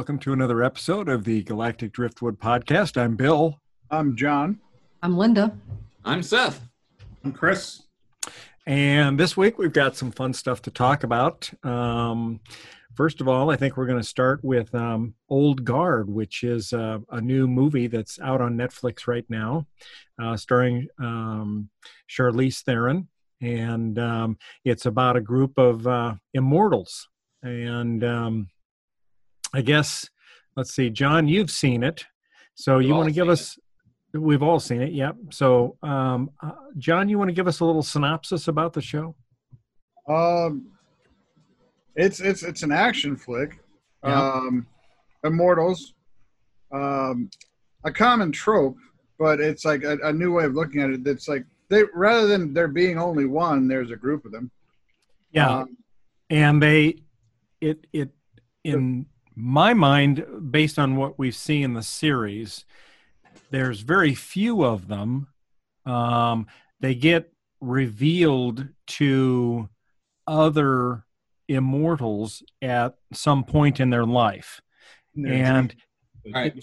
Welcome 0.00 0.18
to 0.18 0.32
another 0.32 0.62
episode 0.62 1.10
of 1.10 1.24
the 1.24 1.42
Galactic 1.42 1.92
Driftwood 1.92 2.40
Podcast. 2.40 2.96
I'm 2.96 3.16
Bill. 3.16 3.60
I'm 3.90 4.16
John. 4.16 4.58
I'm 5.02 5.18
Linda. 5.18 5.54
I'm 6.06 6.22
Seth. 6.22 6.66
I'm 7.22 7.32
Chris. 7.32 7.82
And 8.64 9.20
this 9.20 9.36
week 9.36 9.58
we've 9.58 9.74
got 9.74 9.96
some 9.96 10.10
fun 10.10 10.32
stuff 10.32 10.62
to 10.62 10.70
talk 10.70 11.04
about. 11.04 11.50
Um, 11.62 12.40
first 12.94 13.20
of 13.20 13.28
all, 13.28 13.50
I 13.50 13.56
think 13.56 13.76
we're 13.76 13.84
going 13.84 14.00
to 14.00 14.08
start 14.08 14.42
with 14.42 14.74
um, 14.74 15.12
Old 15.28 15.66
Guard, 15.66 16.08
which 16.08 16.44
is 16.44 16.72
uh, 16.72 17.00
a 17.10 17.20
new 17.20 17.46
movie 17.46 17.86
that's 17.86 18.18
out 18.20 18.40
on 18.40 18.56
Netflix 18.56 19.06
right 19.06 19.26
now, 19.28 19.66
uh, 20.18 20.34
starring 20.34 20.88
um, 20.98 21.68
Charlize 22.08 22.62
Theron. 22.62 23.06
And 23.42 23.98
um, 23.98 24.38
it's 24.64 24.86
about 24.86 25.16
a 25.16 25.20
group 25.20 25.58
of 25.58 25.86
uh, 25.86 26.14
immortals. 26.32 27.06
And 27.42 28.02
um, 28.02 28.48
I 29.54 29.62
guess, 29.62 30.08
let's 30.56 30.72
see, 30.72 30.90
John, 30.90 31.28
you've 31.28 31.50
seen 31.50 31.82
it. 31.82 32.04
So 32.54 32.78
We've 32.78 32.88
you 32.88 32.94
want 32.94 33.08
to 33.08 33.14
give 33.14 33.26
seen 33.26 33.32
us 33.32 33.58
We've 34.12 34.42
all 34.42 34.58
seen 34.58 34.82
it. 34.82 34.92
Yep. 34.92 35.16
So, 35.30 35.76
um, 35.82 36.30
uh, 36.42 36.52
John, 36.78 37.08
you 37.08 37.16
want 37.16 37.28
to 37.28 37.34
give 37.34 37.46
us 37.46 37.60
a 37.60 37.64
little 37.64 37.82
synopsis 37.82 38.48
about 38.48 38.72
the 38.72 38.80
show? 38.80 39.14
Um, 40.08 40.72
it's 41.94 42.20
it's 42.20 42.42
it's 42.42 42.62
an 42.62 42.72
action 42.72 43.16
flick. 43.16 43.60
Yeah. 44.04 44.20
Um, 44.20 44.66
Immortals, 45.22 45.94
um, 46.72 47.30
a 47.84 47.92
common 47.92 48.32
trope, 48.32 48.76
but 49.18 49.38
it's 49.38 49.64
like 49.64 49.84
a, 49.84 49.98
a 50.02 50.12
new 50.12 50.32
way 50.32 50.44
of 50.44 50.54
looking 50.54 50.80
at 50.80 50.90
it. 50.90 51.04
That's 51.04 51.28
like 51.28 51.44
they 51.68 51.84
rather 51.94 52.26
than 52.26 52.52
there 52.52 52.68
being 52.68 52.98
only 52.98 53.26
one, 53.26 53.68
there's 53.68 53.90
a 53.90 53.96
group 53.96 54.24
of 54.24 54.32
them. 54.32 54.50
Yeah. 55.30 55.58
Um, 55.58 55.76
and 56.30 56.60
they, 56.60 56.96
it, 57.60 57.86
it, 57.92 58.10
in 58.64 59.06
my 59.40 59.74
mind, 59.74 60.24
based 60.50 60.78
on 60.78 60.96
what 60.96 61.18
we 61.18 61.30
see 61.30 61.62
in 61.62 61.74
the 61.74 61.82
series, 61.82 62.64
there's 63.50 63.80
very 63.80 64.14
few 64.14 64.64
of 64.64 64.88
them. 64.88 65.28
Um, 65.86 66.46
they 66.80 66.94
get 66.94 67.32
revealed 67.60 68.68
to 68.86 69.68
other 70.26 71.04
immortals 71.48 72.42
at 72.62 72.96
some 73.12 73.44
point 73.44 73.80
in 73.80 73.90
their 73.90 74.06
life. 74.06 74.60
And 75.16 75.74
All 76.26 76.32
right. 76.32 76.54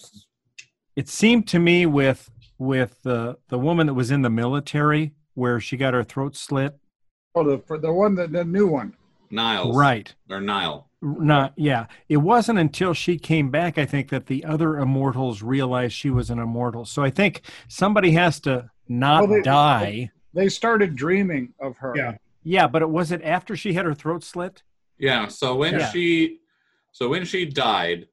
it 0.95 1.09
seemed 1.09 1.47
to 1.49 1.59
me 1.59 1.85
with 1.85 2.29
with 2.59 3.01
the 3.03 3.37
the 3.49 3.59
woman 3.59 3.87
that 3.87 3.93
was 3.93 4.09
in 4.09 4.21
the 4.21 4.29
military 4.29 5.13
where 5.35 5.59
she 5.59 5.77
got 5.77 5.93
her 5.93 6.03
throat 6.03 6.35
slit 6.35 6.79
oh, 7.37 7.43
the 7.43 7.77
the 7.77 7.91
one 7.91 8.15
that 8.15 8.31
the 8.31 8.43
new 8.43 8.67
one. 8.67 8.93
Niles. 9.31 9.75
right 9.75 10.13
Or 10.29 10.39
Nile. 10.41 10.89
not 11.01 11.53
yeah 11.55 11.85
it 12.09 12.17
wasn't 12.17 12.57
until 12.59 12.93
she 12.93 13.17
came 13.19 13.51
back 13.51 13.77
i 13.77 13.85
think 13.85 14.09
that 14.09 14.25
the 14.27 14.43
other 14.45 14.77
immortals 14.79 15.41
realized 15.43 15.93
she 15.93 16.09
was 16.09 16.29
an 16.29 16.39
immortal 16.39 16.85
so 16.85 17.03
i 17.03 17.09
think 17.11 17.41
somebody 17.67 18.11
has 18.11 18.39
to 18.41 18.69
not 18.87 19.21
Well, 19.27 19.37
they- 19.37 19.41
die 19.43 20.11
They 20.33 20.49
started 20.49 20.95
dreaming 20.95 21.53
of 21.59 21.77
her. 21.77 21.93
Yeah. 21.95 22.13
yeah 22.43 22.67
but 22.67 22.81
it 22.81 22.89
was 22.89 23.11
it 23.11 23.21
after 23.23 23.55
she 23.55 23.73
had 23.73 23.85
her 23.85 23.93
throat 23.93 24.23
slit 24.23 24.63
Yeah. 24.99 25.27
So 25.27 25.55
when 25.55 25.73
Yeah. 25.79 25.89
she, 25.91 26.39
so 26.91 27.07
when 27.09 27.23
she 27.25 27.45
died, 27.45 28.07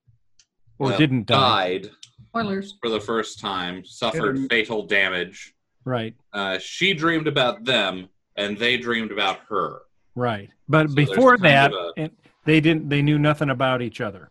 or 0.78 0.88
well, 0.88 0.98
didn't 0.98 1.26
die 1.26 1.78
died 1.78 1.90
Spoilers. 2.28 2.76
for 2.82 2.90
the 2.90 3.00
first 3.00 3.40
time, 3.40 3.84
suffered 3.84 4.34
Didn't- 4.34 4.48
fatal 4.50 4.82
damage. 4.86 5.54
right 5.84 6.14
Uh, 6.32 6.58
she 6.58 6.92
dreamed 6.92 7.26
about 7.28 7.64
them, 7.64 8.08
and 8.36 8.58
they 8.58 8.76
dreamed 8.76 9.12
about 9.12 9.38
her. 9.48 9.82
Right 10.14 10.50
but 10.68 10.88
So 10.88 10.94
before 10.94 11.38
that 11.38 11.72
of 11.72 11.92
it, 11.96 12.12
they 12.44 12.60
didn't 12.60 12.88
they 12.88 13.02
knew 13.02 13.18
nothing 13.18 13.50
about 13.50 13.82
each 13.82 14.00
other 14.00 14.30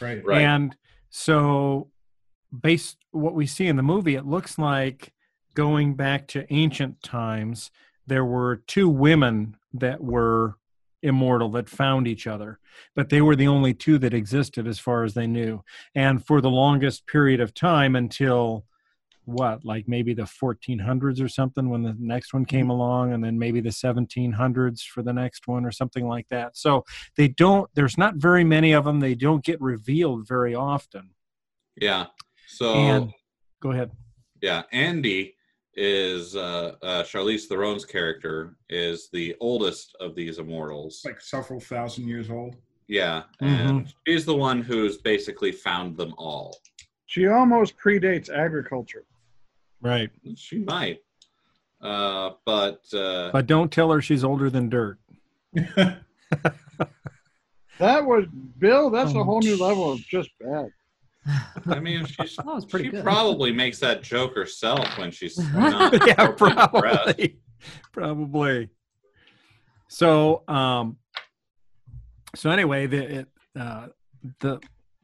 Right. 0.00 0.24
Right. 0.24 0.42
And 0.42 0.76
so, 1.10 1.88
based 2.58 2.96
what 3.10 3.34
we 3.34 3.46
see 3.46 3.66
in 3.66 3.76
the 3.76 3.82
movie, 3.82 4.14
it 4.14 4.26
looks 4.26 4.58
like 4.58 5.12
going 5.54 5.94
back 5.94 6.26
to 6.28 6.52
ancient 6.52 7.02
times, 7.02 7.70
there 8.06 8.24
were 8.24 8.62
two 8.66 8.88
women 8.88 9.56
that 9.74 10.02
were 10.02 10.56
immortal 11.02 11.50
that 11.50 11.68
found 11.68 12.06
each 12.06 12.26
other, 12.26 12.58
but 12.94 13.08
they 13.08 13.20
were 13.20 13.36
the 13.36 13.48
only 13.48 13.72
two 13.72 13.98
that 13.98 14.14
existed 14.14 14.66
as 14.66 14.78
far 14.78 15.04
as 15.04 15.14
they 15.14 15.26
knew. 15.26 15.62
And 15.94 16.24
for 16.24 16.40
the 16.40 16.50
longest 16.50 17.06
period 17.06 17.40
of 17.40 17.54
time 17.54 17.96
until 17.96 18.64
what, 19.24 19.64
like 19.64 19.86
maybe 19.86 20.14
the 20.14 20.22
1400s 20.22 21.22
or 21.22 21.28
something 21.28 21.68
when 21.68 21.82
the 21.82 21.94
next 21.98 22.32
one 22.34 22.44
came 22.44 22.70
along, 22.70 23.12
and 23.12 23.22
then 23.22 23.38
maybe 23.38 23.60
the 23.60 23.68
1700s 23.70 24.82
for 24.82 25.02
the 25.02 25.12
next 25.12 25.46
one 25.46 25.64
or 25.64 25.70
something 25.70 26.06
like 26.08 26.26
that. 26.28 26.56
So 26.56 26.84
they 27.16 27.28
don't, 27.28 27.70
there's 27.74 27.98
not 27.98 28.16
very 28.16 28.44
many 28.44 28.72
of 28.72 28.84
them. 28.84 29.00
They 29.00 29.14
don't 29.14 29.44
get 29.44 29.60
revealed 29.60 30.26
very 30.26 30.54
often. 30.54 31.10
Yeah. 31.76 32.06
So 32.48 32.74
And 32.74 33.12
go 33.60 33.72
ahead. 33.72 33.90
yeah, 34.42 34.62
Andy 34.72 35.34
is 35.74 36.34
uh, 36.34 36.74
uh, 36.82 37.02
Charlize 37.04 37.46
Theron's 37.46 37.84
character 37.84 38.56
is 38.68 39.08
the 39.12 39.36
oldest 39.40 39.96
of 40.00 40.14
these 40.16 40.38
immortals. 40.38 41.02
Like 41.04 41.20
several 41.20 41.60
thousand 41.60 42.08
years 42.08 42.28
old. 42.30 42.56
Yeah, 42.88 43.22
Mm-hmm. 43.40 43.68
and 43.68 43.94
she's 44.06 44.24
the 44.24 44.34
one 44.34 44.62
who's 44.62 44.98
basically 44.98 45.52
found 45.52 45.96
them 45.96 46.12
all. 46.18 46.56
She 47.10 47.26
almost 47.26 47.74
predates 47.76 48.30
agriculture. 48.30 49.02
Right. 49.82 50.10
She 50.36 50.58
might. 50.60 51.00
Uh, 51.82 52.30
but 52.46 52.82
uh, 52.94 53.30
But 53.32 53.48
don't 53.48 53.72
tell 53.72 53.90
her 53.90 54.00
she's 54.00 54.22
older 54.22 54.48
than 54.48 54.68
dirt. 54.68 54.98
That 57.78 58.04
was 58.04 58.26
Bill. 58.58 58.90
That's 58.90 59.14
Oh. 59.14 59.20
a 59.20 59.24
whole 59.24 59.40
new 59.40 59.56
level 59.56 59.90
of 59.90 60.00
just 60.00 60.28
bad. 60.38 60.70
I 61.66 61.80
mean, 61.80 62.04
she's, 62.04 62.36
That 62.36 62.44
was 62.46 62.66
pretty 62.66 62.84
she 62.86 62.90
good. 62.92 63.02
probably 63.02 63.52
makes 63.52 63.78
that 63.80 64.02
joke 64.02 64.34
herself 64.34 64.98
when 64.98 65.10
she's 65.10 65.38
not 65.38 65.94
yeah, 66.06 66.28
probably. 66.32 67.38
Probably. 67.92 68.68
So, 69.88 70.42
um, 70.46 70.98
so 72.36 72.50
anyway, 72.50 72.86
the 72.86 73.20
it, 73.20 73.28
uh, 73.58 73.86
the 74.40 74.60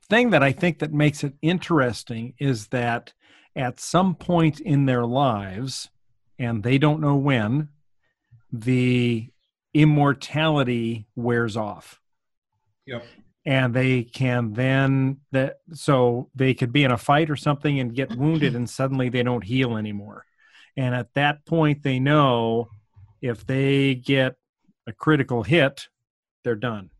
thing 0.08 0.30
that 0.30 0.42
I 0.42 0.52
think 0.52 0.78
that 0.80 0.92
makes 0.92 1.24
it 1.24 1.34
interesting 1.42 2.34
is 2.38 2.68
that 2.68 3.12
at 3.54 3.80
some 3.80 4.14
point 4.14 4.60
in 4.60 4.86
their 4.86 5.04
lives, 5.04 5.88
and 6.38 6.62
they 6.62 6.78
don't 6.78 7.00
know 7.00 7.16
when, 7.16 7.68
the 8.52 9.30
immortality 9.74 11.06
wears 11.16 11.56
off. 11.56 12.00
Yep. 12.86 13.04
and 13.44 13.74
they 13.74 14.04
can 14.04 14.52
then 14.52 15.18
that 15.32 15.58
so 15.72 16.30
they 16.36 16.54
could 16.54 16.72
be 16.72 16.84
in 16.84 16.92
a 16.92 16.96
fight 16.96 17.30
or 17.30 17.34
something 17.34 17.80
and 17.80 17.96
get 17.96 18.16
wounded 18.16 18.54
and 18.54 18.70
suddenly 18.70 19.08
they 19.08 19.24
don't 19.24 19.42
heal 19.42 19.76
anymore 19.76 20.24
and 20.76 20.94
at 20.94 21.12
that 21.14 21.44
point 21.46 21.82
they 21.82 21.98
know 21.98 22.68
if 23.20 23.44
they 23.44 23.96
get 23.96 24.36
a 24.86 24.92
critical 24.92 25.42
hit 25.42 25.88
they're 26.44 26.54
done 26.54 26.90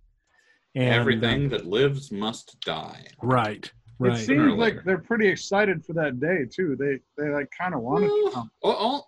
and 0.76 0.94
Everything 0.94 1.44
um, 1.44 1.48
that 1.48 1.66
lives 1.66 2.12
must 2.12 2.60
die. 2.60 3.04
right 3.22 3.64
It 4.00 4.14
seems 4.16 4.26
Sooner 4.26 4.50
like 4.50 4.74
later. 4.74 4.82
they're 4.84 4.98
pretty 4.98 5.26
excited 5.26 5.84
for 5.84 5.94
that 5.94 6.20
day 6.20 6.44
too. 6.44 6.76
They 6.78 6.98
they 7.20 7.30
like 7.30 7.48
kind 7.58 7.74
of 7.74 7.80
want 7.80 8.04
it 8.04 8.08
to 8.08 8.30
come. 8.34 8.50
O- 8.62 8.96
o- 8.98 9.04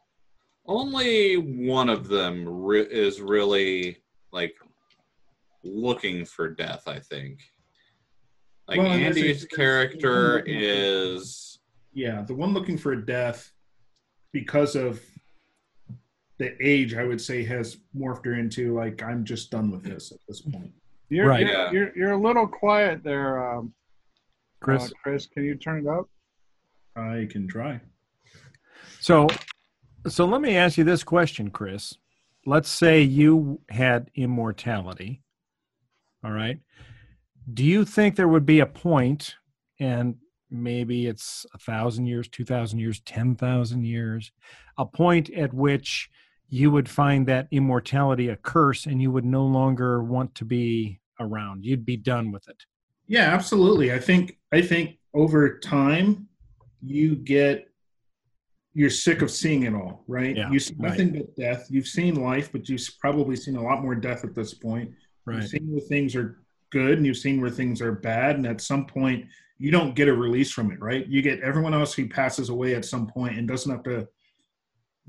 only 0.67 1.35
one 1.37 1.89
of 1.91 2.09
them 2.09 2.47
re- 2.49 2.81
is 2.91 3.21
really 3.21 3.99
like 4.33 4.55
looking 5.63 6.25
for 6.25 6.49
death. 6.49 6.85
I 6.89 6.99
think. 7.01 7.41
Like 8.67 8.79
Well, 8.79 8.93
and 8.93 9.05
that's 9.05 9.17
Andy's 9.19 9.45
it. 9.45 9.51
character 9.51 10.43
is 10.47 11.59
Yeah, 11.93 12.23
the 12.23 12.35
one 12.35 12.55
looking 12.55 12.79
for 12.79 12.97
death 12.97 13.53
because 14.33 14.75
of 14.75 15.03
the 16.39 16.55
age, 16.67 16.95
I 16.95 17.05
would 17.05 17.21
say, 17.21 17.45
has 17.45 17.79
morphed 17.97 18.25
her 18.25 18.35
into 18.35 18.75
like 18.75 19.03
I'm 19.03 19.25
just 19.25 19.51
done 19.51 19.71
with 19.71 19.83
this 19.85 20.13
at 20.13 20.19
this 20.29 20.41
point. 20.41 20.73
You're, 21.09 21.27
Right. 21.27 21.41
You're, 21.47 21.51
Yeah. 21.51 21.71
you're, 21.73 21.97
you're 21.97 22.13
a 22.13 22.21
little 22.21 22.47
quiet 22.47 23.03
there, 23.03 23.43
um, 23.57 23.73
chris 24.61 24.87
uh, 24.87 24.91
Chris. 25.03 25.27
Can 25.27 25.45
you 25.45 25.55
turn 25.57 25.87
it 25.87 25.89
up? 25.89 26.09
I 26.97 27.27
can 27.31 27.47
try. 27.49 27.81
so 29.01 29.29
so 30.07 30.25
let 30.25 30.41
me 30.41 30.57
ask 30.57 30.77
you 30.79 30.85
this 30.85 31.05
question 31.05 31.51
chris 31.51 31.95
let's 32.47 32.69
say 32.71 33.03
you 33.03 33.61
had 33.69 34.11
immortality. 34.15 35.23
All 36.25 36.33
right. 36.33 36.59
Do 37.53 37.63
you 37.65 37.85
think 37.85 38.17
there 38.17 38.29
would 38.29 38.47
be 38.47 38.61
a 38.61 38.67
point, 38.67 39.35
and 39.79 40.17
maybe 40.51 41.07
it's 41.07 41.45
a 41.55 41.59
thousand 41.59 42.07
years, 42.07 42.27
two 42.29 42.45
thousand 42.45 42.79
years, 42.79 43.01
ten 43.01 43.35
thousand 43.37 43.85
years, 43.85 44.33
a 44.79 44.87
point 44.87 45.31
at 45.31 45.53
which 45.53 46.09
you 46.49 46.71
would 46.71 46.89
find 46.89 47.27
that 47.27 47.49
immortality 47.51 48.29
a 48.29 48.37
curse 48.37 48.87
and 48.87 49.03
you 49.03 49.11
would 49.11 49.25
no 49.25 49.45
longer 49.45 50.03
want 50.03 50.35
to 50.37 50.45
be 50.45 51.01
around? 51.21 51.65
You'd 51.65 51.85
be 51.85 51.97
done 51.97 52.33
with 52.33 52.49
it. 52.49 52.63
Yeah, 53.07 53.33
absolutely. 53.35 53.93
I 53.93 53.99
think 53.99 54.39
I 54.53 54.63
think 54.63 54.99
over 55.15 55.59
time 55.59 56.29
you 56.83 57.17
get 57.17 57.69
you're 58.75 58.91
sick 58.91 59.23
of 59.23 59.31
seeing 59.31 59.65
it 59.65 59.75
all, 59.75 60.05
right? 60.07 60.37
Yeah, 60.37 60.51
you 60.51 60.59
see 60.59 60.75
right. 60.79 60.91
nothing 60.91 61.13
but 61.13 61.35
death. 61.37 61.67
You've 61.69 61.89
seen 61.89 62.23
life, 62.23 62.53
but 62.53 62.69
you've 62.69 62.87
probably 63.01 63.35
seen 63.35 63.57
a 63.57 63.63
lot 63.63 63.83
more 63.83 63.95
death 63.95 64.25
at 64.25 64.35
this 64.35 64.55
point. 64.55 64.93
Right. 65.25 65.41
You've 65.41 65.49
seen 65.49 65.69
where 65.71 65.81
things 65.81 66.15
are 66.15 66.39
good 66.71 66.99
and 66.99 67.07
you've 67.07 67.17
seen 67.17 67.41
where 67.41 67.51
things 67.51 67.81
are 67.81 67.93
bad. 67.93 68.37
And 68.37 68.47
at 68.47 68.61
some 68.61 68.87
point, 68.87 69.27
you 69.59 69.71
don't 69.71 69.95
get 69.95 70.09
a 70.09 70.15
release 70.15 70.53
from 70.53 70.71
it, 70.71 70.81
right? 70.81 71.07
You 71.07 71.23
get 71.23 71.41
everyone 71.41 71.75
else 71.75 71.93
who 71.93 72.09
passes 72.09 72.51
away 72.51 72.75
at 72.75 72.85
some 72.85 73.07
point 73.07 73.37
and 73.37 73.49
doesn't 73.49 73.71
have 73.71 73.83
to 73.85 74.07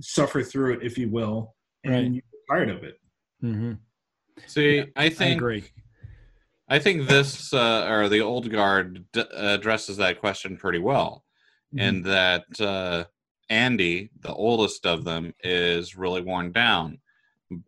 suffer 0.01 0.44
through 0.44 0.74
it, 0.74 0.84
if 0.84 0.98
you 0.98 1.10
will. 1.10 1.56
And 1.84 1.94
Right. 1.94 2.04
you 2.06 2.13
get 2.22 2.42
tired 2.50 2.69
of 2.69 2.84
it. 2.84 3.00
Mm-hmm. 3.44 3.74
See, 4.48 4.80
I 4.81 4.88
I 5.06 5.10
think 5.10 5.38
agree. 5.40 5.63
I 6.68 6.80
think 6.80 7.07
this 7.07 7.54
uh, 7.54 7.88
or 7.90 8.10
the 8.10 8.22
old 8.22 8.50
guard 8.51 9.06
d- 9.12 9.24
addresses 9.34 9.98
that 9.98 10.19
question 10.19 10.57
pretty 10.57 10.80
well, 10.80 11.24
Mm-hmm. 11.74 11.80
in 11.80 12.01
that 12.04 12.46
uh, 12.62 13.06
Andy, 13.50 14.10
the 14.22 14.34
oldest 14.34 14.86
of 14.86 15.04
them, 15.04 15.34
is 15.44 15.96
really 15.96 16.22
worn 16.22 16.51
down. 16.51 17.00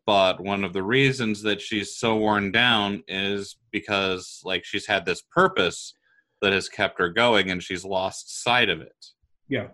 But 0.05 0.39
one 0.39 0.63
of 0.63 0.73
the 0.73 0.83
reasons 0.83 1.41
that 1.43 1.59
she's 1.61 1.95
so 1.97 2.15
worn 2.15 2.51
down 2.51 3.03
is 3.07 3.57
because, 3.71 4.41
like, 4.43 4.63
she's 4.65 4.85
had 4.85 5.05
this 5.05 5.21
purpose 5.23 5.95
that 6.41 6.53
has 6.53 6.69
kept 6.69 6.99
her 6.99 7.09
going, 7.09 7.49
and 7.49 7.61
she's 7.63 7.83
lost 7.85 8.43
sight 8.43 8.69
of 8.69 8.81
it. 8.81 9.05
Yeah. 9.47 9.67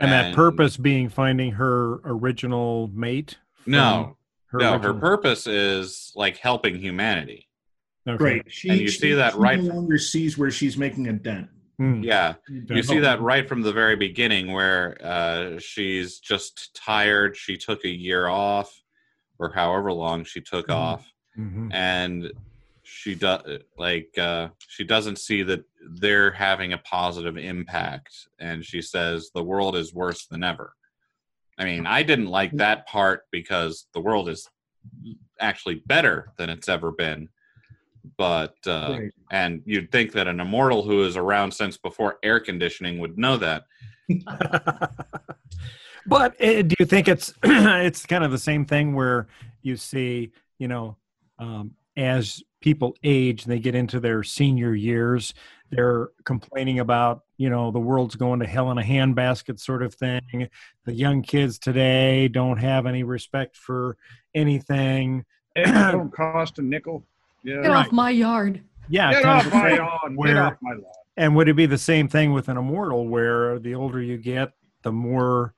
And 0.00 0.12
that 0.12 0.34
purpose 0.34 0.76
being 0.76 1.08
finding 1.08 1.52
her 1.52 2.00
original 2.04 2.88
mate. 2.94 3.38
No, 3.66 4.16
her 4.46 4.58
no, 4.58 4.78
her 4.78 4.94
purpose 4.94 5.46
is 5.46 6.12
like 6.16 6.38
helping 6.38 6.76
humanity. 6.76 7.46
Okay. 8.08 8.24
Right. 8.24 8.42
She, 8.48 8.70
And 8.70 8.80
you 8.80 8.88
see 8.88 9.12
that 9.12 9.34
she 9.34 9.38
right- 9.38 9.60
no 9.62 9.74
longer 9.74 9.98
sees 9.98 10.38
where 10.38 10.50
she's 10.50 10.76
making 10.78 11.08
a 11.08 11.12
dent. 11.12 11.48
Hmm. 11.78 12.02
Yeah, 12.02 12.34
Okay. 12.64 12.76
you 12.76 12.82
see 12.82 12.98
that 12.98 13.20
right 13.20 13.46
from 13.48 13.62
the 13.62 13.72
very 13.72 13.96
beginning 13.96 14.52
where 14.52 14.96
uh, 15.02 15.58
she's 15.58 16.18
just 16.18 16.74
tired 16.74 17.36
she 17.36 17.56
took 17.56 17.84
a 17.84 17.88
year 17.88 18.26
off 18.28 18.82
or 19.38 19.50
however 19.52 19.90
long 19.92 20.24
she 20.24 20.40
took 20.42 20.68
Mhm. 20.68 20.74
off 20.74 21.12
Mhm. 21.38 21.72
and 21.72 22.32
she 22.92 23.14
does 23.14 23.42
like 23.78 24.10
uh, 24.18 24.48
she 24.68 24.84
doesn't 24.84 25.18
see 25.18 25.42
that 25.42 25.64
they're 25.94 26.32
having 26.32 26.72
a 26.72 26.78
positive 26.78 27.36
impact 27.36 28.28
and 28.40 28.64
she 28.64 28.82
says 28.82 29.30
the 29.34 29.42
world 29.42 29.76
is 29.76 29.94
worse 29.94 30.26
than 30.26 30.42
ever 30.42 30.74
i 31.58 31.64
mean 31.64 31.86
i 31.86 32.02
didn't 32.02 32.26
like 32.26 32.52
that 32.52 32.86
part 32.86 33.22
because 33.30 33.86
the 33.94 34.00
world 34.00 34.28
is 34.28 34.48
actually 35.40 35.82
better 35.86 36.32
than 36.36 36.50
it's 36.50 36.68
ever 36.68 36.90
been 36.90 37.28
but 38.16 38.54
uh, 38.66 38.96
Right. 38.98 39.12
and 39.30 39.62
you'd 39.66 39.92
think 39.92 40.12
that 40.12 40.26
an 40.26 40.40
immortal 40.40 40.82
who 40.82 41.04
is 41.04 41.16
around 41.16 41.52
since 41.52 41.76
before 41.76 42.18
air 42.22 42.40
conditioning 42.40 42.98
would 42.98 43.18
know 43.18 43.36
that. 43.36 43.64
but 46.06 46.42
uh, 46.42 46.62
do 46.62 46.74
you 46.78 46.86
think 46.86 47.08
it's 47.08 47.34
it's 47.42 48.06
kind 48.06 48.24
of 48.24 48.30
the 48.30 48.38
same 48.38 48.64
thing 48.64 48.94
where 48.94 49.28
you 49.62 49.76
see 49.76 50.32
you 50.58 50.66
know 50.66 50.96
um, 51.38 51.72
as 51.96 52.42
people 52.60 52.94
age 53.02 53.44
they 53.44 53.58
get 53.58 53.74
into 53.74 53.98
their 54.00 54.22
senior 54.22 54.74
years 54.74 55.32
they're 55.70 56.08
complaining 56.24 56.78
about 56.80 57.22
you 57.38 57.48
know 57.48 57.70
the 57.70 57.78
world's 57.78 58.16
going 58.16 58.40
to 58.40 58.46
hell 58.46 58.70
in 58.70 58.78
a 58.78 58.82
handbasket 58.82 59.58
sort 59.58 59.82
of 59.82 59.94
thing 59.94 60.48
the 60.84 60.92
young 60.92 61.22
kids 61.22 61.58
today 61.58 62.28
don't 62.28 62.58
have 62.58 62.86
any 62.86 63.02
respect 63.02 63.56
for 63.56 63.96
anything 64.34 65.24
It 65.56 65.64
don't 65.92 66.12
cost 66.12 66.58
a 66.58 66.62
nickel. 66.62 67.04
Yeah. 67.42 67.62
Get 67.62 67.70
Right. 67.70 67.86
off 67.86 67.92
my 67.92 68.10
yard. 68.10 68.60
yeah 68.88 69.12
Get 69.12 69.24
off 69.24 69.52
my 69.52 69.70
same- 69.70 69.78
lawn. 69.78 70.16
Get 70.26 70.36
off 70.36 70.56
my 70.60 70.72
lawn. 70.72 70.84
and 71.16 71.34
would 71.36 71.48
it 71.48 71.54
be 71.54 71.66
the 71.66 71.78
same 71.78 72.08
thing 72.08 72.32
with 72.32 72.48
an 72.48 72.56
immortal 72.56 73.08
where 73.08 73.58
the 73.58 73.74
older 73.74 74.00
you 74.02 74.16
get 74.18 74.52
the 74.82 74.92
more 74.92 75.54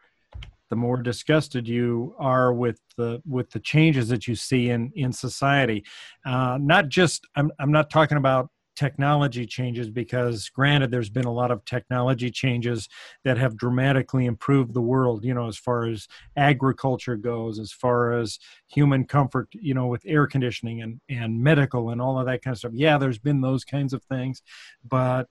the 0.73 0.77
more 0.77 0.97
disgusted 0.97 1.69
you 1.69 2.15
are 2.19 2.55
with 2.55 2.81
the 2.97 3.21
with 3.29 3.51
the 3.51 3.61
changes 3.61 4.09
that 4.09 4.27
you 4.27 4.35
see 4.35 4.71
in 4.71 4.91
in 4.97 5.13
society. 5.13 5.85
Uh, 6.25 6.57
not 6.59 6.89
just 6.89 7.27
I'm, 7.37 7.53
I'm 7.59 7.71
not 7.71 7.91
talking 7.91 8.17
about 8.17 8.49
technology 8.75 9.45
changes 9.45 9.91
because 9.91 10.49
granted 10.49 10.91
there's 10.91 11.11
been 11.11 11.27
a 11.27 11.33
lot 11.33 11.51
of 11.51 11.63
technology 11.67 12.31
changes 12.31 12.89
that 13.23 13.37
have 13.37 13.55
dramatically 13.55 14.25
improved 14.25 14.73
the 14.73 14.81
world 14.81 15.27
you 15.27 15.35
know 15.35 15.47
as 15.47 15.59
far 15.59 15.85
as 15.85 16.09
agriculture 16.39 17.17
goes 17.17 17.59
as 17.59 17.71
far 17.71 18.15
as 18.15 18.39
human 18.69 19.05
comfort 19.05 19.49
you 19.53 19.75
know 19.75 19.89
with 19.89 20.03
air 20.07 20.27
conditioning 20.27 20.81
and 20.81 21.03
and 21.11 21.39
medical 21.39 21.91
and 21.91 22.01
all 22.01 22.19
of 22.19 22.25
that 22.25 22.41
kind 22.41 22.55
of 22.55 22.59
stuff. 22.59 22.73
Yeah 22.73 22.97
there's 22.97 23.19
been 23.19 23.43
those 23.43 23.63
kinds 23.63 23.93
of 23.93 24.03
things 24.05 24.41
but 24.89 25.29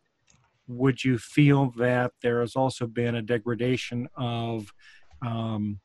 would 0.67 1.03
you 1.03 1.17
feel 1.17 1.71
that 1.77 2.11
there 2.21 2.41
has 2.41 2.55
also 2.55 2.87
been 2.87 3.15
a 3.15 3.21
degradation 3.21 4.07
of 4.15 4.71
um, 5.21 5.79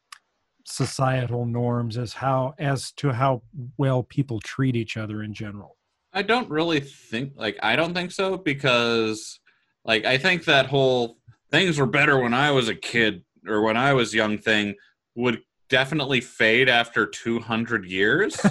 societal 0.65 1.47
norms 1.47 1.97
as 1.97 2.13
how 2.13 2.55
as 2.59 2.91
to 2.93 3.13
how 3.13 3.43
well 3.77 4.03
people 4.03 4.41
treat 4.41 4.75
each 4.75 4.97
other 4.97 5.23
in 5.23 5.33
general 5.33 5.77
I 6.13 6.23
don't 6.23 6.49
really 6.51 6.81
think 6.81 7.33
like 7.37 7.57
I 7.63 7.77
don't 7.77 7.95
think 7.95 8.11
so 8.11 8.37
because 8.39 9.39
like 9.85 10.05
I 10.05 10.19
think 10.19 10.45
that 10.47 10.67
whole 10.67 11.19
things 11.51 11.79
were 11.79 11.87
better 11.87 12.19
when 12.19 12.35
I 12.35 12.51
was 12.51 12.69
a 12.69 12.75
kid 12.75 13.23
or 13.47 13.63
when 13.63 13.77
I 13.77 13.93
was 13.93 14.13
young 14.15 14.39
thing 14.39 14.75
would 15.15 15.41
definitely 15.69 16.21
fade 16.21 16.69
after 16.69 17.07
200 17.07 17.85
years. 17.87 18.41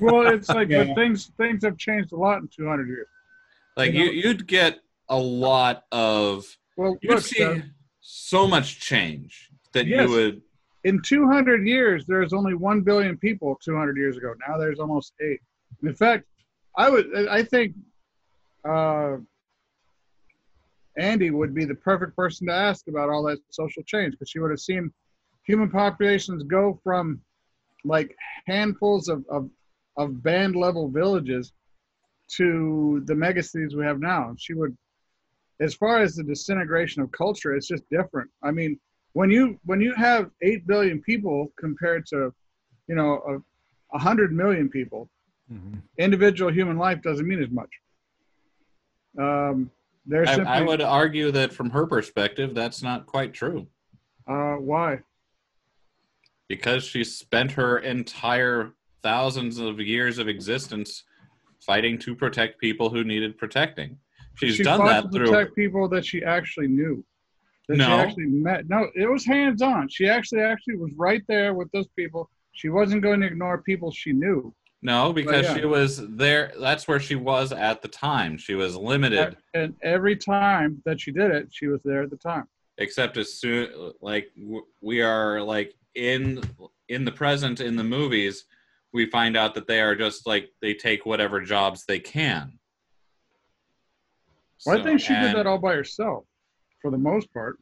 Well, 0.00 0.26
it's 0.26 0.48
like 0.48 0.68
Yeah. 0.68 0.92
things 0.94 1.30
things 1.38 1.62
have 1.64 1.78
changed 1.78 2.10
a 2.12 2.16
lot 2.16 2.42
in 2.42 2.48
200 2.48 2.88
years. 2.88 3.06
like 3.76 3.92
You 3.92 4.00
you 4.00 4.06
know- 4.06 4.12
you'd 4.12 4.46
get 4.48 4.80
a 5.08 5.16
lot 5.16 5.84
of 5.92 6.44
Well, 6.76 6.98
you'd 7.00 7.12
look, 7.14 7.22
see 7.22 7.42
uh, 7.44 7.58
so 8.00 8.48
much 8.48 8.80
change 8.80 9.48
that 9.76 9.86
Yes. 9.86 10.08
you 10.08 10.14
would 10.14 10.42
in 10.86 11.02
200 11.02 11.66
years, 11.66 12.06
there's 12.06 12.32
only 12.32 12.54
1 12.54 12.82
billion 12.82 13.16
people 13.18 13.58
200 13.60 13.96
years 13.96 14.16
ago. 14.16 14.34
Now 14.46 14.56
there's 14.56 14.78
almost 14.78 15.14
8. 15.20 15.40
In 15.82 15.94
fact, 15.94 16.26
I 16.76 16.88
would 16.88 17.28
I 17.28 17.42
think 17.42 17.74
uh, 18.64 19.16
Andy 20.96 21.30
would 21.30 21.54
be 21.54 21.64
the 21.64 21.74
perfect 21.74 22.14
person 22.14 22.46
to 22.46 22.52
ask 22.52 22.86
about 22.86 23.10
all 23.10 23.24
that 23.24 23.38
social 23.50 23.82
change 23.82 24.12
because 24.12 24.30
she 24.30 24.38
would 24.38 24.52
have 24.52 24.60
seen 24.60 24.92
human 25.44 25.70
populations 25.70 26.44
go 26.44 26.78
from 26.84 27.20
like 27.84 28.16
handfuls 28.46 29.08
of, 29.08 29.24
of, 29.28 29.50
of 29.96 30.22
band 30.22 30.54
level 30.54 30.88
villages 30.88 31.52
to 32.28 33.02
the 33.06 33.14
megacities 33.14 33.74
we 33.74 33.84
have 33.84 33.98
now. 33.98 34.34
She 34.38 34.54
would, 34.54 34.76
as 35.60 35.74
far 35.74 36.00
as 36.00 36.14
the 36.14 36.22
disintegration 36.22 37.02
of 37.02 37.10
culture, 37.10 37.56
it's 37.56 37.68
just 37.68 37.84
different. 37.90 38.30
I 38.42 38.52
mean, 38.52 38.78
when 39.16 39.30
you 39.30 39.58
when 39.64 39.80
you 39.80 39.94
have 39.94 40.30
eight 40.42 40.66
billion 40.66 41.00
people 41.00 41.50
compared 41.58 42.04
to, 42.04 42.30
you 42.86 42.94
know, 42.94 43.22
a, 43.26 43.96
a 43.96 43.98
hundred 43.98 44.30
million 44.30 44.68
people, 44.68 45.08
individual 45.98 46.52
human 46.52 46.76
life 46.76 47.00
doesn't 47.00 47.26
mean 47.26 47.42
as 47.42 47.48
much. 47.50 47.70
Um, 49.18 49.70
there's 50.04 50.28
I, 50.28 50.34
simply 50.34 50.52
I 50.52 50.60
would 50.60 50.82
argue 50.82 51.30
that 51.30 51.50
from 51.50 51.70
her 51.70 51.86
perspective 51.86 52.54
that's 52.54 52.82
not 52.82 53.06
quite 53.06 53.32
true 53.32 53.66
uh, 54.28 54.56
why? 54.56 55.00
because 56.50 56.84
she 56.84 57.02
spent 57.02 57.52
her 57.52 57.78
entire 57.78 58.74
thousands 59.02 59.58
of 59.58 59.80
years 59.80 60.18
of 60.18 60.28
existence 60.28 61.04
fighting 61.60 61.98
to 62.00 62.14
protect 62.14 62.60
people 62.60 62.90
who 62.90 63.02
needed 63.02 63.38
protecting. 63.38 63.96
She's 64.34 64.56
she 64.56 64.62
done 64.62 64.84
that 64.84 65.04
to 65.04 65.08
through 65.08 65.26
protect 65.30 65.56
people 65.56 65.88
that 65.88 66.04
she 66.04 66.22
actually 66.22 66.68
knew. 66.68 67.02
That 67.68 67.76
she 67.76 67.78
No. 67.78 67.98
actually 67.98 68.26
met. 68.26 68.68
No, 68.68 68.88
it 68.94 69.06
was 69.10 69.24
hands 69.24 69.60
on. 69.62 69.88
She 69.88 70.08
actually 70.08 70.40
actually 70.42 70.76
was 70.76 70.92
right 70.96 71.22
there 71.28 71.52
with 71.54 71.70
those 71.72 71.88
people. 71.96 72.30
She 72.52 72.68
wasn't 72.68 73.02
going 73.02 73.20
to 73.20 73.26
ignore 73.26 73.58
people 73.62 73.90
she 73.90 74.12
knew. 74.12 74.54
no 74.82 75.12
because 75.12 75.44
yeah. 75.46 75.54
she 75.56 75.64
was 75.64 76.06
there 76.16 76.52
that's 76.60 76.86
where 76.86 77.00
she 77.00 77.16
was 77.16 77.50
at 77.52 77.82
the 77.82 77.88
time. 77.88 78.36
She 78.38 78.54
was 78.54 78.76
limited 78.76 79.36
And 79.54 79.74
every 79.82 80.16
time 80.16 80.80
that 80.84 81.00
she 81.00 81.10
did 81.12 81.30
it, 81.32 81.48
she 81.50 81.66
was 81.66 81.80
there 81.82 82.02
at 82.02 82.10
the 82.10 82.16
time. 82.32 82.46
except 82.78 83.16
as 83.16 83.32
soon 83.34 83.92
like 84.00 84.26
we 84.82 85.00
are 85.02 85.40
like 85.42 85.74
in 85.94 86.42
in 86.88 87.04
the 87.04 87.12
present 87.12 87.60
in 87.60 87.74
the 87.74 87.82
movies 87.98 88.44
we 88.92 89.06
find 89.06 89.34
out 89.36 89.54
that 89.54 89.66
they 89.66 89.80
are 89.80 89.96
just 89.96 90.26
like 90.26 90.50
they 90.62 90.74
take 90.74 91.04
whatever 91.06 91.40
jobs 91.40 91.84
they 91.84 91.98
can. 91.98 92.58
Well, 94.64 94.78
I 94.78 94.82
think 94.82 95.00
she 95.00 95.14
did 95.14 95.34
that 95.36 95.46
all 95.46 95.58
by 95.58 95.74
herself, 95.74 96.24
for 96.86 96.92
the 96.92 96.98
most 96.98 97.32
part. 97.34 97.58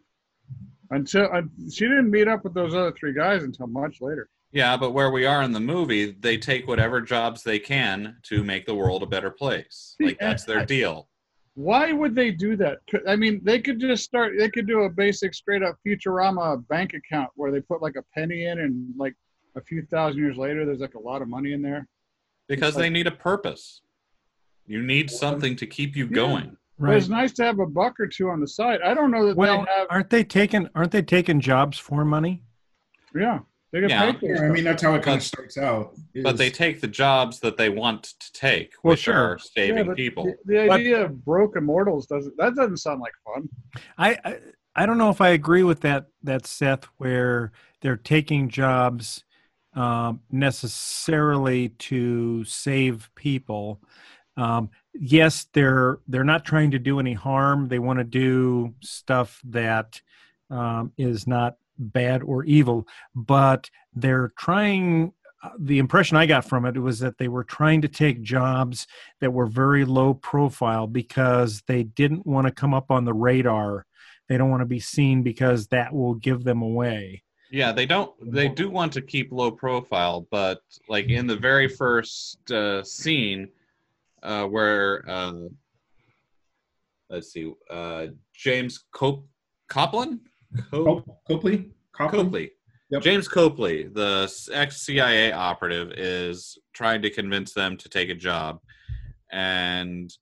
Until 0.91 1.29
uh, 1.33 1.41
she 1.73 1.87
didn't 1.87 2.11
meet 2.11 2.29
up 2.29 2.45
with 2.45 2.53
those 2.53 2.75
other 2.75 2.93
three 2.93 3.15
guys 3.15 3.43
until 3.43 3.67
much 3.67 4.03
later. 4.03 4.29
Yeah, 4.53 4.77
but 4.77 4.91
where 4.93 5.11
we 5.11 5.25
are 5.25 5.43
in 5.43 5.51
the 5.53 5.61
movie, 5.61 6.11
they 6.21 6.37
take 6.37 6.69
whatever 6.69 7.01
jobs 7.01 7.43
they 7.43 7.59
can 7.59 8.19
to 8.25 8.45
make 8.45 8.67
the 8.67 8.75
world 8.75 9.03
a 9.03 9.07
better 9.07 9.31
place. 9.31 9.97
See, 9.99 10.09
Like 10.09 10.19
that's 10.21 10.45
their 10.45 10.61
I- 10.61 10.65
deal. 10.67 11.09
Why 11.57 11.93
would 11.93 12.15
they 12.17 12.33
do 12.33 12.57
that? 12.57 12.79
I 13.09 13.15
mean, 13.17 13.41
they 13.45 13.61
could 13.61 13.79
just 13.81 14.03
start. 14.05 14.33
They 14.37 14.51
could 14.51 14.67
do 14.67 14.81
a 14.83 14.91
basic, 14.91 15.33
straight 15.35 15.63
up 15.63 15.77
Futurama 15.87 16.67
bank 16.69 16.95
account 16.95 17.31
where 17.37 17.53
they 17.53 17.61
put 17.61 17.81
like 17.81 17.95
a 17.97 18.03
penny 18.13 18.47
in, 18.47 18.59
and 18.59 18.93
like 18.99 19.15
a 19.57 19.61
few 19.63 19.83
thousand 19.87 20.21
years 20.21 20.37
later, 20.37 20.67
there's 20.67 20.81
like 20.81 20.95
a 20.95 21.01
lot 21.01 21.23
of 21.23 21.29
money 21.29 21.53
in 21.53 21.63
there. 21.63 21.87
Because 22.49 22.75
like- 22.75 22.83
they 22.83 22.91
need 22.91 23.07
a 23.07 23.13
purpose. 23.13 23.81
You 24.67 24.83
need 24.83 25.11
something 25.11 25.55
to 25.57 25.67
keep 25.67 25.95
you 25.97 26.07
Yeah. 26.07 26.13
going. 26.15 26.57
But 26.79 26.97
it's 26.97 27.09
nice 27.09 27.33
to 27.35 27.45
have 27.45 27.61
a 27.61 27.67
buck 27.67 28.01
or 28.01 28.07
two 28.07 28.31
on 28.31 28.41
the 28.41 28.49
side. 28.49 28.81
I 28.83 28.95
don't 28.95 29.11
know 29.11 29.27
that 29.27 29.37
Well, 29.37 29.65
they 29.65 29.73
have. 29.79 29.87
aren't 29.91 30.11
they 30.11 30.25
taking 30.25 30.69
aren't 30.75 30.91
they 30.93 31.03
taking 31.03 31.41
jobs 31.41 31.79
for 31.79 32.05
money? 32.05 32.43
Yeah, 33.15 33.41
they 33.73 33.81
get 33.83 33.91
Yeah. 33.91 34.11
paid 34.11 34.21
for 34.21 34.27
Yeah, 34.27 34.33
this 34.33 34.41
I 34.43 34.49
mean 34.49 34.65
that's 34.65 34.83
how 34.83 34.91
it 34.95 35.03
kind 35.03 35.05
But- 35.05 35.17
of 35.19 35.23
starts 35.23 35.57
out. 35.59 35.95
But 36.23 36.37
they 36.37 36.51
take 36.51 36.81
the 36.81 36.89
jobs 36.89 37.39
that 37.41 37.57
they 37.57 37.69
want 37.69 38.15
to 38.19 38.33
take, 38.33 38.73
Well, 38.83 38.93
which 38.93 39.01
sure. 39.03 39.15
are 39.15 39.39
saving 39.39 39.87
Yeah, 39.87 39.95
people. 39.95 40.25
The, 40.25 40.37
the 40.63 40.67
But- 40.69 40.81
idea 40.81 41.05
of 41.05 41.25
broke 41.25 41.57
immortals 41.57 42.07
doesn't. 42.07 42.37
That 42.39 42.55
doesn't 42.57 42.79
sound 42.79 43.01
like 43.01 43.13
fun. 43.25 43.49
I, 43.99 44.19
I 44.25 44.39
I 44.77 44.87
don't 44.87 44.99
know 44.99 45.11
if 45.11 45.21
I 45.21 45.29
agree 45.29 45.63
with 45.63 45.81
that 45.83 46.07
that 46.25 46.45
Seth 46.47 46.87
where 46.97 47.53
they're 47.83 47.97
taking 47.97 48.49
jobs 48.49 49.23
um, 49.75 50.21
necessarily 50.31 51.69
to 51.71 52.45
save 52.45 53.11
people. 53.17 53.81
Um, 54.37 54.71
yes, 54.95 55.47
they're 55.53 55.99
they're 56.09 56.25
not 56.25 56.45
trying 56.45 56.71
to 56.73 56.79
do 56.79 57.01
any 57.01 57.13
harm. 57.15 57.69
They 57.69 57.79
want 57.79 57.99
to 57.99 58.05
do 58.05 58.75
stuff 58.81 59.41
that 59.45 60.01
um, 60.51 60.93
is 60.97 61.27
not 61.27 61.57
bad 61.79 62.23
or 62.23 62.45
evil, 62.45 62.87
but 63.15 63.71
they're 63.95 64.33
trying. 64.39 65.13
uh, 65.43 65.51
The 65.59 65.79
impression 65.79 66.17
I 66.17 66.27
got 66.27 66.49
from 66.49 66.65
it 66.67 66.79
was 66.79 67.01
that 67.01 67.19
they 67.19 67.29
were 67.29 67.45
trying 67.45 67.83
to 67.83 67.89
take 67.89 68.23
jobs 68.23 68.87
that 69.21 69.33
were 69.33 69.47
very 69.47 69.85
low 69.85 70.15
profile 70.15 70.87
because 70.87 71.63
they 71.67 71.83
didn't 71.83 72.27
want 72.27 72.47
to 72.47 72.53
come 72.53 72.75
up 72.75 72.91
on 72.91 73.05
the 73.05 73.15
radar. 73.15 73.87
They 74.29 74.39
don't 74.39 74.51
want 74.51 74.63
to 74.63 74.67
be 74.67 74.81
seen 74.81 75.23
because 75.23 75.67
that 75.69 75.93
will 75.93 76.15
give 76.15 76.45
them 76.45 76.63
away. 76.63 77.25
Yeah, 77.51 77.73
they 77.73 77.87
don't. 77.87 78.11
They 78.33 78.49
do 78.49 78.71
want 78.71 78.93
to 78.95 79.03
keep 79.03 79.31
low 79.31 79.51
profile, 79.51 80.27
but 80.31 80.61
like 80.89 81.09
in 81.09 81.27
the 81.27 81.37
very 81.37 81.69
first 81.69 82.51
uh, 82.51 82.83
scene, 82.83 83.49
uh, 84.25 84.47
where 84.47 85.05
uh, 85.09 85.33
let's 87.11 87.33
see, 87.33 87.53
uh, 87.71 88.07
James 88.35 88.85
Cop- 88.93 89.25
Cop- 89.69 89.93
Cop- 89.93 90.19
Copley, 90.71 91.07
Copley? 91.29 91.73
Copley, 91.93 92.51
Yep. 92.91 93.03
James 93.03 93.29
Copley, 93.29 93.85
the 93.85 94.31
ex 94.53 94.83
CIA 94.83 95.33
operative, 95.33 95.93
is 95.97 96.59
trying 96.75 97.03
to 97.03 97.11
convince 97.11 97.53
them 97.53 97.77
to 97.77 97.89
take 97.89 98.09
a 98.11 98.15
job, 98.15 98.61
and 99.33 100.13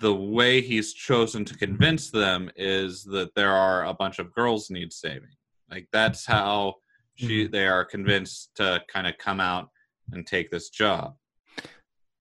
the 0.00 0.14
way 0.14 0.60
he's 0.60 0.92
chosen 0.92 1.44
to 1.44 1.56
convince 1.56 2.10
them 2.10 2.50
is 2.56 3.04
that 3.04 3.34
there 3.36 3.52
are 3.52 3.86
a 3.86 3.94
bunch 3.94 4.18
of 4.18 4.32
girls 4.32 4.70
need 4.70 4.92
saving. 4.92 5.28
Like 5.70 5.86
that's 5.92 6.26
how 6.26 6.74
she 7.14 7.46
they 7.46 7.66
are 7.68 7.84
convinced 7.84 8.50
to 8.56 8.82
kind 8.88 9.06
of 9.06 9.16
come 9.18 9.38
out 9.40 9.68
and 10.12 10.26
take 10.26 10.50
this 10.50 10.68
job. 10.68 11.14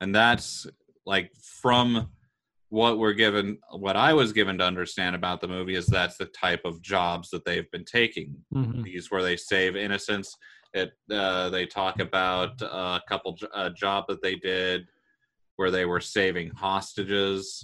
And 0.02 0.14
that's 0.14 0.68
like 1.06 1.32
from 1.62 2.10
what 2.70 2.98
we're 2.98 3.14
given 3.14 3.60
what 3.72 3.96
I 3.96 4.14
was 4.14 4.34
given 4.34 4.58
to 4.58 4.64
understand 4.66 5.16
about 5.16 5.42
the 5.42 5.48
movie 5.48 5.76
is 5.76 5.86
that's 5.86 6.18
the 6.18 6.26
type 6.26 6.62
of 6.66 6.82
jobs 6.82 7.30
that 7.30 7.46
they've 7.46 7.70
been 7.72 7.86
taking. 7.86 8.36
Mhm. 8.54 8.84
These 8.84 9.12
where 9.12 9.22
they 9.22 9.38
save 9.38 9.76
innocents. 9.76 10.36
It 10.74 10.92
uh, 11.12 11.50
they 11.50 11.68
talk 11.68 12.00
about 12.00 12.60
a 12.62 13.00
couple 13.08 13.38
a 13.54 13.70
job 13.70 14.06
that 14.08 14.24
they 14.24 14.36
did 14.36 14.88
where 15.58 15.70
they 15.70 15.86
were 15.86 16.00
saving 16.00 16.50
hostages 16.50 17.64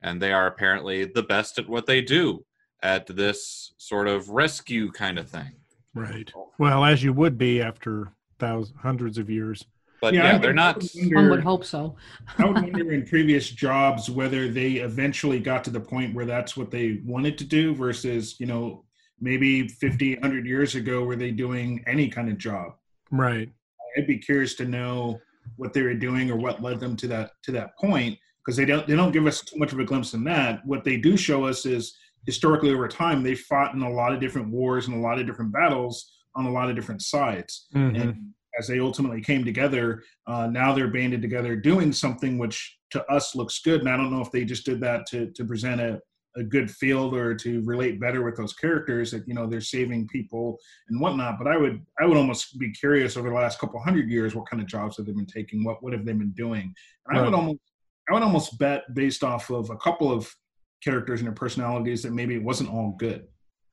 and 0.00 0.22
they 0.22 0.32
are 0.32 0.46
apparently 0.46 1.04
the 1.04 1.22
best 1.24 1.58
at 1.58 1.68
what 1.68 1.86
they 1.86 2.00
do 2.00 2.44
at 2.84 3.06
this 3.08 3.74
sort 3.78 4.06
of 4.06 4.28
rescue 4.28 4.90
kind 4.92 5.18
of 5.18 5.28
thing. 5.28 5.56
Right. 5.94 6.32
Well, 6.58 6.84
as 6.84 7.02
you 7.02 7.12
would 7.12 7.36
be 7.36 7.60
after 7.60 8.12
thousands, 8.38 8.78
hundreds 8.80 9.18
of 9.18 9.28
years. 9.28 9.64
But 10.02 10.14
Yeah, 10.14 10.32
yeah, 10.32 10.38
they're 10.38 10.52
not. 10.52 10.82
wonder- 10.96 11.14
One 11.16 11.30
would 11.30 11.44
hope 11.44 11.64
so. 11.64 11.94
I 12.38 12.44
would 12.46 12.60
wonder 12.60 12.92
in 12.92 13.06
previous 13.06 13.48
jobs 13.48 14.10
whether 14.10 14.48
they 14.48 14.72
eventually 14.72 15.38
got 15.38 15.62
to 15.64 15.70
the 15.70 15.80
point 15.80 16.12
where 16.12 16.26
that's 16.26 16.56
what 16.56 16.72
they 16.72 17.00
wanted 17.04 17.38
to 17.38 17.44
do 17.44 17.72
versus, 17.72 18.34
you 18.40 18.46
know, 18.46 18.84
maybe 19.20 19.68
50, 19.68 20.14
100 20.16 20.44
years 20.44 20.74
ago, 20.74 21.04
were 21.04 21.14
they 21.14 21.30
doing 21.30 21.84
any 21.86 22.08
kind 22.08 22.28
of 22.28 22.36
job? 22.36 22.72
Right. 23.12 23.48
I'd 23.96 24.08
be 24.08 24.18
curious 24.18 24.54
to 24.56 24.64
know 24.64 25.20
what 25.56 25.72
they 25.72 25.82
were 25.82 25.94
doing 25.94 26.32
or 26.32 26.36
what 26.36 26.60
led 26.60 26.80
them 26.80 26.96
to 26.96 27.06
that 27.08 27.32
to 27.44 27.52
that 27.52 27.76
point 27.78 28.18
because 28.44 28.56
they 28.56 28.64
don't 28.64 28.86
they 28.88 28.96
don't 28.96 29.12
give 29.12 29.26
us 29.26 29.40
too 29.42 29.56
much 29.58 29.72
of 29.72 29.78
a 29.78 29.84
glimpse 29.84 30.14
in 30.14 30.24
that. 30.24 30.66
What 30.66 30.82
they 30.82 30.96
do 30.96 31.16
show 31.16 31.44
us 31.44 31.64
is 31.66 31.94
historically 32.26 32.70
over 32.72 32.88
time 32.88 33.22
they 33.22 33.34
fought 33.36 33.74
in 33.74 33.82
a 33.82 33.90
lot 33.90 34.12
of 34.12 34.20
different 34.20 34.48
wars 34.50 34.88
and 34.88 34.96
a 34.96 35.00
lot 35.00 35.18
of 35.20 35.26
different 35.26 35.52
battles 35.52 36.10
on 36.34 36.46
a 36.46 36.50
lot 36.50 36.70
of 36.70 36.74
different 36.76 37.02
sides. 37.02 37.68
Mhm. 37.74 38.00
And 38.00 38.34
as 38.58 38.66
they 38.66 38.78
ultimately 38.78 39.20
came 39.20 39.44
together, 39.44 40.02
uh, 40.26 40.46
now 40.46 40.72
they're 40.72 40.88
banded 40.88 41.22
together 41.22 41.56
doing 41.56 41.92
something 41.92 42.38
which 42.38 42.78
to 42.90 43.04
us 43.06 43.34
looks 43.34 43.60
good. 43.60 43.80
And 43.80 43.88
I 43.88 43.96
don't 43.96 44.12
know 44.12 44.20
if 44.20 44.30
they 44.30 44.44
just 44.44 44.66
did 44.66 44.80
that 44.80 45.06
to 45.06 45.30
to 45.32 45.44
present 45.44 45.80
a 45.80 46.00
a 46.36 46.42
good 46.42 46.70
field 46.70 47.14
or 47.14 47.34
to 47.34 47.60
relate 47.64 48.00
better 48.00 48.22
with 48.22 48.36
those 48.36 48.54
characters 48.54 49.10
that 49.10 49.26
you 49.28 49.34
know 49.34 49.46
they're 49.46 49.60
saving 49.60 50.08
people 50.08 50.58
and 50.88 51.00
whatnot. 51.00 51.38
But 51.38 51.48
I 51.48 51.56
would 51.56 51.84
I 52.00 52.06
would 52.06 52.16
almost 52.16 52.58
be 52.58 52.70
curious 52.72 53.16
over 53.16 53.28
the 53.28 53.34
last 53.34 53.58
couple 53.58 53.80
hundred 53.82 54.10
years 54.10 54.34
what 54.34 54.48
kind 54.48 54.62
of 54.62 54.68
jobs 54.68 54.96
have 54.96 55.06
they 55.06 55.12
been 55.12 55.26
taking? 55.26 55.64
What 55.64 55.82
what 55.82 55.92
have 55.92 56.04
they 56.04 56.12
been 56.12 56.32
doing? 56.32 56.74
And 57.06 57.18
I 57.18 57.22
would 57.22 57.34
almost 57.34 57.60
I 58.08 58.14
would 58.14 58.22
almost 58.22 58.58
bet 58.58 58.82
based 58.94 59.22
off 59.22 59.50
of 59.50 59.70
a 59.70 59.76
couple 59.76 60.10
of 60.10 60.34
characters 60.82 61.20
and 61.20 61.26
their 61.28 61.34
personalities 61.34 62.02
that 62.02 62.12
maybe 62.12 62.34
it 62.34 62.42
wasn't 62.42 62.70
all 62.70 62.96
good. 62.98 63.26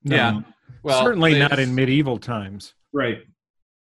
Yeah. 0.03 0.29
Um, 0.29 0.45
Well, 0.83 1.01
Certainly 1.03 1.39
not 1.39 1.59
in 1.59 1.73
medieval 1.73 2.17
times. 2.17 2.73
right. 2.93 3.19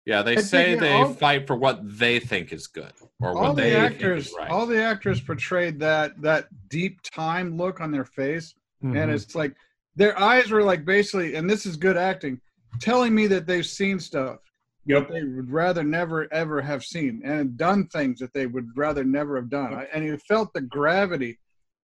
Yeah, 0.05 0.23
they 0.23 0.37
I 0.37 0.41
say 0.41 0.75
they 0.75 0.93
all- 0.93 1.13
fight 1.13 1.45
for 1.45 1.55
what 1.55 1.79
they 1.99 2.19
think 2.19 2.51
is 2.51 2.67
good 2.67 2.91
or 3.21 3.29
all 3.37 3.49
what 3.49 3.55
the 3.55 3.61
they 3.61 3.75
actors, 3.75 4.25
think 4.27 4.33
is 4.33 4.33
right. 4.37 4.49
all 4.49 4.65
the 4.65 4.81
actors 4.83 5.21
portrayed 5.21 5.79
that 5.79 6.19
that 6.21 6.47
deep 6.69 7.01
time 7.03 7.55
look 7.55 7.79
on 7.79 7.91
their 7.91 8.05
face, 8.05 8.55
Mhm. 8.83 8.97
and 9.01 9.11
it's 9.11 9.35
like 9.35 9.55
their 9.95 10.17
eyes 10.17 10.49
were 10.49 10.63
like 10.63 10.85
basically, 10.85 11.35
and 11.35 11.47
this 11.49 11.65
is 11.67 11.77
good 11.77 11.97
acting, 11.97 12.41
telling 12.79 13.13
me 13.13 13.27
that 13.27 13.45
they've 13.45 13.65
seen 13.65 13.99
stuff 13.99 14.39
Yep. 14.85 15.09
they 15.09 15.23
would 15.23 15.51
rather 15.51 15.83
never 15.83 16.27
ever 16.33 16.61
have 16.61 16.83
seen, 16.83 17.21
and 17.23 17.55
done 17.55 17.85
things 17.87 18.17
that 18.19 18.33
they 18.33 18.47
would 18.47 18.69
rather 18.75 19.03
never 19.03 19.35
have 19.35 19.49
done, 19.49 19.73
I- 19.75 19.83
and 19.93 20.03
you 20.03 20.17
felt 20.17 20.51
the 20.53 20.61
gravity 20.61 21.37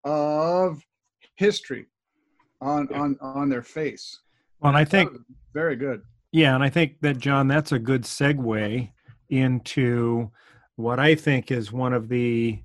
of 0.03 0.83
history 1.35 1.87
on 2.61 2.87
on 2.93 3.17
on 3.21 3.49
their 3.49 3.63
face. 3.63 4.19
well, 4.59 4.69
and 4.69 4.77
I 4.77 4.85
think 4.85 5.11
very 5.53 5.75
good. 5.75 6.03
Yeah, 6.33 6.55
and 6.55 6.63
I 6.63 6.69
think 6.69 6.99
that 7.01 7.19
John, 7.19 7.47
that's 7.47 7.73
a 7.73 7.79
good 7.79 8.01
segue 8.01 8.89
into 9.29 10.31
what 10.75 10.99
I 10.99 11.13
think 11.13 11.51
is 11.51 11.71
one 11.71 11.93
of 11.93 12.09
the 12.09 12.59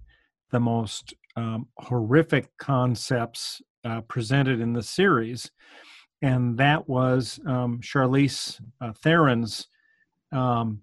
the 0.51 0.59
most 0.59 1.13
um, 1.37 1.69
horrific 1.77 2.49
concepts 2.57 3.61
uh, 3.85 4.01
presented 4.01 4.63
in 4.63 4.73
the 4.73 4.83
series, 4.83 5.51
and 6.23 6.57
that 6.57 6.89
was 6.89 7.39
um, 7.47 7.79
Charlize 7.83 8.59
uh, 8.81 8.95
Theron's 8.95 9.67
um, 10.33 10.81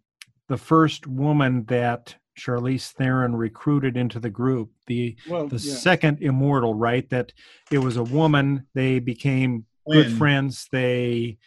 the 0.48 0.58
first 0.58 1.08
woman 1.08 1.66
that 1.66 2.16
Charlize 2.38 2.92
Theron 2.92 3.36
recruited 3.36 3.98
into 3.98 4.20
the 4.20 4.30
group. 4.30 4.70
The 4.86 5.16
Well, 5.28 5.48
the 5.48 5.58
yeah. 5.58 5.74
second 5.74 6.22
immortal, 6.22 6.76
right? 6.76 7.10
That 7.10 7.34
it 7.72 7.80
was 7.80 7.98
a 7.98 8.04
woman. 8.04 8.68
They 8.76 9.00
became 9.00 9.66
good 9.92 10.12
friends. 10.20 10.68
They 10.72 11.40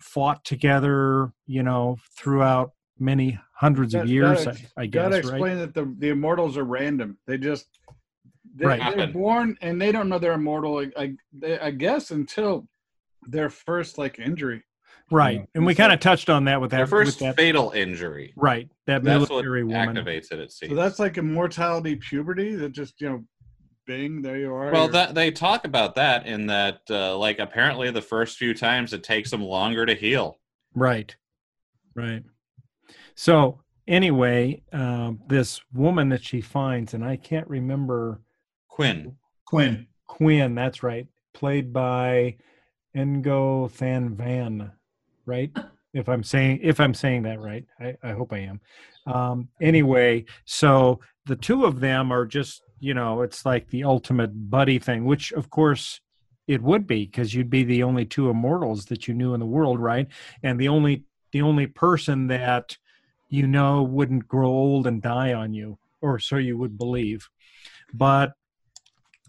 fought 0.00 0.44
together, 0.44 1.32
you 1.46 1.62
know, 1.62 1.96
throughout 2.18 2.72
many 2.98 3.38
hundreds 3.54 3.94
of 3.94 4.02
That- 4.02 4.08
years. 4.12 4.44
that 4.44 4.56
I, 4.76 4.82
I 4.82 4.86
gotta 4.86 5.16
guess, 5.16 5.24
right? 5.30 5.34
explain 5.34 5.58
that 5.58 5.74
the 5.74 5.94
the 5.98 6.08
immortals 6.10 6.56
are 6.56 6.64
random. 6.64 7.18
They 7.26 7.38
just 7.38 7.66
they, 8.54 8.66
Right. 8.66 8.78
they're 8.80 9.06
Happen. 9.06 9.12
born 9.12 9.56
and 9.62 9.80
they 9.80 9.92
don't 9.92 10.08
know 10.08 10.18
they're 10.18 10.32
immortal. 10.34 10.78
I 10.78 10.90
I, 10.96 11.14
they, 11.32 11.58
I 11.58 11.70
guess 11.70 12.10
until 12.10 12.68
their 13.22 13.48
first 13.50 13.98
like 13.98 14.18
injury. 14.18 14.62
Right, 15.10 15.40
Yeah. 15.40 15.44
and 15.56 15.66
we 15.66 15.74
kind 15.74 15.92
of 15.92 16.00
touched 16.00 16.30
on 16.30 16.44
that 16.44 16.60
with 16.60 16.70
that. 16.70 16.78
Their 16.78 16.86
first 16.86 17.20
with 17.20 17.28
that 17.28 17.36
fatal 17.36 17.70
injury. 17.72 18.32
right, 18.36 18.68
that 18.86 19.02
That's 19.04 19.20
what 19.20 19.28
military 19.30 19.62
woman. 19.64 19.96
activates 19.96 20.32
it. 20.32 20.38
It 20.38 20.52
seems. 20.52 20.70
So 20.70 20.76
that's 20.76 20.98
like 20.98 21.18
immortality 21.18 21.96
puberty. 21.96 22.54
That 22.54 22.72
just 22.72 23.00
you 23.00 23.08
know, 23.10 23.24
bing, 23.92 24.22
there 24.22 24.38
you 24.38 24.52
are. 24.52 24.72
well, 24.72 24.88
that 24.88 25.14
they 25.14 25.30
talk 25.30 25.64
about 25.64 25.94
that 25.96 26.26
in 26.26 26.46
that, 26.46 26.80
uh, 26.90 27.16
like, 27.16 27.38
apparently 27.38 27.90
the 27.90 28.02
first 28.02 28.38
few 28.38 28.54
times 28.54 28.92
it 28.92 29.02
takes 29.02 29.30
them 29.30 29.42
longer 29.42 29.84
to 29.86 29.94
heal. 29.94 30.38
Right, 30.74 31.14
right. 31.94 32.22
So 33.14 33.60
anyway, 33.86 34.62
um, 34.72 35.20
this 35.28 35.60
woman 35.72 36.08
that 36.10 36.24
she 36.24 36.40
finds, 36.40 36.94
and 36.94 37.04
I 37.04 37.16
can't 37.16 37.48
remember 37.48 38.20
Quinn. 38.68 39.16
Quinn. 39.46 39.86
Quinn. 40.06 40.54
That's 40.54 40.82
right, 40.82 41.06
played 41.34 41.72
by 41.72 42.36
Ngo 42.96 43.70
Thanh 43.70 44.16
Van, 44.16 44.72
right? 45.26 45.50
if 45.94 46.08
I'm 46.08 46.22
saying 46.22 46.60
if 46.62 46.80
I'm 46.80 46.94
saying 46.94 47.22
that 47.24 47.40
right. 47.40 47.66
I, 47.78 47.94
I 48.02 48.12
hope 48.12 48.32
I 48.32 48.38
am. 48.38 48.60
Um, 49.06 49.48
anyway, 49.60 50.24
so 50.44 51.00
the 51.26 51.36
two 51.36 51.64
of 51.64 51.80
them 51.80 52.12
are 52.12 52.24
just 52.24 52.62
you 52.82 52.94
know 52.94 53.22
it's 53.22 53.46
like 53.46 53.68
the 53.68 53.84
ultimate 53.84 54.50
buddy 54.50 54.78
thing, 54.78 55.04
which 55.04 55.32
of 55.32 55.48
course 55.50 56.00
it 56.48 56.60
would 56.60 56.86
be 56.86 57.06
because 57.06 57.32
you'd 57.32 57.48
be 57.48 57.62
the 57.64 57.84
only 57.84 58.04
two 58.04 58.28
immortals 58.28 58.86
that 58.86 59.06
you 59.06 59.14
knew 59.14 59.32
in 59.34 59.40
the 59.40 59.46
world, 59.46 59.78
right? 59.78 60.08
And 60.42 60.60
the 60.60 60.68
only 60.68 61.04
the 61.30 61.42
only 61.42 61.66
person 61.68 62.26
that 62.26 62.76
you 63.28 63.46
know 63.46 63.82
wouldn't 63.84 64.26
grow 64.28 64.48
old 64.48 64.86
and 64.86 65.00
die 65.00 65.32
on 65.32 65.54
you, 65.54 65.78
or 66.00 66.18
so 66.18 66.36
you 66.36 66.58
would 66.58 66.76
believe. 66.76 67.28
But 67.94 68.32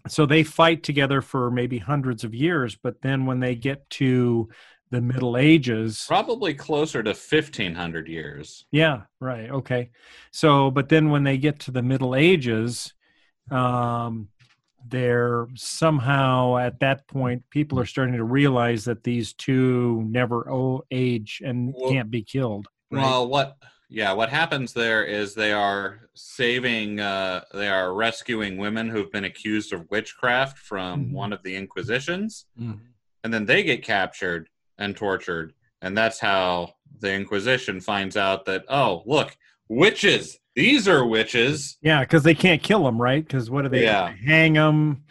so 0.08 0.26
they 0.26 0.42
fight 0.42 0.82
together 0.82 1.22
for 1.22 1.50
maybe 1.50 1.78
hundreds 1.78 2.24
of 2.24 2.34
years, 2.34 2.76
but 2.76 3.00
then 3.02 3.24
when 3.24 3.40
they 3.40 3.54
get 3.54 3.88
to 3.90 4.48
the 4.90 5.00
Middle 5.00 5.36
Ages, 5.36 6.04
Probably 6.08 6.54
closer 6.54 7.02
to 7.02 7.10
1500 7.10 8.08
years. 8.08 8.66
yeah, 8.70 9.02
right, 9.20 9.50
okay. 9.50 9.90
So, 10.30 10.70
but 10.70 10.88
then 10.88 11.10
when 11.10 11.24
they 11.24 11.38
get 11.38 11.58
to 11.60 11.70
the 11.70 11.82
Middle 11.82 12.14
Ages, 12.14 12.93
um, 13.50 14.28
they're 14.86 15.46
somehow 15.54 16.56
at 16.58 16.78
that 16.80 17.06
point 17.08 17.42
people 17.50 17.80
are 17.80 17.86
starting 17.86 18.16
to 18.16 18.24
realize 18.24 18.84
that 18.84 19.02
these 19.02 19.32
two 19.32 20.02
never 20.08 20.46
age 20.90 21.40
and 21.44 21.74
Well- 21.76 21.90
can't 21.90 22.10
be 22.10 22.22
killed. 22.22 22.66
right? 22.90 23.00
Well, 23.02 23.28
what? 23.28 23.56
Yeah, 23.88 24.12
what 24.12 24.28
happens 24.30 24.72
there 24.72 25.04
is 25.04 25.34
they 25.34 25.52
are 25.52 26.08
saving, 26.14 27.00
uh, 27.00 27.44
they 27.52 27.68
are 27.68 27.94
rescuing 27.94 28.56
women 28.56 28.88
who've 28.88 29.10
been 29.12 29.24
accused 29.24 29.72
of 29.72 29.88
witchcraft 29.90 30.58
from 30.58 31.06
Mhm. 31.06 31.12
one 31.12 31.32
of 31.32 31.42
the 31.42 31.54
Inquisitions, 31.54 32.46
Mhm. 32.60 32.80
and 33.22 33.32
then 33.32 33.44
they 33.46 33.62
get 33.62 33.82
captured 33.84 34.48
and 34.78 34.96
tortured, 34.96 35.54
and 35.80 35.96
that's 35.96 36.18
how 36.18 36.74
the 37.00 37.12
Inquisition 37.12 37.80
finds 37.80 38.16
out 38.16 38.46
that 38.46 38.64
oh, 38.68 39.02
look, 39.06 39.36
witches. 39.68 40.38
These 40.54 40.86
are 40.86 41.04
witches. 41.04 41.76
Yeah, 41.82 42.00
because 42.00 42.22
they 42.22 42.34
can't 42.34 42.62
kill 42.62 42.84
them, 42.84 43.00
right? 43.00 43.26
Because 43.26 43.50
what 43.50 43.62
do 43.62 43.68
they? 43.68 43.80
do? 43.80 43.84
Yeah. 43.84 44.12
They 44.12 44.30
hang 44.30 44.52
them. 44.54 45.04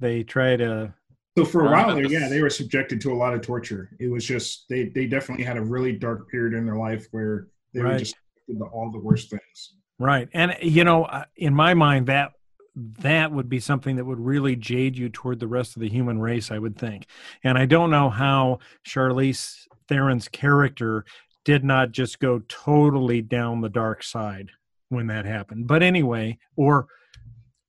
They 0.00 0.22
try 0.22 0.56
to. 0.56 0.94
So 1.36 1.44
for 1.44 1.66
a 1.66 1.70
while 1.70 1.86
but 1.86 1.94
there, 1.96 2.06
yeah, 2.06 2.28
they 2.28 2.42
were 2.42 2.50
subjected 2.50 3.00
to 3.02 3.12
a 3.12 3.14
lot 3.14 3.34
of 3.34 3.42
torture. 3.42 3.90
It 4.00 4.08
was 4.08 4.24
just 4.24 4.64
they 4.68 4.86
they 4.88 5.06
definitely 5.06 5.44
had 5.44 5.56
a 5.56 5.62
really 5.62 5.92
dark 5.92 6.28
period 6.30 6.56
in 6.56 6.64
their 6.64 6.76
life 6.76 7.06
where 7.12 7.48
they 7.72 7.80
were 7.80 7.96
just 7.96 8.16
did 8.48 8.58
the, 8.58 8.64
all 8.64 8.90
the 8.90 8.98
worst 8.98 9.30
things. 9.30 9.74
Right, 10.00 10.28
and 10.32 10.56
you 10.62 10.84
know, 10.84 11.04
uh, 11.04 11.24
in 11.36 11.54
my 11.54 11.74
mind, 11.74 12.06
that 12.06 12.32
that 12.74 13.30
would 13.30 13.48
be 13.48 13.60
something 13.60 13.96
that 13.96 14.04
would 14.04 14.18
really 14.18 14.56
jade 14.56 14.96
you 14.96 15.08
toward 15.10 15.38
the 15.38 15.46
rest 15.46 15.76
of 15.76 15.82
the 15.82 15.88
human 15.88 16.18
race. 16.18 16.50
I 16.50 16.58
would 16.58 16.76
think, 16.76 17.06
and 17.44 17.56
I 17.56 17.66
don't 17.66 17.90
know 17.90 18.10
how 18.10 18.58
Charlize 18.84 19.66
Theron's 19.86 20.28
character 20.28 21.04
did 21.44 21.62
not 21.62 21.92
just 21.92 22.18
go 22.18 22.40
totally 22.48 23.22
down 23.22 23.60
the 23.60 23.68
dark 23.68 24.02
side 24.02 24.50
when 24.88 25.06
that 25.08 25.24
happened. 25.24 25.66
But 25.66 25.82
anyway, 25.82 26.38
or 26.56 26.86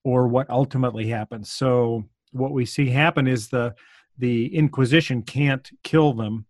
or 0.03 0.27
what 0.27 0.49
ultimately 0.49 1.07
happened. 1.07 1.45
So 1.47 2.05
what 2.31 2.51
we 2.51 2.65
see 2.65 2.89
happen 2.89 3.27
is 3.27 3.49
the 3.49 3.75
the 4.17 4.53
Inquisition 4.55 5.21
can't 5.23 5.69
kill 5.83 6.13
them, 6.13 6.45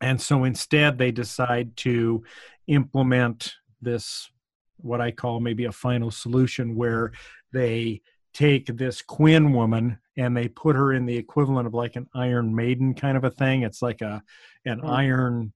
and 0.00 0.20
so 0.20 0.44
instead 0.44 0.98
they 0.98 1.10
decide 1.12 1.76
to 1.78 2.22
implement 2.66 3.52
this 3.80 4.30
what 4.78 5.00
I 5.00 5.10
call 5.10 5.40
maybe 5.40 5.64
a 5.66 5.72
final 5.72 6.10
solution 6.10 6.74
where 6.74 7.12
they 7.52 8.00
take 8.34 8.66
this 8.66 9.02
Quinn 9.02 9.52
woman 9.52 9.98
and 10.16 10.36
they 10.36 10.48
put 10.48 10.74
her 10.76 10.92
in 10.92 11.06
the 11.06 11.16
equivalent 11.16 11.66
of 11.66 11.74
like 11.74 11.96
an 11.96 12.08
Iron 12.14 12.54
Maiden 12.54 12.94
kind 12.94 13.16
of 13.16 13.24
a 13.24 13.30
thing. 13.30 13.62
It's 13.62 13.82
like 13.82 14.00
a 14.00 14.22
an 14.64 14.80
Oh. 14.82 14.88
iron 14.88 15.52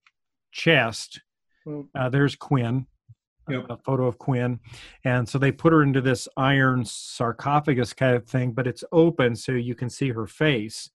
chest. 0.52 1.20
Well, 1.64 1.88
Uh, 1.94 2.08
there's 2.08 2.36
Quinn, 2.36 2.86
Yep. 3.48 3.66
a 3.70 3.76
photo 3.76 4.06
of 4.06 4.18
Quinn, 4.18 4.60
and 5.04 5.28
so 5.28 5.38
they 5.38 5.52
put 5.52 5.72
her 5.72 5.82
into 5.82 6.00
this 6.00 6.28
iron 6.36 6.84
sarcophagus 6.84 7.92
kind 7.92 8.16
of 8.16 8.26
thing, 8.26 8.52
but 8.52 8.66
it's 8.66 8.84
open 8.92 9.36
so 9.36 9.52
you 9.52 9.74
can 9.74 9.88
see 9.88 10.10
her 10.10 10.26
face. 10.26 10.90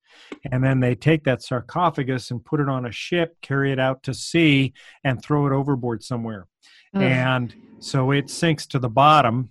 And 0.52 0.64
then 0.64 0.82
they 0.82 0.96
take 0.96 1.24
that 1.24 1.42
sarcophagus 1.42 2.32
and 2.32 2.44
put 2.44 2.60
it 2.60 2.68
on 2.68 2.86
a 2.86 2.92
ship, 2.92 3.38
carry 3.42 3.72
it 3.72 3.80
out 3.80 4.04
to 4.04 4.14
sea, 4.14 4.74
and 5.04 5.22
throw 5.24 5.48
it 5.48 5.54
overboard 5.54 6.04
somewhere 6.04 6.48
Ugh. 6.94 7.02
and 7.02 7.56
so 7.80 8.12
it 8.12 8.30
sinks 8.30 8.68
to 8.68 8.80
the 8.80 8.90
bottom 8.90 9.50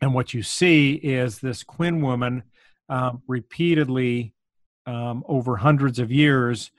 and 0.00 0.14
what 0.14 0.32
you 0.32 0.42
see 0.42 0.94
is 0.94 1.38
this 1.38 1.62
quinn 1.62 2.00
woman 2.00 2.42
um, 2.88 3.22
repeatedly 3.26 4.32
um, 4.86 5.22
over 5.28 5.56
hundreds 5.56 5.98
of 5.98 6.10
years 6.10 6.70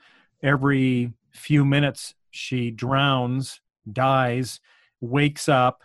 every 0.42 1.12
few 1.32 1.64
minutes 1.64 2.14
she 2.30 2.70
drowns 2.70 3.60
dies 3.92 4.60
wakes 5.00 5.48
up 5.48 5.82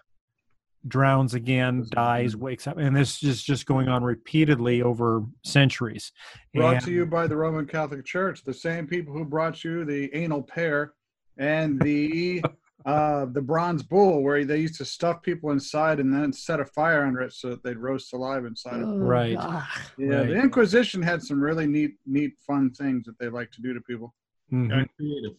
drowns 0.88 1.34
again 1.34 1.84
dies 1.90 2.36
wakes 2.36 2.68
up 2.68 2.78
and 2.78 2.96
this 2.96 3.24
is 3.24 3.42
just 3.42 3.66
going 3.66 3.88
on 3.88 4.04
repeatedly 4.04 4.84
over 4.84 5.24
centuries 5.44 6.12
brought 6.54 6.76
And- 6.76 6.86
to 6.86 6.92
you 6.92 7.06
by 7.08 7.26
the 7.26 7.36
Roman 7.36 7.66
Catholic 7.66 8.06
Church, 8.06 8.44
the 8.44 8.54
same 8.54 8.86
people 8.86 9.12
who 9.14 9.26
brought 9.26 9.64
you 9.64 9.84
the 9.84 10.14
anal 10.16 10.44
pear 10.44 10.94
and 11.38 11.82
the 11.82 12.44
uh, 12.86 13.26
the 13.32 13.42
bronze 13.42 13.82
bull, 13.82 14.22
where 14.22 14.46
they 14.46 14.60
used 14.60 14.76
to 14.78 14.86
stuff 14.86 15.24
people 15.24 15.50
inside 15.50 16.00
and 16.00 16.14
then 16.14 16.32
set 16.32 16.60
a 16.60 16.66
fire 16.66 17.04
under 17.04 17.22
it 17.22 17.34
so 17.34 17.50
that 17.50 17.64
they'd 17.64 17.78
roast 17.80 18.14
alive 18.14 18.46
inside 18.46 18.76
of 18.76 18.82
it. 18.82 18.86
Oh, 18.92 18.98
Right. 19.00 19.32
Yeah, 19.32 20.18
Right. 20.18 20.28
the 20.28 20.36
Inquisition 20.40 21.02
had 21.02 21.24
some 21.24 21.42
really 21.42 21.66
neat, 21.66 21.96
neat, 22.06 22.34
fun 22.46 22.70
things 22.70 23.06
that 23.08 23.18
they 23.18 23.28
like 23.28 23.50
to 23.54 23.62
do 23.64 23.74
to 23.74 23.82
people. 23.82 24.14
Mhm. 24.54 24.70
Got 24.70 24.88
creative. 24.98 25.32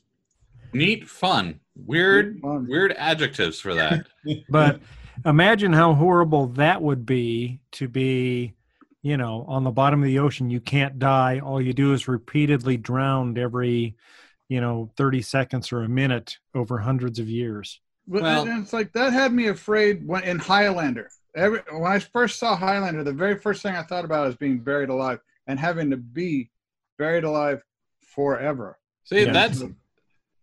Neat, 0.72 1.08
fun, 1.08 1.60
weird, 1.74 2.40
Fun. 2.40 2.66
weird 2.68 2.92
adjectives 2.92 3.60
for 3.60 3.74
that. 3.74 4.06
but 4.48 4.80
imagine 5.24 5.72
how 5.72 5.94
horrible 5.94 6.48
that 6.48 6.82
would 6.82 7.06
be 7.06 7.60
to 7.72 7.88
be 7.88 8.54
you 9.02 9.16
know 9.16 9.44
on 9.48 9.64
the 9.64 9.70
bottom 9.70 10.00
of 10.02 10.06
the 10.06 10.18
ocean 10.18 10.50
you 10.50 10.60
can't 10.60 10.98
die 10.98 11.38
all 11.38 11.60
you 11.62 11.72
do 11.72 11.92
is 11.94 12.08
repeatedly 12.08 12.76
drowned 12.76 13.38
every 13.38 13.94
you 14.48 14.60
know 14.60 14.90
30 14.96 15.22
seconds 15.22 15.72
or 15.72 15.84
a 15.84 15.88
minute 15.88 16.36
over 16.54 16.78
hundreds 16.78 17.18
of 17.18 17.28
years 17.28 17.80
Well- 18.06 18.46
and 18.48 18.62
it's 18.62 18.72
like 18.72 18.92
that 18.92 19.12
had 19.12 19.32
me 19.32 19.46
afraid 19.48 20.06
when 20.06 20.22
in 20.24 20.38
Highlander. 20.38 21.08
Every 21.34 21.60
when 21.70 21.90
I 21.90 21.98
first 21.98 22.38
saw 22.38 22.56
Highlander, 22.56 23.04
the 23.04 23.12
very 23.12 23.38
first 23.38 23.62
thing 23.62 23.74
I 23.76 23.82
thought 23.82 24.04
about 24.06 24.26
is 24.28 24.36
being 24.36 24.58
buried 24.58 24.88
alive 24.88 25.20
and 25.46 25.58
having 25.60 25.90
to 25.90 25.96
be 25.98 26.50
buried 26.98 27.24
alive 27.24 27.62
forever. 28.00 28.78
See, 29.04 29.24
Yeah. 29.24 29.32
that's. 29.32 29.62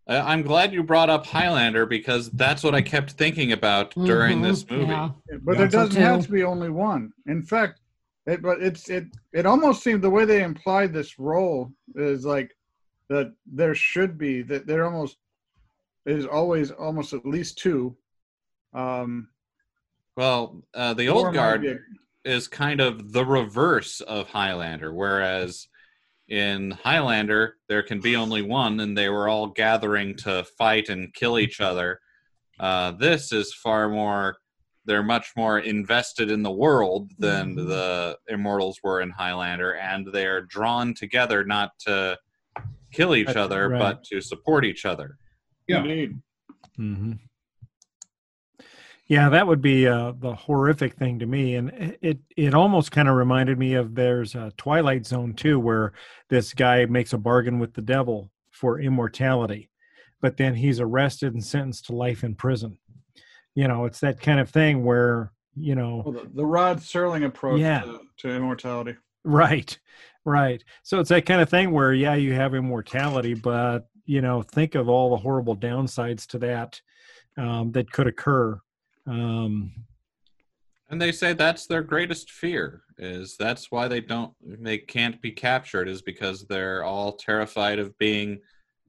I- 0.07 0.33
I'm 0.33 0.41
glad 0.41 0.73
you 0.73 0.83
brought 0.83 1.09
up 1.09 1.25
Highlander 1.25 1.85
because 1.85 2.29
that's 2.31 2.63
what 2.63 2.75
I 2.75 2.81
kept 2.81 3.11
thinking 3.11 3.51
about 3.53 3.91
during 3.95 4.39
Mhm, 4.39 4.43
this 4.43 4.69
movie. 4.69 4.91
yeah. 4.91 5.09
But 5.41 5.53
Yeah. 5.53 5.57
there 5.59 5.67
doesn't 5.67 6.01
have 6.01 6.25
to 6.25 6.31
be 6.31 6.43
only 6.43 6.69
one. 6.69 7.13
In 7.25 7.41
fact, 7.43 7.79
it 8.25 8.41
but 8.41 8.61
it's 8.61 8.89
it 8.89 9.05
it 9.33 9.45
almost 9.45 9.83
seemed 9.83 10.01
the 10.01 10.09
way 10.09 10.25
they 10.25 10.43
implied 10.43 10.93
this 10.93 11.17
role 11.19 11.73
is 11.95 12.25
like 12.25 12.55
that 13.09 13.33
there 13.45 13.75
should 13.75 14.17
be 14.17 14.41
that 14.43 14.65
there 14.65 14.85
almost 14.85 15.17
is 16.05 16.25
always 16.25 16.71
almost 16.71 17.13
at 17.13 17.25
least 17.25 17.57
two. 17.57 17.95
Um, 18.73 19.29
Well, 20.15 20.63
uh, 20.73 20.93
the 20.93 21.09
old 21.09 21.33
guard 21.33 21.79
is 22.23 22.47
kind 22.47 22.79
of 22.79 23.13
the 23.13 23.25
reverse 23.25 23.99
of 24.01 24.29
Highlander, 24.29 24.93
whereas 24.93 25.67
in 26.29 26.71
Highlander 26.71 27.57
there 27.67 27.83
can 27.83 27.99
be 27.99 28.15
only 28.15 28.41
one, 28.41 28.79
and 28.79 28.97
they 28.97 29.09
were 29.09 29.27
all 29.29 29.47
gathering 29.47 30.15
to 30.17 30.43
fight 30.57 30.89
and 30.89 31.13
kill 31.13 31.38
each 31.39 31.59
other. 31.71 31.99
Uh, 32.59 32.91
this 32.91 33.31
is 33.31 33.53
far 33.53 33.89
more. 33.89 34.36
They're 34.86 35.03
much 35.03 35.31
more 35.38 35.59
invested 35.59 36.29
in 36.29 36.43
the 36.43 36.51
world 36.51 37.09
than 37.17 37.55
Mhm. 37.55 37.67
the 37.69 38.17
immortals 38.27 38.79
were 38.83 39.01
in 39.01 39.09
Highlander, 39.12 39.75
and 39.75 40.07
they 40.12 40.25
are 40.25 40.41
drawn 40.41 40.93
together 40.93 41.43
not 41.45 41.71
to 41.86 42.17
kill 42.91 43.15
each 43.15 43.27
Right, 43.27 43.38
other, 43.38 43.69
right. 43.69 43.79
but 43.79 44.03
to 44.05 44.19
support 44.21 44.65
each 44.65 44.86
other. 44.86 45.17
Yeah. 45.67 45.83
Indeed. 45.83 46.21
Yeah, 49.13 49.30
that 49.30 49.45
would 49.45 49.62
be 49.62 49.88
uh, 49.88 50.13
the 50.19 50.34
horrific 50.34 50.95
thing 50.95 51.19
to 51.19 51.28
me, 51.28 51.56
and 51.56 51.69
it 51.69 51.99
it, 52.02 52.19
it 52.36 52.54
almost 52.56 52.91
kind 52.91 53.08
of 53.08 53.15
reminded 53.15 53.60
me 53.60 53.76
of 53.76 53.93
there's 53.93 54.34
a 54.34 54.52
Twilight 54.58 55.06
Zone 55.06 55.34
too, 55.34 55.60
where 55.60 55.93
this 56.30 56.52
guy 56.54 56.86
makes 56.86 57.13
a 57.13 57.19
bargain 57.19 57.60
with 57.60 57.73
the 57.76 57.82
devil 57.84 58.32
for 58.49 58.80
immortality, 58.80 59.69
but 60.19 60.38
then 60.38 60.56
he's 60.56 60.80
arrested 60.80 61.34
and 61.34 61.43
sentenced 61.43 61.86
to 61.86 61.95
life 61.95 62.23
in 62.23 62.34
prison. 62.34 62.80
You 63.54 63.67
know, 63.67 63.86
it's 63.86 63.99
that 63.99 64.19
kind 64.19 64.39
of 64.39 64.49
thing 64.49 64.84
where 64.84 65.32
you 65.56 65.76
know 65.76 66.02
Well, 66.04 66.23
the, 66.23 66.32
the 66.34 66.45
Rod 66.45 66.80
Serling 66.80 67.23
approach 67.23 67.60
Yeah. 67.60 67.82
to, 67.82 67.99
to 68.17 68.30
immortality. 68.36 68.95
Right, 69.23 69.78
right. 70.26 70.63
So 70.82 70.99
it's 70.99 71.10
that 71.10 71.28
kind 71.28 71.39
of 71.39 71.49
thing 71.49 71.69
where, 71.69 71.93
yeah, 71.93 72.15
you 72.15 72.34
have 72.34 72.56
immortality, 72.56 73.36
but 73.36 73.88
you 74.06 74.21
know, 74.21 74.41
think 74.41 74.73
of 74.73 74.89
all 74.89 75.12
the 75.12 75.21
horrible 75.21 75.56
downsides 75.56 76.26
to 76.30 76.39
that 76.39 76.82
um, 77.38 77.71
that 77.73 77.91
could 77.91 78.08
occur. 78.08 78.60
Um, 79.05 79.71
And 80.89 81.01
they 81.01 81.11
say 81.11 81.33
that's 81.33 81.65
their 81.65 81.81
greatest 81.81 82.29
fear 82.31 82.83
is 82.99 83.35
that's 83.37 83.71
why 83.71 83.87
they 83.87 83.99
don't 83.99 84.33
they 84.41 84.77
can't 84.77 85.19
be 85.21 85.31
captured 85.31 85.87
is 85.89 86.01
because 86.03 86.45
they're 86.45 86.83
all 86.83 87.13
terrified 87.13 87.79
of 87.79 87.97
being 87.97 88.39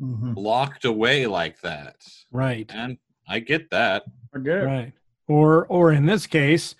Mhm. 0.00 0.34
locked 0.36 0.84
away 0.84 1.26
like 1.26 1.60
that. 1.62 1.96
Right. 2.30 2.70
And 2.74 2.98
I 3.26 3.38
get 3.38 3.70
that. 3.70 4.04
Forget 4.32 4.58
it. 4.58 4.64
Right. 4.66 4.92
Or 5.28 5.66
or 5.68 5.92
in 5.92 6.04
this 6.04 6.26
case, 6.26 6.74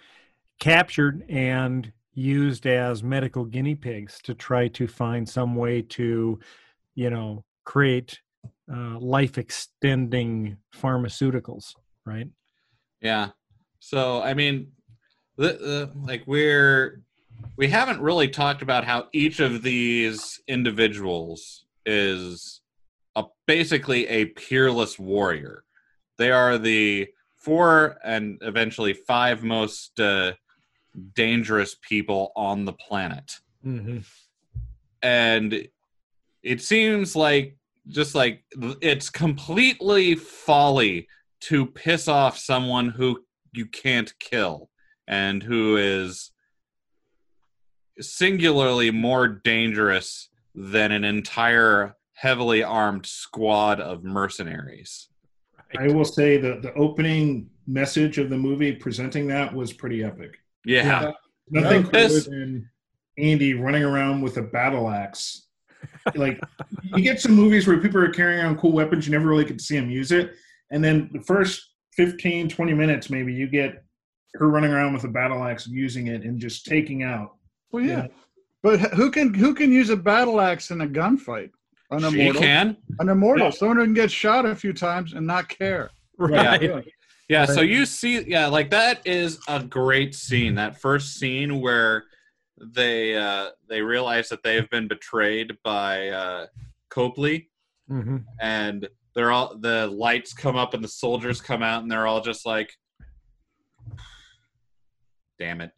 captured 0.61 1.25
and 1.31 1.91
used 2.13 2.67
as 2.67 3.03
medical 3.03 3.45
guinea 3.45 3.75
pigs 3.75 4.21
to 4.23 4.35
try 4.35 4.69
to 4.69 4.87
find 4.87 5.27
some 5.29 5.55
way 5.57 5.81
to, 5.83 6.39
you 6.95 7.11
know, 7.11 7.45
create 7.65 8.21
uh, 8.71 8.99
life 8.99 9.39
extending 9.39 10.57
pharmaceuticals. 10.75 11.75
Right. 12.05 12.29
Yeah. 13.05 13.29
So 13.81 14.23
I 14.23 14.35
mean, 14.35 14.73
the, 15.37 15.49
the 15.53 15.91
like 16.03 16.23
we're 16.27 17.03
we 17.57 17.69
haven't 17.69 18.01
really 18.01 18.29
talked 18.29 18.63
about 18.63 18.85
how 18.85 19.09
each 19.13 19.39
of 19.39 19.63
these 19.63 20.41
individuals 20.49 21.67
is 21.87 22.63
a 23.15 23.25
basically 23.47 24.09
a 24.09 24.25
peerless 24.25 24.99
warrior. 24.99 25.65
They 26.17 26.33
are 26.33 26.57
the 26.59 27.09
four 27.37 27.99
and 28.03 28.39
eventually 28.41 28.95
five 28.95 29.45
most 29.45 30.01
uh, 30.01 30.33
dangerous 31.15 31.77
people 31.81 32.33
on 32.35 32.65
the 32.65 32.73
planet. 32.73 33.39
Mm-hmm. 33.65 34.01
and 35.03 35.69
it 36.43 36.61
seems 36.61 37.17
like 37.17 37.57
just 37.89 38.15
like 38.15 38.45
it's 38.83 39.09
completely 39.09 40.15
folly 40.17 41.09
to 41.49 41.67
piss 41.67 42.09
off 42.09 42.39
someone 42.39 42.89
who 42.89 43.21
you 43.53 43.67
can't 43.67 44.13
kill 44.19 44.71
and 45.07 45.43
who 45.43 45.77
is 45.77 46.31
singularly 48.01 48.91
more 48.91 49.29
dangerous 49.29 50.31
than 50.55 50.91
an 50.91 51.05
entire 51.05 51.97
heavily 52.15 52.63
armed 52.63 53.05
squad 53.05 53.81
of 53.81 54.05
mercenaries. 54.05 55.09
I 55.79 55.89
will 55.89 56.05
say 56.05 56.39
that 56.39 56.63
the 56.63 56.73
opening 56.75 57.51
message 57.67 58.19
of 58.19 58.31
the 58.31 58.39
movie 58.39 58.73
presenting 58.73 59.27
that 59.29 59.53
was 59.53 59.73
pretty 59.73 60.03
epic. 60.03 60.39
Yeah. 60.65 61.13
Nothing 61.51 61.83
This- 61.91 62.27
cooler 62.27 62.39
than 62.39 62.71
Andy 63.19 63.55
running 63.55 63.85
around 63.85 64.23
with 64.23 64.39
a 64.39 64.43
battle 64.43 64.89
axe. 64.89 65.49
Like 66.15 66.41
you 66.95 67.03
get 67.03 67.21
some 67.21 67.33
movies 67.33 67.67
where 67.67 67.79
people 67.79 68.01
are 68.01 68.09
carrying 68.09 68.41
around 68.41 68.59
cool 68.59 68.73
weapons, 68.73 69.07
you 69.07 69.13
never 69.13 69.29
really 69.29 69.45
get 69.45 69.59
to 69.59 69.65
see 69.65 69.77
them 69.77 69.91
use 69.91 70.11
it. 70.11 70.35
And 70.71 70.83
then 70.83 71.11
the 71.13 71.21
first 71.23 71.71
15, 71.93 72.49
20 72.49 72.75
minutes, 72.75 73.11
maybe 73.11 73.33
you 73.33 73.47
get 73.47 73.85
her 74.35 74.49
running 74.49 74.73
around 74.73 74.95
with 74.95 75.05
a 75.05 75.09
battle 75.09 75.45
axe, 75.45 75.67
using 75.67 76.09
it 76.09 76.23
and 76.23 76.39
just 76.41 76.67
taking 76.67 77.03
out. 77.03 77.37
Well, 77.71 77.85
yeah. 77.85 78.07
But 78.63 78.81
who 78.95 79.11
can 79.11 79.35
who 79.35 79.55
can 79.55 79.71
use 79.71 79.91
a 79.91 79.97
battle 79.97 80.41
axe 80.41 80.71
in 80.71 80.81
a 80.81 80.87
gunfight? 80.87 81.51
An 81.91 82.01
She 82.01 82.21
immortal. 82.21 82.43
can. 82.43 82.77
An 82.99 83.11
immortal. 83.11 83.47
Yeah. 83.47 83.51
Someone 83.51 83.77
who 83.77 83.85
can 83.85 83.95
get 83.95 84.11
shot 84.11 84.47
a 84.47 84.57
few 84.57 84.73
times 84.73 85.13
and 85.13 85.27
not 85.27 85.49
care. 85.49 85.91
Right. 86.19 86.63
Yeah. 86.63 86.81
Yeah, 87.29 87.47
so 87.47 87.63
you 87.63 87.87
see, 87.87 88.23
yeah, 88.29 88.49
like 88.49 88.69
that 88.71 89.01
is 89.07 89.39
a 89.49 89.63
great 89.63 90.15
scene. 90.15 90.55
That 90.57 90.79
first 90.79 91.15
scene 91.15 91.63
where 91.63 92.05
they 92.61 93.17
uh, 93.17 93.51
they 93.69 93.81
realize 93.81 94.29
that 94.29 94.43
they 94.43 94.55
have 94.57 94.69
been 94.69 94.89
betrayed 94.89 95.57
by 95.65 96.09
uh, 96.09 96.47
Copley, 96.91 97.49
hmm 97.89 98.19
and 98.41 98.89
they're 99.15 99.31
all 99.31 99.57
the 99.59 99.87
lights 99.89 100.33
come 100.33 100.57
up 100.57 100.75
and 100.75 100.83
the 100.83 100.89
soldiers 100.89 101.41
come 101.41 101.63
out, 101.63 101.83
and 101.83 101.91
they're 101.91 102.07
all 102.07 102.21
just 102.21 102.45
like, 102.47 102.73
"Damn 105.39 105.61
it, 105.61 105.73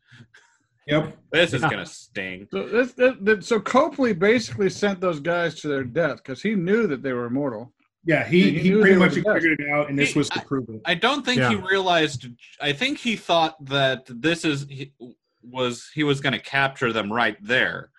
Yep. 0.87 1.17
this 1.33 1.53
is 1.53 1.63
Yeah. 1.63 1.71
gonna 1.71 1.87
sting." 1.87 2.49
So 2.51 2.69
this, 2.69 2.93
this, 2.93 3.15
this- 3.21 3.47
so 3.47 3.61
Copley 3.61 4.13
basically 4.13 4.71
sent 4.71 5.01
those 5.01 5.21
guys 5.21 5.61
to 5.61 5.69
their 5.69 5.85
death 5.85 6.19
because 6.19 6.43
he 6.43 6.55
knew 6.55 6.87
that 6.87 7.03
they 7.03 7.13
were 7.13 7.27
immortal. 7.27 7.73
Yeah, 8.05 8.25
he, 8.25 8.53
He 8.53 8.59
he, 8.71 8.71
pretty 8.81 8.95
much 8.97 9.15
figured 9.15 9.61
it 9.61 9.69
out, 9.69 9.89
and 9.89 9.99
this 9.99 10.13
He- 10.13 10.19
was 10.19 10.29
to 10.31 10.41
prove 10.43 10.69
it. 10.69 10.81
I 10.85 10.95
don't 10.95 11.25
think 11.25 11.43
he 11.43 11.57
realized. 11.57 12.29
I 12.61 12.73
think 12.73 12.99
he 12.99 13.17
thought 13.17 13.63
that 13.67 14.05
this 14.09 14.45
is 14.45 14.67
he, 14.69 14.93
was 15.43 15.91
he 15.95 16.05
was 16.05 16.21
going 16.21 16.33
to 16.33 16.39
capture 16.39 16.93
them 16.93 17.13
right 17.13 17.37
there. 17.43 17.91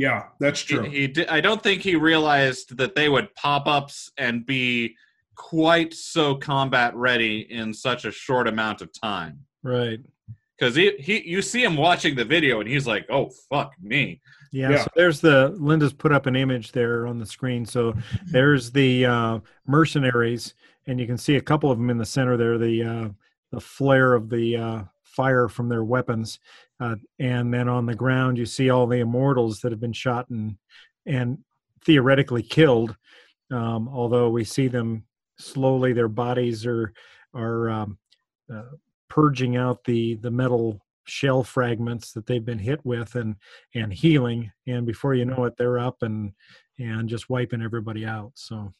Yeah, 0.00 0.24
that's 0.38 0.62
He, 0.62 0.74
true. 0.74 0.84
he 0.84 1.06
did, 1.08 1.28
I 1.28 1.42
don't 1.42 1.62
think 1.62 1.82
he 1.82 1.94
realized 1.94 2.78
that 2.78 2.94
they 2.94 3.10
would 3.10 3.34
pop 3.34 3.66
ups 3.66 4.10
and 4.16 4.46
be 4.46 4.96
quite 5.34 5.92
so 5.92 6.34
combat 6.36 6.94
ready 6.96 7.40
in 7.52 7.74
such 7.74 8.06
a 8.06 8.10
short 8.10 8.48
amount 8.48 8.80
of 8.80 8.90
time. 8.98 9.40
Right. 9.62 10.00
Because 10.58 10.74
he, 10.74 10.92
he, 10.98 11.28
you 11.28 11.42
see 11.42 11.62
him 11.62 11.76
watching 11.76 12.14
the 12.14 12.24
video 12.24 12.60
and 12.60 12.68
he's 12.68 12.86
like, 12.86 13.04
"Oh 13.10 13.30
fuck 13.50 13.74
me!" 13.82 14.20
Yeah, 14.52 14.70
Yeah. 14.70 14.82
So 14.84 14.88
there's 14.96 15.20
the 15.20 15.54
Linda's 15.58 15.92
put 15.92 16.12
up 16.12 16.24
an 16.24 16.36
image 16.36 16.72
there 16.72 17.06
on 17.06 17.18
the 17.18 17.26
screen. 17.26 17.66
So 17.66 17.94
there's 18.26 18.70
the 18.70 19.04
uh, 19.06 19.38
mercenaries, 19.66 20.54
and 20.86 20.98
you 21.00 21.06
can 21.06 21.18
see 21.18 21.36
a 21.36 21.40
couple 21.42 21.70
of 21.70 21.78
them 21.78 21.90
in 21.90 21.98
the 21.98 22.06
center 22.06 22.36
there. 22.38 22.58
The 22.58 22.82
uh, 22.82 23.08
the 23.52 23.60
flare 23.60 24.12
of 24.14 24.28
the 24.30 24.56
uh, 24.56 24.82
fire 25.02 25.48
from 25.48 25.68
their 25.68 25.84
weapons, 25.84 26.38
uh, 26.80 26.96
and 27.18 27.52
then 27.52 27.68
on 27.68 27.86
the 27.86 27.94
ground 27.94 28.38
you 28.38 28.46
see 28.46 28.70
all 28.70 28.86
the 28.86 29.00
immortals 29.00 29.60
that 29.60 29.72
have 29.72 29.80
been 29.80 29.92
shot 29.92 30.28
and 30.30 30.56
and 31.06 31.38
theoretically 31.84 32.42
killed. 32.42 32.96
Um, 33.50 33.88
although 33.88 34.30
we 34.30 34.44
see 34.44 34.68
them 34.68 35.04
slowly, 35.38 35.92
their 35.92 36.08
bodies 36.08 36.66
are 36.66 36.92
are 37.34 37.70
um, 37.70 37.98
uh, 38.52 38.62
purging 39.08 39.56
out 39.56 39.84
the 39.84 40.14
the 40.16 40.30
metal 40.30 40.80
shell 41.04 41.42
fragments 41.42 42.12
that 42.12 42.26
they've 42.26 42.44
been 42.44 42.58
hit 42.58 42.84
with 42.84 43.16
and 43.16 43.34
and 43.74 43.92
healing 43.92 44.50
and 44.68 44.86
before 44.86 45.14
you 45.14 45.24
know 45.24 45.44
it 45.44 45.56
they're 45.56 45.78
up 45.78 46.02
and 46.02 46.32
and 46.78 47.08
just 47.08 47.28
wiping 47.28 47.62
everybody 47.62 48.06
out 48.06 48.30
so 48.34 48.72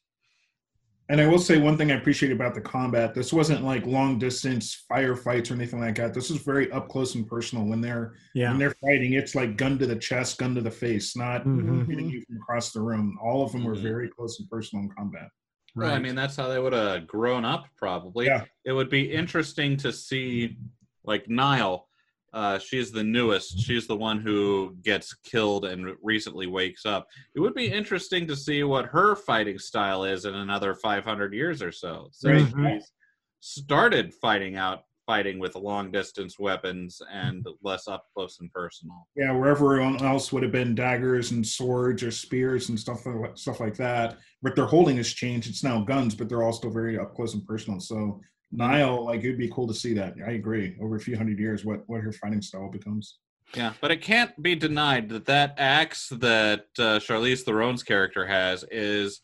And 1.11 1.21
I 1.21 1.27
will 1.27 1.41
say 1.41 1.59
one 1.59 1.77
thing 1.77 1.91
I 1.91 1.97
appreciate 1.97 2.31
about 2.31 2.55
the 2.55 2.61
combat. 2.61 3.15
This 3.15 3.33
wasn't 3.33 3.65
like 3.65 3.85
long 3.85 4.17
distance 4.17 4.85
firefights 4.91 5.51
or 5.51 5.55
anything 5.55 5.81
like 5.81 5.97
that. 5.97 6.15
This 6.15 6.31
was 6.31 6.41
very 6.41 6.71
up 6.71 6.89
close 6.89 7.17
and 7.17 7.27
personal. 7.27 7.65
When 7.65 7.81
they're 7.81 8.15
yeah 8.33 8.51
when 8.51 8.61
they're 8.61 8.77
fighting, 8.81 9.15
it's 9.15 9.35
like 9.35 9.57
gun 9.57 9.77
to 9.81 9.87
the 9.89 9.97
chest, 9.97 10.39
gun 10.39 10.55
to 10.55 10.61
the 10.61 10.71
face, 10.71 11.17
not 11.17 11.45
Mhm. 11.45 11.89
hitting 11.89 12.09
you 12.09 12.23
from 12.23 12.37
across 12.37 12.71
the 12.73 12.81
room. 12.81 13.19
All 13.21 13.43
of 13.45 13.51
them 13.51 13.65
were 13.65 13.75
Mhm. 13.75 13.83
very 13.83 14.09
close 14.09 14.39
and 14.39 14.49
personal 14.49 14.85
in 14.85 14.91
combat. 14.91 15.29
Well, 15.75 15.93
I 15.93 15.99
mean, 15.99 16.15
that's 16.15 16.37
how 16.37 16.47
they 16.49 16.61
would 16.61 16.73
have 16.73 17.09
grown 17.09 17.45
up. 17.45 17.67
Probably. 17.77 18.27
Yeah. 18.27 18.45
It 18.65 18.73
would 18.73 18.89
be 18.89 19.13
interesting 19.13 19.77
to 19.79 19.93
see, 19.93 20.59
like 21.05 21.29
Nile. 21.29 21.89
Uh, 22.33 22.59
she's 22.59 22.93
the 22.93 23.03
newest. 23.03 23.59
She's 23.59 23.87
the 23.87 23.97
one 23.97 24.21
who 24.21 24.77
gets 24.83 25.15
killed 25.15 25.65
and 25.65 25.97
recently 26.03 26.47
wakes 26.47 26.87
up. 26.87 27.09
It 27.35 27.41
would 27.41 27.55
be 27.55 27.71
interesting 27.71 28.27
to 28.29 28.37
see 28.37 28.63
what 28.63 28.87
her 28.87 29.17
fighting 29.17 29.59
style 29.59 30.05
is 30.05 30.25
in 30.25 30.35
another 30.35 30.75
500 30.75 31.35
years 31.35 31.61
or 31.63 31.73
so. 31.73 32.09
Since 32.13 32.53
Right. 32.53 32.81
she's 32.81 32.93
started 33.41 34.15
fighting 34.15 34.57
out, 34.57 34.85
fighting 35.07 35.41
with 35.41 35.57
long 35.57 35.91
distance 35.91 36.39
weapons 36.39 37.03
and 37.11 37.45
less 37.65 37.89
up 37.89 38.05
close 38.15 38.39
and 38.39 38.53
personal. 38.53 39.09
Yeah, 39.17 39.33
where 39.33 39.51
everyone 39.51 40.01
else 40.05 40.33
would 40.33 40.45
have 40.45 40.53
been 40.53 40.77
daggers 40.77 41.33
and 41.33 41.45
swords 41.45 42.05
or 42.05 42.13
spears 42.13 42.69
and 42.69 42.79
stuff 42.79 43.05
stuff 43.35 43.59
like 43.59 43.75
that. 43.77 44.19
But 44.41 44.55
their 44.55 44.67
holding 44.67 44.99
has 44.99 45.13
changed. 45.13 45.49
It's 45.49 45.65
now 45.65 45.81
guns, 45.83 46.15
but 46.15 46.29
they're 46.29 46.45
all 46.45 46.53
still 46.53 46.71
very 46.71 46.97
up 46.97 47.15
close 47.17 47.35
and 47.35 47.45
personal. 47.45 47.81
So 47.81 48.21
Nile, 48.53 49.05
like 49.05 49.21
it'd 49.21 49.39
be 49.39 49.49
cool 49.49 49.69
to 49.69 49.75
see 49.75 49.95
that. 49.95 50.15
I 50.27 50.33
agree. 50.33 50.77
Over 50.81 50.97
a 50.97 51.01
few 51.01 51.17
hundred 51.17 51.39
years, 51.39 51.65
what 51.65 51.83
what 51.89 52.01
her 52.03 52.13
fighting 52.13 52.43
style 52.43 52.69
becomes. 52.71 53.19
Yeah, 53.55 53.73
but 53.81 53.91
it 53.91 54.01
can't 54.01 54.41
be 54.43 54.55
denied 54.55 55.09
that 55.11 55.27
that 55.27 55.55
axe 55.59 56.09
that 56.11 56.67
uh, 56.79 56.99
Charlize 57.01 57.43
Theron's 57.43 57.83
character 57.83 58.27
has 58.27 58.65
is 58.71 59.21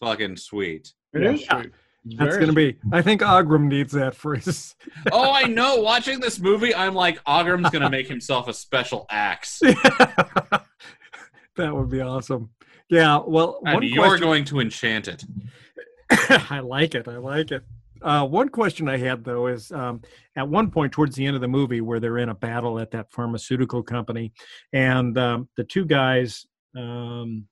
fucking 0.00 0.36
sweet. 0.36 0.92
It 1.12 1.22
Yeah. 1.22 1.32
is 1.32 1.44
sweet. 1.44 1.72
It's 2.04 2.16
that's 2.16 2.34
very 2.34 2.40
gonna 2.40 2.52
be 2.52 2.76
i 2.90 3.00
think 3.00 3.20
Ogram 3.20 3.68
needs 3.68 3.92
that 3.92 4.16
for 4.16 4.34
his 4.34 4.74
oh, 5.12 5.30
I 5.32 5.44
know. 5.44 5.76
Watching 5.76 6.18
this 6.18 6.40
movie, 6.40 6.74
I'm 6.74 6.94
like, 6.96 7.22
Ogram's 7.26 7.70
gonna 7.70 7.90
make 7.90 8.08
himself 8.08 8.48
a 8.48 8.52
special 8.54 9.06
axe, 9.08 9.60
that 9.60 10.62
would 11.56 11.90
be 11.90 12.00
awesome 12.00 12.50
yeah 12.88 13.20
well 13.24 13.60
and 13.64 13.74
one 13.74 13.82
you're 13.84 14.02
question 14.04 14.20
going 14.26 14.44
to 14.44 14.58
enchant 14.60 15.06
it. 15.08 15.24
I 16.50 16.58
like 16.60 16.94
it. 16.96 17.06
I 17.08 17.16
like 17.18 17.52
it. 17.52 17.62
Uh, 18.02 18.26
one 18.26 18.48
question 18.48 18.88
I 18.88 18.96
had 18.96 19.24
though 19.24 19.46
is 19.46 19.70
um, 19.72 20.02
at 20.36 20.48
one 20.48 20.70
point 20.70 20.92
towards 20.92 21.16
the 21.16 21.26
end 21.26 21.36
of 21.36 21.42
the 21.42 21.48
movie 21.48 21.80
where 21.80 22.00
they're 22.00 22.18
in 22.18 22.28
a 22.28 22.34
battle 22.34 22.78
at 22.78 22.90
that 22.92 23.10
pharmaceutical 23.12 23.82
company, 23.82 24.32
and 24.72 25.16
um, 25.18 25.48
the 25.56 25.64
two 25.64 25.84
guys, 25.84 26.46
um, 26.76 27.46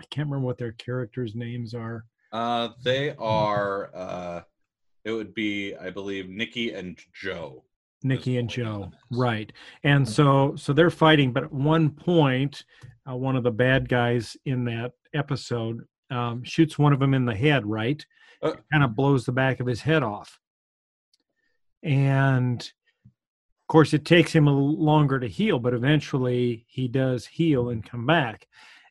I 0.00 0.04
can't 0.10 0.28
remember 0.28 0.46
what 0.46 0.58
their 0.58 0.72
characters' 0.72 1.34
names 1.34 1.74
are. 1.74 2.04
Uh, 2.32 2.70
they 2.82 3.14
are. 3.16 3.90
Uh, 3.94 4.40
it 5.04 5.12
would 5.12 5.34
be, 5.34 5.74
I 5.76 5.90
believe, 5.90 6.28
Nicky 6.28 6.72
and 6.72 6.98
Joe. 7.12 7.64
Nicky 8.02 8.38
and 8.38 8.48
That's 8.48 8.58
what 8.58 8.66
we 8.66 8.82
Joe, 8.82 8.92
right? 9.10 9.52
And 9.82 10.08
so, 10.08 10.54
so 10.56 10.72
they're 10.72 10.90
fighting, 10.90 11.32
but 11.32 11.44
at 11.44 11.52
one 11.52 11.90
point, 11.90 12.64
uh, 13.08 13.16
one 13.16 13.36
of 13.36 13.42
the 13.42 13.50
bad 13.50 13.88
guys 13.88 14.36
in 14.44 14.64
that 14.64 14.92
episode 15.14 15.84
um, 16.10 16.42
shoots 16.44 16.78
one 16.78 16.92
of 16.92 17.00
them 17.00 17.14
in 17.14 17.24
the 17.24 17.34
head, 17.34 17.66
right? 17.66 18.04
Uh. 18.44 18.52
kind 18.70 18.84
of 18.84 18.94
blows 18.94 19.24
the 19.24 19.32
back 19.32 19.58
of 19.60 19.66
his 19.66 19.80
head 19.80 20.02
off, 20.02 20.38
and 21.82 22.60
of 22.62 23.68
course, 23.68 23.94
it 23.94 24.04
takes 24.04 24.30
him 24.30 24.46
a 24.46 24.52
longer 24.52 25.18
to 25.18 25.26
heal, 25.26 25.58
but 25.58 25.72
eventually 25.72 26.66
he 26.68 26.86
does 26.86 27.26
heal 27.26 27.70
and 27.70 27.88
come 27.88 28.04
back. 28.04 28.46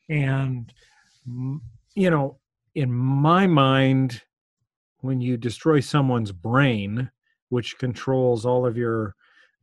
And 0.09 0.73
you 1.95 2.09
know, 2.09 2.39
in 2.73 2.91
my 2.91 3.45
mind, 3.45 4.23
when 5.01 5.21
you 5.21 5.37
destroy 5.37 5.79
someone's 5.79 6.31
brain, 6.31 7.11
which 7.49 7.77
controls 7.77 8.45
all 8.47 8.65
of 8.65 8.75
your 8.75 9.15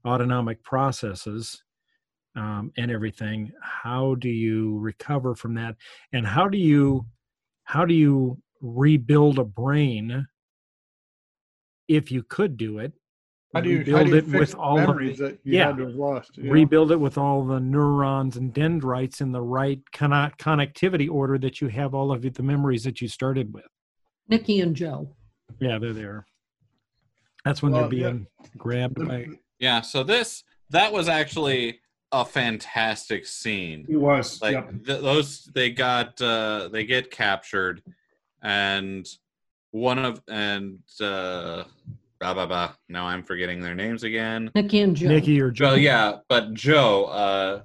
autonomic 0.07 0.63
processes 0.63 1.65
um, 2.37 2.73
and 2.79 2.91
everything, 2.91 3.51
how 3.61 4.15
do 4.15 4.29
you 4.29 4.79
recover 4.79 5.35
from 5.35 5.55
that? 5.55 5.75
And 6.13 6.25
how 6.25 6.49
do 6.49 6.57
you 6.57 7.05
how 7.65 7.85
do 7.85 7.95
you 7.95 8.41
rebuild 8.61 9.39
a 9.39 9.45
brain 9.45 10.27
if 11.89 12.11
you 12.11 12.23
could 12.23 12.57
do 12.57 12.79
it? 12.79 12.93
How 13.53 13.61
do 13.61 13.69
you, 13.69 13.79
how 13.79 13.99
rebuild 13.99 14.07
do 14.07 14.11
you 14.13 14.19
it 14.19 14.41
with 14.41 14.55
all 14.55 14.79
of 14.79 14.87
memories 14.89 15.19
the, 15.19 15.25
that 15.25 15.39
you 15.43 15.55
yeah. 15.57 15.67
had 15.67 15.79
to 15.79 15.87
have 15.87 15.95
lost? 15.95 16.37
you 16.37 16.45
know? 16.45 16.53
rebuild 16.53 16.93
it 16.93 17.01
with 17.01 17.19
all 17.19 17.45
the 17.45 17.59
neurons 17.59 18.37
and 18.37 18.53
dendrites 18.55 19.21
in 19.21 19.33
the 19.33 19.43
right 19.43 19.81
conno- 19.93 20.37
connectivity 20.39 21.11
order 21.11 21.37
that 21.39 21.61
you 21.61 21.69
have 21.69 21.95
all 21.95 22.13
of 22.13 22.23
the 22.23 22.43
memories 22.43 22.85
that 22.85 23.01
you 23.01 23.09
started 23.09 23.53
with. 23.53 23.67
Nicky 24.29 24.61
and 24.61 24.77
Joe. 24.77 25.17
Yeah, 25.59 25.79
they're 25.79 25.93
there. 25.93 26.27
That's 27.45 27.63
when 27.63 27.73
Well, 27.73 27.89
they're 27.89 27.99
yeah. 27.99 28.11
being 28.11 28.27
grabbed 28.57 29.07
by. 29.07 29.27
Yeah, 29.59 29.81
so 29.81 30.05
this 30.05 30.45
that 30.71 30.93
was 30.93 31.09
actually 31.09 31.81
a 32.13 32.25
fantastic 32.25 33.27
scene. 33.27 33.87
It 33.89 33.97
was. 33.97 34.41
Like 34.41 34.55
yep. 34.55 34.71
th- 34.87 35.01
those 35.01 35.51
they 35.55 35.71
got 35.71 36.21
uh 36.23 36.69
they 36.73 36.85
get 36.85 37.11
captured 37.11 37.83
and 38.43 39.07
one 39.73 39.99
of 39.99 40.23
and 40.29 40.79
uh 41.01 41.65
blah 42.21 42.35
blah 42.35 42.47
blah. 42.47 42.73
Now 42.89 43.07
I'm 43.07 43.23
forgetting 43.23 43.61
their 43.61 43.75
names 43.75 44.03
again. 44.03 44.51
Nicky 44.55 44.81
and 44.81 44.97
Joe. 44.97 45.09
Nicky 45.09 45.41
or 45.41 45.51
Joe. 45.51 45.67
Well, 45.67 45.79
yeah, 45.79 46.19
but 46.29 46.53
Joe, 46.55 47.05
uh, 47.07 47.63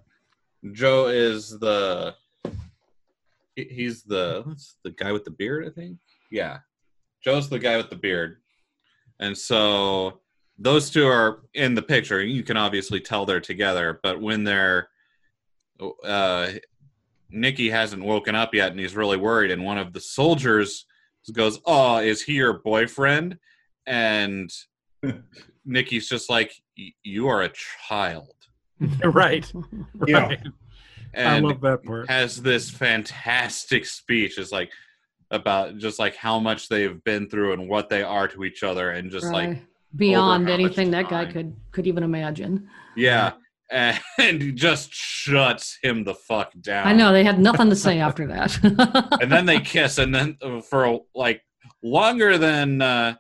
Joe 0.72 1.08
is 1.08 1.60
the 1.60 2.16
he's 3.56 4.04
the 4.04 4.44
what's 4.46 4.78
the 4.84 4.92
guy 4.92 5.12
with 5.12 5.26
the 5.26 5.32
beard, 5.32 5.68
I 5.68 5.70
think. 5.70 5.98
Yeah, 6.32 6.60
Joe's 7.24 7.50
the 7.50 7.60
guy 7.60 7.78
with 7.78 7.90
the 7.90 7.96
beard, 7.96 8.38
and 9.20 9.38
so 9.38 10.22
those 10.58 10.90
two 10.90 11.06
are 11.06 11.44
in 11.54 11.76
the 11.76 11.82
picture. 11.82 12.24
You 12.24 12.44
can 12.44 12.58
obviously 12.58 13.02
tell 13.02 13.26
they're 13.26 13.42
together, 13.42 14.00
but 14.02 14.22
when 14.22 14.44
they're 14.44 14.90
uh, 16.04 16.52
Nicky 17.30 17.70
hasn't 17.70 18.04
woken 18.04 18.36
up 18.36 18.54
yet, 18.54 18.72
and 18.72 18.80
he's 18.80 18.96
really 18.96 19.18
worried, 19.18 19.52
and 19.52 19.64
one 19.64 19.78
of 19.78 19.94
the 19.94 20.00
soldiers 20.02 20.86
goes, 21.34 21.60
"Oh, 21.66 21.98
is 21.98 22.22
he 22.22 22.34
your 22.34 22.54
boyfriend?" 22.60 23.38
And 23.88 24.50
Nicky's 25.66 26.08
just 26.08 26.30
like, 26.30 26.54
"You 27.04 27.28
are 27.28 27.42
a 27.42 27.52
child," 27.88 28.36
right. 29.04 29.52
Yeah. 30.08 30.28
right. 30.28 30.40
I 31.18 31.40
love 31.40 31.62
that 31.62 31.84
part. 31.84 32.10
has 32.10 32.42
this 32.42 32.70
fantastic 32.70 33.86
speech. 33.86 34.38
Is 34.38 34.52
like 34.52 34.72
about 35.32 35.78
just 35.78 35.98
like 35.98 36.16
how 36.16 36.40
much 36.40 36.68
they've 36.68 37.02
been 37.06 37.30
through 37.30 37.54
and 37.54 37.70
what 37.70 37.90
they 37.90 38.04
are 38.04 38.28
to 38.28 38.44
each 38.44 38.64
other, 38.64 38.92
and 38.92 39.10
just 39.12 39.32
like 39.32 39.58
beyond 39.96 40.50
anything 40.50 40.92
that 40.92 41.10
guy 41.10 41.26
could 41.26 41.56
could 41.72 41.88
even 41.88 42.04
imagine. 42.04 42.70
yeah, 42.98 43.32
and 43.72 44.00
he 44.42 44.52
just 44.54 44.94
shuts 44.94 45.78
him 45.82 46.04
the 46.04 46.14
fuck 46.16 46.52
down. 46.62 46.88
I 46.88 46.94
know 46.94 47.12
they 47.12 47.24
had 47.24 47.40
nothing 47.40 47.70
to 47.70 47.76
say 47.76 48.00
after 48.00 48.28
that. 48.28 48.58
and 49.22 49.32
then 49.32 49.46
they 49.46 49.60
kiss, 49.60 49.98
and 49.98 50.14
then 50.14 50.38
uh, 50.42 50.62
for 50.62 50.86
a, 50.86 51.00
like 51.16 51.42
longer 51.84 52.38
than 52.38 52.82
uh, 52.82 53.16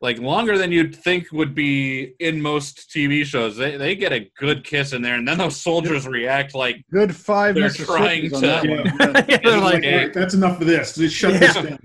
like 0.00 0.18
longer 0.18 0.56
than 0.58 0.70
you'd 0.70 0.94
think 0.94 1.32
would 1.32 1.54
be 1.54 2.14
in 2.20 2.40
most 2.40 2.90
TV 2.94 3.24
shows. 3.24 3.56
They 3.56 3.76
they 3.76 3.96
get 3.96 4.12
a 4.12 4.30
good 4.38 4.64
kiss 4.64 4.92
in 4.92 5.02
there, 5.02 5.14
and 5.14 5.26
then 5.26 5.38
those 5.38 5.60
soldiers 5.60 6.06
react 6.06 6.54
like 6.54 6.84
Good 6.92 7.14
five 7.16 7.54
They're 7.54 7.70
trying 7.70 8.30
to- 8.30 8.38
that. 8.40 8.64
Yeah, 8.64 9.24
Yeah. 9.28 9.38
they're 9.42 9.60
like, 9.60 9.76
Okay. 9.76 10.08
That's 10.14 10.34
enough 10.34 10.60
of 10.60 10.66
this. 10.66 10.94
Just 10.94 11.14
shut 11.16 11.38
this 11.40 11.54
down. 11.54 11.78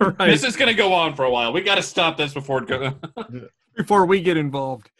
right. 0.00 0.18
this 0.30 0.44
is 0.44 0.56
gonna 0.56 0.74
go 0.74 0.92
on 0.92 1.14
for 1.16 1.24
a 1.24 1.30
while. 1.30 1.52
We 1.52 1.60
got 1.62 1.76
to 1.76 1.82
stop 1.82 2.16
this 2.16 2.34
before 2.34 2.62
it 2.64 2.68
goes. 2.68 2.92
Before 3.76 4.04
we 4.04 4.20
get 4.20 4.36
involved. 4.36 4.90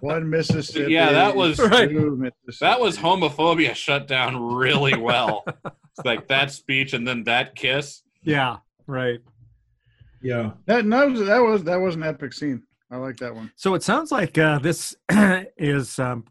One 0.00 0.28
Mississippi. 0.30 0.92
Yeah, 0.92 1.12
that 1.12 1.34
was- 1.34 1.58
Right. 1.58 1.90
that 2.60 2.80
was 2.80 2.96
homophobia 2.98 3.74
shut 3.74 4.06
down 4.06 4.42
really 4.54 4.96
well. 4.96 5.44
It's 5.46 6.04
like 6.04 6.28
that 6.28 6.50
speech 6.50 6.92
and 6.92 7.06
then 7.06 7.24
that 7.24 7.54
kiss. 7.54 8.02
Yeah, 8.22 8.56
right. 8.86 9.20
Yeah. 10.22 10.52
that. 10.66 10.88
That 10.88 11.10
was 11.10 11.20
that 11.26 11.38
was 11.38 11.64
that 11.64 11.76
was 11.76 11.94
an 11.96 12.02
epic 12.02 12.32
scene. 12.32 12.62
I 12.90 12.96
like 12.96 13.16
that 13.18 13.34
one. 13.34 13.50
So 13.56 13.74
it 13.74 13.82
sounds 13.82 14.10
like 14.12 14.38
uh, 14.38 14.58
this 14.58 14.94
is 15.10 15.98
um, 15.98 16.24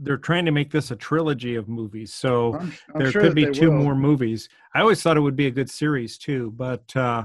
they're 0.00 0.16
trying 0.18 0.44
to 0.46 0.50
make 0.50 0.70
this 0.70 0.90
a 0.90 0.96
trilogy 0.96 1.54
of 1.56 1.68
movies. 1.68 2.12
So 2.12 2.54
I'm, 2.54 2.72
I'm 2.94 3.00
there 3.02 3.10
sure 3.12 3.22
could 3.22 3.34
be 3.34 3.50
two 3.50 3.70
will. 3.70 3.78
more 3.78 3.94
movies. 3.94 4.48
I 4.74 4.80
always 4.80 5.02
thought 5.02 5.16
it 5.16 5.20
would 5.20 5.36
be 5.36 5.46
a 5.46 5.50
good 5.50 5.70
series 5.70 6.18
too, 6.18 6.52
but 6.56 6.94
uh, 6.96 7.24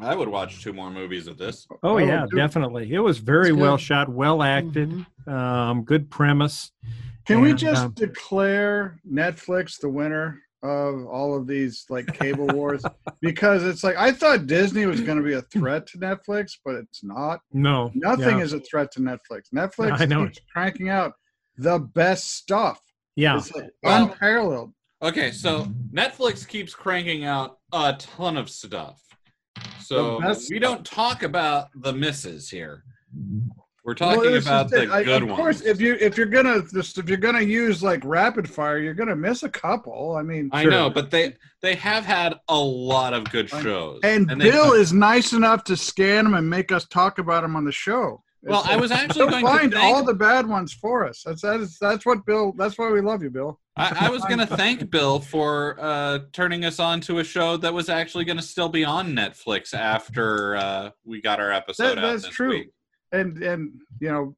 I 0.00 0.14
would 0.14 0.28
watch 0.28 0.62
two 0.62 0.72
more 0.72 0.90
movies 0.90 1.26
of 1.26 1.36
this. 1.38 1.66
oh, 1.82 1.98
yeah, 1.98 2.26
definitely. 2.34 2.92
It 2.94 3.00
was 3.00 3.18
very 3.18 3.52
well 3.52 3.76
shot, 3.76 4.08
well 4.08 4.42
acted, 4.42 4.90
Mhm. 5.26 5.32
um, 5.32 5.84
good 5.84 6.10
premise. 6.10 6.72
Can 7.26 7.40
we 7.40 7.52
just 7.52 7.84
um, 7.84 7.92
declare 7.92 8.98
Netflix 9.08 9.78
the 9.78 9.88
winner 9.88 10.40
of 10.62 11.06
all 11.06 11.36
of 11.36 11.46
these 11.46 11.84
like 11.90 12.06
cable 12.18 12.46
wars? 12.56 12.82
Because 13.20 13.64
it's 13.64 13.84
like 13.84 13.96
I 13.96 14.12
thought 14.12 14.46
Disney 14.46 14.86
was 14.86 15.00
going 15.02 15.18
to 15.18 15.24
be 15.24 15.34
a 15.34 15.42
threat 15.42 15.86
to 15.88 15.98
Netflix, 15.98 16.52
but 16.64 16.74
it's 16.76 17.04
not. 17.04 17.40
No, 17.52 17.90
Nothing 17.94 18.38
yeah, 18.38 18.44
is 18.44 18.54
a 18.54 18.60
threat 18.60 18.90
to 18.92 19.00
Netflix. 19.00 19.52
Netflix 19.54 20.00
I 20.00 20.06
know. 20.06 20.24
keeps 20.24 20.40
cranking 20.52 20.88
out 20.88 21.12
the 21.58 21.78
best 21.78 22.32
stuff. 22.36 22.80
yeah, 23.14 23.36
It's 23.36 23.54
like 23.54 23.70
Well- 23.82 24.04
unparalleled. 24.04 24.72
Okay, 25.02 25.32
so 25.32 25.66
Netflix 25.92 26.46
keeps 26.48 26.74
cranking 26.74 27.24
out 27.24 27.58
a 27.72 27.94
ton 27.98 28.36
of 28.36 28.48
stuff. 28.48 29.00
So 29.82 30.20
we 30.50 30.58
don't 30.58 30.84
talk 30.84 31.22
about 31.22 31.68
the 31.74 31.92
misses 31.92 32.48
here. 32.50 32.84
We're 33.84 33.94
talking 33.94 34.30
is 34.30 34.46
about 34.46 34.70
the. 34.70 34.88
I- 34.92 35.02
good 35.02 35.22
of 35.22 35.28
ones. 35.30 35.36
course, 35.40 35.60
if 35.62 35.80
you 35.80 35.96
if 36.00 36.16
you're 36.16 36.26
gonna 36.26 36.62
just 36.72 36.98
if 36.98 37.08
you're 37.08 37.18
gonna 37.18 37.40
use 37.40 37.82
like 37.82 38.00
rapid 38.04 38.48
fire, 38.48 38.78
you're 38.78 38.94
gonna 38.94 39.16
miss 39.16 39.42
a 39.42 39.48
couple. 39.48 40.14
I 40.14 40.22
mean, 40.22 40.50
I 40.52 40.62
Sure. 40.62 40.70
know, 40.70 40.88
but 40.88 41.10
they 41.10 41.34
they 41.62 41.74
have 41.74 42.04
had 42.04 42.34
a 42.48 42.56
lot 42.58 43.12
of 43.12 43.24
good 43.30 43.48
shows. 43.50 43.98
and, 44.04 44.28
they- 44.30 44.50
Bill 44.50 44.72
is 44.72 44.92
nice 44.92 45.32
enough 45.32 45.64
to 45.64 45.76
scan 45.76 46.24
them 46.24 46.34
and 46.34 46.48
make 46.48 46.70
us 46.70 46.86
talk 46.86 47.18
about 47.18 47.42
them 47.42 47.56
on 47.56 47.64
the 47.64 47.72
show. 47.72 48.21
Well, 48.42 48.62
I 48.66 48.76
was 48.76 48.90
actually 48.90 49.30
going 49.30 49.44
to 49.44 49.50
find 49.50 49.74
all 49.74 50.04
the 50.04 50.14
bad 50.14 50.46
ones 50.46 50.72
for 50.72 51.06
us. 51.06 51.22
That's 51.24 51.42
that's 51.42 51.78
that's 51.78 52.04
what 52.04 52.26
Bill. 52.26 52.52
That's 52.56 52.76
why 52.76 52.90
we 52.90 53.00
love 53.00 53.22
you, 53.22 53.30
Bill. 53.30 53.60
I, 53.76 54.06
I 54.06 54.10
was 54.10 54.22
going 54.24 54.38
to 54.46 54.46
thank 54.46 54.90
Bill 54.90 55.20
for 55.20 55.76
uh, 55.80 56.20
turning 56.32 56.64
us 56.64 56.78
on 56.80 57.00
to 57.02 57.20
a 57.20 57.24
show 57.24 57.56
that 57.58 57.72
was 57.72 57.88
actually 57.88 58.24
going 58.24 58.36
to 58.36 58.42
still 58.42 58.68
be 58.68 58.84
on 58.84 59.12
Netflix 59.12 59.74
after 59.74 60.56
uh, 60.56 60.90
we 61.04 61.20
got 61.20 61.40
our 61.40 61.52
episode 61.52 61.96
That- 61.96 61.98
out 61.98 62.20
that's 62.20 62.28
true. 62.28 62.48
week. 62.50 62.70
And 63.12 63.42
and 63.42 63.72
you 64.00 64.10
know, 64.10 64.36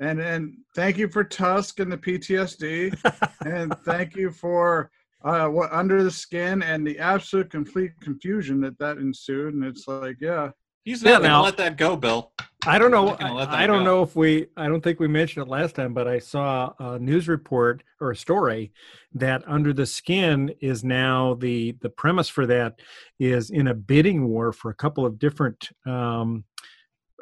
and 0.00 0.20
and 0.20 0.56
thank 0.74 0.98
you 0.98 1.08
for 1.08 1.22
Tusk 1.22 1.80
and 1.80 1.92
the 1.92 1.98
PTSD, 1.98 2.96
and 3.46 3.74
thank 3.84 4.16
you 4.16 4.30
for 4.30 4.90
uh, 5.24 5.48
what 5.48 5.72
under 5.72 6.02
the 6.02 6.10
skin 6.10 6.62
and 6.62 6.86
the 6.86 6.98
absolute 6.98 7.50
complete 7.50 7.92
confusion 8.00 8.60
that 8.62 8.78
that 8.78 8.98
ensued. 8.98 9.54
And 9.54 9.64
it's 9.64 9.86
like, 9.86 10.16
yeah, 10.20 10.50
He's 10.86 11.02
Yeah, 11.02 11.10
not 11.10 11.18
going 11.18 11.22
to 11.24 11.28
now- 11.36 11.42
let 11.44 11.56
that 11.58 11.76
go, 11.76 11.96
Bill. 11.96 12.32
I 12.66 12.78
don't 12.78 12.90
know. 12.90 13.06
not 13.06 13.20
gonna 13.20 13.34
let 13.34 13.50
that 13.50 13.58
I 13.58 13.66
don't 13.68 13.80
go. 13.80 13.84
know 13.84 14.02
if 14.02 14.16
we. 14.16 14.46
I 14.56 14.66
don't 14.66 14.80
think 14.82 14.98
we 14.98 15.06
mentioned 15.06 15.46
it 15.46 15.48
last 15.48 15.76
time, 15.76 15.94
but 15.94 16.08
I 16.08 16.18
saw 16.18 16.72
a 16.80 16.98
news 16.98 17.28
report 17.28 17.84
or 18.00 18.10
a 18.10 18.16
story 18.16 18.72
that 19.14 19.44
Under 19.46 19.72
the 19.72 19.86
Skin 19.86 20.52
is 20.60 20.82
now 20.82 21.34
the 21.34 21.76
the 21.80 21.90
premise 21.90 22.28
for 22.28 22.44
that 22.46 22.80
is 23.20 23.50
in 23.50 23.68
a 23.68 23.74
bidding 23.74 24.26
war 24.26 24.52
for 24.52 24.70
a 24.72 24.74
couple 24.74 25.06
of 25.06 25.16
different 25.20 25.68
um, 25.86 26.42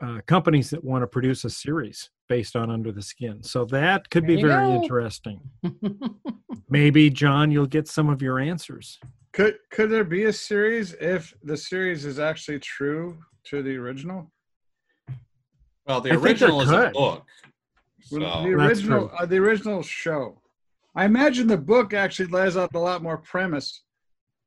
uh, 0.01 0.21
companies 0.27 0.71
that 0.71 0.83
want 0.83 1.03
to 1.03 1.07
produce 1.07 1.45
a 1.45 1.51
series 1.51 2.09
based 2.27 2.57
on 2.57 2.71
Under 2.71 2.91
the 2.91 3.03
Skin. 3.03 3.43
So 3.43 3.67
that 3.67 4.09
could 4.09 4.27
be 4.27 4.37
There 4.37 4.45
you 4.45 4.49
very 4.49 4.65
go. 4.67 4.83
interesting. 4.83 5.41
Maybe 6.71 7.11
John, 7.11 7.51
you'll 7.51 7.67
get 7.67 7.87
some 7.89 8.09
of 8.09 8.23
your 8.23 8.39
answers. 8.39 8.99
Could 9.35 9.57
could 9.71 9.91
there 9.91 10.05
be 10.05 10.25
a 10.25 10.33
series 10.33 10.95
if 10.95 11.35
the 11.43 11.57
series 11.57 12.05
is 12.05 12.19
actually 12.19 12.61
true 12.61 13.19
to 13.45 13.63
the 13.63 13.77
original? 13.77 14.31
Well, 15.87 16.01
the 16.01 16.13
I 16.13 16.15
original 16.17 16.61
is 16.63 16.71
a 16.71 16.85
could. 16.85 16.93
book. 16.95 17.27
Well, 18.11 18.21
So, 18.21 18.43
the 18.49 18.55
original, 18.55 19.11
uh, 19.19 19.27
the 19.27 19.37
original 19.39 19.83
show. 19.83 20.41
I 20.95 21.05
imagine 21.05 21.47
the 21.49 21.59
book 21.59 21.93
actually 21.93 22.29
lays 22.29 22.57
out 22.57 22.71
a 22.75 22.79
lot 22.79 23.03
more 23.03 23.19
premise 23.19 23.83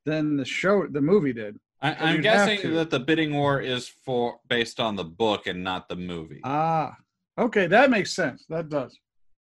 than 0.05 0.37
the 0.37 0.45
show, 0.45 0.87
the 0.87 1.01
movie 1.01 1.33
did. 1.33 1.57
I, 1.81 1.93
I'm 1.93 2.21
guessing 2.21 2.73
that 2.73 2.89
the 2.89 2.99
bidding 2.99 3.33
war 3.33 3.59
is 3.61 3.87
for 3.87 4.39
based 4.47 4.79
on 4.79 4.95
the 4.95 5.03
book 5.03 5.45
and 5.47 5.63
not 5.63 5.89
the 5.89 5.95
movie. 5.95 6.39
Ah, 6.43 6.95
okay, 7.37 7.67
that 7.67 7.89
makes 7.91 8.13
sense. 8.13 8.45
That 8.49 8.69
does. 8.69 8.97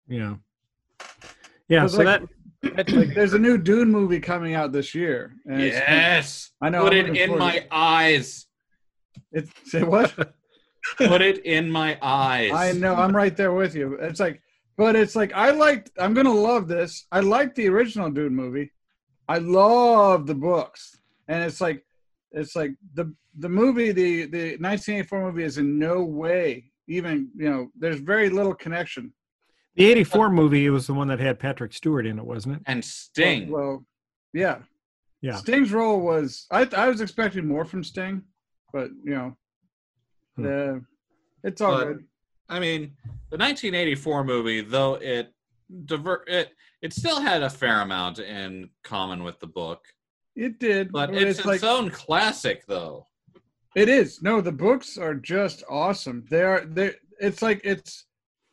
Yeah. 0.09 0.37
Yeah. 1.69 1.87
So 1.89 1.99
like- 1.99 2.07
that 2.07 2.23
Like, 2.63 3.15
there's 3.15 3.35
a 3.35 3.39
new 3.39 3.59
Dune 3.59 3.91
movie 3.91 4.21
coming 4.21 4.55
out 4.55 4.73
this 4.73 4.95
year. 4.95 5.35
and 5.47 5.61
yes, 5.61 6.51
I 6.61 6.71
know. 6.71 6.85
Put 6.85 6.95
I'm 6.95 7.15
it 7.15 7.31
in 7.31 7.39
my 7.39 7.67
eyes. 7.71 8.47
It, 9.33 9.49
say 9.65 9.83
what? 9.83 10.15
Put 10.97 11.23
it 11.23 11.45
in 11.45 11.71
my 11.71 11.99
eyes. 12.03 12.53
I 12.53 12.73
know. 12.73 12.95
I'm 12.95 13.15
right 13.15 13.37
there 13.37 13.53
with 13.53 13.75
you. 13.75 13.95
It's 13.95 14.21
like, 14.21 14.41
but 14.77 14.97
it's 14.97 15.17
like 15.17 15.33
I 15.33 15.51
liked. 15.51 15.91
I'm 15.99 16.15
gonna 16.15 16.33
love 16.33 16.69
this. 16.69 17.07
I 17.13 17.21
liked 17.21 17.57
the 17.57 17.69
original 17.69 18.11
Dune 18.11 18.35
movie. 18.35 18.71
I 19.29 19.39
love 19.39 20.27
the 20.27 20.35
books, 20.35 20.97
and 21.29 21.43
it's 21.43 21.61
like 21.61 21.85
it's 22.33 22.57
like 22.57 22.73
the 22.95 23.13
the 23.39 23.49
movie 23.49 23.93
the 23.93 24.27
the 24.27 24.57
1984 24.59 25.23
movie 25.23 25.45
is 25.45 25.59
in 25.59 25.79
no 25.79 26.05
way 26.05 26.73
even 26.89 27.31
you 27.37 27.49
know 27.49 27.69
there's 27.79 28.01
very 28.01 28.29
little 28.29 28.55
connection. 28.55 29.13
The 29.77 29.85
'84 29.87 30.31
movie 30.31 30.69
was 30.71 30.87
the 30.87 30.95
one 30.95 31.09
that 31.09 31.19
had 31.21 31.39
Patrick 31.39 31.73
Stewart 31.73 32.07
in 32.07 32.19
it, 32.19 32.25
wasn't 32.25 32.57
it? 32.57 32.63
And 32.67 32.85
Sting. 32.85 33.51
Well, 33.51 33.63
well, 33.63 33.87
yeah, 34.35 34.59
Yeah. 35.23 35.37
Sting's 35.37 35.73
role 35.73 36.01
was 36.01 36.47
I 36.51 36.69
I 36.77 36.89
was 36.89 37.01
expecting 37.01 37.47
more 37.47 37.65
from 37.65 37.83
Sting, 37.85 38.23
but 38.73 38.91
you 39.05 39.15
know, 39.15 39.37
Hmm. 40.37 40.47
uh, 40.47 40.81
it's 41.45 41.61
all 41.61 41.79
But- 41.79 41.85
good. 41.85 42.05
I 42.49 42.61
mean, 42.61 42.97
the 43.31 43.39
1984 43.39 44.25
movie, 44.25 44.61
though 44.61 44.95
it 44.97 45.33
diver 45.87 46.23
it 46.27 46.51
it 46.83 46.93
still 46.93 47.21
had 47.21 47.43
a 47.43 47.49
fair 47.49 47.81
amount 47.81 48.19
in 48.19 48.69
common 48.83 49.23
with 49.23 49.39
the 49.41 49.47
book, 49.47 49.85
It 50.35 50.59
did, 50.59 50.93
but 50.93 51.07
but 51.13 51.15
it's, 51.23 51.31
it's 51.31 51.39
its 51.41 51.47
like 51.47 51.63
own 51.65 51.89
classic, 51.91 52.67
though. 52.67 53.07
It 53.75 53.89
is. 53.89 54.21
No, 54.23 54.43
the 54.43 54.53
books 54.53 54.99
are 54.99 55.15
just 55.15 55.63
awesome. 55.71 56.27
They 56.29 56.43
are 56.43 56.65
they 56.67 56.95
it's 57.21 57.41
like 57.41 57.63
it's 57.65 58.05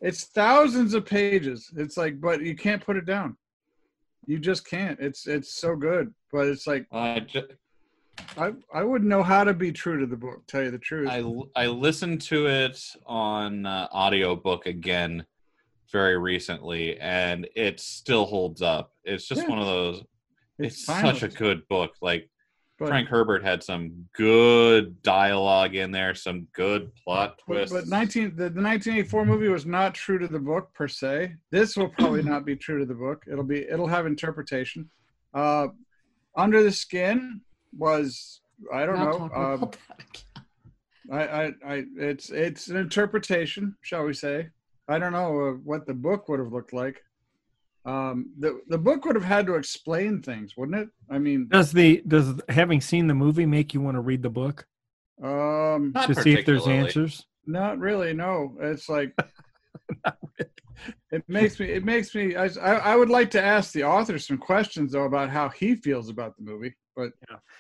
it's 0.02 0.26
thousands 0.26 0.94
of 0.94 1.06
pages. 1.06 1.72
It's 1.76 1.98
like 1.98 2.20
but 2.22 2.42
you 2.42 2.56
can't 2.56 2.84
put 2.84 2.98
it 2.98 3.06
down. 3.06 3.38
You 4.26 4.40
just 4.40 4.68
can't. 4.68 5.00
It's 5.00 5.28
it's 5.28 5.54
so 5.54 5.76
good. 5.76 6.14
But 6.32 6.48
it's 6.48 6.68
like 6.68 6.86
I 6.92 7.20
ju- 7.22 7.48
I 8.38 8.54
I 8.74 8.84
wouldn't 8.84 9.10
know 9.10 9.24
how 9.24 9.44
to 9.44 9.54
be 9.54 9.72
true 9.72 10.00
to 10.00 10.06
the 10.06 10.18
book, 10.18 10.44
tell 10.48 10.64
you 10.64 10.72
the 10.72 10.78
truth. 10.78 11.10
I 11.10 11.24
I 11.56 11.68
listened 11.68 12.22
to 12.24 12.48
it 12.48 12.80
on 13.06 13.66
uh, 13.66 13.88
audiobook 13.94 14.66
again 14.66 15.26
very 15.92 16.18
recently, 16.18 17.00
and 17.00 17.48
it 17.56 17.80
still 17.80 18.26
holds 18.26 18.62
up. 18.62 18.92
It's 19.04 19.28
just 19.28 19.42
Yeah. 19.42 19.50
one 19.50 19.60
of 19.60 19.66
those. 19.66 20.04
It's, 20.60 20.86
such 20.86 21.24
a 21.24 21.30
good 21.30 21.68
book. 21.70 21.94
Like 22.02 22.30
but, 22.80 22.88
Frank 22.88 23.10
Herbert 23.10 23.44
had 23.44 23.62
some 23.64 24.06
good 24.14 25.02
dialogue 25.04 25.76
in 25.76 25.92
there, 25.92 26.16
some 26.16 26.48
good 26.54 26.92
plot 27.04 27.40
but, 27.48 27.54
twists. 27.54 27.74
but 27.76 27.88
19 27.88 28.24
the, 28.36 28.50
the 28.50 28.62
1984 28.62 29.26
movie 29.26 29.48
was 29.50 29.66
not 29.66 29.94
true 29.94 30.18
to 30.18 30.28
the 30.28 30.40
book 30.40 30.74
per 30.74 30.88
se. 30.88 31.36
This 31.52 31.76
will 31.78 31.90
probably 31.90 32.24
not 32.24 32.46
be 32.46 32.56
true 32.56 32.80
to 32.80 32.86
the 32.86 32.94
book. 32.94 33.26
It'll 33.32 33.44
be 33.44 33.60
it'll 33.70 33.88
have 33.88 34.06
interpretation. 34.06 34.90
Uh 35.34 35.68
Under 36.36 36.64
the 36.64 36.72
Skin 36.72 37.42
was 37.78 38.42
I 38.74 38.86
don't 38.86 38.96
Not 39.00 39.06
know. 39.12 39.18
talking 39.20 39.44
Uh, 39.44 39.50
about 39.56 39.78
that 39.88 40.00
again. 40.00 40.24
I, 41.12 41.24
I, 41.24 41.46
I, 41.76 41.84
it's 41.98 42.30
it's 42.30 42.68
an 42.68 42.78
interpretation, 42.78 43.76
shall 43.82 44.04
we 44.06 44.14
say? 44.14 44.50
I 44.88 45.00
don't 45.00 45.12
know 45.14 45.50
uh, 45.50 45.52
what 45.64 45.86
the 45.88 45.94
book 45.94 46.30
would 46.30 46.40
have 46.40 46.52
looked 46.54 46.74
like. 46.74 47.02
Um, 47.86 48.32
the 48.38 48.60
the 48.68 48.78
book 48.78 49.06
would 49.06 49.16
have 49.16 49.24
had 49.24 49.46
to 49.48 49.56
explain 49.56 50.22
things, 50.22 50.56
wouldn't 50.58 50.78
it? 50.78 50.90
I 51.10 51.18
mean, 51.18 51.48
Does 51.50 51.72
the 51.72 52.04
does 52.08 52.40
having 52.50 52.82
seen 52.82 53.08
the 53.08 53.14
movie 53.14 53.46
make 53.46 53.74
you 53.74 53.82
want 53.82 53.96
to 53.96 54.02
read 54.02 54.22
the 54.22 54.30
book 54.30 54.66
um, 55.24 55.94
to 56.06 56.14
see 56.14 56.34
if 56.34 56.46
there's 56.46 56.68
answers? 56.68 57.26
not 57.46 57.80
really. 57.80 58.14
No, 58.14 58.56
it's 58.60 58.90
like 58.90 59.14
it 61.12 61.24
makes 61.28 61.60
me. 61.60 61.68
It 61.68 61.84
makes 61.84 62.14
me. 62.14 62.36
I, 62.36 62.46
I 62.62 62.74
I 62.92 62.96
would 62.96 63.10
like 63.10 63.32
to 63.32 63.42
ask 63.42 63.72
the 63.72 63.84
author 63.84 64.20
some 64.20 64.38
questions 64.38 64.92
though 64.92 65.06
about 65.06 65.30
how 65.30 65.50
he 65.50 65.76
feels 65.76 66.10
about 66.10 66.36
the 66.38 66.44
movie. 66.44 66.76
But 66.96 67.12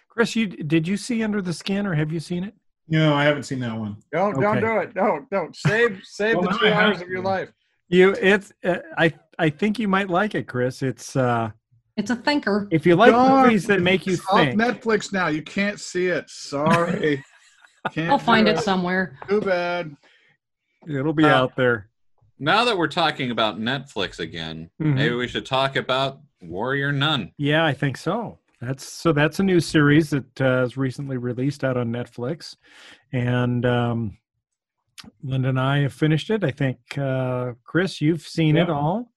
Chris, 0.09 0.35
you 0.35 0.47
did 0.47 0.87
you 0.87 0.97
see 0.97 1.23
Under 1.23 1.41
the 1.41 1.53
Skin 1.53 1.87
or 1.87 1.95
have 1.95 2.11
you 2.11 2.19
seen 2.19 2.43
it? 2.43 2.53
No, 2.87 3.13
I 3.13 3.23
haven't 3.23 3.43
seen 3.43 3.59
that 3.59 3.77
one. 3.77 3.97
don't 4.11 4.39
don't 4.39 4.59
do 4.59 4.77
it. 4.79 4.93
Don't 4.93 5.29
don't 5.29 5.55
save 5.55 6.01
save 6.03 6.37
Well, 6.37 6.49
the 6.49 6.57
two 6.57 6.67
hours 6.67 7.01
of 7.01 7.07
your 7.07 7.21
life. 7.21 7.49
You 7.89 8.11
it's 8.21 8.53
uh, 8.63 8.77
I 8.97 9.13
I 9.37 9.49
think 9.49 9.79
you 9.79 9.87
might 9.87 10.09
like 10.09 10.35
it, 10.35 10.47
Chris. 10.47 10.81
It's 10.83 11.15
uh 11.15 11.49
It's 11.97 12.11
a 12.11 12.15
thinker. 12.15 12.67
if 12.71 12.85
you 12.85 12.95
like 12.95 13.11
Darn, 13.11 13.43
movies 13.47 13.65
that 13.67 13.81
make 13.81 14.05
you 14.05 14.13
It's 14.13 14.31
think. 14.31 14.59
Netflix 14.59 15.11
now. 15.11 15.27
You 15.27 15.41
can't 15.41 15.79
see 15.79 16.07
it. 16.07 16.29
Sorry. 16.29 17.23
Can't 17.93 18.11
I'll 18.11 18.19
find 18.19 18.45
do 18.45 18.51
it 18.51 18.59
somewhere. 18.59 19.17
Too 19.29 19.39
bad. 19.39 19.95
It'll 20.87 21.13
be 21.13 21.23
Uh, 21.23 21.29
out 21.29 21.55
there. 21.55 21.89
now 22.37 22.65
that 22.65 22.77
we're 22.77 22.89
talking 22.89 23.31
about 23.31 23.57
Netflix 23.57 24.19
again, 24.19 24.69
Mhm. 24.81 24.95
maybe 24.95 25.15
we 25.15 25.27
should 25.29 25.45
talk 25.45 25.77
about 25.77 26.19
Warrior 26.41 26.91
Nun. 26.91 27.31
Yeah, 27.37 27.65
I 27.65 27.73
think 27.73 27.95
so. 27.97 28.37
That's 28.61 28.85
so. 28.85 29.13
That's 29.13 29.39
a 29.39 29.43
new 29.43 29.61
series 29.61 30.09
that 30.09 30.41
uh, 30.41 30.63
is 30.65 30.75
recently 30.75 31.15
released 31.15 31.63
out 31.63 31.77
on 31.77 31.87
Netflix, 31.93 32.57
and 33.13 33.65
um, 33.65 34.17
Linda 35.23 35.49
and 35.49 35.59
I 35.59 35.79
have 35.79 35.93
finished 35.93 36.29
it. 36.29 36.43
I 36.43 36.51
think 36.51 36.77
uh, 36.97 37.53
Chris, 37.63 38.01
you've 38.01 38.21
seen 38.21 38.57
it 38.57 38.69
all. 38.69 39.11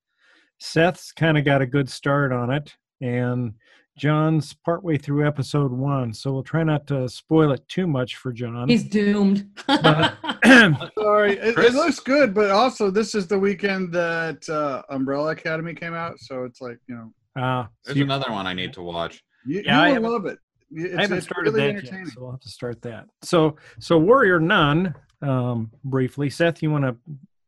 Seth's 0.59 1.13
kind 1.13 1.37
of 1.37 1.45
got 1.45 1.61
a 1.63 1.67
good 1.67 1.89
start 1.91 2.33
on 2.33 2.51
it, 2.53 2.75
and 3.01 3.55
John's 3.99 4.55
partway 4.55 4.97
through 4.97 5.27
episode 5.27 5.73
one. 5.73 6.15
So 6.15 6.33
we'll 6.33 6.45
try 6.45 6.63
not 6.63 6.87
to 6.87 7.09
spoil 7.09 7.51
it 7.53 7.67
too 7.69 7.87
much 7.89 8.17
for 8.17 8.33
John. 8.33 8.69
He's 8.69 8.85
doomed. 8.85 9.49
Sorry. 9.69 11.37
It, 11.39 11.59
it 11.59 11.75
looks 11.75 12.01
good, 12.01 12.33
but 12.35 12.51
also 12.51 12.91
this 12.91 13.15
is 13.15 13.27
the 13.27 13.39
weekend 13.39 13.93
that 13.93 14.49
uh, 14.49 14.83
Umbrella 14.91 15.33
Academy 15.33 15.75
came 15.75 15.95
out, 15.95 16.19
so 16.21 16.45
it's 16.45 16.61
like 16.61 16.79
you 16.89 16.95
know 16.95 17.13
Ah, 17.37 17.69
There's 17.85 17.97
you- 17.97 18.05
another 18.05 18.31
one 18.31 18.47
I 18.47 18.53
need 18.55 18.73
to 18.75 18.83
watch. 18.83 19.23
you, 19.47 19.63
Yeah, 19.65 19.81
I 19.81 19.89
you 19.89 19.95
haven't- 19.95 20.03
will 20.09 20.13
love 20.13 20.27
it. 20.27 20.39
It's, 20.75 20.97
I 20.97 21.03
haven't 21.03 21.19
it's 21.19 21.27
started 21.27 21.53
really 21.55 21.73
that 21.75 21.85
yet, 21.85 22.07
so 22.09 22.23
we'll 22.23 22.31
have 22.31 22.41
to 22.41 22.49
start 22.49 22.81
that. 22.83 23.05
So, 23.23 23.57
so 23.79 23.99
Warrior 23.99 24.41
Nun, 24.41 24.95
um, 25.23 25.71
briefly. 25.85 26.31
Seth, 26.31 26.63
you 26.63 26.71
want 26.71 26.85
to 26.85 26.97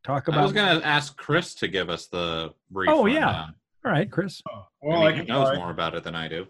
talk 0.04 0.28
about? 0.28 0.40
I 0.40 0.42
was 0.42 0.52
going 0.52 0.80
to 0.80 0.87
ask 0.87 1.16
Chris 1.16 1.54
to 1.56 1.68
give 1.68 1.90
us 1.90 2.06
the 2.06 2.52
brief. 2.70 2.90
Oh, 2.90 3.06
yeah. 3.06 3.24
rundown. 3.24 3.54
All 3.84 3.92
right, 3.92 4.10
Chris. 4.10 4.40
Oh, 4.50 4.58
I 4.58 4.64
well, 4.82 4.98
mean, 5.00 5.06
I 5.06 5.12
he 5.12 5.18
can 5.18 5.26
knows 5.26 5.48
try. 5.48 5.56
more 5.58 5.70
about 5.70 5.94
it 5.94 6.04
than 6.04 6.14
I 6.14 6.28
do. 6.28 6.46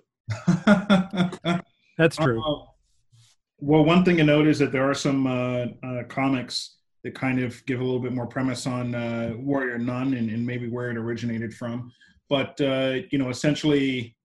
That's 1.99 2.17
true. 2.17 2.41
Uh, 2.41 2.67
well, 3.59 3.85
one 3.85 4.05
thing 4.05 4.17
to 4.19 4.25
note 4.25 4.47
is 4.47 4.59
that 4.59 4.73
there 4.73 4.89
are 4.89 4.95
some 4.95 5.27
uh, 5.27 5.67
uh, 5.83 6.05
comics 6.09 6.77
that 7.03 7.15
kind 7.15 7.41
of 7.41 7.65
give 7.67 7.81
a 7.81 7.85
little 7.85 8.01
bit 8.01 8.13
more 8.13 8.27
premise 8.27 8.67
on 8.67 8.95
uh, 8.95 9.33
Warrior 9.37 9.79
Nun 9.79 10.15
and, 10.15 10.31
and 10.31 10.45
maybe 10.45 10.69
where 10.69 10.91
it 10.91 10.97
originated 10.97 11.55
from. 11.55 11.93
But 12.29 12.61
uh, 12.61 13.01
you 13.11 13.19
know, 13.19 13.31
essentially, 13.31 14.17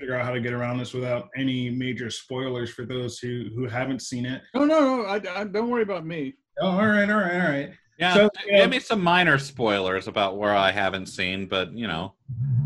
figure 0.00 0.14
out 0.16 0.24
how 0.24 0.32
to 0.32 0.40
get 0.40 0.54
around 0.54 0.78
this 0.78 0.94
without 0.94 1.28
any 1.36 1.68
major 1.68 2.08
spoilers 2.10 2.70
for 2.70 2.86
those 2.86 3.18
who 3.18 3.50
who 3.54 3.66
haven't 3.68 4.00
seen 4.00 4.24
it. 4.24 4.42
No, 4.54 4.64
no, 4.64 4.80
no. 5.02 5.04
I, 5.04 5.16
I, 5.40 5.44
don't 5.44 5.68
worry 5.68 5.82
about 5.82 6.06
me. 6.06 6.34
Oh, 6.60 6.68
all 6.68 6.86
right, 6.86 7.08
all 7.08 7.18
right, 7.20 7.40
all 7.40 7.48
right. 7.50 7.70
Yeah, 7.98 8.14
So, 8.14 8.30
g- 8.42 8.54
uh, 8.54 8.62
give 8.62 8.70
me 8.70 8.80
some 8.80 9.02
minor 9.02 9.38
spoilers 9.38 10.08
about 10.08 10.38
where 10.38 10.54
I 10.56 10.70
haven't 10.72 11.06
seen, 11.06 11.46
but 11.46 11.72
you 11.74 11.86
know, 11.86 12.14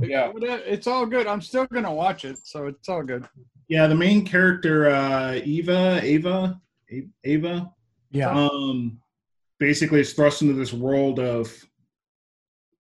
Yeah. 0.01 0.27
Uh, 0.29 0.61
It's 0.65 0.87
all 0.87 1.07
good. 1.07 1.27
I'm 1.27 1.41
still 1.41 1.67
gonna 1.67 1.93
watch 1.93 2.25
it, 2.25 2.39
so 2.45 2.67
it's 2.69 2.89
all 2.89 3.03
good. 3.03 3.27
Yeah, 3.69 3.89
the 3.89 3.95
main 3.97 4.25
character, 4.25 4.89
uh, 4.91 5.35
Eva, 5.45 5.99
Ava, 6.03 6.61
A- 6.93 7.09
Ava, 7.25 7.71
Yeah. 8.13 8.31
um 8.31 9.01
basically 9.59 10.01
is 10.01 10.13
thrust 10.13 10.43
into 10.43 10.55
this 10.55 10.73
world 10.73 11.19
of 11.19 11.53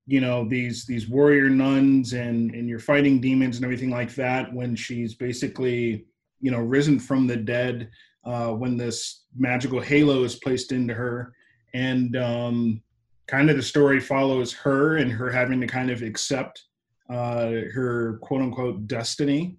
you 0.07 0.21
know 0.21 0.47
these 0.49 0.85
these 0.85 1.09
warrior 1.09 1.49
nuns 1.49 2.12
and 2.12 2.55
and 2.55 2.69
you're 2.69 2.79
fighting 2.79 3.21
demons 3.21 3.57
and 3.57 3.64
everything 3.64 3.90
like 3.90 4.14
that 4.14 4.53
when 4.53 4.77
she's 4.77 5.14
basically 5.14 6.05
you 6.40 6.51
know 6.51 6.59
risen 6.59 6.99
from 6.99 7.27
the 7.27 7.37
dead 7.37 7.88
uh 8.25 8.49
when 8.49 8.77
this 8.77 9.25
magical 9.37 9.81
halo 9.81 10.23
is 10.25 10.37
placed 10.37 10.73
into 10.73 10.93
her 10.93 11.33
and 11.73 12.17
um 12.17 12.83
kind 13.27 13.49
of 13.49 13.57
the 13.57 13.62
story 13.62 13.99
follows 13.99 14.53
her 14.53 14.96
and 14.98 15.11
her 15.11 15.31
having 15.31 15.61
to 15.61 15.67
kind 15.67 15.90
of 15.90 16.02
accept 16.02 16.65
uh 17.11 17.52
her 17.73 18.19
quote 18.23 18.42
unquote 18.42 18.87
destiny 18.87 19.57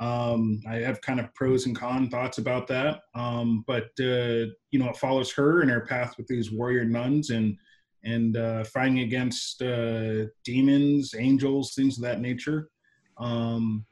um, 0.00 0.60
I 0.68 0.76
have 0.76 1.00
kind 1.00 1.18
of 1.18 1.34
pros 1.34 1.66
and 1.66 1.76
con 1.76 2.08
thoughts 2.08 2.38
about 2.38 2.68
that. 2.68 3.00
Um, 3.14 3.64
but 3.66 3.90
uh, 3.98 4.46
you 4.70 4.78
know, 4.78 4.90
it 4.90 4.96
follows 4.96 5.32
her 5.32 5.62
and 5.62 5.70
her 5.70 5.80
path 5.80 6.14
with 6.16 6.28
these 6.28 6.52
warrior 6.52 6.84
nuns 6.84 7.30
and 7.30 7.56
and 8.04 8.36
uh, 8.36 8.64
fighting 8.64 9.00
against 9.00 9.62
uh, 9.62 10.24
demons, 10.44 11.14
angels, 11.18 11.74
things 11.74 11.98
of 11.98 12.04
that 12.04 12.20
nature. 12.20 12.68
Um, 13.18 13.84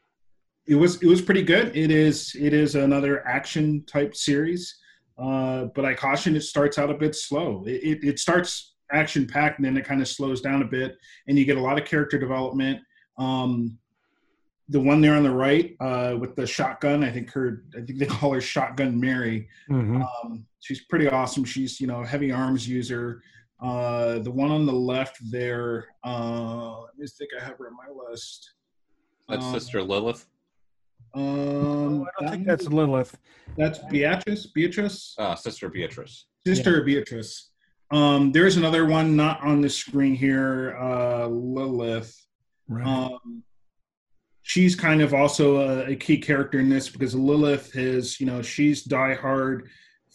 it 0.66 0.74
was 0.74 1.00
it 1.02 1.07
was 1.07 1.22
pretty 1.22 1.42
good. 1.42 1.76
It 1.76 1.90
is 1.90 2.34
it 2.38 2.52
is 2.52 2.74
another 2.74 3.26
action 3.26 3.84
type 3.86 4.16
series, 4.16 4.76
uh, 5.18 5.66
but 5.74 5.84
I 5.84 5.94
caution 5.94 6.36
it 6.36 6.42
starts 6.42 6.78
out 6.78 6.90
a 6.90 6.94
bit 6.94 7.14
slow. 7.14 7.64
It, 7.66 7.82
it, 7.82 8.04
it 8.04 8.18
starts 8.18 8.74
action 8.92 9.26
packed 9.26 9.59
and 9.59 9.66
then 9.66 9.76
it 9.76 9.84
kind 9.84 10.00
of 10.00 10.09
slows 10.09 10.40
down 10.40 10.62
a 10.62 10.66
bit, 10.66 10.96
and 11.28 11.38
you 11.38 11.44
get 11.44 11.57
a 11.57 11.61
lot 11.61 11.78
of 11.78 11.84
character 11.84 12.18
development. 12.18 12.80
Um, 13.18 13.78
the 14.68 14.80
one 14.80 15.00
there 15.00 15.14
on 15.14 15.22
the 15.22 15.30
right 15.30 15.76
uh, 15.80 16.16
with 16.18 16.34
the 16.34 16.46
shotgun. 16.46 17.04
I 17.04 17.11
think 17.11 17.30
her. 17.32 17.62
I 17.76 17.82
think 17.82 17.98
they 17.98 18.07
call 18.07 18.32
her 18.32 18.40
Shotgun 18.40 18.98
Mary. 18.98 19.48
Mhm. 19.70 20.04
Um, 20.04 20.46
she's 20.61 20.84
pretty 20.84 21.09
awesome. 21.09 21.44
She's 21.44 21.80
you 21.80 21.86
know 21.86 22.02
heavy 22.02 22.32
arms 22.32 22.68
user. 22.68 23.22
Uh, 23.62 24.18
the 24.18 24.30
one 24.30 24.50
on 24.50 24.66
the 24.66 24.72
left 24.72 25.18
there. 25.30 25.86
Uh, 26.04 26.82
let 26.82 26.98
me 26.98 27.07
think. 27.07 27.30
I 27.40 27.42
have 27.44 27.59
her 27.59 27.68
on 27.68 27.76
my 27.76 28.11
list. 28.11 28.52
that's 29.28 29.44
Um, 29.44 29.54
Sister 29.54 29.82
Lilith. 29.82 30.26
Um, 31.14 31.22
Oh, 31.24 32.07
I 32.18 32.22
don't 32.22 32.30
think 32.32 32.46
that's 32.46 32.66
Lilith. 32.68 33.16
that's 33.57 33.78
Beatrice. 33.90 34.46
Beatrice. 34.46 35.14
Uh, 35.18 35.34
Sister 35.34 35.68
Beatrice. 35.70 36.26
Sister 36.46 36.82
Beatrice. 36.82 37.50
Um, 37.90 38.32
there's 38.32 38.57
another 38.57 38.84
one 38.84 39.16
not 39.16 39.40
on 39.42 39.61
the 39.62 39.70
screen 39.70 40.14
here. 40.14 40.76
Uh, 40.78 41.26
Lilith. 41.28 42.14
Right. 42.68 42.86
Um, 42.86 43.42
she's 44.42 44.76
kind 44.76 45.00
of 45.00 45.14
also 45.14 45.57
a, 45.57 45.92
a 45.92 45.96
key 45.96 46.18
character 46.18 46.59
in 46.61 46.68
this 46.68 46.88
because 46.90 47.14
Lilith 47.14 47.74
is, 47.76 48.20
you 48.20 48.26
know, 48.26 48.42
she's 48.42 48.86
diehard 48.86 49.68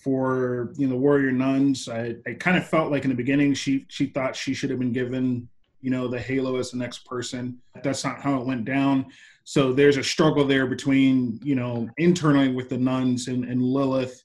for 0.03 0.73
you 0.77 0.87
know 0.87 0.93
the 0.93 0.99
warrior 0.99 1.31
nuns. 1.31 1.87
I, 1.89 2.15
I 2.27 2.33
kind 2.33 2.57
of 2.57 2.67
felt 2.67 2.91
like 2.91 3.03
in 3.03 3.09
the 3.09 3.15
beginning 3.15 3.53
she 3.53 3.85
she 3.87 4.07
thought 4.07 4.35
she 4.35 4.53
should 4.53 4.69
have 4.69 4.79
been 4.79 4.93
given 4.93 5.47
you 5.81 5.89
know 5.89 6.07
the 6.07 6.19
halo 6.19 6.57
as 6.57 6.71
the 6.71 6.77
next 6.77 7.05
person. 7.05 7.57
That's 7.83 8.03
not 8.03 8.21
how 8.21 8.39
it 8.39 8.45
went 8.45 8.65
down. 8.65 9.07
So 9.43 9.73
there's 9.73 9.97
a 9.97 10.03
struggle 10.03 10.45
there 10.45 10.67
between 10.67 11.39
you 11.43 11.55
know 11.55 11.89
internally 11.97 12.49
with 12.53 12.69
the 12.69 12.77
nuns 12.77 13.27
and, 13.27 13.45
and 13.45 13.61
Lilith, 13.61 14.23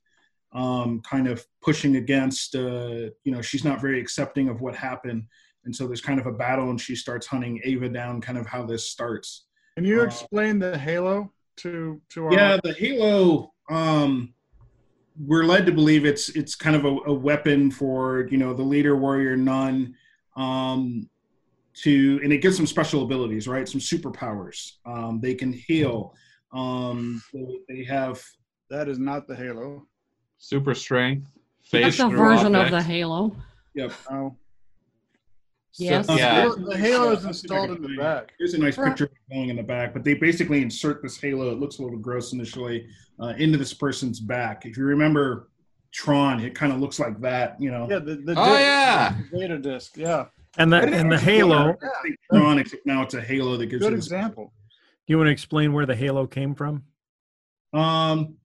um, 0.52 1.00
kind 1.02 1.28
of 1.28 1.44
pushing 1.62 1.96
against. 1.96 2.54
Uh, 2.54 3.10
you 3.24 3.32
know 3.32 3.42
she's 3.42 3.64
not 3.64 3.80
very 3.80 4.00
accepting 4.00 4.48
of 4.48 4.60
what 4.60 4.74
happened, 4.74 5.24
and 5.64 5.74
so 5.74 5.86
there's 5.86 6.02
kind 6.02 6.20
of 6.20 6.26
a 6.26 6.32
battle, 6.32 6.70
and 6.70 6.80
she 6.80 6.94
starts 6.94 7.26
hunting 7.26 7.60
Ava 7.64 7.88
down. 7.88 8.20
Kind 8.20 8.38
of 8.38 8.46
how 8.46 8.64
this 8.64 8.90
starts. 8.90 9.46
Can 9.76 9.84
you 9.84 10.00
Uh, 10.00 10.04
explain 10.04 10.58
the 10.58 10.78
halo 10.78 11.32
to 11.58 12.00
to 12.10 12.26
our 12.26 12.32
Yeah, 12.32 12.58
the 12.62 12.72
Halo. 12.72 13.52
Um, 13.68 14.32
we're 15.18 15.44
led 15.44 15.66
to 15.66 15.72
believe 15.72 16.04
it's 16.04 16.28
it's 16.30 16.54
kind 16.54 16.76
of 16.76 16.84
a, 16.84 16.96
a 17.06 17.12
weapon 17.12 17.70
for 17.70 18.28
you 18.30 18.38
know 18.38 18.52
the 18.52 18.62
leader 18.62 18.96
warrior 18.96 19.36
nun. 19.36 19.94
Um, 20.36 21.08
to 21.82 22.20
and 22.22 22.32
it 22.32 22.38
gives 22.38 22.56
them 22.56 22.66
special 22.66 23.02
abilities, 23.02 23.46
right? 23.46 23.68
Some 23.68 23.80
superpowers. 23.80 24.72
Um, 24.86 25.20
they 25.20 25.34
can 25.34 25.52
heal. 25.52 26.14
Um, 26.52 27.22
they, 27.32 27.58
they 27.68 27.84
have 27.84 28.22
That 28.70 28.88
is 28.88 28.98
not 28.98 29.26
the 29.26 29.36
halo. 29.36 29.86
Super 30.38 30.74
strength. 30.74 31.28
That's 31.70 31.98
a 31.98 32.08
through 32.08 32.18
version 32.18 32.54
of 32.54 32.70
the 32.70 32.76
objects. 32.76 32.86
Halo. 32.86 33.36
No. 34.10 34.36
Yes. 35.78 36.06
Yeah. 36.08 36.48
The 36.56 36.76
halo 36.76 37.12
is 37.12 37.24
installed 37.24 37.70
in 37.70 37.82
the 37.82 37.96
back. 37.96 38.32
Here's 38.38 38.54
a 38.54 38.58
nice 38.58 38.76
picture 38.76 39.10
going 39.30 39.50
in 39.50 39.56
the 39.56 39.62
back, 39.62 39.92
but 39.92 40.04
they 40.04 40.14
basically 40.14 40.62
insert 40.62 41.02
this 41.02 41.18
halo. 41.20 41.50
It 41.52 41.58
looks 41.60 41.78
a 41.78 41.82
little 41.82 41.98
gross 41.98 42.32
initially 42.32 42.86
uh, 43.20 43.34
into 43.38 43.58
this 43.58 43.74
person's 43.74 44.18
back. 44.20 44.64
If 44.64 44.76
you 44.76 44.84
remember 44.84 45.50
Tron, 45.92 46.40
it 46.40 46.54
kind 46.54 46.72
of 46.72 46.80
looks 46.80 46.98
like 46.98 47.20
that. 47.20 47.60
You 47.60 47.70
know, 47.70 47.86
Yeah, 47.90 47.98
the, 47.98 48.16
the 48.16 48.34
Oh, 48.36 48.44
disc- 48.46 48.60
yeah. 48.60 49.14
the 49.32 49.38
data 49.38 49.58
disc. 49.58 49.96
Yeah, 49.96 50.26
And 50.58 50.72
the 50.72 50.78
and 50.78 51.12
the 51.12 51.18
halo. 51.18 51.72
know 51.72 51.76
Tron, 52.32 52.58
except 52.58 52.86
now 52.86 53.02
it's 53.02 53.14
a 53.14 53.20
halo 53.20 53.56
that 53.58 53.66
gives 53.66 53.82
good 53.82 53.90
you 53.90 53.96
this 53.96 54.06
example. 54.06 54.52
You 55.06 55.18
want 55.18 55.28
to 55.28 55.32
explain 55.32 55.72
where 55.72 55.86
the 55.86 55.94
halo 55.96 56.26
came 56.26 56.54
from? 56.54 56.82
Um, 57.72 58.36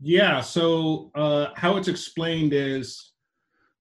yeah. 0.00 0.40
So 0.40 1.10
uh, 1.14 1.48
how 1.54 1.76
it's 1.76 1.88
explained 1.88 2.52
is 2.54 3.09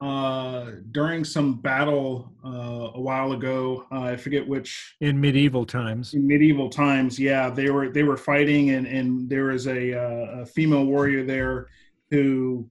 uh, 0.02 0.72
during 0.92 1.24
some 1.26 1.60
battle 1.62 2.32
uh, 2.46 2.92
a 2.96 3.02
while 3.02 3.34
ago. 3.34 3.86
Uh, 3.92 4.02
I 4.02 4.16
forget 4.18 4.48
which 4.48 4.96
In 5.02 5.20
medieval 5.20 5.66
times. 5.66 6.14
in 6.14 6.26
medieval 6.26 6.70
times. 6.70 7.20
Yeah, 7.20 7.50
they 7.50 7.70
were 7.70 7.90
they 7.90 8.04
were 8.04 8.18
fighting, 8.18 8.70
and 8.72 8.88
and 8.88 9.30
there 9.30 9.46
was 9.46 9.68
a, 9.68 9.94
uh, 9.94 10.42
a 10.42 10.46
female 10.46 10.86
warrior 10.86 11.24
there 11.26 11.68
who 12.12 12.70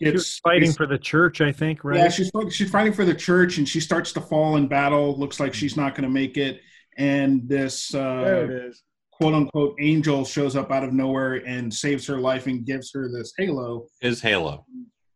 She 0.00 0.10
was 0.10 0.24
gets 0.24 0.38
fighting 0.40 0.72
for 0.72 0.86
the 0.86 0.98
church, 0.98 1.40
I 1.40 1.52
think, 1.52 1.84
right? 1.84 1.98
Yeah, 1.98 2.08
she's 2.08 2.30
she's 2.50 2.70
fighting 2.70 2.92
for 2.92 3.04
the 3.04 3.14
church, 3.14 3.58
and 3.58 3.68
she 3.68 3.80
starts 3.80 4.12
to 4.14 4.20
fall 4.20 4.56
in 4.56 4.68
battle. 4.68 5.18
Looks 5.18 5.38
like 5.38 5.52
she's 5.54 5.76
not 5.76 5.94
going 5.94 6.04
to 6.04 6.10
make 6.12 6.36
it, 6.38 6.60
and 6.96 7.46
this 7.48 7.94
uh, 7.94 8.70
quote 9.12 9.34
unquote 9.34 9.76
angel 9.80 10.24
shows 10.24 10.56
up 10.56 10.70
out 10.72 10.82
of 10.82 10.94
nowhere 10.94 11.34
and 11.46 11.72
saves 11.72 12.06
her 12.06 12.18
life 12.18 12.46
and 12.46 12.64
gives 12.64 12.90
her 12.94 13.10
this 13.12 13.34
halo. 13.36 13.86
His 14.00 14.22
halo. 14.22 14.64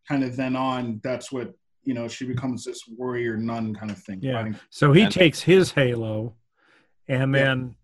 Kind 0.09 0.24
of 0.24 0.36
then 0.36 0.57
on, 0.57 1.00
that's 1.05 1.30
what 1.30 1.55
you 1.84 1.94
know. 1.94 2.09
She 2.09 2.24
becomes 2.26 2.64
this 2.64 2.82
warrior 2.88 3.36
nun 3.36 3.74
kind 3.74 3.90
of 3.90 3.98
thing. 3.98 4.20
Yeah. 4.22 4.34
fighting- 4.34 4.57
So 4.70 4.92
he 4.92 5.03
And- 5.03 5.12
takes 5.12 5.40
his 5.42 5.72
halo 5.72 6.34
and 7.09 7.34
Yeah. 7.34 7.44
then 7.44 7.76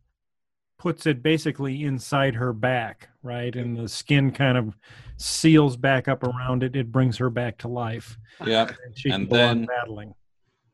puts 0.78 1.06
it 1.06 1.22
basically 1.22 1.82
inside 1.82 2.34
her 2.36 2.52
back, 2.52 3.08
right? 3.22 3.54
And 3.56 3.76
the 3.76 3.88
skin 3.88 4.30
kind 4.30 4.56
of 4.56 4.76
seals 5.16 5.76
back 5.76 6.06
up 6.06 6.22
around 6.22 6.62
it. 6.62 6.76
It 6.76 6.92
brings 6.92 7.16
her 7.18 7.30
back 7.30 7.58
to 7.58 7.68
life. 7.68 8.16
Yep. 8.46 8.76
And 8.84 8.96
she 8.98 9.10
And 9.10 9.28
can 9.28 9.36
go 9.36 9.44
on 9.44 9.56
then- 9.58 9.66
battling. 9.66 10.14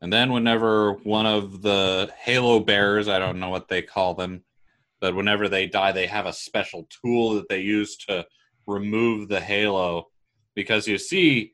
And 0.01 0.13
then 0.13 0.31
whenever 0.31 0.93
one 0.93 1.25
of 1.25 1.63
the 1.63 2.11
Halo 2.19 2.59
bearers, 2.59 3.07
I 3.07 3.17
don't 3.17 3.39
know 3.39 3.49
what 3.49 3.67
they 3.69 3.81
call 3.81 4.13
them, 4.13 4.43
but 4.99 5.15
whenever 5.15 5.47
they 5.49 5.65
die, 5.65 5.91
they 5.91 6.05
have 6.05 6.27
a 6.27 6.33
special 6.33 6.87
tool 6.89 7.33
that 7.35 7.49
they 7.49 7.61
use 7.61 7.95
to 8.07 8.27
remove 8.67 9.29
the 9.29 9.39
halo 9.39 10.07
because 10.55 10.87
you 10.87 10.97
see 10.97 11.53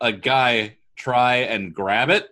a 0.00 0.12
guy 0.12 0.76
try 0.96 1.36
and 1.36 1.74
grab 1.74 2.08
it 2.10 2.28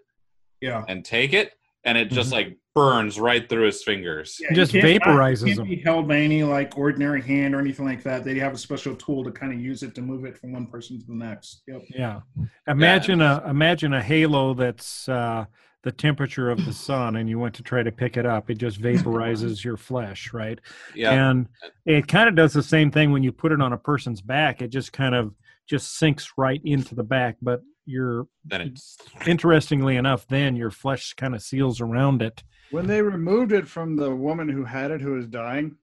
Yeah. 0.60 0.84
and 0.88 1.04
take 1.04 1.32
it 1.34 1.52
and 1.84 1.98
it 1.98 2.10
just 2.10 2.30
Mhm. 2.30 2.32
like 2.32 2.56
burns 2.74 3.20
right 3.20 3.48
through 3.48 3.66
his 3.66 3.84
fingers. 3.84 4.38
Yeah, 4.40 4.52
Just 4.52 4.72
can't- 4.72 4.84
vaporizes 4.84 5.42
it 5.42 5.46
can't 5.46 5.56
them. 5.58 5.68
Be 5.68 5.76
held 5.76 6.08
by 6.08 6.16
any 6.16 6.42
like 6.42 6.76
ordinary 6.76 7.22
hand 7.22 7.54
or 7.54 7.60
anything 7.60 7.84
like 7.84 8.02
that. 8.04 8.24
They 8.24 8.38
have 8.38 8.52
a 8.54 8.58
special 8.58 8.96
tool 8.96 9.22
to 9.24 9.30
kind 9.30 9.52
of 9.52 9.60
use 9.60 9.82
it 9.82 9.94
to 9.96 10.02
move 10.02 10.24
it 10.24 10.36
from 10.38 10.52
one 10.52 10.66
person 10.66 10.98
to 10.98 11.06
the 11.06 11.14
next. 11.14 11.62
Yep. 11.68 11.82
Yeah. 11.90 12.20
Imagine 12.66 13.20
a 13.20 13.44
imagine 13.48 13.92
a 13.92 14.02
halo 14.02 14.54
that's 14.54 15.08
uh, 15.08 15.44
the 15.82 15.92
temperature 15.92 16.50
of 16.50 16.64
the 16.64 16.72
sun, 16.72 17.16
and 17.16 17.28
you 17.28 17.38
went 17.38 17.54
to 17.56 17.62
try 17.62 17.82
to 17.82 17.92
pick 17.92 18.16
it 18.16 18.24
up. 18.26 18.50
It 18.50 18.56
just 18.58 18.80
vaporizes 18.80 19.62
your 19.62 19.76
flesh, 19.76 20.32
right? 20.32 20.58
Yeah. 20.96 21.12
And 21.28 21.46
it 21.84 22.08
kind 22.08 22.28
of 22.28 22.34
does 22.34 22.54
the 22.54 22.62
same 22.62 22.90
thing 22.90 23.12
when 23.12 23.22
you 23.22 23.30
put 23.32 23.52
it 23.52 23.60
on 23.60 23.72
a 23.74 23.78
person's 23.78 24.22
back. 24.22 24.62
It 24.62 24.68
just 24.68 24.92
kind 24.92 25.14
of 25.14 25.32
just 25.68 25.96
sinks 25.98 26.32
right 26.36 26.60
into 26.64 26.94
the 26.94 27.02
back. 27.04 27.36
But 27.42 27.62
you're 27.86 28.26
Then 28.44 28.60
it's 28.62 28.96
interestingly 29.26 29.96
enough, 29.96 30.26
then 30.26 30.56
your 30.56 30.70
flesh 30.70 31.14
kind 31.14 31.34
of 31.34 31.42
seals 31.42 31.80
around 31.80 32.22
it. 32.22 32.42
When 32.70 32.86
they 32.86 33.02
removed 33.02 33.52
it 33.52 33.68
from 33.68 33.96
the 33.96 34.14
woman 34.14 34.48
who 34.48 34.64
had 34.64 34.90
it, 34.90 35.00
who 35.00 35.12
was 35.12 35.26
dying, 35.26 35.76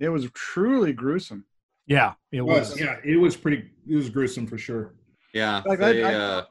it 0.00 0.08
was 0.08 0.28
truly 0.32 0.92
gruesome. 0.92 1.44
Yeah, 1.86 2.14
it 2.32 2.38
It 2.38 2.40
was. 2.42 2.70
was, 2.70 2.80
yeah, 2.80 2.96
it 3.04 3.16
was 3.16 3.36
pretty. 3.36 3.70
It 3.88 3.96
was 3.96 4.08
gruesome 4.08 4.46
for 4.46 4.56
sure. 4.58 4.94
yeah. 5.34 5.62
Like, 5.66 5.78
they, 5.78 6.02
I- 6.04 6.14
uh, 6.14 6.44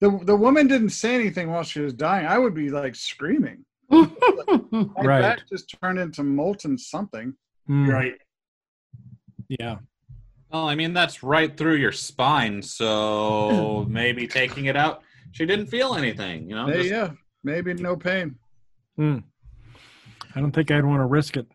The 0.00 0.10
the 0.24 0.36
woman 0.36 0.66
didn't 0.66 0.90
say 0.90 1.14
anything 1.14 1.50
while 1.50 1.62
she 1.62 1.80
was 1.80 1.92
dying. 1.94 2.26
I 2.26 2.36
would 2.38 2.54
be 2.54 2.70
like 2.70 2.94
screaming. 2.94 3.64
Right. 3.92 5.06
Right. 5.06 5.20
back 5.20 5.40
just 5.48 5.74
turned 5.82 5.98
into 5.98 6.22
molten 6.22 6.76
something. 6.78 7.34
Mm, 7.68 7.88
Right. 7.92 8.14
Yeah. 9.48 9.78
Well, 10.52 10.68
I 10.68 10.74
mean 10.74 10.92
that's 10.92 11.22
right 11.22 11.56
through 11.56 11.76
your 11.76 11.92
spine, 11.92 12.62
so 12.62 13.86
maybe 13.88 14.26
taking 14.26 14.66
it 14.66 14.76
out, 14.76 15.02
she 15.32 15.46
didn't 15.46 15.66
feel 15.66 15.94
anything, 15.94 16.48
you 16.48 16.54
know. 16.54 16.66
Hey, 16.66 16.78
just- 16.78 16.90
yeah, 16.90 17.10
maybe 17.42 17.74
no 17.74 17.96
pain. 17.96 18.36
Hmm. 18.96 19.18
I 20.34 20.40
don't 20.40 20.52
think 20.52 20.70
I'd 20.70 20.84
want 20.84 21.00
to 21.00 21.06
risk 21.06 21.36
it. 21.36 21.46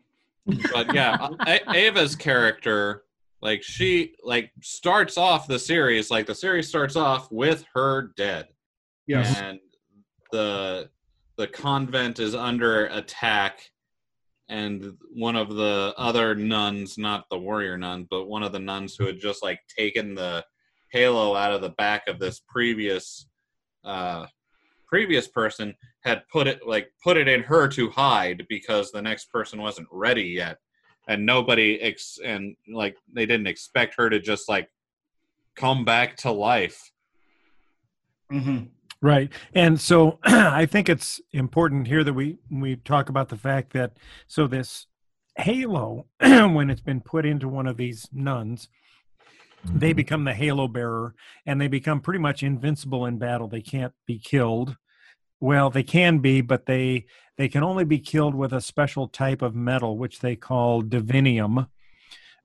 but 0.73 0.93
yeah, 0.93 1.29
A- 1.47 1.75
Ava's 1.75 2.15
character, 2.15 3.03
like 3.41 3.61
she 3.63 4.13
like 4.23 4.51
starts 4.61 5.17
off 5.17 5.47
the 5.47 5.59
series, 5.59 6.09
like 6.09 6.25
the 6.25 6.35
series 6.35 6.67
starts 6.67 6.95
off 6.95 7.31
with 7.31 7.63
her 7.73 8.11
dead, 8.17 8.47
Yes. 9.05 9.39
and 9.39 9.59
the 10.31 10.89
the 11.37 11.47
convent 11.47 12.19
is 12.19 12.33
under 12.33 12.87
attack, 12.87 13.59
and 14.49 14.93
one 15.13 15.35
of 15.35 15.55
the 15.55 15.93
other 15.97 16.33
nuns, 16.35 16.97
not 16.97 17.25
the 17.29 17.37
warrior 17.37 17.77
nun, 17.77 18.07
but 18.09 18.25
one 18.25 18.43
of 18.43 18.51
the 18.51 18.59
nuns 18.59 18.95
who 18.95 19.05
had 19.05 19.19
just 19.19 19.43
like 19.43 19.59
taken 19.77 20.15
the 20.15 20.43
halo 20.91 21.35
out 21.35 21.51
of 21.51 21.61
the 21.61 21.69
back 21.69 22.07
of 22.07 22.17
this 22.17 22.41
previous 22.47 23.27
uh 23.83 24.25
previous 24.87 25.27
person 25.27 25.75
had 26.05 26.23
put 26.31 26.47
it 26.47 26.65
like 26.65 26.87
put 27.03 27.17
it 27.17 27.27
in 27.27 27.43
her 27.43 27.67
to 27.67 27.89
hide 27.89 28.45
because 28.47 28.89
the 28.91 29.01
next 29.01 29.29
person 29.31 29.61
wasn't 29.61 29.87
ready 29.91 30.23
yet. 30.23 30.57
And 31.09 31.25
nobody 31.25 31.79
ex 31.81 32.17
and 32.23 32.55
like 32.73 32.95
they 33.13 33.25
didn't 33.25 33.47
expect 33.47 33.95
her 33.97 34.09
to 34.09 34.19
just 34.19 34.47
like 34.47 34.69
come 35.55 35.83
back 35.83 36.15
to 36.17 36.31
life. 36.31 36.91
Hmm 38.31 38.63
Right. 39.01 39.31
And 39.53 39.79
so 39.79 40.19
I 40.23 40.65
think 40.65 40.89
it's 40.89 41.21
important 41.31 41.87
here 41.87 42.03
that 42.03 42.13
we 42.13 42.37
we 42.49 42.77
talk 42.77 43.09
about 43.09 43.29
the 43.29 43.37
fact 43.37 43.73
that 43.73 43.97
so 44.27 44.47
this 44.47 44.87
halo 45.37 46.07
when 46.19 46.69
it's 46.69 46.81
been 46.81 47.01
put 47.01 47.25
into 47.25 47.47
one 47.47 47.67
of 47.67 47.77
these 47.77 48.07
nuns 48.11 48.69
they 49.75 49.91
become 49.93 50.23
the 50.23 50.33
halo 50.33 50.67
bearer 50.67 51.13
and 51.45 51.59
they 51.59 51.67
become 51.67 51.99
pretty 51.99 52.19
much 52.19 52.41
invincible 52.41 53.05
in 53.05 53.17
battle 53.19 53.47
they 53.47 53.61
can't 53.61 53.93
be 54.07 54.17
killed 54.17 54.77
well 55.39 55.69
they 55.69 55.83
can 55.83 56.17
be 56.19 56.41
but 56.41 56.65
they 56.65 57.05
they 57.37 57.47
can 57.47 57.63
only 57.63 57.83
be 57.83 57.99
killed 57.99 58.33
with 58.33 58.51
a 58.53 58.61
special 58.61 59.07
type 59.07 59.41
of 59.43 59.53
metal 59.53 59.97
which 59.97 60.19
they 60.21 60.35
call 60.35 60.81
divinium 60.81 61.67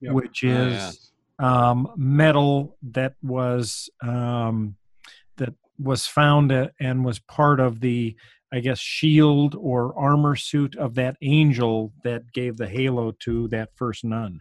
Yep. 0.03 0.13
which 0.15 0.45
Oh, 0.45 0.49
is 0.49 1.13
yeah. 1.41 1.71
um, 1.71 1.93
metal 1.97 2.77
that 2.83 3.15
was 3.23 3.89
um, 4.03 4.75
was 5.83 6.07
found 6.07 6.53
and 6.80 7.05
was 7.05 7.18
part 7.18 7.61
of 7.61 7.80
the 7.80 8.16
I 8.55 8.61
guess 8.61 8.78
shield 8.78 9.57
or 9.59 9.99
armor 9.99 10.37
suit 10.37 10.76
of 10.76 10.95
that 10.97 11.16
angel 11.22 11.93
that 12.05 12.30
gave 12.33 12.59
the 12.59 12.68
halo 12.68 13.12
to 13.20 13.49
that 13.49 13.70
first 13.74 14.05
nun. 14.05 14.41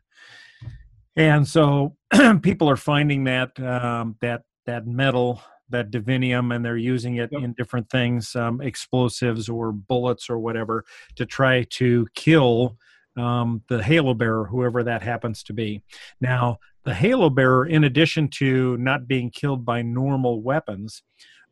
And 1.16 1.48
so 1.48 1.96
people 2.42 2.70
are 2.70 2.76
finding 2.78 3.24
that 3.26 3.58
um, 3.60 4.18
that 4.22 4.44
that 4.66 4.86
metal 4.86 5.42
that 5.70 5.90
divinium 5.90 6.54
and 6.54 6.64
they're 6.64 6.78
using 6.78 7.16
it 7.16 7.30
Yep. 7.32 7.42
in 7.42 7.54
different 7.54 7.90
things, 7.90 8.36
um, 8.36 8.62
explosives 8.62 9.50
or 9.50 9.72
bullets 9.72 10.30
or 10.30 10.38
whatever, 10.38 10.84
to 11.16 11.26
try 11.26 11.64
to 11.72 12.06
kill 12.14 12.78
um, 13.18 13.62
the 13.70 13.82
halo 13.82 14.14
bearer, 14.14 14.46
whoever 14.46 14.84
that 14.84 15.02
happens 15.02 15.44
to 15.44 15.54
be. 15.54 15.82
Now, 16.20 16.58
the 16.84 16.94
halo 16.94 17.30
bearer, 17.30 17.66
in 17.66 17.84
addition 17.86 18.28
to 18.30 18.78
not 18.78 19.08
being 19.08 19.30
killed 19.30 19.66
by 19.66 19.82
normal 19.82 20.42
weapons, 20.42 21.04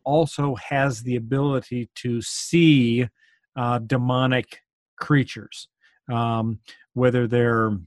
also 0.04 0.56
has 0.56 1.04
the 1.04 1.16
ability 1.16 1.90
to 1.96 2.22
see 2.22 3.08
uh, 3.56 3.80
demonic 3.80 4.62
creatures, 4.98 5.68
um, 6.12 6.60
whether 6.94 7.28
they're 7.28 7.78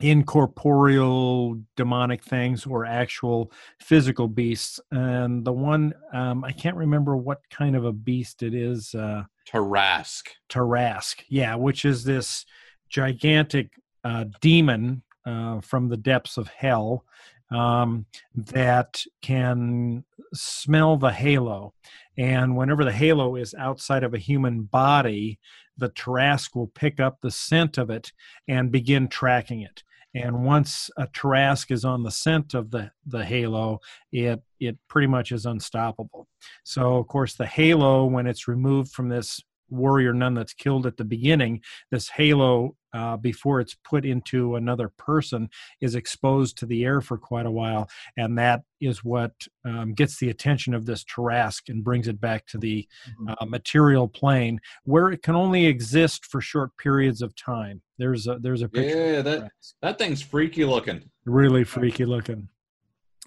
incorporeal 0.00 1.60
demonic 1.76 2.24
things 2.24 2.66
or 2.66 2.86
actual 2.86 3.52
physical 3.80 4.28
beasts. 4.28 4.80
And 4.90 5.44
the 5.44 5.52
one, 5.52 5.92
um, 6.12 6.42
I 6.42 6.52
can't 6.52 6.76
remember 6.76 7.16
what 7.16 7.40
kind 7.50 7.76
of 7.76 7.84
a 7.84 7.92
beast 7.92 8.42
it 8.42 8.54
is. 8.54 8.94
Uh, 8.94 9.24
Tarasq. 9.48 10.28
Tarasq, 10.48 11.22
yeah, 11.28 11.54
which 11.54 11.84
is 11.84 12.04
this 12.04 12.46
gigantic 12.88 13.72
uh, 14.04 14.24
demon 14.40 15.02
uh, 15.26 15.60
from 15.60 15.88
the 15.88 15.96
depths 15.96 16.38
of 16.38 16.48
hell 16.48 17.04
um, 17.50 18.06
that 18.34 19.02
can 19.22 20.04
smell 20.32 20.96
the 20.96 21.12
halo. 21.12 21.74
And 22.16 22.56
whenever 22.56 22.84
the 22.84 22.92
halo 22.92 23.36
is 23.36 23.54
outside 23.54 24.04
of 24.04 24.14
a 24.14 24.18
human 24.18 24.62
body, 24.62 25.38
the 25.76 25.90
Tarasq 25.90 26.54
will 26.54 26.68
pick 26.68 27.00
up 27.00 27.20
the 27.20 27.30
scent 27.30 27.78
of 27.78 27.90
it 27.90 28.12
and 28.46 28.70
begin 28.70 29.08
tracking 29.08 29.62
it. 29.62 29.82
And 30.14 30.44
once 30.44 30.90
a 30.96 31.06
Tarasq 31.06 31.70
is 31.70 31.84
on 31.84 32.02
the 32.02 32.10
scent 32.10 32.54
of 32.54 32.70
the, 32.70 32.90
the 33.06 33.24
halo, 33.24 33.80
it 34.12 34.42
it 34.58 34.76
pretty 34.88 35.06
much 35.06 35.32
is 35.32 35.46
unstoppable. 35.46 36.28
So 36.64 36.96
of 36.96 37.06
course 37.06 37.34
the 37.34 37.46
halo, 37.46 38.04
when 38.04 38.26
it's 38.26 38.48
removed 38.48 38.92
from 38.92 39.08
this 39.08 39.40
warrior 39.70 40.12
nun 40.12 40.34
that's 40.34 40.52
killed 40.52 40.86
at 40.86 40.96
the 40.96 41.04
beginning, 41.04 41.62
this 41.90 42.08
halo, 42.08 42.76
uh, 42.92 43.16
before 43.16 43.60
it's 43.60 43.76
put 43.84 44.04
into 44.04 44.56
another 44.56 44.88
person, 44.96 45.48
is 45.80 45.94
exposed 45.94 46.58
to 46.58 46.66
the 46.66 46.84
air 46.84 47.00
for 47.00 47.18
quite 47.18 47.46
a 47.46 47.50
while. 47.50 47.88
And 48.16 48.38
that 48.38 48.62
is 48.80 49.04
what 49.04 49.32
um, 49.64 49.92
gets 49.94 50.18
the 50.18 50.30
attention 50.30 50.74
of 50.74 50.86
this 50.86 51.04
Tarasq 51.04 51.68
and 51.68 51.84
brings 51.84 52.08
it 52.08 52.20
back 52.20 52.46
to 52.46 52.58
the 52.58 52.86
uh, 53.28 53.44
material 53.44 54.08
plane 54.08 54.60
where 54.84 55.10
it 55.10 55.22
can 55.22 55.34
only 55.34 55.66
exist 55.66 56.26
for 56.26 56.40
short 56.40 56.76
periods 56.76 57.22
of 57.22 57.34
time. 57.36 57.82
There's 57.98 58.26
a, 58.26 58.38
there's 58.38 58.62
a 58.62 58.68
picture. 58.68 59.12
Yeah, 59.12 59.22
that 59.22 59.50
that 59.82 59.98
thing's 59.98 60.22
freaky 60.22 60.64
looking. 60.64 61.02
really 61.26 61.64
freaky 61.64 62.06
looking. 62.06 62.48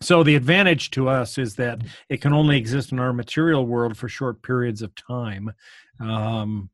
So 0.01 0.23
the 0.23 0.35
advantage 0.35 0.91
to 0.91 1.07
us 1.07 1.37
is 1.37 1.55
that 1.55 1.81
it 2.09 2.19
can 2.19 2.33
only 2.33 2.57
exist 2.57 2.91
in 2.91 2.99
our 2.99 3.13
material 3.13 3.65
world 3.65 3.95
for 3.95 4.09
short 4.09 4.41
periods 4.41 4.81
of 4.81 4.93
time. 4.95 5.53
Um, 5.99 6.69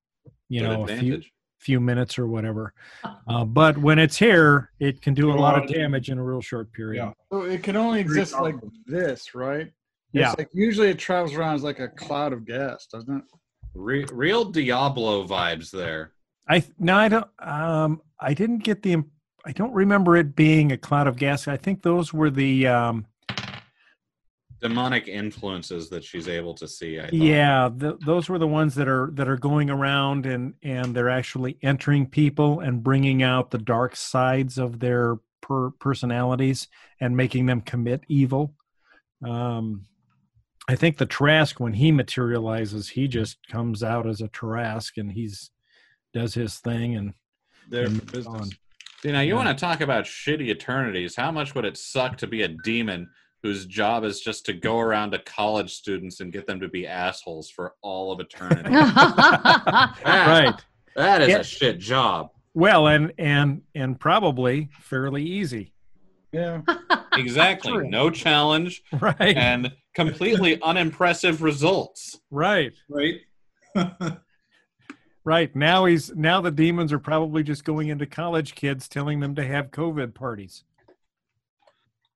you 0.48 0.62
Good 0.62 0.68
know, 0.68 0.84
a 0.84 0.88
few, 0.88 0.96
advantage. 0.96 1.34
Few 1.60 1.80
minutes 1.80 2.18
or 2.18 2.28
whatever. 2.28 2.74
Uh, 3.30 3.46
but 3.46 3.78
when 3.78 4.00
it's 4.00 4.18
here, 4.18 4.72
it 4.80 5.04
can 5.04 5.14
do 5.14 5.30
a 5.30 5.32
lot 5.32 5.54
lot 5.54 5.58
of 5.58 5.66
of 5.66 5.70
damage 5.70 6.10
in 6.10 6.18
a 6.18 6.24
real 6.24 6.42
short 6.42 6.74
period. 6.74 7.00
Yeah. 7.00 7.12
So 7.32 7.44
it 7.44 7.62
can 7.62 7.76
only 7.76 8.00
exist 8.00 8.34
like 8.34 8.56
this, 8.88 9.36
right? 9.36 9.72
Yeah. 10.14 10.34
Like 10.36 10.50
usually 10.52 10.90
it 10.90 10.98
travels 10.98 11.36
around 11.36 11.54
as 11.54 11.64
like 11.64 11.80
a 11.80 11.88
cloud 11.90 12.34
of 12.34 12.44
gas, 12.48 12.88
doesn't 12.92 13.18
it? 13.18 13.24
Re- 13.76 14.08
real 14.12 14.46
Diablo 14.46 15.28
vibes 15.28 15.70
there. 15.70 16.14
I 16.48 16.64
no, 16.80 16.96
I 16.96 17.08
don't. 17.08 17.28
Um, 17.38 18.02
I 18.20 18.34
didn't 18.34 18.64
get 18.64 18.82
the. 18.82 19.04
I 19.46 19.52
don't 19.52 19.74
remember 19.74 20.18
it 20.18 20.36
being 20.36 20.72
a 20.72 20.78
cloud 20.78 21.06
of 21.06 21.16
gas. 21.16 21.48
I 21.48 21.58
think 21.58 21.84
those 21.84 22.12
were 22.12 22.32
the. 22.32 22.66
Um, 22.66 23.06
Demonic 24.62 25.08
influences 25.08 25.90
that 25.90 26.04
she's 26.04 26.28
able 26.28 26.54
to 26.56 26.68
see. 26.68 27.00
Yeah, 27.14 27.70
th 27.80 27.96
those 28.06 28.28
were 28.28 28.38
the 28.40 28.48
ones 28.48 28.76
that 28.76 28.88
are 28.90 29.10
that 29.14 29.28
are 29.30 29.38
going 29.38 29.70
around 29.70 30.26
and 30.26 30.54
and 30.64 30.94
they're 30.94 31.10
actually 31.10 31.58
entering 31.62 32.06
people 32.08 32.60
and 32.60 32.84
bringing 32.84 33.24
out 33.24 33.52
the 33.52 33.58
dark 33.58 33.96
sides 33.96 34.58
of 34.58 34.80
their 34.80 35.18
per 35.42 35.70
personalities 35.72 36.68
and 37.00 37.16
making 37.16 37.46
them 37.46 37.62
commit 37.62 38.02
evil. 38.10 38.54
Um, 39.24 39.86
I 40.68 40.76
think 40.76 40.98
the 40.98 41.06
Trask, 41.06 41.60
when 41.60 41.74
he 41.74 41.92
materializes, 41.92 42.90
he 42.90 43.08
just 43.08 43.38
comes 43.48 43.82
out 43.82 44.06
as 44.08 44.22
a 44.22 44.28
Trask 44.28 44.98
and 44.98 45.12
he's 45.12 45.52
does 46.14 46.34
his 46.34 46.58
thing 46.60 46.96
and 46.96 47.14
Their 47.70 47.86
and 47.86 48.06
business. 48.12 48.28
on. 48.28 48.50
See, 49.02 49.12
now 49.14 49.22
you 49.22 49.30
Yeah. 49.30 49.44
want 49.46 49.58
to 49.58 49.62
talk 49.66 49.80
about 49.82 50.04
shitty 50.06 50.50
eternities. 50.50 51.16
How 51.16 51.32
much 51.32 51.56
would 51.56 51.64
it 51.66 51.78
suck 51.78 52.18
to 52.18 52.28
be 52.28 52.42
a 52.42 52.48
demon 52.50 53.10
whose 53.44 53.66
job 53.66 54.04
is 54.04 54.20
just 54.22 54.46
to 54.48 54.54
go 54.54 54.80
around 54.80 55.12
to 55.12 55.20
college 55.20 55.74
students 55.74 56.20
and 56.20 56.32
get 56.34 56.46
them 56.46 56.60
to 56.60 56.68
be 56.68 56.86
assholes 56.86 57.50
for 57.50 57.74
all 57.82 58.12
of 58.12 58.20
eternity? 58.20 58.70
That- 58.70 59.96
right. 60.06 60.56
That 60.96 61.22
is 61.22 61.30
Yeah. 61.30 61.38
a 61.40 61.44
shit 61.44 61.80
job. 61.80 62.32
Well, 62.54 62.88
and 62.88 63.14
and 63.18 63.62
and 63.76 64.00
probably 64.00 64.70
fairly 64.82 65.24
easy, 65.24 65.72
Yeah. 66.32 66.62
Exactly. 67.14 67.88
No 67.90 68.10
challenge 68.10 68.82
right? 68.94 69.36
and 69.36 69.72
completely 69.94 70.62
unimpressive 70.62 71.42
results. 71.42 72.20
right, 72.32 72.72
right? 72.88 73.16
right. 75.26 75.56
Now 75.56 75.86
he's 75.86 76.14
now 76.16 76.40
the 76.42 76.52
demons 76.52 76.94
are 76.94 77.00
probably 77.00 77.44
just 77.44 77.64
going 77.66 77.90
into 77.90 78.06
college 78.06 78.56
kids, 78.56 78.88
telling 78.88 79.20
them 79.20 79.36
to 79.36 79.46
have 79.46 79.72
COVID 79.72 80.14
parties. 80.14 80.64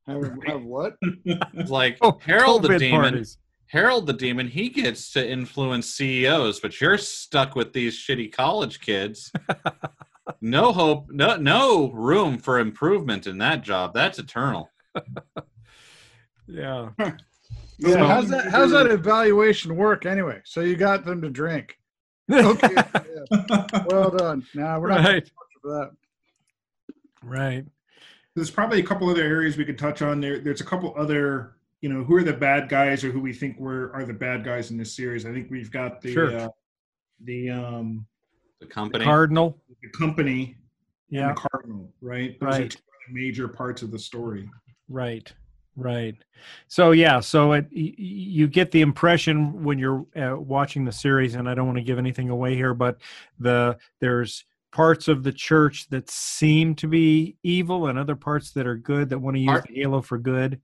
Have, 0.08 0.38
have 0.46 0.64
what? 0.64 0.98
Like 1.68 1.98
Oh, 2.02 2.20
Harold 2.26 2.64
the 2.64 2.78
demon. 2.78 3.02
parties. 3.02 3.38
Harold 3.68 4.06
the 4.06 4.14
demon, 4.14 4.48
he 4.48 4.70
gets 4.70 5.12
to 5.14 5.28
influence 5.28 5.88
CEOs, 5.90 6.60
but 6.60 6.80
you're 6.80 6.98
stuck 6.98 7.56
with 7.56 7.74
these 7.74 7.98
shitty 7.98 8.32
college 8.32 8.80
kids. 8.82 9.32
no 10.42 10.72
hope, 10.72 11.08
no 11.10 11.38
no 11.38 11.90
room 11.92 12.38
for 12.38 12.60
improvement 12.60 13.26
in 13.28 13.38
that 13.40 13.64
job. 13.64 13.94
That's 13.94 14.20
eternal. 14.20 14.70
Yeah. 16.46 16.90
Yeah. 17.00 17.14
So- 17.80 18.06
how's 18.06 18.30
that? 18.30 18.48
How's 18.52 18.72
that 18.72 18.88
evaluation 18.88 19.76
work 19.78 20.06
anyway? 20.06 20.42
So 20.44 20.60
you 20.60 20.76
got 20.76 21.06
them 21.06 21.22
to 21.22 21.30
drink. 21.30 21.80
Okay. 22.32 22.68
yeah. 22.76 23.84
Well 23.88 24.10
done. 24.12 24.46
Now 24.54 24.80
we're 24.80 24.90
not 24.90 25.06
right. 25.06 25.32
for 25.62 25.72
that. 25.72 25.92
Right. 27.24 27.66
There's 28.36 28.50
probably 28.52 28.80
a 28.80 28.84
couple 28.84 29.10
other 29.10 29.22
areas 29.24 29.58
we 29.58 29.66
could 29.66 29.78
touch 29.78 30.02
on. 30.02 30.20
There, 30.20 30.40
there's 30.40 30.62
a 30.62 30.66
couple 30.66 30.94
other, 30.98 31.56
you 31.82 31.90
know, 31.90 32.04
who 32.04 32.16
are 32.16 32.24
the 32.24 32.34
bad 32.34 32.68
guys 32.68 33.04
or 33.04 33.12
who 33.12 33.20
we 33.20 33.32
think 33.34 33.60
were 33.60 33.92
are 33.94 34.06
the 34.06 34.14
bad 34.14 34.44
guys 34.44 34.72
in 34.72 34.78
this 34.78 34.96
series. 34.96 35.26
I 35.26 35.32
think 35.34 35.52
we've 35.52 35.72
got 35.72 36.02
the 36.02 36.12
Sure. 36.14 36.36
uh, 36.38 36.48
the 37.26 37.50
um 37.52 38.06
The 38.60 38.66
company. 38.66 39.04
Cardinal. 39.06 39.60
the 39.82 39.90
company 39.90 40.58
Yeah. 41.10 41.30
and 41.30 41.38
the 41.38 41.42
cardinal, 41.42 41.94
right? 42.02 42.40
Those 42.40 42.56
are 42.56 42.62
Right. 42.62 42.72
two 42.72 42.78
of 43.08 43.14
major 43.14 43.48
parts 43.48 43.82
of 43.84 43.92
the 43.92 44.00
story. 44.00 44.50
Right. 44.90 45.32
Right. 45.76 46.16
So 46.68 46.92
yeah. 46.92 47.20
So 47.20 47.54
it 47.54 47.66
y- 47.66 47.82
y- 47.82 47.94
you 47.98 48.48
get 48.48 48.72
the 48.72 48.82
impression 48.82 49.64
when 49.64 49.78
you're 49.80 50.06
uh, 50.16 50.38
watching 50.40 50.86
the 50.86 50.92
series, 50.92 51.36
and 51.36 51.48
I 51.50 51.54
don't 51.56 51.66
want 51.68 51.78
to 51.80 51.84
give 51.84 51.98
anything 52.00 52.30
away 52.30 52.56
here, 52.56 52.74
but 52.74 53.00
the 53.40 53.78
there's 54.00 54.46
parts 54.74 55.08
of 55.08 55.24
the 55.24 55.32
church 55.32 55.88
that 55.90 56.10
seem 56.10 56.74
to 56.76 56.88
be 56.88 57.38
evil, 57.44 57.88
and 57.88 57.98
other 58.00 58.16
parts 58.16 58.52
that 58.52 58.66
are 58.68 58.76
good 58.76 59.10
that 59.10 59.20
want 59.20 59.36
to 59.36 59.40
use 59.42 59.50
Part- 59.52 59.68
the 59.68 59.76
halo 59.76 60.02
for 60.02 60.18
good. 60.18 60.60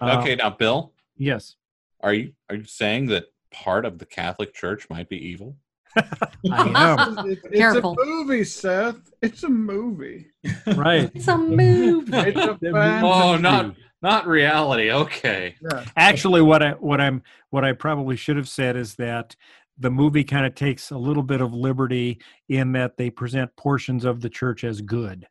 Uh, 0.00 0.18
Okay, 0.20 0.36
now 0.36 0.50
Bill, 0.50 0.92
Yes. 1.16 1.56
are 2.02 2.12
you 2.12 2.32
are 2.50 2.56
you 2.56 2.64
saying 2.64 3.06
that 3.06 3.24
part 3.50 3.84
of 3.86 3.98
the 3.98 4.06
Catholic 4.06 4.52
Church 4.54 4.88
might 4.90 5.08
be 5.08 5.16
evil? 5.16 5.56
I 5.96 6.02
am. 6.50 7.30
It's, 7.30 7.42
it's 7.44 7.56
Careful. 7.56 7.96
a 7.98 8.04
movie, 8.04 8.44
Seth. 8.44 8.96
It's 9.22 9.42
a 9.44 9.48
movie. 9.48 10.26
right. 10.76 11.10
It's 11.14 11.28
a 11.28 11.38
movie. 11.38 12.12
It's 12.14 12.38
a 12.38 12.58
Oh, 12.62 13.36
not 13.38 13.74
not 14.02 14.26
reality. 14.26 14.92
Okay. 14.92 15.54
Yeah. 15.62 15.84
actually 15.96 16.42
what 16.42 16.62
i 16.62 16.72
what 16.72 17.00
i'm 17.00 17.22
what 17.50 17.64
i 17.64 17.72
probably 17.72 18.14
should 18.16 18.36
have 18.36 18.48
said 18.48 18.76
is 18.76 18.94
that 18.96 19.34
the 19.78 19.90
movie 19.90 20.24
kind 20.24 20.46
of 20.46 20.54
takes 20.54 20.90
a 20.90 20.96
little 20.98 21.22
bit 21.22 21.40
of 21.40 21.52
liberty 21.52 22.18
in 22.48 22.72
that 22.72 22.96
they 22.96 23.10
present 23.10 23.54
portions 23.56 24.04
of 24.04 24.20
the 24.20 24.30
church 24.30 24.64
as 24.64 24.80
good 24.80 25.26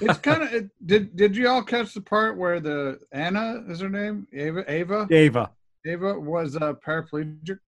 It's 0.00 0.18
kind 0.18 0.42
of. 0.42 0.52
It, 0.52 0.70
did 0.84 1.16
Did 1.16 1.36
you 1.36 1.48
all 1.48 1.62
catch 1.62 1.94
the 1.94 2.00
part 2.00 2.36
where 2.36 2.60
the 2.60 2.98
Anna 3.12 3.62
is 3.68 3.80
her 3.80 3.88
name? 3.88 4.26
Ava. 4.32 4.64
Ava. 4.70 5.06
ava 5.10 5.50
Ava 5.86 6.18
was 6.20 6.56
a 6.56 6.74
paraplegic. 6.86 7.58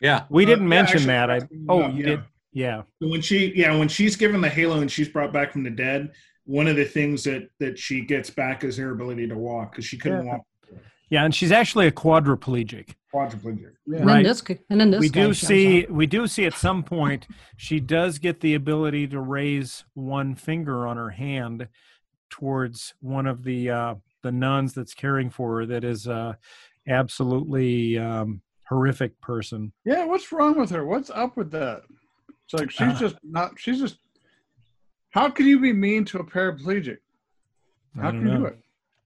yeah. 0.00 0.24
we 0.30 0.44
Uh, 0.44 0.48
didn't 0.48 0.64
yeah, 0.64 0.68
mention 0.68 0.96
actually, 0.98 1.06
that 1.06 1.30
i 1.30 1.36
uh, 1.38 1.46
oh 1.68 1.80
yeah. 1.80 1.88
you 1.90 2.02
did 2.04 2.20
yeah 2.52 2.82
when 3.00 3.20
she 3.20 3.52
yeah 3.54 3.76
when 3.76 3.88
she's 3.88 4.16
given 4.16 4.40
the 4.40 4.48
halo 4.48 4.80
and 4.80 4.90
she's 4.90 5.08
brought 5.08 5.32
back 5.32 5.52
from 5.52 5.62
the 5.62 5.70
dead 5.70 6.10
one 6.44 6.66
of 6.66 6.76
the 6.76 6.84
things 6.84 7.22
that 7.24 7.48
that 7.60 7.78
she 7.78 8.00
gets 8.00 8.30
back 8.30 8.64
is 8.64 8.76
her 8.76 8.90
ability 8.92 9.28
to 9.28 9.36
walk 9.36 9.72
because 9.72 9.84
she 9.84 9.98
couldn't 9.98 10.24
Yeah. 10.24 10.32
walk 10.32 10.42
yeah 11.10 11.24
and 11.24 11.34
she's 11.34 11.52
actually 11.52 11.86
a 11.86 11.92
quadriplegic 11.92 12.94
quadriplegic 13.14 13.72
Yeah. 13.86 13.98
And 13.98 14.06
Right. 14.06 14.18
in 14.18 14.22
this, 14.24 14.42
and 14.70 14.82
in 14.82 14.90
this 14.90 15.00
we 15.00 15.08
do 15.08 15.32
see 15.34 15.84
up. 15.84 15.90
we 15.90 16.06
do 16.06 16.26
see 16.26 16.44
at 16.46 16.54
some 16.54 16.82
point 16.82 17.26
she 17.56 17.80
does 17.80 18.18
get 18.18 18.40
the 18.40 18.54
ability 18.54 19.06
to 19.08 19.20
raise 19.20 19.84
one 19.94 20.34
finger 20.34 20.86
on 20.86 20.96
her 20.98 21.10
hand 21.10 21.68
towards 22.30 22.94
one 23.00 23.26
of 23.26 23.42
the 23.44 23.70
uh 23.70 23.94
the 24.22 24.32
nuns 24.32 24.74
that's 24.74 24.92
caring 24.94 25.30
for 25.30 25.58
her 25.58 25.66
that 25.66 25.84
is 25.84 26.06
a 26.06 26.36
absolutely 26.88 27.96
um, 27.98 28.40
horrific 28.68 29.18
person. 29.20 29.72
Yeah, 29.84 30.04
what's 30.06 30.32
wrong 30.32 30.58
with 30.58 30.70
her? 30.70 30.84
What's 30.86 31.10
up 31.10 31.36
with 31.36 31.50
that? 31.52 31.82
It's 32.44 32.54
like 32.54 32.70
she's 32.70 32.96
Uh. 32.96 32.98
just 32.98 33.16
not. 33.22 33.52
She's 33.58 33.78
just. 33.78 33.98
How 35.10 35.30
can 35.30 35.46
you 35.46 35.60
be 35.60 35.72
mean 35.72 36.04
to 36.06 36.18
a 36.18 36.24
paraplegic? 36.24 36.98
I 37.96 38.00
How 38.02 38.10
don't 38.10 38.22
can 38.24 38.32
you 38.32 38.38
do 38.38 38.44
it? 38.46 38.58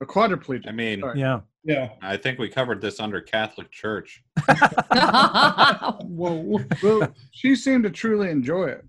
A 0.03 0.07
quadriplegic. 0.07 0.69
I 0.69 0.73
mean, 0.73 1.01
Sorry. 1.01 1.21
Yeah. 1.21 1.41
Yeah. 1.65 1.91
I 2.03 2.17
think 2.17 2.39
we 2.41 2.49
covered 2.49 2.81
this 2.81 2.99
under 2.99 3.21
Catholic 3.21 3.71
Church. 3.71 4.23
Whoa. 4.93 6.61
well, 6.83 7.15
she 7.31 7.55
seemed 7.55 7.85
to 7.85 7.91
truly 7.91 8.31
enjoy 8.31 8.67
it. 8.67 8.85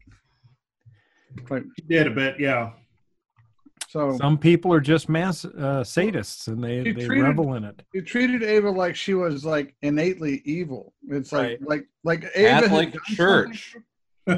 Like 1.50 1.64
She 1.80 1.86
did 1.86 2.08
a 2.08 2.12
bit, 2.12 2.40
yeah. 2.40 2.72
so, 3.90 4.18
Some 4.18 4.38
people 4.38 4.72
are 4.74 4.80
just 4.82 5.10
mass 5.10 5.46
uh, 5.46 5.84
sadists 5.84 6.48
and 6.48 6.64
they, 6.64 6.84
She 6.84 6.92
they 6.94 7.06
treated- 7.06 7.24
revel 7.24 7.54
in 7.56 7.64
it. 7.64 7.82
you 7.94 8.02
treated 8.02 8.44
Ava 8.44 8.70
like 8.70 8.96
she 8.96 9.14
was 9.14 9.44
like 9.46 9.76
innately 9.82 10.42
evil. 10.46 10.94
It's 11.10 11.32
like 11.32 11.60
Right. 11.60 11.60
like 11.68 11.86
like 12.04 12.24
Ava 12.36 12.50
had 12.54 12.64
Catholic 12.64 12.94
done 12.94 13.02
Church. 13.16 13.76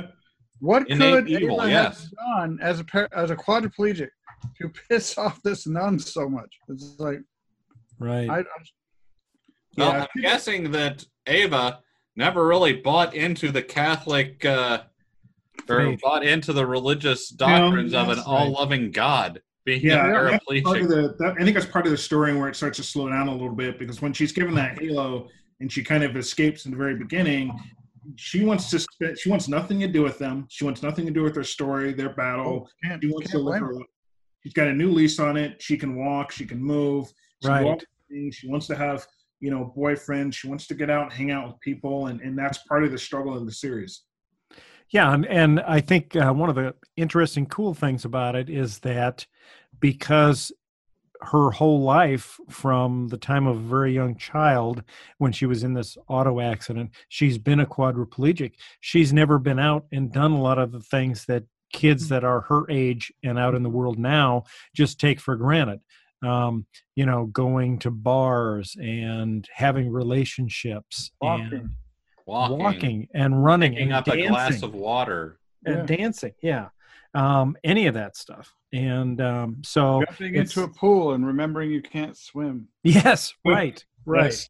What 0.61 0.89
Innate 0.89 1.25
could 1.25 1.29
evil, 1.43 1.61
Ava 1.61 1.69
yes. 1.69 2.01
have 2.03 2.11
done 2.47 2.59
as 2.61 2.79
a 2.79 2.85
par- 2.85 3.09
as 3.13 3.29
a 3.29 3.35
quadriplegic 3.35 4.07
to 4.61 4.71
piss 4.89 5.17
off 5.17 5.41
this 5.43 5.67
nun 5.67 5.99
so 5.99 6.29
much? 6.29 6.53
It's 6.69 6.95
like 6.99 7.19
Right. 7.99 8.29
I, 8.29 8.39
I 8.39 8.43
Well, 9.77 9.91
Yeah. 9.93 10.05
I'm 10.15 10.21
guessing 10.21 10.71
that 10.71 11.05
Ava 11.27 11.79
never 12.15 12.47
really 12.47 12.73
bought 12.73 13.13
into 13.15 13.51
the 13.51 13.61
Catholic 13.63 14.43
uh, 14.45 14.83
or 15.69 15.79
Faith. 15.91 16.01
bought 16.01 16.23
into 16.25 16.53
the 16.53 16.65
religious 16.65 17.29
doctrines 17.29 17.93
of 17.93 18.09
an 18.09 18.17
right. 18.17 18.27
all-loving 18.27 18.91
God 18.91 19.41
being 19.65 19.81
Yeah, 19.81 20.05
a 20.07 20.11
that's 20.31 20.43
part 20.45 20.81
of 20.81 20.87
paraplegic. 20.87 20.87
the, 20.89 21.15
that, 21.19 21.35
I 21.39 21.43
think 21.43 21.55
that's 21.55 21.65
part 21.71 21.85
of 21.85 21.91
the 21.91 21.97
story 21.97 22.35
where 22.37 22.47
it 22.49 22.55
starts 22.55 22.77
to 22.77 22.83
slow 22.83 23.09
down 23.09 23.27
a 23.27 23.31
little 23.31 23.55
bit 23.55 23.79
because 23.79 24.01
when 24.01 24.13
she's 24.13 24.31
given 24.31 24.53
that 24.55 24.79
halo 24.79 25.27
and 25.59 25.71
she 25.71 25.83
kind 25.83 26.03
of 26.03 26.15
escapes 26.17 26.65
in 26.65 26.71
the 26.71 26.77
very 26.77 26.95
beginning, 26.95 27.57
she 28.17 28.43
wants 28.45 28.69
to 28.69 28.79
spend, 28.79 29.17
she 29.17 29.29
wants 29.29 29.47
nothing 29.47 29.79
to 29.79 29.87
do 29.87 30.03
with 30.03 30.19
them. 30.19 30.45
She 30.49 30.63
wants 30.65 30.83
nothing 30.83 31.05
to 31.07 31.11
do 31.11 31.23
with 31.23 31.33
their 31.33 31.43
story, 31.43 31.93
their 31.93 32.13
battle. 32.13 32.69
can't, 32.83 33.01
She 33.01 33.09
wants 33.09 33.31
to 33.31 33.39
live 33.39 33.59
her 33.61 33.67
her. 33.67 33.73
life. 33.75 33.85
She's 34.45 34.53
got 34.53 34.67
a 34.67 34.73
new 34.73 34.91
lease 34.91 35.17
on 35.19 35.37
it. 35.37 35.59
She 35.59 35.75
can 35.75 35.95
walk. 35.95 36.31
She 36.31 36.45
can 36.45 36.61
move. 36.61 37.11
She, 37.41 37.49
Right. 37.49 37.63
do 37.63 37.69
all 37.69 37.77
these 37.77 37.87
things. 38.11 38.35
she 38.35 38.47
wants 38.47 38.67
to 38.67 38.75
have, 38.75 39.03
you 39.39 39.49
know, 39.49 39.73
boyfriend. 39.75 40.35
She 40.35 40.47
wants 40.47 40.67
to 40.67 40.75
get 40.75 40.91
out 40.91 41.05
and 41.05 41.13
hang 41.13 41.31
out 41.31 41.47
with 41.47 41.59
people, 41.61 42.07
and, 42.07 42.21
and 42.21 42.37
that's 42.37 42.59
part 42.59 42.83
of 42.83 42.91
the 42.91 42.97
struggle 42.99 43.35
of 43.35 43.47
the 43.47 43.51
series. 43.51 44.03
Yeah, 44.91 45.11
and, 45.15 45.25
and 45.25 45.61
I 45.61 45.81
think 45.81 46.15
uh, 46.15 46.31
one 46.31 46.49
of 46.49 46.55
the 46.55 46.75
interesting, 46.95 47.47
cool 47.47 47.73
things 47.73 48.05
about 48.05 48.35
it 48.35 48.47
is 48.47 48.77
that 48.79 49.25
because 49.79 50.51
her 51.21 51.49
whole 51.49 51.81
life, 51.81 52.39
from 52.47 53.07
the 53.07 53.17
time 53.17 53.47
of 53.47 53.57
a 53.57 53.67
very 53.67 53.93
young 53.95 54.15
child, 54.15 54.83
when 55.17 55.31
she 55.31 55.47
was 55.47 55.63
in 55.63 55.73
this 55.73 55.97
auto 56.07 56.39
accident, 56.39 56.91
she's 57.09 57.39
been 57.39 57.61
a 57.61 57.65
quadriplegic. 57.65 58.53
She's 58.79 59.11
never 59.11 59.39
been 59.39 59.57
out 59.57 59.85
and 59.91 60.13
done 60.13 60.33
a 60.33 60.41
lot 60.41 60.59
of 60.59 60.71
the 60.71 60.81
things 60.81 61.25
that 61.25 61.45
kids 61.75 62.07
that 62.09 62.23
are 62.23 62.41
her 62.41 62.63
age 62.69 63.11
and 63.23 63.37
out 63.37 63.53
in 63.55 63.63
the 63.63 63.69
world 63.69 63.99
now 63.99 64.43
just 64.75 64.99
take 64.99 65.19
for 65.19 65.35
granted. 65.35 65.79
Um, 66.23 66.65
you 66.95 67.05
know, 67.05 67.25
going 67.27 67.79
to 67.79 67.91
bars 67.91 68.75
and 68.81 69.47
having 69.53 69.91
relationships 69.91 71.11
and 71.21 71.41
Walking. 71.51 71.69
Walking, 72.25 72.57
walking 72.57 73.07
and 73.13 73.43
running 73.43 73.73
picking 73.73 73.87
and 73.89 73.93
up 73.93 74.05
dancing 74.05 74.25
a 74.25 74.29
glass 74.29 74.63
of 74.63 74.73
water. 74.73 75.37
and 75.65 75.87
dancing 75.87 76.33
yeah 76.41 76.69
um 77.13 77.55
any 77.63 77.85
of 77.85 77.93
that 77.93 78.17
stuff 78.17 78.51
and 78.73 79.21
um 79.21 79.57
so 79.63 80.01
Jumping 80.07 80.33
into 80.33 80.63
a 80.63 80.67
pool 80.67 81.13
and 81.13 81.23
remembering 81.27 81.69
you 81.69 81.83
can't 81.83 82.17
swim. 82.17 82.67
yes 82.83 83.31
right 83.45 83.85
right 84.07 84.23
Yes. 84.31 84.49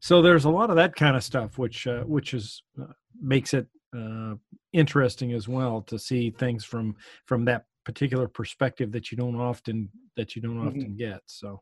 so 0.00 0.22
there's 0.22 0.44
a 0.44 0.50
lot 0.50 0.70
of 0.70 0.76
that 0.76 0.94
kind 0.94 1.16
of 1.16 1.24
stuff 1.24 1.58
which 1.58 1.88
uh, 1.88 2.04
which 2.04 2.34
is 2.34 2.62
uh, 2.80 2.84
makes 3.20 3.52
it 3.52 3.66
uh 3.96 4.34
interesting 4.72 5.32
as 5.32 5.48
well 5.48 5.82
to 5.82 5.98
see 5.98 6.30
things 6.30 6.64
from 6.64 6.94
from 7.26 7.44
that 7.44 7.64
particular 7.84 8.28
perspective 8.28 8.92
that 8.92 9.10
you 9.10 9.16
don't 9.16 9.36
often 9.36 9.88
that 10.16 10.36
you 10.36 10.42
don't 10.42 10.58
often 10.58 10.94
get 10.96 11.20
so 11.26 11.60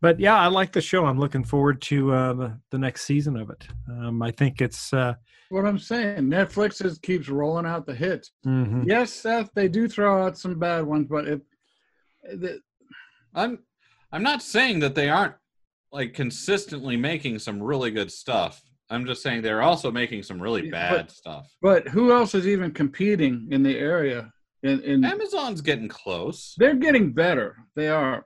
but 0.00 0.18
yeah 0.18 0.36
i 0.36 0.48
like 0.48 0.72
the 0.72 0.80
show 0.80 1.06
i'm 1.06 1.18
looking 1.20 1.44
forward 1.44 1.80
to 1.80 2.12
uh 2.12 2.32
the, 2.32 2.58
the 2.72 2.78
next 2.78 3.04
season 3.04 3.36
of 3.36 3.48
it 3.50 3.66
um 3.88 4.20
i 4.22 4.30
think 4.30 4.60
it's 4.60 4.92
uh 4.92 5.14
What 5.50 5.66
I'm 5.66 5.78
saying, 5.78 6.24
Netflix 6.24 6.84
is, 6.84 6.98
keeps 6.98 7.28
rolling 7.28 7.66
out 7.66 7.86
the 7.86 7.94
hits. 7.94 8.32
mhm. 8.44 8.84
Yes, 8.86 9.12
Seth, 9.12 9.50
they 9.54 9.68
do 9.68 9.86
throw 9.86 10.24
out 10.24 10.36
some 10.36 10.58
bad 10.58 10.84
ones, 10.84 11.06
but 11.08 11.28
if 11.28 11.40
the, 12.24 12.60
I'm 13.34 13.58
I'm 14.10 14.22
not 14.22 14.42
saying 14.42 14.80
that 14.80 14.94
they 14.94 15.08
aren't 15.10 15.34
like 15.92 16.14
consistently 16.14 16.96
making 16.96 17.38
some 17.38 17.62
really 17.62 17.90
good 17.92 18.10
stuff. 18.10 18.62
I'm 18.90 19.06
just 19.06 19.22
saying 19.22 19.42
they're 19.42 19.62
also 19.62 19.90
making 19.90 20.22
some 20.22 20.40
really 20.40 20.64
Yeah, 20.66 20.70
bad 20.70 20.90
but- 21.06 21.10
stuff. 21.10 21.46
but 21.62 21.88
who 21.88 22.12
else 22.12 22.34
is 22.34 22.46
even 22.46 22.70
competing 22.72 23.48
in 23.50 23.62
the 23.62 23.76
area? 23.78 24.30
In, 24.62 24.80
in 24.82 25.04
Amazon's 25.04 25.60
getting 25.60 25.88
close. 25.88 26.54
they're 26.58 26.74
getting 26.74 27.12
better. 27.12 27.56
They 27.76 27.88
are. 27.88 28.24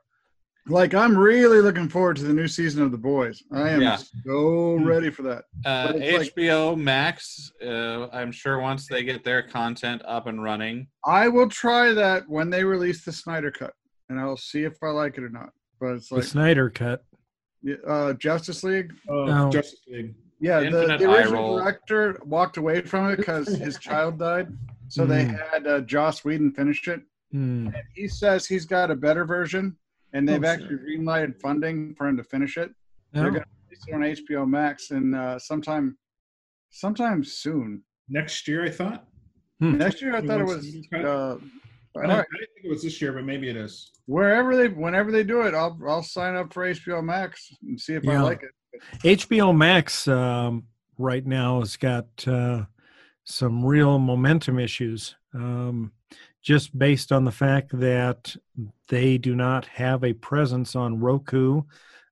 Like 0.68 0.92
I'm 0.94 1.16
really 1.16 1.60
looking 1.62 1.88
forward 1.88 2.16
to 2.16 2.24
the 2.24 2.32
new 2.32 2.46
season 2.46 2.82
of 2.82 2.92
The 2.92 2.98
Boys. 2.98 3.42
I 3.52 3.70
am 3.70 3.80
Yeah. 3.80 3.96
so 4.26 4.74
ready 4.74 5.10
for 5.10 5.22
that. 5.22 5.44
Uh, 5.64 5.86
But 5.92 5.96
it's 6.02 6.18
like- 6.18 6.34
HBO 6.36 6.76
Max, 6.76 7.50
uh, 7.64 8.08
I'm 8.12 8.30
sure 8.30 8.60
once 8.60 8.86
they 8.86 9.02
get 9.02 9.24
their 9.24 9.42
content 9.42 10.02
up 10.04 10.26
and 10.26 10.42
running, 10.42 10.88
I 11.06 11.26
will 11.28 11.48
try 11.48 11.92
that 11.94 12.28
when 12.28 12.50
they 12.50 12.62
release 12.64 13.02
the 13.04 13.12
Snyder 13.12 13.50
cut, 13.50 13.72
and 14.10 14.20
I'll 14.20 14.36
see 14.36 14.64
if 14.64 14.74
I 14.82 14.88
like 14.88 15.16
it 15.16 15.24
or 15.24 15.30
not. 15.30 15.50
But 15.80 15.94
it's 15.94 16.08
the 16.10 16.16
like 16.16 16.24
snyder 16.24 16.68
cut 16.70 17.02
uh, 17.86 18.12
Justice 18.14 18.62
League. 18.62 18.92
Uh, 19.08 19.24
No. 19.24 19.50
Justice 19.50 19.80
League. 19.88 20.14
Yeah, 20.40 20.60
the, 20.60 20.96
the 20.98 21.10
original 21.10 21.56
director 21.58 22.20
walked 22.24 22.56
away 22.58 22.80
from 22.82 23.10
it 23.10 23.16
because 23.16 23.48
his 23.48 23.78
child 23.88 24.18
died. 24.18 24.48
So 24.88 25.04
they 25.04 25.24
Mm. 25.26 25.50
had 25.50 25.66
uh, 25.66 25.80
Joss 25.80 26.24
Whedon 26.24 26.52
finish 26.52 26.86
it. 26.88 27.02
Hmm. 27.32 27.66
And 27.66 27.82
he 27.94 28.08
says 28.08 28.46
he's 28.46 28.64
got 28.64 28.90
a 28.90 28.94
better 28.96 29.24
version, 29.26 29.76
and 30.14 30.26
they've 30.26 30.42
Oh, 30.42 30.46
actually 30.46 30.76
greenlighted 30.76 31.38
funding 31.40 31.94
for 31.94 32.06
him 32.08 32.16
to 32.16 32.24
finish 32.24 32.56
it. 32.56 32.70
They're 33.12 33.26
Oh. 33.26 33.30
going 33.30 33.42
to 33.42 33.48
release 33.68 33.84
it 33.86 33.94
on 33.94 34.02
HBO 34.38 34.48
Max 34.48 34.90
and 34.92 35.14
uh, 35.14 35.38
sometime, 35.38 35.98
sometime 36.70 37.22
soon. 37.24 37.82
Next 38.08 38.48
year, 38.48 38.64
I 38.64 38.70
thought. 38.70 39.04
Next 39.60 40.00
year, 40.00 40.14
I 40.16 40.20
thought 40.22 40.40
it 40.40 40.44
was. 40.46 40.64
Uh, 40.94 40.98
I, 40.98 41.00
don't, 41.02 41.38
right. 41.94 42.04
I 42.04 42.06
didn't 42.06 42.24
think 42.54 42.64
it 42.64 42.70
was 42.70 42.82
this 42.84 43.02
year, 43.02 43.12
but 43.12 43.24
maybe 43.24 43.48
it 43.50 43.56
is. 43.56 43.90
Wherever 44.06 44.56
they, 44.56 44.68
whenever 44.68 45.10
they 45.10 45.24
do 45.24 45.42
it, 45.42 45.52
I'll 45.54 45.76
I'll 45.86 46.02
sign 46.02 46.36
up 46.36 46.52
for 46.54 46.64
HBO 46.64 47.02
Max 47.04 47.50
and 47.62 47.78
see 47.78 47.94
if 47.94 48.06
I 48.08 48.18
like 48.20 48.42
it. 48.44 48.50
HBO 49.04 49.56
Max 49.56 50.06
um, 50.08 50.64
right 50.98 51.24
now 51.24 51.60
has 51.60 51.76
got 51.76 52.06
uh, 52.26 52.64
some 53.24 53.64
real 53.64 53.98
momentum 53.98 54.58
issues, 54.58 55.16
um, 55.34 55.92
just 56.42 56.78
based 56.78 57.12
on 57.12 57.24
the 57.24 57.32
fact 57.32 57.78
that 57.78 58.34
they 58.88 59.18
do 59.18 59.34
not 59.34 59.66
have 59.66 60.04
a 60.04 60.12
presence 60.12 60.74
on 60.76 61.00
Roku 61.00 61.62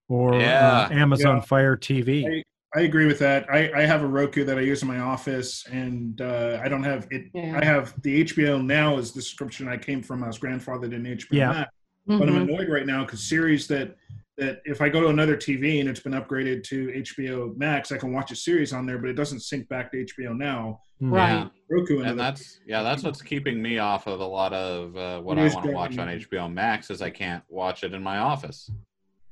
or 0.09 0.35
uh, 0.35 0.89
Amazon 0.91 1.37
Yeah. 1.37 1.43
Fire 1.43 1.77
TV. 1.77 2.43
I 2.75 2.81
agree 2.81 3.07
with 3.07 3.19
that. 3.21 3.47
I, 3.51 3.73
I 3.75 3.87
have 3.87 4.03
a 4.03 4.07
Roku 4.07 4.45
that 4.45 4.59
I 4.59 4.61
use 4.61 4.83
in 4.83 4.89
my 4.89 4.99
office, 4.99 5.65
and 5.71 6.21
uh, 6.21 6.61
I 6.63 6.69
don't 6.69 6.83
have 6.83 7.07
it. 7.11 7.31
Yeah. 7.33 7.59
I 7.61 7.65
have 7.65 7.95
the 8.03 8.25
HBO 8.25 8.63
Now 8.63 8.99
is 8.99 9.13
the 9.13 9.23
subscription 9.23 9.67
I 9.67 9.79
came 9.79 10.03
from. 10.03 10.23
I 10.23 10.27
was 10.27 10.39
grandfathered 10.39 10.93
in 10.93 11.05
HBO 11.05 11.27
Yeah. 11.31 11.53
Max, 11.53 11.71
but 12.07 12.29
I'm 12.29 12.37
annoyed 12.37 12.69
right 12.69 12.85
now 12.85 13.05
because 13.05 13.23
series 13.23 13.67
that 13.69 13.97
that 14.39 14.61
if 14.65 14.81
I 14.81 14.89
go 14.89 15.01
to 15.01 15.09
another 15.09 15.37
TV 15.37 15.81
and 15.81 15.89
it's 15.89 16.01
been 16.01 16.13
upgraded 16.13 16.63
to 16.65 16.89
HBO 16.89 17.57
Max, 17.57 17.91
I 17.91 17.97
can 17.97 18.13
watch 18.13 18.31
a 18.33 18.37
series 18.37 18.73
on 18.73 18.87
there, 18.87 18.99
but 18.99 19.09
it 19.09 19.15
doesn't 19.15 19.41
sync 19.41 19.69
back 19.69 19.91
to 19.93 20.05
HBO 20.05 20.37
Now. 20.37 20.81
Hmm. 21.01 21.13
Right. 21.13 21.33
Yeah. 21.33 21.49
Roku 21.69 21.99
and 21.99 22.11
and 22.11 22.21
that's 22.21 22.61
yeah, 22.67 22.83
that's 22.83 23.03
what's 23.03 23.21
keeping 23.21 23.61
me 23.61 23.79
off 23.79 24.07
of 24.07 24.21
a 24.21 24.25
lot 24.25 24.53
of 24.53 24.97
uh, 24.97 25.21
what 25.21 25.37
It 25.37 25.51
I 25.51 25.55
want 25.55 25.67
to 25.67 25.73
watch 25.73 25.99
on. 25.99 26.09
HBO 26.09 26.53
Max 26.53 26.91
is 26.91 27.03
I 27.03 27.11
can't 27.11 27.43
watch 27.49 27.83
it 27.83 27.93
in 27.93 28.03
my 28.03 28.19
office. 28.19 28.71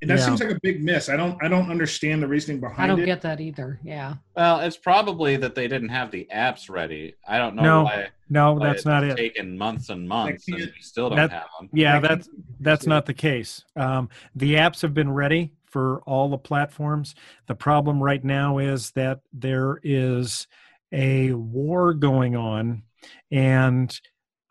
And 0.09 0.11
that 0.11 0.19
Yeah. 0.21 0.25
seems 0.27 0.39
like 0.39 0.51
a 0.51 0.59
big 0.61 0.83
miss. 0.83 1.09
I 1.09 1.15
don't 1.17 1.41
I 1.43 1.47
don't 1.47 1.69
understand 1.71 2.21
the 2.21 2.27
reasoning 2.27 2.59
behind 2.59 2.79
it. 2.79 2.83
I 2.83 2.87
don't 2.87 2.99
it. 3.01 3.05
get 3.07 3.21
that 3.21 3.41
either. 3.41 3.79
Yeah. 3.83 4.15
Well, 4.35 4.59
it's 4.59 4.77
probably 4.77 5.35
that 5.37 5.55
they 5.55 5.67
didn't 5.67 5.89
have 5.89 6.11
the 6.11 6.27
apps 6.33 6.69
ready. 6.69 7.15
I 7.27 7.39
don't 7.39 7.55
know 7.55 7.63
No, 7.63 7.83
why, 7.85 8.07
No, 8.29 8.53
why 8.53 8.67
that's 8.67 8.77
it's 8.79 8.85
not 8.85 9.03
it. 9.03 9.17
taken 9.17 9.57
months 9.57 9.89
and 9.89 10.07
months 10.07 10.47
and 10.47 10.57
we 10.57 10.71
still 10.79 11.09
don't 11.09 11.17
That- 11.17 11.31
have 11.31 11.47
them. 11.59 11.69
Yeah, 11.73 11.97
I 11.97 11.99
that's 11.99 12.29
that's 12.59 12.85
not 12.85 13.07
the 13.07 13.13
case. 13.15 13.63
Um, 13.75 14.09
the 14.35 14.55
apps 14.55 14.81
have 14.83 14.93
been 14.93 15.11
ready 15.11 15.53
for 15.65 16.01
all 16.05 16.29
the 16.29 16.37
platforms. 16.37 17.15
The 17.47 17.55
problem 17.55 18.01
right 18.01 18.23
now 18.23 18.59
is 18.59 18.91
that 18.91 19.21
there 19.33 19.79
is 19.83 20.45
a 20.91 21.31
war 21.33 21.93
going 21.95 22.35
on, 22.35 22.83
and 23.31 23.99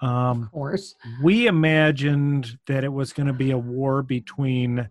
um, 0.01 0.43
Of 0.43 0.51
course. 0.51 0.95
we 1.23 1.47
imagined 1.47 2.59
that 2.67 2.85
it 2.85 2.93
was 2.93 3.13
going 3.15 3.29
to 3.29 3.33
be 3.33 3.53
a 3.53 3.59
war 3.59 4.03
between 4.03 4.87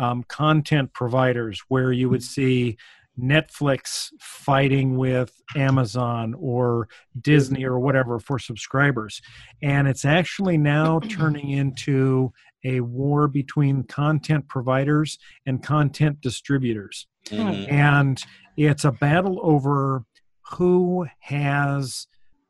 um, 0.00 0.22
content 0.24 0.92
providers 0.94 1.62
where 1.68 1.92
you 1.92 2.08
would 2.08 2.22
see 2.22 2.78
Netflix 3.20 4.08
fighting 4.18 4.96
with 4.96 5.42
Amazon 5.54 6.34
or 6.38 6.88
Disney 7.20 7.64
or 7.64 7.78
whatever 7.78 8.18
for 8.18 8.38
subscribers. 8.38 9.20
And 9.62 9.86
it's 9.86 10.06
actually 10.06 10.56
now 10.56 11.00
turning 11.00 11.50
into 11.50 12.32
a 12.64 12.80
war 12.80 13.28
between 13.28 13.82
content 13.82 14.48
providers 14.48 15.18
and 15.44 15.62
content 15.62 16.22
distributors. 16.22 17.06
Mhm. 17.26 17.70
And 17.70 18.22
it's 18.56 18.84
a 18.84 18.92
battle 18.92 19.38
over 19.42 20.04
who 20.52 21.06
has 21.20 22.06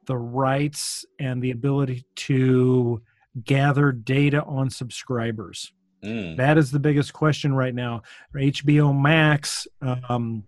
the 0.07 0.17
rights 0.17 1.05
and 1.19 1.43
the 1.43 1.51
ability 1.51 2.05
to 2.17 3.03
gather 3.45 3.93
data 3.93 4.45
on 4.45 4.71
subscribers. 4.71 5.73
Mm. 6.03 6.37
That 6.37 6.59
is 6.59 6.71
the 6.71 6.81
biggest 6.81 7.13
question 7.13 7.55
right 7.55 7.75
now. 7.75 8.03
HBO 8.35 8.99
Max, 8.99 9.67
um, 9.83 10.45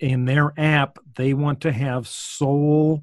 in 0.00 0.24
their 0.24 0.52
app, 0.56 0.98
they 1.14 1.34
want 1.34 1.60
to 1.62 1.72
have 1.72 2.08
sole 2.08 3.02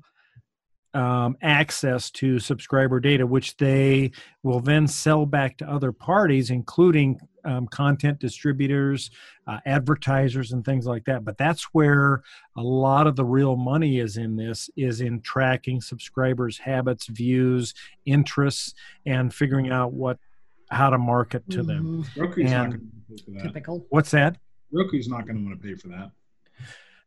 um, 0.93 1.37
access 1.41 2.09
to 2.11 2.39
subscriber 2.39 2.99
data, 2.99 3.25
which 3.25 3.55
they 3.57 4.11
will 4.43 4.59
then 4.59 4.87
sell 4.87 5.25
back 5.25 5.57
to 5.57 5.69
other 5.69 5.91
parties, 5.91 6.49
including 6.49 7.19
um, 7.45 7.67
content 7.67 8.19
distributors, 8.19 9.11
uh, 9.47 9.59
advertisers, 9.65 10.51
and 10.51 10.65
things 10.65 10.85
like 10.85 11.05
that. 11.05 11.23
But 11.23 11.37
that's 11.37 11.63
where 11.73 12.23
a 12.57 12.61
lot 12.61 13.07
of 13.07 13.15
the 13.15 13.25
real 13.25 13.55
money 13.55 13.99
is 13.99 14.17
in 14.17 14.35
this 14.35 14.69
is 14.75 14.99
in 15.01 15.21
tracking 15.21 15.79
subscribers' 15.79 16.57
habits, 16.57 17.07
views, 17.07 17.73
interests, 18.05 18.73
and 19.05 19.33
figuring 19.33 19.71
out 19.71 19.93
what 19.93 20.17
how 20.71 20.89
to 20.89 20.97
market 20.97 21.49
to 21.51 21.63
them. 21.63 22.03
Mhm. 22.03 22.21
Roku's 22.21 22.51
not 22.51 22.69
going 22.69 22.79
to 22.79 23.15
pay 23.15 23.23
for 23.23 23.31
that. 23.31 23.43
Typical. 23.43 23.85
What's 23.89 24.11
that? 24.11 24.37
Roku's 24.71 25.07
not 25.07 25.25
going 25.25 25.37
to 25.37 25.43
want 25.43 25.61
to 25.61 25.67
pay 25.67 25.75
for 25.75 25.87
that. 25.89 26.11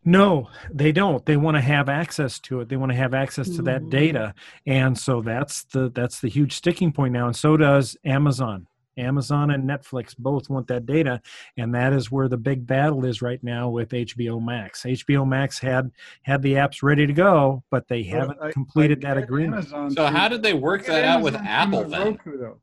No, 0.05 0.49
they 0.73 0.91
don't. 0.91 1.25
They 1.25 1.37
want 1.37 1.57
to 1.57 1.61
have 1.61 1.89
access 1.89 2.41
to 2.41 2.61
it. 2.61 2.69
They 2.69 2.77
want 2.77 2.91
to 2.91 2.97
have 2.97 3.15
access 3.15 3.49
to 3.51 3.63
that 3.63 3.83
Mhm. 3.83 3.91
data, 3.91 4.35
and 4.67 4.99
so 4.99 5.21
that's 5.21 5.63
the 5.65 5.91
that's 5.91 6.21
the 6.21 6.29
huge 6.29 6.55
sticking 6.55 6.91
point 6.93 7.13
now. 7.13 7.27
And 7.29 7.37
so 7.37 7.57
does 7.57 7.97
Amazon. 8.05 8.67
Amazon 8.99 9.51
and 9.53 9.63
Netflix 9.65 10.15
both 10.19 10.51
want 10.51 10.67
that 10.67 10.85
data, 10.87 11.23
and 11.57 11.73
that 11.75 11.93
is 11.93 12.11
where 12.11 12.29
the 12.29 12.37
big 12.37 12.67
battle 12.67 13.05
is 13.07 13.23
right 13.23 13.43
now 13.45 13.69
with 13.71 13.95
HBO 13.95 14.41
Max. 14.41 14.85
HBO 14.85 15.25
Max 15.25 15.61
had 15.61 15.93
had 16.25 16.43
the 16.43 16.55
apps 16.55 16.83
ready 16.83 17.07
to 17.07 17.13
go, 17.13 17.63
but 17.71 17.87
they 17.87 18.03
haven't 18.03 18.39
I- 18.43 18.51
completed 18.51 19.05
I 19.05 19.15
that 19.15 19.23
agreement. 19.23 19.55
Amazon 19.73 19.91
So 19.93 20.09
through- 20.09 20.17
how 20.17 20.29
did 20.29 20.43
they 20.43 20.53
work 20.53 20.83
I 20.83 20.87
get 20.87 20.93
that 20.95 21.05
out 21.05 21.23
with 21.23 21.37
Amazon 21.37 21.47
Apple 21.47 21.85
then? 21.91 22.07
Roku, 22.09 22.39
though. 22.39 22.61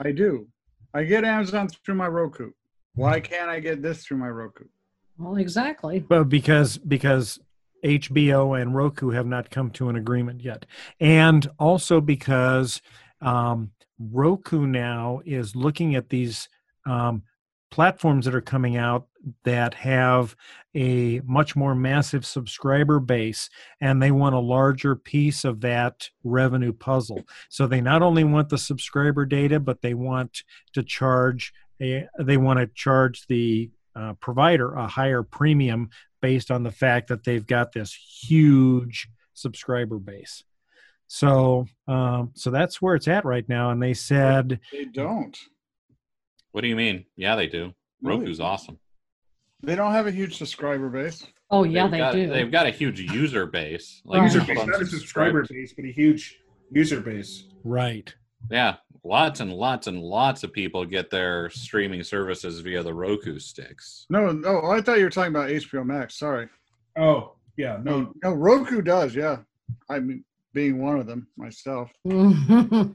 I 0.00 0.12
do. 0.12 0.48
I 0.94 1.04
get 1.04 1.24
Amazon 1.24 1.68
through 1.68 1.96
my 1.96 2.08
Roku. 2.08 2.52
Why 2.94 3.20
can't 3.20 3.48
I 3.48 3.60
get 3.60 3.82
this 3.82 4.04
through 4.04 4.16
my 4.18 4.28
Roku? 4.28 4.64
Well, 5.18 5.36
exactly. 5.36 6.04
Well, 6.08 6.24
because 6.24 6.78
because 6.78 7.38
HBO 7.84 8.60
and 8.60 8.74
Roku 8.74 9.10
have 9.10 9.26
not 9.26 9.50
come 9.50 9.70
to 9.72 9.88
an 9.88 9.96
agreement 9.96 10.42
yet, 10.42 10.66
and 11.00 11.48
also 11.58 12.00
because 12.00 12.80
um, 13.20 13.70
Roku 13.98 14.66
now 14.66 15.20
is 15.24 15.54
looking 15.54 15.94
at 15.94 16.08
these 16.08 16.48
um, 16.86 17.22
platforms 17.70 18.24
that 18.24 18.34
are 18.34 18.40
coming 18.40 18.76
out 18.76 19.06
that 19.44 19.74
have 19.74 20.36
a 20.74 21.20
much 21.24 21.56
more 21.56 21.74
massive 21.74 22.24
subscriber 22.24 23.00
base, 23.00 23.48
and 23.80 24.02
they 24.02 24.10
want 24.10 24.34
a 24.34 24.40
larger 24.40 24.94
piece 24.94 25.44
of 25.44 25.60
that 25.62 26.08
revenue 26.24 26.72
puzzle. 26.72 27.24
So 27.48 27.66
they 27.66 27.80
not 27.80 28.02
only 28.02 28.24
want 28.24 28.48
the 28.48 28.58
subscriber 28.58 29.24
data, 29.24 29.60
but 29.60 29.82
they 29.82 29.94
want 29.94 30.42
to 30.74 30.82
charge. 30.82 31.52
A, 31.80 32.06
they 32.18 32.36
want 32.36 32.58
to 32.58 32.66
charge 32.66 33.26
the 33.28 33.70
uh, 33.94 34.14
provider 34.14 34.74
a 34.74 34.86
higher 34.86 35.22
premium 35.22 35.90
based 36.20 36.50
on 36.50 36.62
the 36.62 36.70
fact 36.70 37.08
that 37.08 37.24
they've 37.24 37.46
got 37.46 37.72
this 37.72 37.94
huge 37.94 39.08
subscriber 39.34 39.98
base. 39.98 40.44
So, 41.08 41.66
um, 41.86 42.32
so 42.34 42.50
that's 42.50 42.82
where 42.82 42.94
it's 42.94 43.08
at 43.08 43.24
right 43.24 43.48
now. 43.48 43.70
And 43.70 43.82
they 43.82 43.94
said, 43.94 44.60
They 44.72 44.84
don't. 44.84 45.36
What 46.52 46.60
do 46.60 46.68
you 46.68 46.76
mean? 46.76 47.06
Yeah, 47.16 47.36
they 47.36 47.46
do. 47.46 47.72
They 48.02 48.10
Roku's 48.10 48.40
awesome. 48.40 48.78
They 49.62 49.74
don't 49.74 49.92
have 49.92 50.06
a 50.06 50.10
huge 50.12 50.38
subscriber 50.38 50.88
base. 50.88 51.26
Oh 51.50 51.64
yeah, 51.64 51.84
They've 51.84 51.90
they 51.92 51.98
got, 51.98 52.12
do. 52.12 52.28
They've 52.28 52.50
got 52.52 52.66
a 52.66 52.70
huge 52.70 53.00
user 53.00 53.46
base. 53.46 54.02
Right. 54.06 54.22
User 54.22 54.40
base, 54.44 54.66
not 54.66 54.82
a 54.82 54.86
subscriber 54.86 55.44
base, 55.48 55.72
but 55.74 55.84
a 55.84 55.92
huge 55.92 56.38
user 56.70 57.00
base. 57.00 57.44
right, 57.64 58.14
Yeah, 58.50 58.76
lots 59.04 59.40
and 59.40 59.52
lots 59.52 59.86
and 59.86 60.00
lots 60.02 60.44
of 60.44 60.52
people 60.52 60.84
get 60.84 61.10
their 61.10 61.48
streaming 61.50 62.02
services 62.02 62.60
via 62.60 62.82
the 62.82 62.92
Roku 62.94 63.38
sticks. 63.38 64.06
No, 64.10 64.30
no. 64.32 64.60
Oh, 64.62 64.70
I 64.70 64.80
thought 64.80 64.98
you 64.98 65.04
were 65.04 65.10
talking 65.10 65.34
about 65.34 65.48
HBO 65.48 65.84
Max. 65.84 66.18
Sorry. 66.18 66.48
Oh, 66.98 67.32
yeah, 67.56 67.78
no, 67.82 68.00
No, 68.00 68.12
no. 68.24 68.32
Roku 68.34 68.82
does. 68.82 69.14
Yeah. 69.14 69.38
I 69.88 69.98
mean, 70.00 70.24
being 70.52 70.78
one 70.78 70.98
of 71.00 71.06
them 71.06 71.26
myself. 71.36 71.90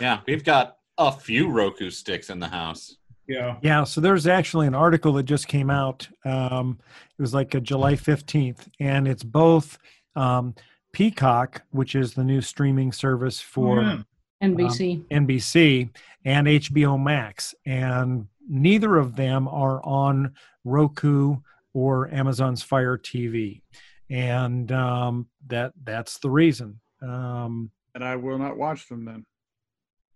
Yeah, 0.00 0.20
we've 0.26 0.44
got 0.44 0.76
a 0.98 1.10
few 1.10 1.48
Roku 1.48 1.88
sticks 1.90 2.28
in 2.28 2.38
the 2.38 2.48
house. 2.48 2.96
Yeah. 3.28 3.56
yeah. 3.62 3.84
So 3.84 4.00
there's 4.00 4.26
actually 4.26 4.66
an 4.66 4.74
article 4.74 5.12
that 5.14 5.24
just 5.24 5.48
came 5.48 5.70
out. 5.70 6.08
Um, 6.24 6.78
it 7.18 7.22
was 7.22 7.34
like 7.34 7.54
a 7.54 7.60
July 7.60 7.94
15th, 7.94 8.68
and 8.80 9.08
it's 9.08 9.24
both 9.24 9.78
um, 10.14 10.54
Peacock, 10.92 11.62
which 11.70 11.94
is 11.94 12.14
the 12.14 12.24
new 12.24 12.40
streaming 12.40 12.92
service 12.92 13.40
for. 13.40 13.82
Yeah. 13.82 13.98
NBC. 14.42 15.02
NBC 15.08 15.90
and 16.24 16.46
HBO 16.46 17.02
Max, 17.02 17.54
and 17.64 18.26
neither 18.48 18.96
of 18.96 19.16
them 19.16 19.48
are 19.48 19.82
on 19.84 20.34
Roku 20.64 21.36
or 21.72 22.12
Amazon's 22.12 22.62
Fire 22.62 22.98
TV, 22.98 23.62
and 24.10 24.70
um, 24.72 25.28
that 25.46 25.72
that's 25.84 26.18
the 26.18 26.30
reason. 26.30 26.80
Um, 27.00 27.70
And 27.94 28.04
I 28.04 28.16
will 28.16 28.38
not 28.38 28.56
watch 28.56 28.88
them 28.88 29.04
then. 29.04 29.24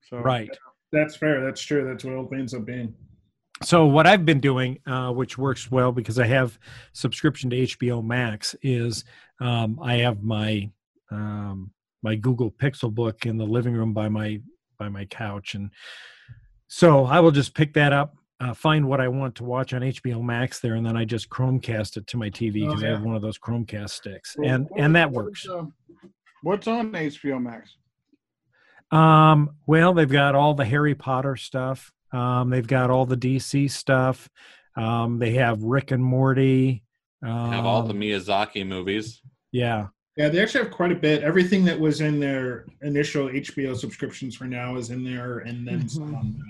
So 0.09 0.19
right. 0.19 0.51
That's 0.93 1.17
fair. 1.17 1.45
That's 1.45 1.61
true. 1.63 1.87
That's 1.87 2.05
what 2.05 2.15
it 2.15 2.39
ends 2.39 2.55
up 2.55 2.65
being. 2.65 2.95
So 3.63 3.85
what 3.87 4.07
I've 4.07 4.25
been 4.25 4.41
doing, 4.41 4.79
uh, 4.87 5.13
which 5.13 5.37
works 5.37 5.71
well 5.71 5.93
because 5.93 6.19
I 6.19 6.27
have 6.27 6.59
subscription 6.95 7.51
to 7.51 7.57
HBO 7.57 8.03
Max, 8.05 8.57
is 8.63 9.05
um, 9.41 9.79
I 9.83 9.97
have 9.97 10.23
my 10.23 10.71
um, 11.11 11.71
my 12.03 12.15
Google 12.17 12.51
Pixel 12.51 12.93
book 12.93 13.27
in 13.27 13.37
the 13.37 13.45
living 13.45 13.75
room 13.75 13.93
by 13.93 14.09
my 14.09 14.41
by 14.79 14.89
my 14.89 15.05
couch, 15.05 15.55
and 15.55 15.71
so 16.69 17.05
I 17.05 17.21
will 17.21 17.33
just 17.33 17.55
pick 17.55 17.75
that 17.75 17.93
up, 17.93 18.17
uh, 18.41 18.55
find 18.55 18.89
what 18.89 19.01
I 19.01 19.09
want 19.09 19.35
to 19.37 19.45
watch 19.45 19.75
on 19.75 19.83
HBO 19.83 20.23
Max 20.23 20.61
there, 20.61 20.77
and 20.77 20.87
then 20.87 20.97
I 20.97 21.05
just 21.05 21.29
Chromecast 21.29 21.99
it 21.99 22.07
to 22.07 22.17
my 22.17 22.31
TV 22.31 22.65
Oh, 22.65 22.69
because 22.69 22.83
I 22.83 22.87
have 22.89 23.03
one 23.03 23.15
of 23.15 23.21
those 23.21 23.39
Chromecast 23.39 23.91
sticks, 23.91 24.37
Well, 24.39 24.49
and 24.49 24.69
and 24.79 24.97
that 24.97 25.11
works. 25.11 25.47
uh, 25.47 25.65
what's 26.43 26.67
on 26.67 26.93
HBO 26.93 27.43
Max? 27.43 27.77
Um, 28.91 29.51
well, 29.67 29.95
they've 29.95 30.09
got 30.11 30.35
all 30.35 30.55
the 30.55 30.65
Harry 30.65 30.95
Potter 30.95 31.37
stuff. 31.37 31.93
Um, 32.13 32.51
they've 32.51 32.67
got 32.67 32.91
all 32.91 33.07
the 33.07 33.17
DC 33.17 33.71
stuff. 33.71 34.29
Um, 34.77 35.19
they 35.19 35.35
have 35.35 35.63
Rick 35.63 35.91
and 35.91 36.03
Morty. 36.03 36.83
Um, 37.23 37.53
Have 37.53 37.67
all 37.67 37.83
the 37.83 37.95
Miyazaki 37.95 38.67
movies. 38.67 39.21
yeah, 39.53 39.89
Yeah, 40.21 40.29
they 40.29 40.43
actually 40.43 40.65
have 40.65 40.73
quite 40.73 40.93
a 40.93 40.97
bit. 40.97 41.23
Everything 41.23 41.65
that 41.65 41.81
was 41.81 42.03
in 42.03 42.21
their 42.21 42.67
initial 42.83 43.31
HBO 43.31 43.75
subscriptions 43.75 44.37
for 44.37 44.45
now 44.45 44.77
is 44.77 44.91
in 44.91 45.03
there, 45.03 45.39
and 45.39 45.67
then 45.67 45.89
some 45.89 46.13
Mhm. 46.13 46.19
on 46.19 46.43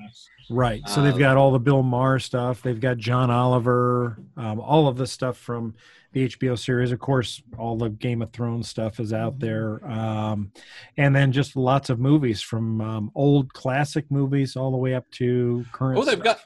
right. 0.51 0.83
So 0.89 1.01
they've 1.05 1.14
Uh, 1.14 1.18
got 1.18 1.37
all 1.37 1.53
the 1.53 1.61
Bill 1.61 1.85
Maher 1.85 2.18
stuff. 2.18 2.62
They've 2.62 2.81
got 2.81 2.97
John 2.97 3.31
Oliver. 3.31 4.18
Um, 4.37 4.59
all 4.59 4.89
of 4.89 4.97
the 4.97 5.07
stuff 5.07 5.37
from 5.37 5.75
the 6.12 6.23
HBO 6.23 6.57
series. 6.57 6.91
Of 6.91 6.99
course, 6.99 7.41
all 7.59 7.77
the 7.77 7.91
Game 7.91 8.23
of 8.23 8.33
Thrones 8.33 8.68
stuff 8.68 8.99
is 8.99 9.12
out 9.12 9.39
there, 9.39 9.81
um, 9.89 10.51
and 10.97 11.14
then 11.14 11.31
just 11.31 11.55
lots 11.55 11.91
of 11.91 12.01
movies 12.01 12.43
from 12.43 12.81
um, 12.81 13.12
old 13.14 13.53
classic 13.53 14.11
movies 14.11 14.57
all 14.57 14.73
the 14.73 14.79
way 14.79 14.97
up 14.97 15.09
to 15.12 15.64
current. 15.71 15.97
Oh, 15.97 16.05
they've 16.05 16.14
stuff. 16.14 16.25
got 16.25 16.41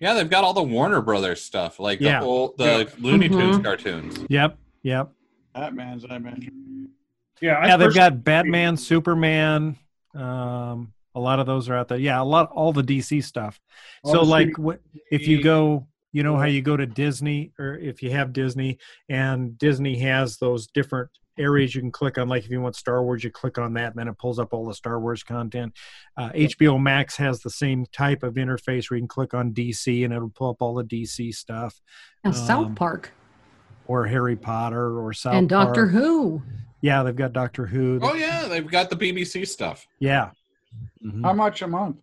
yeah, 0.00 0.14
they've 0.14 0.30
got 0.30 0.42
all 0.42 0.54
the 0.54 0.62
Warner 0.62 1.02
Brothers 1.02 1.42
stuff, 1.42 1.78
like 1.78 2.00
Yeah. 2.00 2.20
the 2.20 2.24
old 2.26 2.56
the 2.56 2.90
Looney 2.98 3.28
Tunes 3.28 3.58
cartoons. 3.58 4.24
Yep, 4.30 4.56
yep. 4.82 5.10
Batman's, 5.54 6.04
I 6.08 6.18
mentioned. 6.18 6.88
Yeah, 7.40 7.54
I 7.54 7.68
yeah, 7.68 7.76
they've 7.76 7.94
got 7.94 8.22
Batman, 8.24 8.76
Superman. 8.76 9.76
Um, 10.14 10.92
a 11.14 11.20
lot 11.20 11.40
of 11.40 11.46
those 11.46 11.68
are 11.68 11.74
out 11.74 11.88
there. 11.88 11.98
Yeah, 11.98 12.20
a 12.20 12.24
lot, 12.24 12.50
all 12.52 12.72
the 12.72 12.82
DC 12.82 13.22
stuff. 13.24 13.60
all 14.04 14.12
so, 14.12 14.22
like, 14.22 14.52
streaming- 14.52 14.78
wh- 14.78 14.98
if 15.10 15.26
you 15.26 15.42
go, 15.42 15.86
you 16.12 16.22
know 16.22 16.36
how 16.36 16.44
you 16.44 16.62
go 16.62 16.76
to 16.76 16.86
Disney, 16.86 17.52
or 17.58 17.76
if 17.76 18.02
you 18.02 18.10
have 18.10 18.32
Disney, 18.32 18.78
and 19.08 19.58
Disney 19.58 19.98
has 19.98 20.36
those 20.38 20.66
different 20.68 21.10
areas 21.38 21.74
you 21.74 21.80
can 21.80 21.90
click 21.90 22.18
on. 22.18 22.28
Like, 22.28 22.44
if 22.44 22.50
you 22.50 22.60
want 22.60 22.76
Star 22.76 23.02
Wars, 23.02 23.24
you 23.24 23.30
click 23.30 23.58
on 23.58 23.74
that, 23.74 23.92
and 23.92 23.96
then 23.96 24.08
it 24.08 24.18
pulls 24.18 24.38
up 24.38 24.52
all 24.52 24.66
the 24.66 24.74
Star 24.74 25.00
Wars 25.00 25.22
content. 25.22 25.74
Uh, 26.16 26.30
HBO 26.30 26.80
Max 26.80 27.16
has 27.16 27.40
the 27.40 27.50
same 27.50 27.86
type 27.92 28.22
of 28.22 28.34
interface 28.34 28.90
where 28.90 28.96
you 28.96 29.02
can 29.02 29.08
click 29.08 29.34
on 29.34 29.52
DC, 29.52 30.04
and 30.04 30.14
it'll 30.14 30.30
pull 30.30 30.50
up 30.50 30.60
all 30.60 30.74
the 30.74 30.84
DC 30.84 31.34
stuff, 31.34 31.80
And 32.22 32.34
South 32.36 32.66
um, 32.66 32.74
Park 32.74 33.12
or 33.86 34.06
Harry 34.06 34.36
Potter, 34.36 35.00
or 35.00 35.12
South 35.12 35.34
and 35.34 35.48
Doctor 35.48 35.82
Park. 35.82 35.92
Who. 35.92 36.42
Yeah, 36.80 37.02
they've 37.02 37.16
got 37.16 37.32
Doctor 37.32 37.66
Who. 37.66 38.00
Oh 38.02 38.14
yeah, 38.14 38.46
they've 38.48 38.66
got 38.66 38.90
the 38.90 38.96
BBC 38.96 39.46
stuff. 39.46 39.86
Yeah. 39.98 40.30
Mhm. 41.04 41.22
How 41.24 41.32
much 41.32 41.62
a 41.62 41.68
month? 41.68 41.96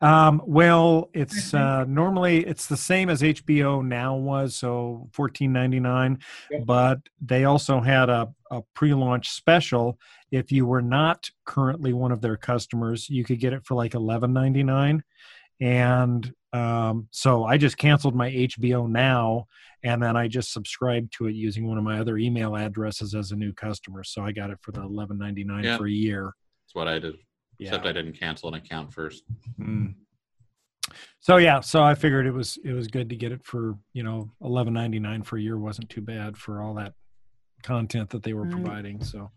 Um, 0.00 0.42
well, 0.44 1.08
it's 1.14 1.54
uh, 1.54 1.84
normally 1.84 2.44
it's 2.44 2.66
the 2.66 2.76
same 2.76 3.08
as 3.08 3.22
HBO 3.22 3.82
now 3.82 4.16
was, 4.16 4.54
so 4.54 5.08
fourteen 5.12 5.52
ninety 5.52 5.80
nine. 5.80 6.18
Yep. 6.50 6.66
But 6.66 6.98
they 7.22 7.44
also 7.44 7.80
had 7.80 8.10
a, 8.10 8.28
a 8.50 8.62
pre 8.74 8.92
launch 8.92 9.30
special. 9.30 9.98
If 10.30 10.52
you 10.52 10.66
were 10.66 10.82
not 10.82 11.30
currently 11.46 11.92
one 11.94 12.12
of 12.12 12.20
their 12.20 12.36
customers, 12.36 13.08
you 13.08 13.24
could 13.24 13.40
get 13.40 13.54
it 13.54 13.64
for 13.64 13.74
like 13.74 13.94
eleven 13.94 14.32
ninety 14.34 14.62
nine. 14.62 15.02
And 15.60 16.30
um, 16.54 17.08
so 17.10 17.44
I 17.44 17.58
just 17.58 17.76
canceled 17.76 18.14
my 18.14 18.30
HBO 18.30 18.88
now, 18.88 19.46
and 19.82 20.02
then 20.02 20.16
I 20.16 20.28
just 20.28 20.52
subscribed 20.52 21.12
to 21.18 21.26
it 21.26 21.34
using 21.34 21.66
one 21.66 21.76
of 21.78 21.84
my 21.84 21.98
other 21.98 22.16
email 22.16 22.54
addresses 22.56 23.14
as 23.14 23.32
a 23.32 23.36
new 23.36 23.52
customer. 23.52 24.04
So 24.04 24.22
I 24.22 24.32
got 24.32 24.50
it 24.50 24.58
for 24.62 24.70
the 24.72 24.82
eleven 24.82 25.18
ninety 25.18 25.42
nine 25.44 25.64
Yeah. 25.64 25.76
for 25.76 25.86
a 25.86 25.90
year. 25.90 26.32
That's 26.64 26.74
what 26.74 26.88
I 26.88 26.98
did. 26.98 27.16
Yeah. 27.58 27.68
Except 27.68 27.86
I 27.86 27.92
didn't 27.92 28.18
cancel 28.18 28.48
an 28.48 28.54
account 28.54 28.92
first. 28.92 29.24
Mm. 29.60 29.94
So 31.20 31.38
yeah, 31.38 31.60
so 31.60 31.82
I 31.82 31.94
figured 31.94 32.26
it 32.26 32.32
was 32.32 32.58
it 32.64 32.72
was 32.72 32.86
good 32.88 33.08
to 33.10 33.16
get 33.16 33.32
it 33.32 33.44
for 33.44 33.76
you 33.92 34.02
know 34.02 34.30
eleven 34.42 34.72
ninety 34.74 35.00
nine 35.00 35.22
for 35.22 35.38
a 35.38 35.40
year 35.40 35.58
wasn't 35.58 35.88
too 35.88 36.02
bad 36.02 36.36
for 36.36 36.62
all 36.62 36.74
that 36.74 36.92
content 37.62 38.10
that 38.10 38.22
they 38.22 38.34
were 38.34 38.42
Right. 38.42 38.52
providing. 38.52 39.02
So 39.02 39.30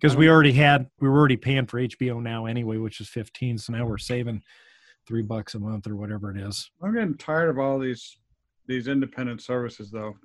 because 0.00 0.16
we 0.16 0.28
already 0.28 0.52
had 0.52 0.88
we 1.00 1.08
were 1.08 1.18
already 1.18 1.36
paying 1.36 1.66
for 1.66 1.78
HBO 1.80 2.20
now 2.22 2.46
anyway, 2.46 2.78
which 2.78 3.00
is 3.00 3.08
fifteen. 3.08 3.58
So 3.58 3.72
now 3.74 3.86
we're 3.86 3.98
saving 3.98 4.42
three 5.06 5.22
bucks 5.22 5.54
a 5.54 5.58
month 5.58 5.86
or 5.86 5.96
whatever 5.96 6.30
it 6.30 6.36
is. 6.36 6.70
I'm 6.82 6.94
getting 6.94 7.16
tired 7.16 7.50
of 7.50 7.58
all 7.58 7.78
these 7.78 8.18
these 8.66 8.88
independent 8.88 9.42
services, 9.42 9.90
though. 9.90 10.16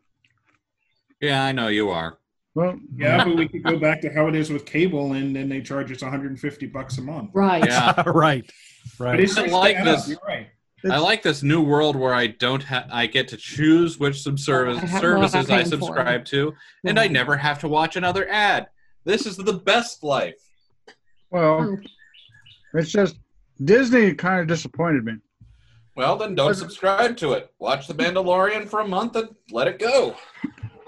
Yeah, 1.19 1.43
I 1.43 1.51
know 1.51 1.67
you 1.67 1.89
are. 1.89 2.17
Well, 2.55 2.79
Yeah, 2.95 3.23
but 3.25 3.35
we 3.35 3.47
could 3.49 3.63
go 3.63 3.77
back 3.77 4.01
to 4.01 4.09
how 4.13 4.27
it 4.27 4.35
is 4.35 4.49
with 4.49 4.65
cable, 4.65 5.13
and 5.13 5.35
then 5.35 5.49
they 5.49 5.61
charge 5.61 5.91
us 5.91 6.01
150 6.01 6.65
bucks 6.67 6.97
a 6.97 7.01
month. 7.01 7.31
Right. 7.33 7.65
Yeah. 7.65 8.01
right, 8.05 8.49
But 8.97 9.03
right. 9.05 9.19
it's 9.19 9.37
I 9.37 9.47
like 9.47 9.83
this. 9.83 10.07
You're 10.07 10.19
right. 10.25 10.47
I 10.89 10.97
like 10.99 11.21
this 11.21 11.43
new 11.43 11.61
world 11.61 11.97
where 11.97 12.13
I 12.13 12.27
don't 12.27 12.63
have. 12.63 12.87
I 12.89 13.05
get 13.07 13.27
to 13.29 13.37
choose 13.37 13.99
which 13.99 14.21
some 14.21 14.37
service 14.37 14.77
I 14.77 14.85
have- 14.85 15.03
what 15.03 15.11
am 15.11 15.23
I 15.23 15.27
services 15.27 15.51
I 15.51 15.63
subscribe 15.63 16.23
to, 16.25 16.53
and 16.85 16.97
I 16.97 17.07
never 17.07 17.35
have 17.35 17.59
to 17.59 17.67
watch 17.67 17.97
another 17.97 18.29
ad. 18.29 18.67
This 19.03 19.25
is 19.25 19.35
the 19.35 19.53
best 19.53 20.03
life. 20.03 20.35
well, 21.31 21.59
oh. 21.61 21.77
it's 22.73 22.91
just 22.91 23.17
Disney 23.63 24.13
kind 24.13 24.39
of 24.39 24.47
disappointed 24.47 25.05
me. 25.05 25.13
Well, 25.95 26.15
then 26.15 26.33
don't 26.35 26.53
subscribe 26.53 27.17
to 27.17 27.33
it. 27.33 27.51
Watch 27.59 27.87
The 27.87 27.93
Mandalorian 27.93 28.67
for 28.69 28.79
a 28.79 28.87
month 28.87 29.15
and 29.17 29.29
let 29.51 29.67
it 29.67 29.79
go. 29.79 30.15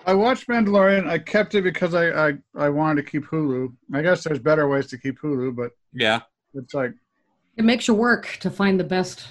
I 0.06 0.14
watched 0.14 0.48
Mandalorian. 0.48 1.08
I 1.08 1.20
kept 1.20 1.54
it 1.54 1.64
because 1.64 1.94
I, 1.94 2.30
I 2.30 2.34
I 2.56 2.70
wanted 2.70 3.04
to 3.06 3.12
keep 3.12 3.26
Hulu. 3.26 3.74
I 3.94 4.02
guess 4.02 4.24
there's 4.24 4.40
better 4.40 4.68
ways 4.68 4.88
to 4.88 4.98
keep 4.98 5.20
Hulu, 5.20 5.56
but 5.56 5.72
Yeah, 5.94 6.22
it's 6.54 6.74
like 6.74 6.94
It 7.58 7.66
makes 7.66 7.88
you 7.88 7.94
work 7.94 8.38
to 8.42 8.50
find 8.50 8.80
the 8.80 8.84
best 8.86 9.28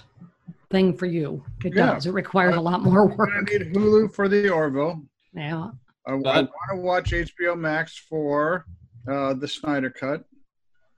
thing 0.70 0.96
for 0.96 1.06
you. 1.06 1.42
It 1.64 1.74
Yeah. 1.74 1.94
does. 1.94 2.06
It 2.06 2.12
requires 2.12 2.56
a 2.56 2.60
lot 2.60 2.82
more 2.82 3.06
work. 3.08 3.30
I 3.34 3.40
need 3.50 3.72
Hulu 3.74 4.14
for 4.14 4.28
the 4.28 4.50
Orville. 4.50 5.02
Yeah. 5.32 5.70
I, 6.06 6.12
I 6.12 6.14
want 6.14 6.50
to 6.72 6.76
watch 6.76 7.10
HBO 7.12 7.58
Max 7.58 7.96
for 7.96 8.66
uh, 9.10 9.32
the 9.34 9.48
Snyder 9.48 9.90
Cut. 9.90 10.24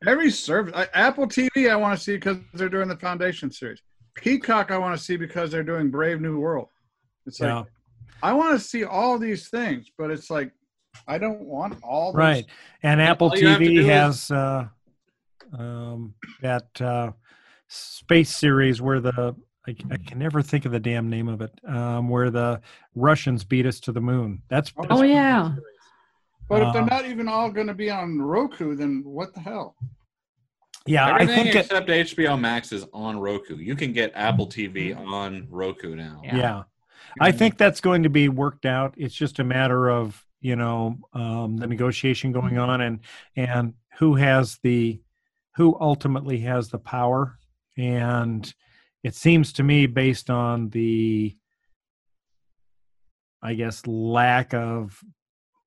Every 0.07 0.31
service, 0.31 0.73
I, 0.75 0.89
Apple 0.95 1.27
TV, 1.27 1.71
I 1.71 1.77
want 1.77 1.97
to 1.97 2.03
see 2.03 2.17
because 2.17 2.39
they're 2.55 2.69
doing 2.69 2.89
the 2.89 2.97
Foundation 2.97 3.51
series. 3.51 3.81
Peacock, 4.15 4.71
I 4.71 4.79
want 4.79 4.97
to 4.99 5.03
see 5.03 5.17
because 5.17 5.51
they're 5.51 5.63
doing 5.63 5.91
Brave 5.91 6.21
New 6.21 6.39
World. 6.39 6.69
It's 7.27 7.41
like 7.41 7.49
Yeah, 7.49 7.63
I 8.23 8.33
want 8.33 8.59
to 8.59 8.65
see 8.65 8.85
all 8.85 9.19
these 9.19 9.49
things, 9.49 9.87
but 9.97 10.11
it's 10.11 10.31
like 10.31 10.53
I 11.07 11.19
don't 11.19 11.41
want 11.41 11.79
all. 11.83 12.13
Those. 12.13 12.19
right. 12.19 12.47
And 12.83 13.01
Apple 13.01 13.29
all 13.31 13.39
you 13.39 13.49
have 13.49 13.59
to 13.59 13.65
do 13.65 13.71
TV 13.71 13.79
is- 13.81 13.87
has 13.89 14.31
uh, 14.31 14.69
um, 15.59 16.15
that 16.43 16.81
uh, 16.81 17.13
space 17.69 18.35
series 18.35 18.83
where 18.83 19.01
the 19.01 19.35
I, 19.67 19.77
I 19.93 19.97
can 19.97 20.19
never 20.19 20.43
think 20.43 20.65
of 20.65 20.73
the 20.73 20.81
damn 20.81 21.09
name 21.09 21.29
of 21.29 21.41
it. 21.41 21.53
Um, 21.67 22.09
where 22.09 22.31
the 22.31 22.61
Russians 22.97 23.45
beat 23.45 23.65
us 23.65 23.79
to 23.81 23.93
the 23.93 24.01
moon. 24.01 24.43
That's, 24.49 24.73
Oh, 24.77 24.83
that's 24.83 25.01
Oh, 25.01 25.03
yeah. 25.05 25.55
But 26.53 26.67
if 26.67 26.73
they're 26.75 26.83
Uh, 26.83 26.87
not 26.87 27.07
even 27.07 27.29
all 27.29 27.51
going 27.51 27.67
to 27.69 27.75
be 27.75 27.91
on 27.91 28.21
Roku, 28.21 28.77
then 28.77 29.03
what 29.05 29.33
the 29.33 29.41
hell? 29.41 29.75
yeah. 30.87 31.07
I 31.07 31.23
everything 31.23 31.45
think 31.45 31.55
it, 31.57 31.59
except 31.61 31.89
HBO 31.89 32.39
Max 32.39 32.73
is 32.73 32.85
on 32.93 33.19
Roku. 33.19 33.57
You 33.57 33.75
can 33.75 33.93
get 33.95 34.13
Apple 34.15 34.47
TV 34.47 34.95
on 34.95 35.47
Roku 35.49 35.97
now. 35.97 36.21
Yeah. 36.23 36.37
yeah. 36.37 36.63
I 37.21 37.33
think 37.33 37.57
that's 37.57 37.81
going 37.81 38.03
to 38.03 38.11
be 38.11 38.29
worked 38.29 38.67
out. 38.67 38.93
It's 38.99 39.15
just 39.15 39.39
a 39.39 39.45
matter 39.45 39.91
of 39.91 40.23
you 40.43 40.57
know 40.57 40.99
um, 41.15 41.57
the 41.57 41.67
negotiation 41.67 42.33
going 42.33 42.59
on 42.59 42.81
and 42.83 43.01
and 43.35 43.75
who 43.99 44.17
has 44.17 44.59
the 44.63 45.01
who 45.57 45.77
ultimately 45.81 46.41
has 46.41 46.69
the 46.69 46.79
power. 46.79 47.39
And 47.79 48.53
it 49.03 49.15
seems 49.15 49.55
to 49.55 49.63
me, 49.63 49.87
based 49.87 50.29
on 50.29 50.69
the 50.71 51.35
I 53.41 53.55
guess 53.55 53.87
lack 53.87 54.53
of 54.53 55.03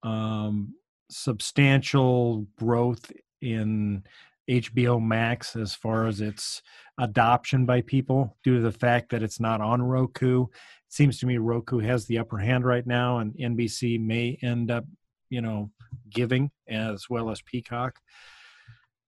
um, 0.06 0.76
substantial 1.10 2.48
growth 2.58 3.12
in 3.42 4.04
HBO 4.50 5.02
Max 5.02 5.56
as 5.56 5.74
far 5.74 6.08
as 6.08 6.22
its 6.22 6.62
adoption 6.98 7.66
by 7.66 7.82
people 7.82 8.38
due 8.44 8.58
to 8.58 8.62
the 8.62 8.72
fact 8.72 9.10
that 9.10 9.24
it's 9.24 9.40
not 9.40 9.62
on 9.62 9.82
Roku. 9.82 10.44
It 10.44 10.50
seems 10.94 11.20
to 11.20 11.26
me 11.26 11.38
Roku 11.38 11.80
has 11.80 12.06
the 12.06 12.20
upper 12.20 12.38
hand 12.38 12.66
right 12.66 12.86
now, 12.86 13.18
and 13.18 13.34
NBC 13.34 14.00
may 14.00 14.38
end 14.42 14.70
up, 14.70 14.86
you 15.30 15.42
know, 15.42 15.72
giving 16.10 16.52
as 16.68 17.10
well 17.10 17.32
as 17.32 17.42
Peacock. 17.42 18.00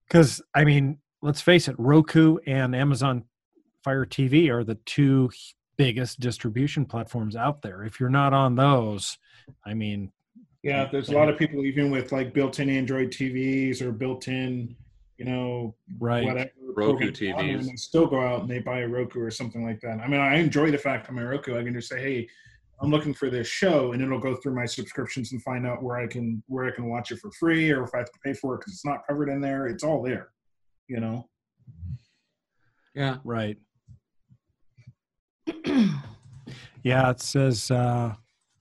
Because 0.07 0.41
I 0.55 0.63
mean, 0.63 0.97
let's 1.21 1.41
face 1.41 1.67
it, 1.67 1.75
Roku 1.77 2.37
and 2.47 2.75
Amazon 2.75 3.25
Fire 3.83 4.05
TV 4.05 4.49
are 4.49 4.63
the 4.63 4.79
two 4.85 5.29
biggest 5.77 6.19
distribution 6.19 6.85
platforms 6.85 7.35
out 7.35 7.61
there. 7.61 7.83
If 7.83 7.99
you're 7.99 8.09
not 8.09 8.33
on 8.33 8.55
those, 8.55 9.19
I 9.63 9.75
mean, 9.75 10.11
Yeah, 10.67 10.89
there's 10.91 11.07
a 11.07 11.13
lot 11.13 11.29
of 11.29 11.37
people 11.37 11.63
even 11.63 11.89
with 11.91 12.11
like 12.11 12.33
built-in 12.33 12.69
Android 12.69 13.09
TVs 13.09 13.81
or 13.81 13.93
built-in, 13.93 14.75
you 15.17 15.23
know, 15.23 15.75
right? 15.97 16.25
whatever 16.25 16.49
Roku 16.61 16.83
program's 16.83 17.21
on 17.21 17.27
TVs. 17.45 17.59
and 17.59 17.69
they 17.69 17.75
still 17.77 18.05
go 18.05 18.19
out 18.19 18.41
and 18.41 18.49
they 18.49 18.59
buy 18.59 18.79
a 18.79 18.87
Roku 18.87 19.21
or 19.21 19.31
something 19.31 19.63
like 19.63 19.79
that. 19.79 20.01
I 20.01 20.07
mean, 20.09 20.19
I 20.19 20.35
enjoy 20.35 20.69
the 20.69 20.77
fact 20.77 21.07
on 21.07 21.15
my 21.15 21.23
Roku, 21.23 21.57
I 21.57 21.63
can 21.63 21.73
just 21.73 21.87
say, 21.87 22.01
"Hey, 22.01 22.27
I'm 22.81 22.91
looking 22.91 23.13
for 23.13 23.29
this 23.29 23.47
show," 23.47 23.93
and 23.93 24.01
it'll 24.03 24.19
go 24.19 24.35
through 24.35 24.55
my 24.55 24.65
subscriptions 24.65 25.31
and 25.31 25.41
find 25.41 25.65
out 25.65 25.81
where 25.81 25.95
I 25.95 26.05
can 26.05 26.43
where 26.47 26.65
I 26.65 26.71
can 26.71 26.89
watch 26.89 27.11
it 27.11 27.19
for 27.19 27.31
free, 27.31 27.71
or 27.71 27.83
if 27.83 27.95
I 27.95 27.99
have 27.99 28.11
to 28.11 28.19
pay 28.23 28.33
for 28.33 28.55
it 28.55 28.59
because 28.59 28.73
it's 28.73 28.85
not 28.85 29.07
covered 29.07 29.29
in 29.29 29.39
there. 29.39 29.67
It's 29.67 29.85
all 29.85 30.03
there, 30.03 30.31
you 30.89 30.99
know. 30.99 31.29
Yeah. 32.93 33.19
Right. 33.23 33.57
Yeah, 36.83 37.09
it 37.09 37.19
says 37.19 37.69
uh, 37.69 38.15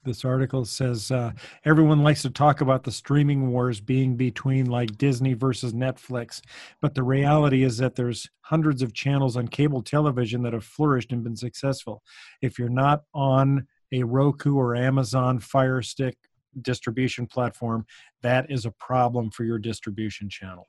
this 0.07 0.24
article 0.24 0.64
says 0.64 1.11
uh, 1.11 1.32
everyone 1.66 2.02
likes 2.02 2.22
to 2.22 2.30
talk 2.30 2.62
about 2.62 2.84
the 2.84 2.92
streaming 2.92 3.50
wars 3.50 3.80
being 3.80 4.16
between 4.16 4.66
like 4.66 4.96
Disney 4.96 5.34
versus 5.34 5.74
Netflix, 5.74 6.40
but 6.80 6.94
the 6.94 7.02
reality 7.02 7.62
is 7.64 7.76
that 7.76 7.96
there's 7.96 8.30
hundreds 8.40 8.80
of 8.80 8.94
channels 8.94 9.36
on 9.36 9.48
cable 9.48 9.82
television 9.82 10.42
that 10.42 10.54
have 10.54 10.64
flourished 10.64 11.12
and 11.12 11.22
been 11.22 11.36
successful. 11.36 12.02
If 12.40 12.59
you're 12.59 12.68
not 12.70 13.02
on 13.12 13.66
a 13.92 14.04
Roku 14.04 14.54
or 14.54 14.74
Amazon 14.74 15.40
Fire 15.40 15.82
Stick 15.82 16.16
distribution 16.62 17.26
platform, 17.26 17.84
that 18.22 18.50
is 18.50 18.64
a 18.64 18.70
problem 18.70 19.30
for 19.30 19.44
your 19.44 19.59
distribution 19.59 20.30
channel. 20.30 20.66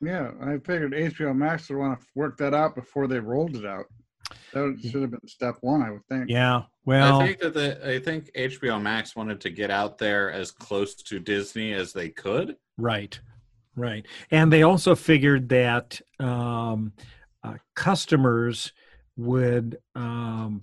Yeah, 0.00 0.30
I 0.40 0.58
figured 0.58 0.92
HBO 0.92 1.34
Max 1.34 1.68
would 1.70 1.78
want 1.78 2.00
to 2.00 2.06
work 2.14 2.36
that 2.38 2.54
out 2.54 2.76
before 2.76 3.08
they 3.08 3.18
rolled 3.18 3.56
it 3.56 3.66
out. 3.66 3.86
That 4.52 4.78
should 4.82 5.02
have 5.02 5.10
been 5.10 5.26
step 5.26 5.56
one, 5.60 5.82
I 5.82 5.90
would 5.90 6.06
think. 6.08 6.26
Yeah, 6.28 6.62
well, 6.84 7.20
I 7.20 7.26
think 7.26 7.40
that 7.40 7.54
the 7.54 7.88
I 7.88 7.98
think 7.98 8.30
HBO 8.34 8.80
Max 8.80 9.14
wanted 9.14 9.40
to 9.42 9.50
get 9.50 9.70
out 9.70 9.98
there 9.98 10.32
as 10.32 10.50
close 10.50 10.94
to 10.94 11.18
Disney 11.18 11.72
as 11.72 11.92
they 11.92 12.08
could. 12.08 12.56
Right, 12.76 13.18
right. 13.76 14.06
And 14.30 14.52
they 14.52 14.62
also 14.62 14.94
figured 14.94 15.48
that 15.50 16.00
um, 16.18 16.92
uh, 17.42 17.54
customers 17.74 18.72
would 19.16 19.78
um, 19.94 20.60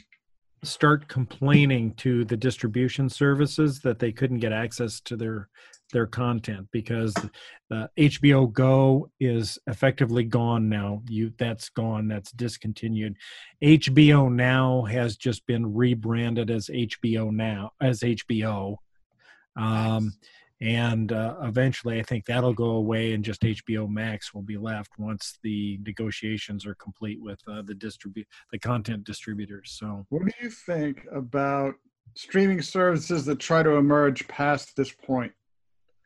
start 0.65 1.07
complaining 1.07 1.93
to 1.95 2.25
the 2.25 2.37
distribution 2.37 3.09
services 3.09 3.79
that 3.81 3.99
they 3.99 4.11
couldn't 4.11 4.39
get 4.39 4.51
access 4.51 4.99
to 5.01 5.15
their 5.15 5.49
their 5.91 6.07
content 6.07 6.67
because 6.71 7.13
uh, 7.71 7.87
HBO 7.97 8.51
Go 8.51 9.09
is 9.19 9.59
effectively 9.67 10.23
gone 10.23 10.67
now. 10.67 11.01
You 11.07 11.31
that's 11.37 11.69
gone. 11.69 12.07
That's 12.07 12.31
discontinued. 12.31 13.15
HBO 13.63 14.31
Now 14.31 14.83
has 14.83 15.15
just 15.15 15.45
been 15.45 15.73
rebranded 15.73 16.49
as 16.49 16.67
HBO 16.67 17.31
Now 17.31 17.71
as 17.81 18.01
HBO. 18.01 18.77
Um, 19.55 20.13
and 20.65 21.11
uh, 21.11 21.35
eventually, 21.43 21.99
I 21.99 22.03
think 22.03 22.25
that'll 22.25 22.53
go 22.53 22.71
away, 22.71 23.13
and 23.13 23.23
just 23.23 23.41
HBO 23.41 23.87
Max 23.87 24.33
will 24.33 24.41
be 24.41 24.57
left 24.57 24.97
once 24.97 25.37
the 25.43 25.79
negotiations 25.85 26.65
are 26.65 26.73
complete 26.75 27.21
with 27.21 27.39
uh, 27.47 27.61
the 27.61 27.75
distribute 27.75 28.27
the 28.51 28.57
content 28.57 29.03
distributors. 29.03 29.75
So 29.79 30.05
What 30.09 30.23
do 30.25 30.31
you 30.41 30.49
think 30.49 31.05
about 31.13 31.75
streaming 32.15 32.61
services 32.63 33.25
that 33.25 33.39
try 33.39 33.61
to 33.61 33.75
emerge 33.75 34.27
past 34.27 34.75
this 34.75 34.91
point? 34.91 35.31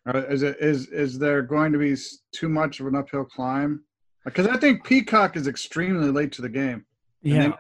Uh, 0.06 0.24
is 0.28 0.44
it 0.44 0.58
is 0.60 0.88
is 0.88 1.18
there 1.18 1.42
going 1.42 1.72
to 1.72 1.78
be 1.80 1.96
too 2.34 2.50
much 2.50 2.80
of 2.82 2.88
an 2.88 2.96
uphill 2.96 3.24
climb? 3.26 3.82
Because 4.26 4.48
I 4.48 4.58
think 4.58 4.84
Peacock 4.84 5.38
is 5.38 5.48
extremely 5.48 6.10
late 6.12 6.34
to 6.34 6.42
the 6.42 6.50
game. 6.50 6.86
Yeah, 7.22 7.54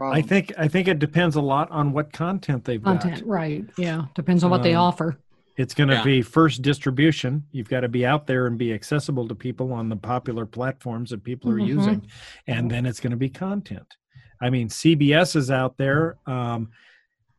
I 0.00 0.22
think 0.22 0.52
I 0.56 0.68
think 0.68 0.86
it 0.86 1.00
depends 1.00 1.34
a 1.34 1.40
lot 1.40 1.68
on 1.72 1.92
what 1.92 2.12
content 2.12 2.64
they've 2.64 2.82
Content, 2.82 3.16
got. 3.20 3.26
right? 3.26 3.64
Yeah, 3.76 4.02
depends 4.14 4.44
on 4.44 4.50
what 4.50 4.62
they 4.62 4.74
Um, 4.74 4.82
offer. 4.82 5.18
It's 5.58 5.74
going 5.74 5.88
to 5.88 5.96
Yeah. 5.96 6.04
be 6.04 6.22
first 6.22 6.62
distribution. 6.62 7.44
You've 7.50 7.68
got 7.68 7.80
to 7.80 7.88
be 7.88 8.06
out 8.06 8.26
there 8.28 8.46
and 8.46 8.56
be 8.56 8.72
accessible 8.72 9.26
to 9.28 9.34
people 9.34 9.72
on 9.72 9.88
the 9.88 9.96
popular 9.96 10.46
platforms 10.46 11.10
that 11.10 11.24
people 11.24 11.50
are 11.50 11.58
Mhm. 11.58 11.66
using, 11.66 12.06
and 12.46 12.70
then 12.70 12.86
it's 12.86 13.00
going 13.00 13.10
to 13.10 13.16
be 13.16 13.28
content. 13.28 13.96
I 14.40 14.50
mean, 14.50 14.68
CBS 14.68 15.34
is 15.34 15.50
out 15.50 15.76
there. 15.76 16.16
Um, 16.26 16.70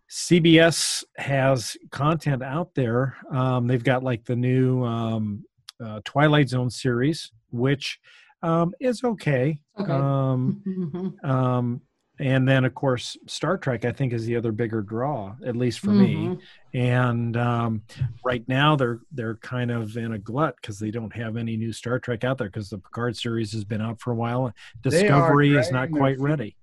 CBS 0.10 1.04
has 1.18 1.78
content 1.92 2.44
out 2.44 2.76
there. 2.76 3.16
Um, 3.32 3.68
they've 3.68 3.84
got 3.84 4.04
like 4.04 4.26
the 4.26 4.36
new 4.36 4.84
um, 4.84 5.46
uh, 5.80 6.02
Twilight 6.04 6.50
Zone 6.50 6.70
series, 6.70 7.32
which 7.52 8.00
um, 8.42 8.74
is 8.80 9.04
okay. 9.04 9.60
Okay. 9.80 9.92
Um, 9.92 10.62
um, 11.24 11.82
and 12.20 12.48
then, 12.48 12.66
of 12.66 12.76
course, 12.76 13.16
Star 13.28 13.58
Trek, 13.58 13.86
I 13.86 13.92
think, 13.92 14.12
is 14.14 14.26
the 14.26 14.36
other 14.36 14.52
bigger 14.52 14.82
draw, 14.82 15.36
at 15.46 15.56
least 15.56 15.80
for 15.80 15.92
me 15.92 16.16
Mhm. 16.16 16.42
and 16.74 17.38
um, 17.38 17.82
right 18.24 18.48
now 18.48 18.76
they're 18.76 19.00
they're 19.12 19.36
kind 19.38 19.72
of 19.72 19.96
in 19.98 20.12
a 20.14 20.20
glut 20.20 20.56
because 20.62 20.78
they 20.80 20.92
don't 20.92 21.16
have 21.16 21.38
any 21.38 21.56
new 21.58 21.72
Star 21.74 21.98
Trek 22.00 22.24
out 22.24 22.38
there 22.38 22.48
because 22.50 22.70
the 22.70 22.78
Picard 22.78 23.16
series 23.18 23.52
has 23.54 23.64
been 23.64 23.82
out 23.82 24.00
for 24.02 24.12
a 24.12 24.16
while. 24.16 24.54
Discovery 24.82 25.56
is 25.58 25.72
not 25.72 25.90
quite 25.92 26.18
feet. 26.18 26.24
ready. 26.24 26.56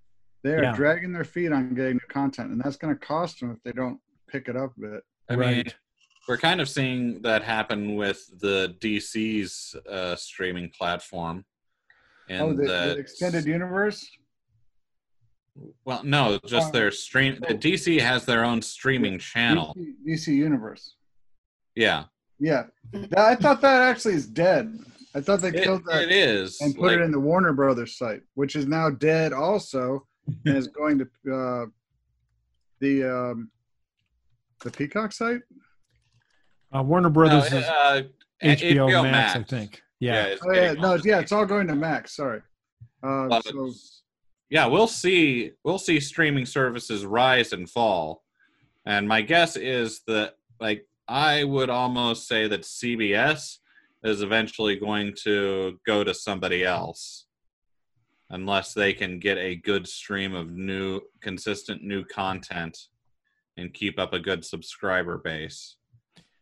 They 0.42 0.54
are 0.54 0.62
yeah. 0.62 0.76
dragging 0.76 1.12
their 1.12 1.24
feet 1.24 1.50
on 1.50 1.74
getting 1.74 1.94
new 1.94 2.00
content, 2.08 2.52
and 2.52 2.60
that's 2.60 2.76
going 2.76 2.94
to 2.94 3.00
cost 3.04 3.40
them 3.40 3.50
if 3.50 3.62
they 3.64 3.72
don't 3.72 3.98
pick 4.28 4.48
it 4.48 4.56
up 4.56 4.76
a 4.76 4.80
bit. 4.80 5.04
I 5.28 5.34
mean, 5.36 5.40
Right. 5.56 5.74
we're 6.28 6.36
kind 6.38 6.60
of 6.60 6.68
seeing 6.68 7.20
that 7.22 7.42
happen 7.42 7.96
with 7.96 8.24
the 8.38 8.76
DC's 8.78 9.74
uh, 9.90 10.14
streaming 10.14 10.70
platform. 10.70 11.44
And 12.28 12.42
oh, 12.42 12.52
the, 12.52 12.62
the 12.64 12.96
extended 12.98 13.44
universe. 13.46 14.08
Well, 15.84 16.02
no, 16.04 16.38
just 16.46 16.68
Uh, 16.68 16.72
their 16.72 16.90
stream. 16.90 17.38
The 17.46 17.54
DC 17.54 18.00
has 18.00 18.24
their 18.24 18.44
own 18.44 18.60
streaming 18.62 19.18
channel. 19.18 19.74
DC, 19.76 19.94
DC 20.06 20.34
Universe. 20.36 20.96
Yeah, 21.74 22.04
Yeah, 22.38 22.64
I 23.16 23.34
thought 23.34 23.60
that 23.62 23.82
actually 23.82 24.14
is 24.14 24.26
dead. 24.26 24.78
I 25.14 25.20
thought 25.22 25.40
they 25.40 25.48
it, 25.48 25.62
killed 25.64 25.82
that 25.86 26.02
it 26.02 26.12
is. 26.12 26.60
and 26.60 26.74
put 26.74 26.82
like- 26.88 26.96
it 26.98 27.02
in 27.02 27.10
the 27.10 27.20
Warner 27.20 27.52
Brothers 27.54 27.96
site, 27.96 28.22
which 28.34 28.56
is 28.56 28.66
now 28.66 28.90
dead 28.90 29.32
also, 29.32 30.06
and 30.44 30.56
is 30.56 30.68
going 30.68 30.98
to 30.98 31.04
uh, 31.34 31.66
the 32.80 33.04
um, 33.04 33.50
the 34.62 34.70
Peacock 34.70 35.12
site. 35.12 35.40
Uh, 36.74 36.82
Warner 36.82 37.08
no, 37.08 37.12
Brothers 37.14 37.46
is 37.52 37.64
uh, 37.64 38.02
HBO, 38.42 39.02
Max, 39.02 39.36
I 39.36 39.42
think. 39.42 39.82
Yeah, 40.00 40.24
it's 40.24 40.42
Oh 40.46 40.52
yeah, 40.52 40.72
no, 40.72 40.98
yeah, 41.04 41.20
it's 41.20 41.32
all 41.32 41.46
going 41.46 41.66
to 41.68 41.74
Max. 41.74 42.14
Sorry. 42.16 42.42
Uh, 43.02 43.40
so 43.42 43.72
yeah, 44.50 44.66
we'll 44.66 44.86
see. 44.86 45.52
We'll 45.64 45.78
see 45.78 46.00
streaming 46.00 46.46
services 46.46 47.04
rise 47.04 47.52
and 47.52 47.68
fall, 47.68 48.22
and 48.84 49.08
my 49.08 49.22
guess 49.22 49.56
is 49.56 50.02
that, 50.06 50.34
like, 50.60 50.86
I 51.08 51.44
would 51.44 51.70
almost 51.70 52.28
say 52.28 52.48
that 52.48 52.62
CBS 52.62 53.58
is 54.04 54.22
eventually 54.22 54.76
going 54.76 55.14
to 55.24 55.80
go 55.86 56.04
to 56.04 56.14
somebody 56.14 56.64
else, 56.64 57.26
unless 58.30 58.74
they 58.74 58.92
can 58.92 59.18
get 59.18 59.38
a 59.38 59.56
good 59.56 59.86
stream 59.88 60.34
of 60.34 60.52
new, 60.52 61.00
consistent 61.20 61.82
new 61.82 62.04
content, 62.04 62.88
and 63.56 63.74
keep 63.74 63.98
up 63.98 64.12
a 64.12 64.18
good 64.18 64.44
subscriber 64.44 65.18
base. 65.18 65.76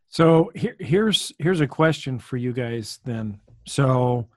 So 0.09 0.53
here, 0.55 0.77
here's 0.79 1.33
here's 1.39 1.61
a 1.61 1.67
question 1.67 2.19
for 2.19 2.37
you 2.37 2.53
guys 2.53 3.01
then. 3.05 3.41
So 3.67 4.29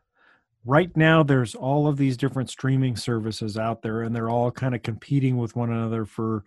right 0.67 0.95
now 0.97 1.23
there's 1.23 1.55
all 1.55 1.87
of 1.87 1.97
these 1.97 2.17
different 2.17 2.49
streaming 2.49 2.95
services 2.95 3.57
out 3.57 3.81
there 3.81 4.03
and 4.03 4.13
they're 4.13 4.29
all 4.29 4.51
kind 4.51 4.75
of 4.75 4.83
competing 4.83 5.37
with 5.37 5.55
one 5.55 5.71
another 5.71 6.05
for 6.05 6.43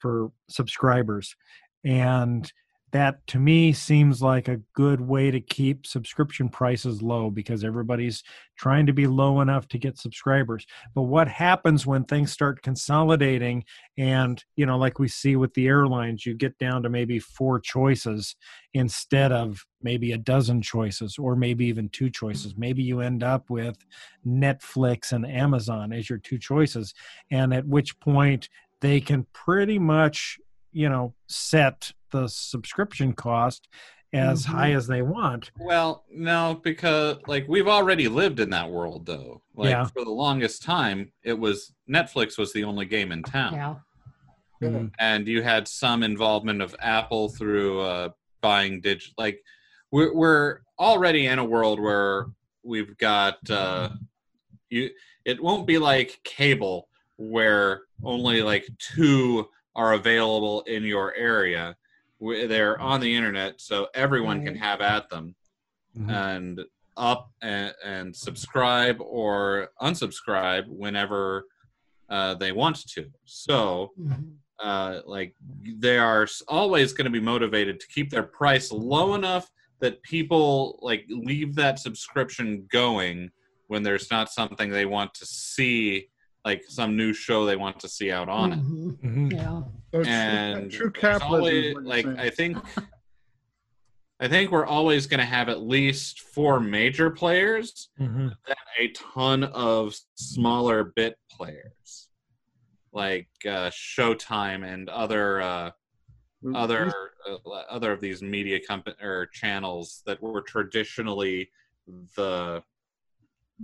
for 0.00 0.32
subscribers. 0.48 1.36
And 1.84 2.52
that 2.92 3.26
to 3.26 3.38
me 3.38 3.72
seems 3.72 4.20
like 4.20 4.48
a 4.48 4.60
good 4.74 5.00
way 5.00 5.30
to 5.30 5.40
keep 5.40 5.86
subscription 5.86 6.48
prices 6.48 7.00
low 7.00 7.30
because 7.30 7.64
everybody's 7.64 8.22
trying 8.58 8.84
to 8.86 8.92
be 8.92 9.06
low 9.06 9.40
enough 9.40 9.66
to 9.68 9.78
get 9.78 9.98
subscribers. 9.98 10.66
But 10.94 11.02
what 11.02 11.26
happens 11.26 11.86
when 11.86 12.04
things 12.04 12.30
start 12.32 12.62
consolidating 12.62 13.64
and, 13.96 14.42
you 14.56 14.66
know, 14.66 14.76
like 14.76 14.98
we 14.98 15.08
see 15.08 15.36
with 15.36 15.54
the 15.54 15.66
airlines, 15.66 16.26
you 16.26 16.34
get 16.34 16.58
down 16.58 16.82
to 16.82 16.90
maybe 16.90 17.18
four 17.18 17.60
choices 17.60 18.36
instead 18.74 19.32
of 19.32 19.64
maybe 19.82 20.12
a 20.12 20.18
dozen 20.18 20.60
choices 20.60 21.16
or 21.18 21.34
maybe 21.34 21.64
even 21.64 21.88
two 21.88 22.10
choices. 22.10 22.54
Maybe 22.58 22.82
you 22.82 23.00
end 23.00 23.22
up 23.22 23.48
with 23.48 23.78
Netflix 24.26 25.12
and 25.12 25.26
Amazon 25.26 25.94
as 25.94 26.10
your 26.10 26.18
two 26.18 26.38
choices. 26.38 26.92
And 27.30 27.54
at 27.54 27.66
which 27.66 27.98
point 28.00 28.50
they 28.80 29.00
can 29.00 29.26
pretty 29.32 29.78
much, 29.78 30.38
you 30.72 30.90
know, 30.90 31.14
set 31.26 31.92
the 32.12 32.28
subscription 32.28 33.12
cost 33.12 33.68
as 34.12 34.44
Mhm. 34.44 34.50
high 34.50 34.72
as 34.72 34.86
they 34.86 35.02
want. 35.02 35.50
Well, 35.58 36.04
no, 36.10 36.60
because 36.62 37.16
like 37.26 37.48
we've 37.48 37.66
already 37.68 38.08
lived 38.08 38.38
in 38.40 38.50
that 38.50 38.70
world 38.70 39.06
though. 39.06 39.42
Like 39.54 39.70
Yeah. 39.70 39.84
for 39.86 40.04
the 40.04 40.10
longest 40.10 40.62
time, 40.62 41.10
it 41.24 41.32
was 41.38 41.72
Netflix 41.90 42.38
was 42.38 42.52
the 42.52 42.62
only 42.64 42.84
game 42.86 43.10
in 43.10 43.22
town. 43.22 43.54
Yeah. 43.54 43.74
Mhm. 44.62 44.92
and 45.00 45.26
you 45.26 45.42
had 45.42 45.66
some 45.66 46.04
involvement 46.04 46.62
of 46.62 46.76
Apple 46.78 47.28
through 47.28 47.80
uh, 47.80 48.10
buying 48.42 48.80
digital. 48.80 49.12
Like 49.18 49.42
we're 49.90 50.14
we're 50.14 50.60
already 50.78 51.26
in 51.26 51.40
a 51.40 51.44
world 51.44 51.80
where 51.80 52.26
we've 52.62 52.96
got 52.98 53.38
uh, 53.50 53.88
you. 54.70 54.90
It 55.24 55.42
won't 55.42 55.66
be 55.66 55.78
like 55.78 56.20
cable 56.22 56.88
where 57.16 57.82
only 58.04 58.42
like 58.42 58.66
two 58.78 59.48
are 59.74 59.94
available 59.94 60.60
in 60.62 60.84
your 60.84 61.12
area. 61.14 61.76
Where 62.22 62.46
They're 62.46 62.80
on 62.80 63.00
the 63.00 63.12
internet, 63.16 63.60
so 63.60 63.88
everyone 63.94 64.44
can 64.44 64.54
have 64.54 64.80
at 64.80 65.08
them 65.10 65.34
Mhm. 65.96 66.08
and 66.08 66.60
up 66.96 67.32
and, 67.42 67.74
and 67.84 68.14
subscribe 68.14 68.98
or 69.00 69.70
unsubscribe 69.80 70.68
whenever 70.68 71.46
uh, 72.08 72.34
they 72.34 72.52
want 72.52 72.76
to. 72.90 73.10
So 73.24 73.92
Mhm. 73.98 74.36
uh, 74.60 75.00
like 75.04 75.34
they 75.40 75.98
are 75.98 76.28
always 76.46 76.92
going 76.92 77.06
to 77.06 77.10
be 77.10 77.18
motivated 77.34 77.80
to 77.80 77.86
keep 77.88 78.10
their 78.10 78.22
price 78.22 78.70
low 78.70 79.14
enough 79.14 79.50
that 79.80 80.00
people 80.02 80.78
like 80.82 81.04
leave 81.08 81.54
that 81.56 81.80
subscription 81.80 82.66
going 82.70 83.32
when 83.66 83.82
there's 83.82 84.10
not 84.12 84.30
something 84.30 84.70
they 84.70 84.86
want 84.86 85.12
to 85.14 85.26
see 85.26 86.08
like 86.44 86.64
some 86.68 86.96
new 86.96 87.12
show 87.12 87.46
they 87.46 87.56
want 87.56 87.78
to 87.80 87.88
see 87.88 88.10
out 88.10 88.28
on 88.28 88.52
it 88.52 88.58
Mhm. 88.58 88.98
Mhm. 89.00 89.32
Yeah. 89.32 89.62
so 89.92 90.02
true- 90.02 90.06
and 90.06 90.70
true 90.70 90.90
there's 90.90 91.18
capitalism. 91.18 91.76
always- 91.76 91.86
like 91.86 92.04
saying. 92.04 92.18
i 92.18 92.30
think 92.30 92.58
i 94.20 94.28
think 94.28 94.50
we're 94.50 94.66
always 94.66 95.06
going 95.06 95.18
to 95.20 95.26
have 95.26 95.48
at 95.48 95.62
least 95.62 96.20
four 96.20 96.60
major 96.60 97.10
players 97.10 97.88
Mhm. 98.00 98.34
then 98.46 98.56
a 98.78 98.88
ton 98.88 99.44
of 99.44 99.94
smaller 100.14 100.84
bit 100.84 101.18
players 101.30 102.08
like 102.92 103.28
uh, 103.46 103.70
showtime 103.70 104.66
and 104.70 104.88
other 104.90 105.40
uh, 105.40 105.70
other 106.54 106.92
uh, 107.26 107.36
other 107.70 107.90
of 107.92 108.00
these 108.00 108.20
media 108.20 108.58
company 108.60 108.96
or 109.00 109.26
channels 109.32 110.02
that 110.06 110.20
were 110.20 110.42
traditionally 110.42 111.50
the 112.16 112.62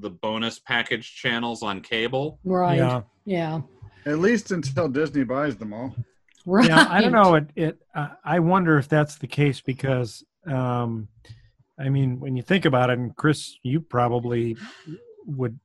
the 0.00 0.10
bonus 0.10 0.58
package 0.58 1.14
channels 1.14 1.62
on 1.62 1.80
cable 1.80 2.38
Right. 2.44 2.78
Yeah. 2.78 3.02
Yeah. 3.24 3.60
At 4.06 4.18
least 4.20 4.50
until 4.52 4.88
Disney 4.88 5.24
buys 5.24 5.56
them 5.56 5.72
all. 5.72 5.94
Right. 6.46 6.66
yeah 6.68 6.86
i 6.88 7.02
don't 7.02 7.12
know 7.12 7.34
it 7.34 7.50
it 7.56 7.78
uh, 7.94 8.08
i 8.24 8.38
wonder 8.38 8.78
if 8.78 8.88
that's 8.88 9.16
the 9.16 9.26
case 9.26 9.60
because 9.60 10.24
um 10.46 11.08
i 11.78 11.90
mean 11.90 12.20
when 12.20 12.36
you 12.36 12.42
think 12.42 12.64
about 12.64 12.88
it 12.88 12.98
and 12.98 13.14
chris 13.14 13.58
you 13.62 13.82
probably 13.82 14.56
would 15.26 15.58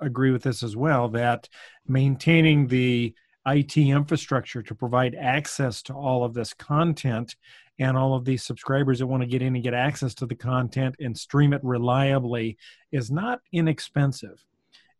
agree 0.00 0.30
with 0.30 0.42
this 0.42 0.62
as 0.62 0.76
well 0.76 1.08
that 1.08 1.48
maintaining 1.86 2.66
the 2.66 3.14
it 3.46 3.76
infrastructure 3.76 4.60
to 4.62 4.74
provide 4.74 5.14
access 5.14 5.80
to 5.82 5.94
all 5.94 6.24
of 6.24 6.34
this 6.34 6.52
content 6.52 7.34
and 7.78 7.96
all 7.96 8.14
of 8.14 8.24
these 8.24 8.42
subscribers 8.42 8.98
that 8.98 9.06
want 9.06 9.22
to 9.22 9.28
get 9.28 9.42
in 9.42 9.54
and 9.54 9.62
get 9.64 9.74
access 9.74 10.14
to 10.14 10.26
the 10.26 10.34
content 10.34 10.94
and 11.00 11.16
stream 11.16 11.52
it 11.52 11.60
reliably 11.62 12.56
is 12.92 13.10
not 13.10 13.40
inexpensive 13.52 14.44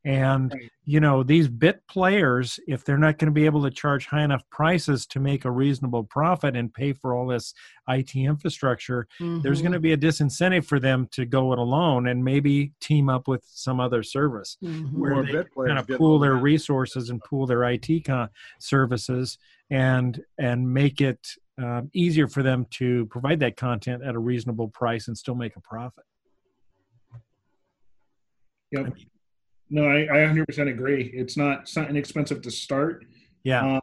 and 0.04 0.52
Right. 0.52 0.70
you 0.84 1.00
know 1.00 1.24
these 1.24 1.48
bit 1.48 1.84
players 1.88 2.60
if 2.68 2.84
they're 2.84 2.96
not 2.98 3.18
going 3.18 3.26
to 3.26 3.32
be 3.34 3.46
able 3.46 3.62
to 3.64 3.70
charge 3.70 4.06
high 4.06 4.22
enough 4.22 4.48
prices 4.48 5.04
to 5.06 5.18
make 5.18 5.44
a 5.44 5.50
reasonable 5.50 6.04
profit 6.04 6.54
and 6.56 6.72
pay 6.72 6.92
for 6.92 7.14
all 7.16 7.26
this 7.26 7.52
IT 7.88 8.14
infrastructure 8.14 9.08
there's 9.18 9.58
Mhm. 9.58 9.62
going 9.62 9.72
to 9.72 9.80
be 9.80 9.92
a 9.92 9.96
disincentive 9.96 10.64
for 10.64 10.78
them 10.78 11.08
to 11.10 11.26
go 11.26 11.52
it 11.52 11.58
alone 11.58 12.06
and 12.06 12.24
maybe 12.24 12.72
team 12.78 13.08
up 13.08 13.26
with 13.26 13.44
some 13.44 13.80
other 13.80 14.04
service 14.04 14.56
Mhm. 14.62 14.92
where 14.92 15.14
More 15.14 15.26
they 15.26 15.32
bit 15.32 15.52
players 15.52 15.68
kind 15.70 15.80
of 15.80 15.98
pool 15.98 16.20
their 16.20 16.36
resources 16.36 17.10
and 17.10 17.20
pool 17.20 17.46
their 17.46 17.64
IT 17.64 18.00
con- 18.04 18.28
services 18.60 19.36
and 19.68 20.24
and 20.38 20.72
make 20.72 21.00
it 21.00 21.34
um, 21.58 21.90
easier 21.92 22.28
for 22.28 22.42
them 22.42 22.66
to 22.70 23.06
provide 23.06 23.40
that 23.40 23.56
content 23.56 24.02
at 24.02 24.14
a 24.14 24.18
reasonable 24.18 24.68
price 24.68 25.08
and 25.08 25.16
still 25.16 25.34
make 25.34 25.56
a 25.56 25.60
profit. 25.60 26.04
Yep. 28.72 28.94
No, 29.70 29.84
I, 29.84 30.02
I 30.02 30.26
100% 30.26 30.70
agree. 30.70 31.10
It's 31.14 31.36
not, 31.36 31.62
it's 31.62 31.76
not 31.76 31.90
inexpensive 31.90 32.42
to 32.42 32.50
start. 32.50 33.04
Yeah. 33.42 33.76
Um, 33.76 33.80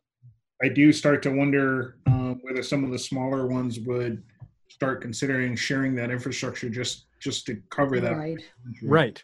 I 0.63 0.69
do 0.69 0.91
start 0.91 1.21
to 1.23 1.31
wonder 1.31 1.97
um, 2.07 2.39
whether 2.41 2.63
some 2.63 2.83
of 2.83 2.91
the 2.91 2.99
smaller 2.99 3.47
ones 3.47 3.79
would 3.81 4.23
start 4.69 5.01
considering 5.01 5.55
sharing 5.55 5.95
that 5.95 6.11
infrastructure 6.11 6.69
just 6.69 7.05
just 7.19 7.45
to 7.47 7.61
cover 7.69 7.99
that. 7.99 8.15
Right. 8.15 8.43
Right. 8.83 9.23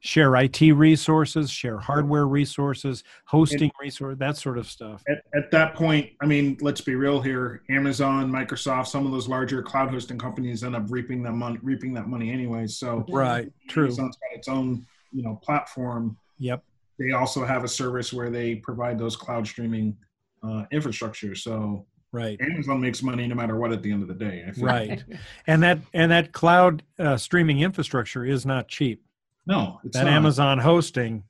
Share 0.00 0.36
IT 0.36 0.60
resources, 0.60 1.50
share 1.50 1.78
hardware 1.78 2.28
resources, 2.28 3.02
hosting 3.24 3.70
resource, 3.80 4.16
that 4.18 4.36
sort 4.36 4.56
of 4.56 4.68
stuff. 4.68 5.02
At, 5.08 5.24
at 5.34 5.50
that 5.50 5.74
point, 5.74 6.10
I 6.20 6.26
mean, 6.26 6.56
let's 6.60 6.80
be 6.80 6.94
real 6.94 7.20
here. 7.20 7.62
Amazon, 7.68 8.30
Microsoft, 8.30 8.86
some 8.86 9.06
of 9.06 9.12
those 9.12 9.26
larger 9.26 9.60
cloud 9.60 9.90
hosting 9.90 10.18
companies 10.18 10.62
end 10.62 10.76
up 10.76 10.84
reaping 10.88 11.22
that 11.24 11.32
money, 11.32 11.58
reaping 11.62 11.92
that 11.94 12.06
money 12.06 12.30
anyway. 12.30 12.68
So 12.68 13.04
Right. 13.08 13.50
True. 13.68 13.86
Amazon's 13.86 14.16
got 14.16 14.38
its 14.38 14.46
own, 14.46 14.86
you 15.12 15.22
know, 15.22 15.34
platform. 15.42 16.16
Yep. 16.38 16.62
They 17.00 17.12
also 17.12 17.44
have 17.44 17.64
a 17.64 17.68
service 17.68 18.12
where 18.12 18.30
they 18.30 18.54
provide 18.56 18.98
those 18.98 19.16
cloud 19.16 19.46
streaming 19.46 19.96
uh, 20.44 20.64
infrastructure. 20.70 21.34
So 21.34 21.86
Right. 22.10 22.40
Amazon 22.40 22.80
makes 22.80 23.02
money 23.02 23.26
no 23.26 23.34
matter 23.34 23.56
what 23.56 23.72
at 23.72 23.82
the 23.82 23.92
end 23.92 24.02
of 24.02 24.08
the 24.08 24.14
day. 24.14 24.44
I 24.46 24.52
think. 24.52 24.66
Right. 24.66 25.04
And 25.46 25.62
that 25.62 25.78
and 25.92 26.10
that 26.10 26.32
cloud 26.32 26.82
uh, 26.98 27.16
streaming 27.16 27.60
infrastructure 27.60 28.24
is 28.24 28.46
not 28.46 28.68
cheap. 28.68 29.02
No, 29.48 29.80
it's 29.82 29.96
that 29.96 30.04
not. 30.04 30.12
Amazon 30.12 30.58
hosting 30.58 31.24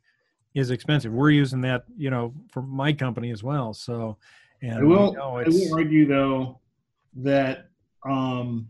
is 0.54 0.70
expensive. 0.70 1.12
We're 1.12 1.30
using 1.30 1.60
that, 1.62 1.84
you 1.96 2.10
know, 2.10 2.34
for 2.50 2.60
my 2.60 2.92
company 2.92 3.30
as 3.30 3.44
well. 3.44 3.72
So, 3.72 4.18
and 4.60 4.80
I 4.80 4.82
will. 4.82 5.16
I 5.20 5.44
will 5.46 5.74
argue 5.74 6.06
though 6.06 6.58
that 7.14 7.68
um, 8.04 8.68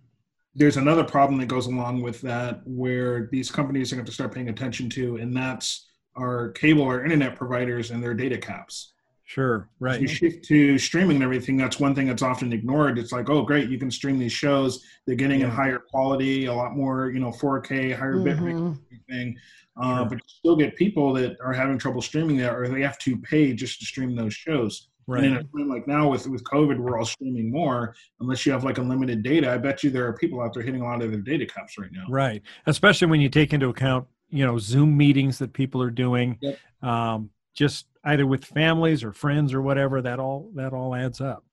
there's 0.55 0.76
another 0.76 1.03
problem 1.03 1.40
that 1.40 1.46
goes 1.46 1.66
along 1.66 2.03
with 2.03 2.20
that, 2.20 2.61
where 2.66 3.28
these 3.32 3.51
companies 3.51 3.90
are 3.90 3.96
going 3.96 4.05
to 4.05 4.11
have 4.11 4.12
to 4.12 4.14
start 4.14 4.34
paying 4.34 4.51
attention 4.51 4.90
to, 4.90 5.16
and 5.16 5.34
that's 5.34 5.86
our 6.16 6.51
cable 6.51 6.82
or 6.82 7.03
internet 7.03 7.34
providers 7.36 7.90
and 7.90 8.03
their 8.03 8.14
data 8.14 8.36
caps. 8.36 8.92
Sure 9.29 9.68
As 9.76 9.81
right. 9.81 10.09
shift 10.09 10.43
to 10.47 10.79
streaming 10.79 11.16
and 11.16 11.22
everything, 11.22 11.59
that's 11.59 11.79
one 11.79 11.95
thing 11.95 12.07
that's 12.07 12.22
often 12.22 12.51
ignored. 12.51 12.99
It's 12.99 13.12
like, 13.12 13.29
oh, 13.29 13.43
great, 13.43 13.68
you 13.68 13.79
can 13.79 13.91
stream 13.91 14.18
these 14.18 14.33
shows. 14.33 14.83
They're 15.07 15.16
getting 15.16 15.41
in 15.43 15.49
Yeah. 15.49 15.55
higher 15.55 15.79
quality, 15.79 16.47
a 16.47 16.55
lot 16.55 16.74
more, 16.74 17.11
you 17.11 17.20
know, 17.20 17.31
4K, 17.31 17.93
higher 17.93 18.18
bit 18.20 18.39
rate 18.41 18.55
Mhm. 18.57 18.79
thing. 19.07 19.37
Uh, 19.76 19.99
Sure. 19.99 20.05
But 20.07 20.14
you 20.14 20.24
still 20.26 20.57
get 20.57 20.76
people 20.76 21.12
that 21.12 21.37
are 21.45 21.53
having 21.53 21.76
trouble 21.76 22.01
streaming 22.01 22.39
that, 22.39 22.55
or 22.55 22.68
they 22.68 22.81
have 22.81 22.99
to 23.01 23.18
pay 23.18 23.53
just 23.53 23.79
to 23.81 23.85
stream 23.87 24.16
those 24.16 24.33
shows. 24.33 24.89
And 25.09 25.24
in 25.26 25.35
Right. 25.35 25.41
a 25.45 25.59
time 25.59 25.68
like 25.68 25.87
now 25.87 26.11
with 26.11 26.26
with 26.26 26.43
COVID, 26.45 26.79
we're 26.79 26.99
all 26.99 27.05
streaming 27.05 27.51
more. 27.51 27.95
Unless 28.20 28.47
you 28.47 28.53
have 28.53 28.64
like 28.64 28.79
unlimited 28.79 29.22
data, 29.22 29.53
I 29.53 29.59
bet 29.59 29.85
you 29.85 29.91
there 29.91 30.07
are 30.07 30.14
people 30.14 30.41
out 30.41 30.55
there 30.55 30.62
hitting 30.62 30.81
a 30.81 30.85
lot 30.85 31.03
of 31.03 31.11
their 31.12 31.20
data 31.20 31.45
caps 31.45 31.79
right 31.79 31.93
now. 31.93 32.07
Right. 32.09 32.43
Especially 32.66 33.09
when 33.09 33.20
you 33.20 33.29
take 33.29 33.53
into 33.53 33.68
account, 33.68 34.07
you 34.31 34.45
know, 34.47 34.59
Zoom 34.59 34.97
meetings 34.97 35.39
that 35.39 35.53
people 35.53 35.83
are 35.83 35.91
doing, 35.91 36.39
Yep. 36.41 36.59
um, 36.83 37.31
just 37.55 37.87
either 38.09 38.26
with 38.26 38.44
families 38.44 39.04
or 39.04 39.12
friends 39.12 39.52
or 39.54 39.62
whatever. 39.62 40.02
That 40.02 40.18
all 40.18 40.50
that 40.54 40.72
all 40.72 40.94
adds 40.94 41.20
up. 41.20 41.44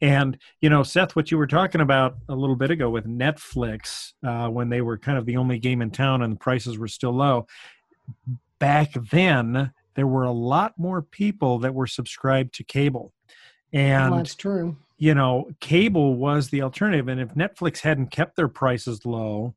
And 0.00 0.38
you 0.60 0.70
know, 0.70 0.82
Seth, 0.82 1.16
what 1.16 1.30
you 1.30 1.38
were 1.38 1.46
talking 1.46 1.80
about 1.80 2.16
a 2.28 2.34
little 2.34 2.56
bit 2.56 2.70
ago 2.70 2.88
with 2.88 3.06
Netflix, 3.06 4.12
uh, 4.24 4.48
when 4.48 4.68
they 4.68 4.80
were 4.80 4.96
kind 4.96 5.18
of 5.18 5.26
the 5.26 5.36
only 5.36 5.58
game 5.58 5.82
in 5.82 5.90
town 5.90 6.22
and 6.22 6.32
the 6.34 6.38
prices 6.38 6.78
were 6.78 6.88
still 6.88 7.12
low. 7.12 7.46
Back 8.58 8.92
then, 9.10 9.72
there 9.94 10.06
were 10.06 10.24
a 10.24 10.32
lot 10.32 10.78
more 10.78 11.02
people 11.02 11.58
that 11.58 11.74
were 11.74 11.86
subscribed 11.86 12.54
to 12.54 12.64
cable, 12.64 13.12
and 13.72 14.10
Well, 14.12 14.18
that's 14.20 14.34
true. 14.34 14.76
you 14.98 15.14
know, 15.14 15.50
cable 15.60 16.14
was 16.14 16.48
the 16.50 16.62
alternative. 16.62 17.08
And 17.08 17.20
if 17.20 17.34
Netflix 17.34 17.80
hadn't 17.80 18.12
kept 18.12 18.36
their 18.36 18.48
prices 18.48 19.04
low, 19.04 19.54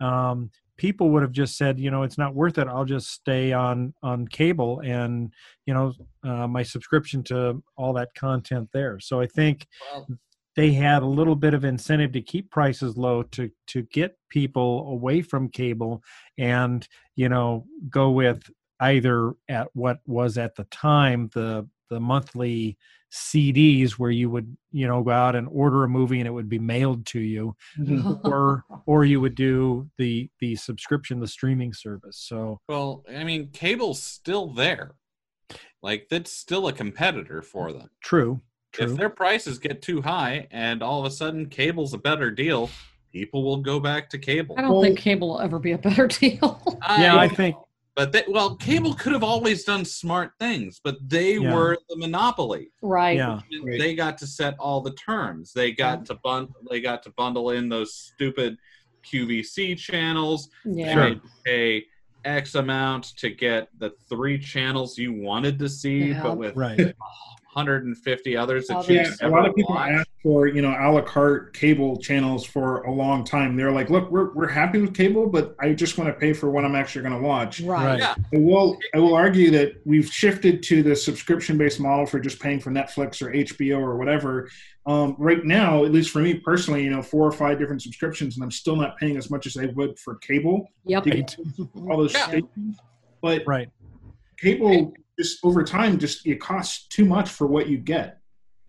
um, 0.00 0.50
people 0.80 1.10
would 1.10 1.20
have 1.20 1.30
just 1.30 1.58
said, 1.58 1.78
you 1.78 1.90
know, 1.90 2.04
it's 2.04 2.16
not 2.16 2.34
worth 2.34 2.56
it. 2.56 2.66
I'll 2.66 2.86
just 2.86 3.10
stay 3.10 3.52
on 3.52 3.92
on 4.02 4.26
cable 4.26 4.80
and 4.82 5.30
you 5.66 5.74
know 5.74 5.92
uh, 6.24 6.46
my 6.46 6.62
subscription 6.62 7.22
to 7.24 7.62
all 7.76 7.92
that 7.92 8.14
content 8.14 8.70
there. 8.72 8.98
So 8.98 9.20
I 9.20 9.26
think 9.26 9.66
they 10.56 10.72
had 10.72 11.02
a 11.02 11.06
little 11.06 11.36
bit 11.36 11.52
of 11.52 11.66
incentive 11.66 12.12
to 12.12 12.22
keep 12.22 12.50
prices 12.50 12.96
low 12.96 13.22
to 13.24 13.50
to 13.66 13.82
get 13.92 14.16
people 14.30 14.90
away 14.90 15.20
from 15.20 15.50
cable 15.50 16.02
and 16.38 16.88
you 17.14 17.28
know 17.28 17.66
go 17.90 18.10
with 18.10 18.50
either 18.80 19.34
at 19.50 19.68
what 19.74 19.98
was 20.06 20.38
at 20.38 20.54
the 20.56 20.64
time 20.64 21.28
the 21.34 21.68
the 21.90 22.00
monthly 22.00 22.78
CDs 23.12 23.92
where 23.92 24.10
you 24.10 24.30
would 24.30 24.56
you 24.70 24.86
know 24.86 25.02
go 25.02 25.10
out 25.10 25.34
and 25.34 25.48
order 25.50 25.82
a 25.84 25.88
movie 25.88 26.20
and 26.20 26.28
it 26.28 26.30
would 26.30 26.48
be 26.48 26.58
mailed 26.60 27.04
to 27.06 27.18
you 27.20 27.56
mm-hmm. 27.78 28.12
or 28.28 28.64
or 28.86 29.04
you 29.04 29.20
would 29.20 29.34
do 29.34 29.88
the 29.98 30.30
the 30.40 30.54
subscription 30.56 31.18
the 31.20 31.26
streaming 31.26 31.72
service 31.72 32.16
so 32.18 32.60
Well, 32.68 33.04
I 33.12 33.24
mean, 33.24 33.48
cable's 33.52 34.02
still 34.02 34.46
there. 34.52 34.92
Like 35.82 36.06
that's 36.10 36.30
still 36.32 36.68
a 36.68 36.72
competitor 36.72 37.42
for 37.42 37.72
them. 37.72 37.90
true 38.02 38.40
true 38.72 38.92
If 38.92 38.96
their 38.96 39.10
prices 39.10 39.58
get 39.58 39.82
too 39.82 40.00
high 40.02 40.46
and 40.52 40.82
all 40.82 41.00
of 41.00 41.06
a 41.06 41.10
sudden 41.10 41.46
cable's 41.46 41.94
a 41.94 41.98
better 41.98 42.30
deal, 42.30 42.70
people 43.12 43.42
will 43.42 43.56
go 43.56 43.80
back 43.80 44.08
to 44.10 44.18
cable. 44.18 44.54
I 44.56 44.62
don't 44.62 44.70
Well- 44.72 44.82
think 44.82 44.98
cable 44.98 45.28
will 45.30 45.40
ever 45.40 45.58
be 45.58 45.72
a 45.72 45.78
better 45.78 46.06
deal. 46.22 46.62
yeah 46.98 47.16
I 47.16 47.26
think 47.26 47.56
but 48.00 48.12
they, 48.12 48.24
well, 48.28 48.56
cable 48.56 48.94
could 48.94 49.12
have 49.12 49.22
always 49.22 49.62
done 49.64 49.84
smart 49.84 50.32
things, 50.40 50.80
but 50.82 50.96
they 51.06 51.34
Yeah. 51.34 51.54
were 51.54 51.76
the 51.90 51.96
monopoly. 51.98 52.70
right. 52.80 53.14
yeah 53.18 53.40
They 53.62 53.94
got 53.94 54.16
to 54.18 54.26
set 54.26 54.56
all 54.58 54.80
the 54.80 54.92
terms. 54.92 55.52
They 55.52 55.72
got 55.72 56.06
to 56.06 56.14
bund- 56.14 56.48
They 56.70 56.80
got 56.80 57.02
to 57.02 57.10
bundle 57.10 57.50
in 57.50 57.68
those 57.68 57.92
stupid 57.92 58.56
QVC 59.04 59.76
channels. 59.76 60.48
Yeah. 60.64 60.94
They 60.94 61.12
Sure. 61.12 61.20
pay 61.44 61.84
X 62.24 62.54
amount 62.54 63.04
to 63.18 63.28
get 63.28 63.68
the 63.78 63.90
three 64.08 64.38
channels 64.38 64.96
you 64.96 65.12
wanted 65.12 65.58
to 65.58 65.68
see, 65.68 66.04
Yeah. 66.08 66.22
but 66.22 66.38
with 66.38 66.56
right 66.56 66.78
150 67.52 68.36
others 68.36 68.68
that 68.68 68.76
Others. 68.76 68.88
you 68.88 68.94
Yeah, 68.96 69.10
a 69.22 69.28
lot 69.28 69.44
of 69.48 69.54
people 69.56 69.74
watched. 69.74 69.92
ask 69.92 70.08
for 70.22 70.46
you 70.46 70.62
know 70.62 70.70
a 70.78 70.86
la 70.92 71.00
carte 71.00 71.52
cable 71.52 71.96
channels 71.96 72.44
for 72.44 72.82
a 72.82 72.92
long 72.92 73.24
time. 73.24 73.56
They're 73.56 73.72
like, 73.72 73.90
look, 73.90 74.08
we're 74.10 74.32
we're 74.34 74.46
happy 74.48 74.80
with 74.80 74.94
cable, 74.94 75.26
but 75.26 75.56
I 75.58 75.72
just 75.72 75.98
want 75.98 76.08
to 76.08 76.14
pay 76.14 76.32
for 76.32 76.48
what 76.50 76.64
I'm 76.64 76.76
actually 76.76 77.02
going 77.02 77.20
to 77.20 77.26
watch. 77.26 77.60
Right. 77.60 77.84
Right. 77.84 77.98
Yeah, 77.98 78.14
I 78.32 78.38
will 78.38 78.78
I 78.94 78.98
will 78.98 79.14
argue 79.14 79.50
that 79.50 79.80
we've 79.84 80.06
shifted 80.06 80.62
to 80.64 80.82
the 80.84 80.94
subscription 80.94 81.58
based 81.58 81.80
model 81.80 82.06
for 82.06 82.20
just 82.20 82.38
paying 82.38 82.60
for 82.60 82.70
Netflix 82.70 83.20
or 83.20 83.32
HBO 83.32 83.80
or 83.80 83.96
whatever. 83.96 84.48
Um, 84.86 85.16
right 85.18 85.44
now, 85.44 85.84
at 85.84 85.92
least 85.92 86.10
for 86.10 86.20
me 86.20 86.34
personally, 86.34 86.84
you 86.84 86.90
know, 86.90 87.02
four 87.02 87.26
or 87.26 87.32
five 87.32 87.58
different 87.58 87.82
subscriptions, 87.82 88.36
and 88.36 88.44
I'm 88.44 88.50
still 88.52 88.76
not 88.76 88.96
paying 88.96 89.16
as 89.16 89.28
much 89.30 89.46
as 89.46 89.56
I 89.56 89.66
would 89.66 89.98
for 89.98 90.14
cable. 90.16 90.68
Yep. 90.84 91.06
all 91.88 91.96
those 91.98 92.14
Yeah. 92.14 92.26
stations. 92.28 92.78
But 93.20 93.42
right 93.46 93.68
cable 94.38 94.94
just 95.20 95.44
over 95.44 95.62
time 95.62 95.98
just 95.98 96.26
it 96.26 96.40
costs 96.40 96.86
too 96.88 97.04
much 97.04 97.28
for 97.28 97.46
what 97.46 97.68
you 97.68 97.76
get. 97.76 98.20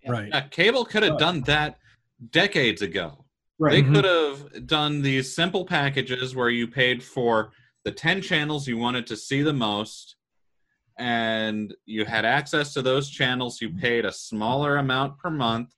right 0.08 0.30
Yeah, 0.30 0.42
cable 0.50 0.84
could 0.84 1.04
have 1.04 1.18
done 1.18 1.42
that 1.42 1.78
decades 2.32 2.82
ago. 2.82 3.24
Right. 3.60 3.72
They 3.74 3.84
Mhm. 3.84 3.94
could 3.94 4.06
have 4.06 4.68
done 4.68 5.02
these 5.02 5.34
simple 5.34 5.66
packages 5.66 6.36
where 6.36 6.50
you 6.50 6.68
paid 6.68 7.02
for 7.04 7.54
the 7.86 7.92
10 7.92 8.22
channels 8.22 8.68
you 8.68 8.78
wanted 8.78 9.08
to 9.08 9.16
see 9.16 9.42
the 9.44 9.54
most 9.54 10.16
and 11.00 11.74
you 11.86 12.04
had 12.06 12.26
access 12.26 12.74
to 12.74 12.82
those 12.82 13.10
channels. 13.10 13.62
You 13.62 13.70
paid 13.74 14.04
a 14.06 14.12
smaller 14.12 14.78
amount 14.78 15.18
per 15.20 15.30
month. 15.30 15.70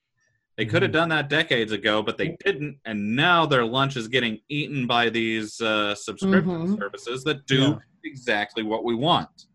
They 0.58 0.66
could 0.66 0.82
have 0.82 0.92
Mm-hmm. 0.92 1.00
done 1.02 1.10
that 1.10 1.30
decades 1.30 1.72
ago, 1.72 2.02
but 2.02 2.18
they 2.18 2.36
didn't. 2.46 2.80
And 2.86 3.16
now 3.16 3.46
their 3.46 3.66
lunch 3.66 3.96
is 3.96 4.08
getting 4.08 4.40
eaten 4.50 4.88
by 4.88 5.10
these 5.10 5.60
uh, 5.62 5.94
subscription 5.96 6.68
Mhm. 6.68 6.78
services 6.80 7.24
that 7.26 7.46
do 7.46 7.62
Yeah. 7.62 7.78
exactly 8.06 8.64
what 8.64 8.84
we 8.84 8.96
want. 8.96 9.46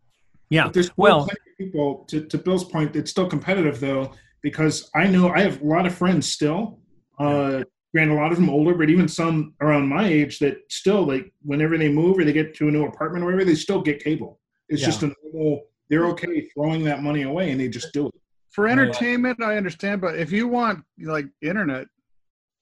Yeah 0.49 0.65
But 0.65 0.73
there's 0.73 0.91
well 0.97 1.25
plenty 1.25 1.39
of 1.51 1.57
people 1.57 2.05
to, 2.09 2.25
to 2.25 2.37
Bill's 2.37 2.63
point, 2.63 2.95
it's 2.95 3.11
still 3.11 3.27
competitive 3.27 3.79
though, 3.79 4.11
because 4.41 4.89
I 4.95 5.07
know 5.07 5.29
I 5.29 5.41
have 5.41 5.61
a 5.61 5.65
lot 5.65 5.85
of 5.85 5.93
friends 5.95 6.27
still. 6.27 6.79
Uh 7.19 7.63
granted 7.93 8.13
a 8.13 8.15
lot 8.21 8.31
of 8.31 8.37
them 8.37 8.51
older, 8.51 8.75
but 8.75 8.87
even 8.91 9.07
some 9.07 9.55
around 9.61 9.87
my 9.89 10.05
age 10.07 10.37
that 10.39 10.57
still 10.69 11.07
like 11.07 11.33
whenever 11.41 11.75
they 11.77 11.89
move 11.89 12.19
or 12.19 12.23
they 12.23 12.31
get 12.33 12.53
to 12.53 12.67
a 12.67 12.71
new 12.71 12.85
apartment 12.85 13.23
or 13.23 13.25
whatever, 13.25 13.43
they 13.43 13.55
still 13.55 13.81
get 13.81 14.03
cable. 14.03 14.39
It's 14.69 14.81
Yeah. 14.81 14.87
just 14.87 15.03
a 15.03 15.11
normal 15.23 15.63
they're 15.89 16.05
okay 16.09 16.41
throwing 16.53 16.83
that 16.83 17.01
money 17.01 17.23
away 17.23 17.49
and 17.49 17.59
they 17.59 17.67
just 17.67 17.91
do 17.93 18.07
it. 18.07 18.13
For 18.51 18.67
entertainment, 18.67 19.41
I 19.41 19.57
understand, 19.57 20.01
but 20.01 20.17
if 20.19 20.31
you 20.31 20.47
want 20.47 20.83
like 21.01 21.25
internet, 21.41 21.87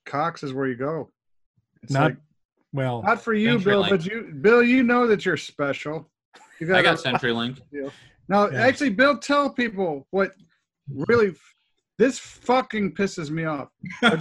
Cox 0.05 0.43
is 0.43 0.53
where 0.53 0.67
you 0.67 0.75
go. 0.75 1.11
It's 1.83 1.91
Not- 1.91 2.11
like, 2.11 2.17
well 2.73 3.01
not 3.03 3.21
for 3.21 3.33
you, 3.33 3.59
Bill, 3.59 3.83
CenturyLink. 3.83 3.89
but 3.89 4.05
you, 4.05 4.33
Bill, 4.41 4.63
you 4.63 4.81
know 4.83 5.07
that 5.07 5.25
you're 5.25 5.37
special. 5.37 6.09
You 6.59 6.75
I 6.75 6.81
got 6.81 6.99
a- 6.99 7.09
CenturyLink. 7.09 7.61
Now, 8.29 8.49
Yeah. 8.49 8.61
actually, 8.63 8.89
Bill, 8.89 9.17
tell 9.17 9.49
people 9.49 10.05
what 10.11 10.33
really 10.93 11.33
this 11.97 12.19
fucking 12.19 12.93
pisses 12.93 13.29
me 13.29 13.45
off. 13.45 13.69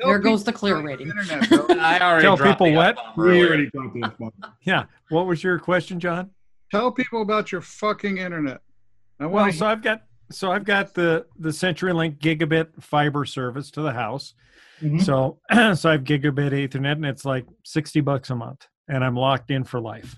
There 0.00 0.18
goes 0.20 0.44
the 0.44 0.52
clear 0.52 0.76
about 0.76 0.84
rating. 0.86 1.08
Internet, 1.08 1.52
I 1.78 1.98
already 2.00 2.22
Tell 2.22 2.38
people 2.38 2.72
what? 2.72 2.96
F-bomb 2.98 3.26
We 3.26 3.46
already 3.46 3.68
talked 3.70 3.94
this 4.00 4.18
one. 4.18 4.32
yeah 4.62 4.84
what 5.10 5.26
was 5.26 5.42
your 5.44 5.58
question 5.58 5.98
john 6.00 6.30
Tell 6.70 6.90
people 6.92 7.20
about 7.22 7.50
your 7.52 7.60
fucking 7.60 8.18
internet. 8.18 8.60
I 9.20 9.26
Well, 9.26 9.44
want 9.44 9.54
so 9.54 9.66
I've 9.66 9.82
got 9.82 10.02
so 10.30 10.50
I've 10.52 10.64
got 10.64 10.94
the 10.94 11.26
the 11.38 11.48
CenturyLink 11.50 12.18
gigabit 12.18 12.68
fiber 12.82 13.24
service 13.24 13.70
to 13.72 13.80
the 13.82 13.92
house. 13.92 14.34
Mhm. 14.80 15.02
So 15.02 15.40
so 15.74 15.88
I 15.88 15.92
have 15.92 16.04
gigabit 16.04 16.52
Ethernet, 16.52 16.92
and 16.92 17.04
it's 17.06 17.24
like 17.24 17.46
sixty 17.64 18.00
bucks 18.00 18.30
a 18.30 18.36
month, 18.36 18.66
and 18.88 19.02
I'm 19.04 19.16
locked 19.16 19.50
in 19.50 19.64
for 19.64 19.80
life. 19.80 20.16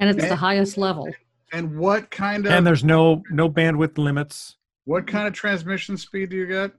And 0.00 0.10
it's 0.10 0.22
And- 0.22 0.30
the 0.32 0.36
highest 0.36 0.76
level. 0.78 1.08
And 1.52 1.76
what 1.78 2.10
kind 2.10 2.46
of 2.46 2.52
and 2.52 2.66
there's 2.66 2.82
no 2.84 3.22
no 3.30 3.48
bandwidth 3.50 3.98
limits. 3.98 4.56
what 4.84 5.06
kind 5.06 5.26
of 5.28 5.34
transmission 5.34 5.96
speed 5.96 6.30
do 6.30 6.36
you 6.36 6.46
get? 6.46 6.72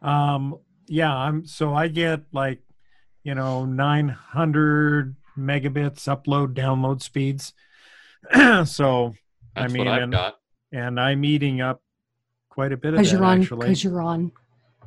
Um, 0.00 0.56
yeah, 0.86 1.14
I'm 1.14 1.44
so 1.46 1.74
I 1.74 1.88
get 1.88 2.20
like, 2.32 2.60
you 3.24 3.34
know, 3.34 3.64
900 3.64 5.16
megabits 5.38 6.06
upload 6.08 6.54
download 6.54 7.02
speeds. 7.02 7.52
so, 8.66 9.14
I 9.56 9.62
That's 9.62 9.72
mean, 9.72 9.84
what 9.86 9.94
I've 9.94 10.02
and- 10.04 10.12
got. 10.12 10.38
and 10.72 11.00
I'm 11.00 11.24
eating 11.24 11.60
up 11.60 11.82
quite 12.48 12.72
a 12.72 12.76
bit 12.76 12.94
of 12.94 12.98
Because 12.98 13.10
that 13.12 13.16
you're 13.16 13.24
on. 13.26 13.40
actually. 13.40 13.66
Because 13.66 13.84
you're 13.84 14.02
on. 14.02 14.32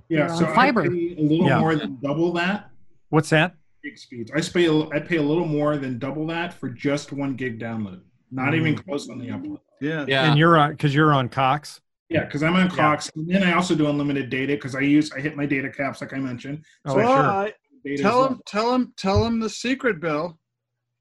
Yeah, 0.08 0.28
You're 0.28 0.36
so 0.38 0.46
on 0.46 0.56
fiber. 0.56 0.82
I 0.84 0.88
pay 0.90 1.16
a 1.18 1.22
little 1.22 1.48
Yeah. 1.48 1.60
more 1.60 1.76
than 1.76 1.98
double 2.02 2.32
that 2.34 2.70
What's 3.10 3.30
that? 3.30 3.56
Gig 3.86 3.98
speeds. 3.98 4.32
I 4.36 4.42
pay 4.42 4.66
a- 4.66 4.90
I 4.90 5.00
pay 5.00 5.18
a 5.18 5.22
little 5.22 5.46
more 5.46 5.78
than 5.78 6.00
double 6.00 6.26
that 6.28 6.54
for 6.54 6.70
just 6.70 7.14
one 7.14 7.36
gig 7.36 7.60
download. 7.60 8.02
Not 8.32 8.54
Mm. 8.54 8.58
even 8.58 8.76
close 8.78 9.10
on 9.10 9.20
the 9.20 9.28
upload. 9.28 9.60
Yeah. 9.80 10.06
Yeah. 10.08 10.30
And 10.30 10.38
you're 10.40 10.58
on 10.58 10.72
because 10.72 10.94
you're 10.96 11.14
on 11.14 11.30
Cox. 11.30 11.82
Yeah, 12.10 12.26
because 12.26 12.44
I'm 12.44 12.56
on 12.56 12.70
Cox, 12.70 13.10
and 13.16 13.28
then 13.28 13.42
I 13.44 13.54
also 13.54 13.74
do 13.76 13.88
unlimited 13.90 14.30
data 14.30 14.54
because 14.54 14.76
I 14.76 14.82
use 14.82 15.12
I 15.12 15.20
hit 15.20 15.36
my 15.36 15.46
data 15.46 15.70
caps 15.70 16.02
like 16.02 16.14
I 16.14 16.18
mentioned. 16.20 16.64
Oh, 16.86 16.94
So 16.96 17.00
I 17.00 17.04
sure. 17.06 17.54
But 17.84 17.98
tell 17.98 18.26
as 18.26 18.32
him, 18.32 18.42
tell 18.48 18.74
him, 18.76 18.94
tell 18.98 19.26
him 19.26 19.40
the 19.40 19.50
secret, 19.50 20.00
Bill. 20.00 20.40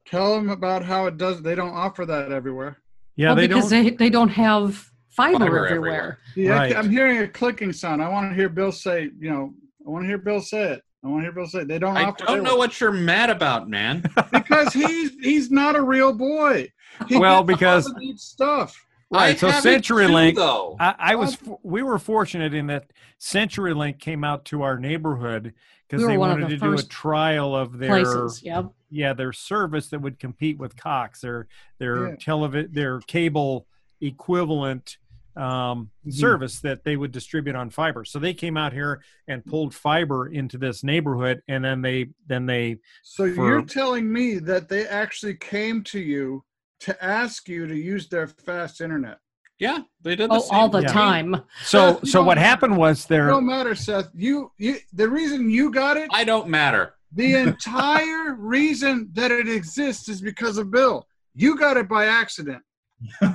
Tell 0.07 0.37
him 0.37 0.51
about 0.51 0.85
how 0.85 1.07
it 1.07 1.17
does. 1.17 1.41
They 1.43 1.55
don't 1.55 1.73
offer 1.75 2.05
that 2.07 2.31
everywhere. 2.33 2.79
Yeah, 3.17 3.29
well, 3.29 3.37
they 3.37 3.47
because 3.49 3.71
don't. 3.71 3.85
they 3.85 3.91
they 3.91 4.11
don't 4.11 4.29
have 4.29 4.77
fiber, 5.11 5.39
Fiber 5.39 5.67
everywhere. 5.67 6.19
Yeah, 6.37 6.51
Right. 6.59 6.77
I'm 6.77 6.91
hearing 6.91 7.19
a 7.19 7.29
clicking 7.29 7.73
sound. 7.73 8.03
I 8.03 8.09
want 8.09 8.31
to 8.31 8.35
hear 8.35 8.49
Bill 8.51 8.73
say. 8.73 9.11
You 9.19 9.31
know, 9.31 9.55
I 9.87 9.91
want 9.91 10.05
to 10.05 10.09
hear 10.09 10.19
Bill 10.19 10.41
say 10.41 10.73
it. 10.73 10.83
I 11.05 11.09
want 11.09 11.21
to 11.21 11.25
hear 11.25 11.33
Bill 11.33 11.47
say. 11.47 11.65
They 11.65 11.79
don't 11.79 11.97
I 11.97 12.05
offer. 12.05 12.25
don't 12.25 12.43
know 12.43 12.57
what 12.57 12.81
you're 12.81 12.91
mad 12.91 13.29
about, 13.31 13.69
man. 13.69 14.03
because 14.33 14.73
he's 14.73 15.13
he's 15.23 15.51
not 15.51 15.77
a 15.77 15.83
real 15.83 16.13
boy. 16.15 16.73
He 17.09 17.19
Well, 17.19 17.43
gets 17.45 17.63
all 17.63 17.93
because- 17.95 18.23
stuff. 18.23 18.81
Right, 19.11 19.35
I 19.37 19.39
so 19.39 19.49
have 19.49 19.65
it 19.67 19.85
too, 19.85 19.95
CenturyLink- 19.95 20.35
though. 20.35 20.77
I, 20.81 20.95
I 20.99 21.15
was 21.15 21.37
we 21.63 21.83
were 21.83 21.99
fortunate 22.01 22.53
in 22.55 22.67
that 22.69 22.91
CenturyLink 23.21 24.01
came 24.01 24.25
out 24.25 24.45
to 24.47 24.63
our 24.63 24.77
neighborhood 24.79 25.53
because 25.87 26.03
We 26.05 26.13
they 26.15 26.19
wanted 26.19 26.47
the 26.47 26.49
to 26.49 26.57
do 26.57 26.73
a 26.73 26.83
trial 26.83 27.55
of 27.55 27.79
their 27.79 27.91
Places. 27.91 28.43
Yep. 28.43 28.71
yeah 28.91 29.13
their 29.13 29.33
service 29.33 29.89
that 29.91 30.01
would 30.01 30.19
compete 30.19 30.59
with 30.59 30.75
Cox 30.77 31.21
their 31.21 31.47
their 31.79 32.09
Yeah. 32.09 32.15
televi- 32.17 32.73
their 32.73 32.99
cable 33.01 33.67
equivalent 34.01 34.97
um, 35.37 35.91
Mhm. 36.07 36.13
service 36.13 36.61
that 36.61 36.85
they 36.85 36.97
would 36.97 37.11
distribute 37.13 37.57
on 37.57 37.71
fiber. 37.71 38.05
So 38.05 38.19
they 38.19 38.35
came 38.35 38.57
out 38.57 38.73
here 38.73 39.03
and 39.29 39.45
pulled 39.45 39.75
fiber 39.75 40.29
into 40.29 40.59
this 40.59 40.85
neighborhood, 40.85 41.43
and 41.49 41.65
then 41.65 41.83
they 41.83 42.11
then 42.27 42.47
they 42.47 42.79
So 43.03 43.33
For- 43.35 43.49
you're 43.49 43.63
telling 43.65 44.13
me 44.13 44.39
that 44.41 44.69
they 44.69 44.87
actually 44.87 45.35
came 45.35 45.83
to 45.85 45.99
you 46.01 46.45
to 46.81 47.05
ask 47.05 47.49
you 47.49 47.67
to 47.67 47.75
use 47.77 48.09
their 48.09 48.27
fast 48.27 48.81
internet? 48.81 49.19
yeah, 49.59 49.79
they 50.03 50.17
did 50.17 50.31
the 50.31 50.35
Oh, 50.35 50.49
all 50.51 50.69
the 50.69 50.81
Yeah. 50.83 50.89
thing. 50.89 50.95
time. 50.97 51.43
so 51.65 51.95
Seth, 52.01 52.09
so 52.09 52.23
what 52.23 52.39
happened 52.39 52.77
was 52.77 53.07
there 53.07 53.29
don't 53.29 53.47
matter, 53.47 53.75
Seth. 53.75 54.11
You 54.15 54.53
you 54.59 54.77
the 54.93 55.09
reason 55.09 55.49
you 55.51 55.71
got 55.71 55.97
it, 55.97 56.11
I 56.13 56.25
don't 56.25 56.49
matter. 56.49 56.95
the 57.13 57.35
entire 57.37 58.35
reason 58.35 59.09
that 59.15 59.31
it 59.31 59.49
exists 59.49 60.09
is 60.09 60.21
because 60.21 60.59
of 60.59 60.71
Bill. 60.71 61.07
You 61.35 61.57
got 61.57 61.77
it 61.77 61.89
by 61.89 62.07
accident. 62.07 62.63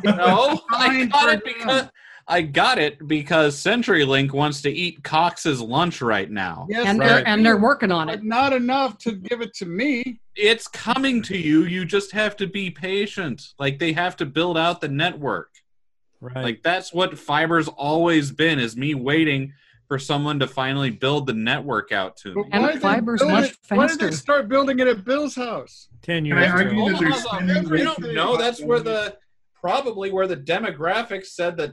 No, 0.03 0.59
I 0.71 1.05
got 1.05 1.29
it 1.33 1.43
because 1.43 1.89
I 2.27 2.41
got 2.43 2.77
it 2.77 3.07
because 3.07 3.55
CenturyLink 3.55 4.31
wants 4.31 4.61
to 4.61 4.71
eat 4.71 5.03
Cox's 5.03 5.61
lunch 5.61 6.01
right 6.01 6.29
now. 6.29 6.67
Yes, 6.69 6.85
And 6.85 6.99
they 7.01 7.07
they're 7.07 7.27
and 7.27 7.45
they're 7.45 7.57
working 7.57 7.91
on 7.91 8.07
it. 8.09 8.17
but 8.17 8.23
not 8.25 8.53
enough 8.53 8.97
to 8.99 9.13
give 9.13 9.41
it 9.41 9.53
to 9.55 9.65
me. 9.65 10.19
It's 10.35 10.67
coming 10.67 11.21
to 11.23 11.37
you. 11.37 11.63
You 11.63 11.85
just 11.85 12.11
have 12.11 12.35
to 12.37 12.47
be 12.47 12.69
patient. 12.69 13.41
Like 13.57 13.79
they 13.79 13.93
have 13.93 14.15
to 14.17 14.25
build 14.25 14.57
out 14.57 14.79
the 14.79 14.87
network. 14.89 15.49
right. 16.21 16.43
Like 16.43 16.63
that's 16.63 16.93
what 16.93 17.17
fiber's 17.17 17.67
always 17.67 18.31
been 18.31 18.59
is 18.59 18.77
me 18.77 18.93
waiting 18.93 19.53
for 19.87 19.97
someone 19.97 20.37
to 20.37 20.45
finally 20.45 20.91
build 20.91 21.25
the 21.25 21.33
network 21.33 21.91
out 21.91 22.15
to 22.17 22.35
me. 22.35 22.43
And 22.51 22.61
why 22.61 22.77
fiber's 22.77 23.21
build 23.21 23.31
much 23.31 23.49
it- 23.51 23.57
Why 23.69 23.87
did 23.87 23.99
they 23.99 24.05
faster. 24.05 24.17
start 24.17 24.47
building 24.49 24.77
it 24.77 24.87
at 24.87 25.03
Bill's 25.03 25.33
house? 25.33 25.89
ten 26.03 26.25
Can 26.25 26.37
I 26.37 26.41
years 26.41 26.51
argue 26.53 26.85
ago. 26.85 26.91
that 26.91 26.99
they're 26.99 27.13
spending 27.13 27.69
we 27.69 27.81
don't 27.81 28.13
know. 28.13 28.37
That's 28.37 28.61
where 28.61 28.81
the 28.81 29.17
probably 29.61 30.11
where 30.11 30.27
the 30.27 30.37
demographics 30.37 31.27
said 31.27 31.57
that 31.57 31.71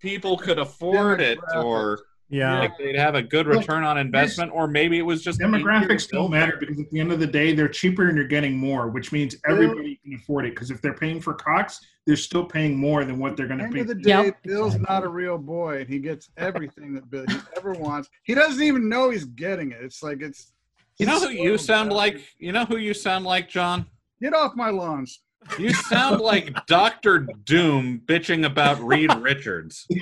people 0.00 0.36
could 0.36 0.58
afford 0.58 1.20
it 1.20 1.38
or 1.56 1.98
Yeah. 2.30 2.58
like 2.60 2.76
they'd 2.78 2.94
have 2.96 3.14
a 3.14 3.22
good 3.22 3.46
return 3.46 3.84
on 3.84 3.96
investment 3.98 4.52
or 4.54 4.68
maybe 4.68 4.98
it 4.98 5.02
was 5.02 5.22
just 5.22 5.40
easier 5.40 5.50
to 5.50 5.64
Demographics 5.64 6.08
don't 6.10 6.30
matter 6.30 6.52
it. 6.54 6.60
because 6.60 6.78
at 6.78 6.90
the 6.90 7.00
end 7.00 7.10
of 7.10 7.18
the 7.20 7.26
day, 7.26 7.52
they're 7.54 7.68
cheaper 7.68 8.08
and 8.08 8.16
you're 8.16 8.26
getting 8.26 8.56
more, 8.56 8.88
which 8.88 9.10
means 9.12 9.34
everybody 9.48 9.98
can 10.04 10.14
afford 10.14 10.44
it. 10.46 10.50
Because 10.54 10.70
if 10.70 10.80
they're 10.82 10.94
paying 10.94 11.20
for 11.20 11.34
Cox, 11.34 11.80
they're 12.06 12.16
still 12.16 12.44
paying 12.44 12.76
more 12.76 13.04
than 13.04 13.18
what 13.18 13.36
they're 13.36 13.46
going 13.48 13.58
to 13.60 13.68
be. 13.68 13.80
At 13.80 13.86
the 13.86 13.90
End 13.90 13.90
of 13.90 13.96
the 13.98 14.02
day, 14.02 14.24
Yep. 14.26 14.42
Bill's 14.44 14.76
not 14.78 15.04
a 15.04 15.08
real 15.08 15.36
boy, 15.38 15.80
and 15.80 15.88
he 15.88 15.98
gets 15.98 16.30
everything 16.36 16.92
that 16.94 17.10
Bill 17.10 17.24
ever 17.56 17.72
wants. 17.72 18.08
He 18.22 18.34
doesn't 18.34 18.62
even 18.62 18.88
know 18.88 19.10
he's 19.10 19.24
getting 19.24 19.72
it. 19.72 19.78
It's 19.82 20.02
like 20.02 20.20
it's. 20.22 20.52
You 20.98 21.06
know 21.06 21.20
who 21.20 21.28
you 21.30 21.58
sound 21.58 21.92
like? 21.92 22.20
You 22.38 22.52
know 22.52 22.64
who 22.64 22.76
you 22.76 22.92
sound 22.94 23.24
like, 23.24 23.48
John? 23.48 23.86
Get 24.20 24.34
off 24.34 24.54
my 24.56 24.70
lawns. 24.70 25.20
You 25.58 25.72
sound 25.72 26.20
like 26.20 26.66
Doctor 26.66 27.20
Doom 27.44 28.02
bitching 28.06 28.44
about 28.44 28.80
Reed 28.80 29.12
Richards. 29.14 29.86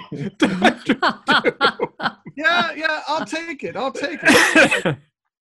Yeah, 2.36 2.74
yeah, 2.74 3.00
I'll 3.08 3.24
take 3.24 3.64
it. 3.64 3.76
I'll 3.76 3.90
take 3.90 4.20
it. 4.22 4.96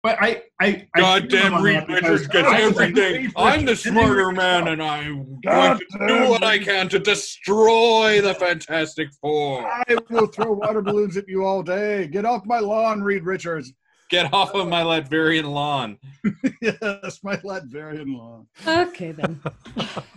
But 0.06 0.22
I, 0.22 0.44
I, 0.62 0.88
I 0.94 1.20
them 1.20 1.52
Goddamn 1.52 1.64
Reed 1.64 1.84
Richards 1.90 2.28
gets 2.28 2.48
everything. 2.48 3.32
I'm 3.36 3.66
the 3.66 3.76
smarter 3.76 4.32
man, 4.32 4.68
and 4.68 4.80
I'm 4.80 5.42
going 5.42 5.80
to 5.80 6.08
do 6.08 6.30
what 6.30 6.44
I 6.44 6.60
can 6.60 6.88
to 6.90 7.00
destroy 7.00 8.22
the 8.22 8.36
Fantastic 8.36 9.10
Four. 9.20 9.66
I 9.66 9.84
will 10.12 10.28
throw 10.28 10.54
water 10.54 10.84
balloons 10.84 11.18
at 11.18 11.28
you 11.28 11.44
all 11.44 11.64
day. 11.64 12.08
Get 12.08 12.24
off 12.24 12.46
my 12.46 12.60
lawn, 12.60 13.02
Reed 13.02 13.24
Richards. 13.24 13.74
Get 14.10 14.32
off 14.34 14.54
of 14.54 14.68
my 14.68 14.84
Latverian 14.84 15.52
lawn. 15.52 15.98
yes, 16.62 17.20
my 17.24 17.38
Latverian 17.38 18.16
lawn. 18.18 18.48
okay 18.68 19.12
then. 19.12 19.42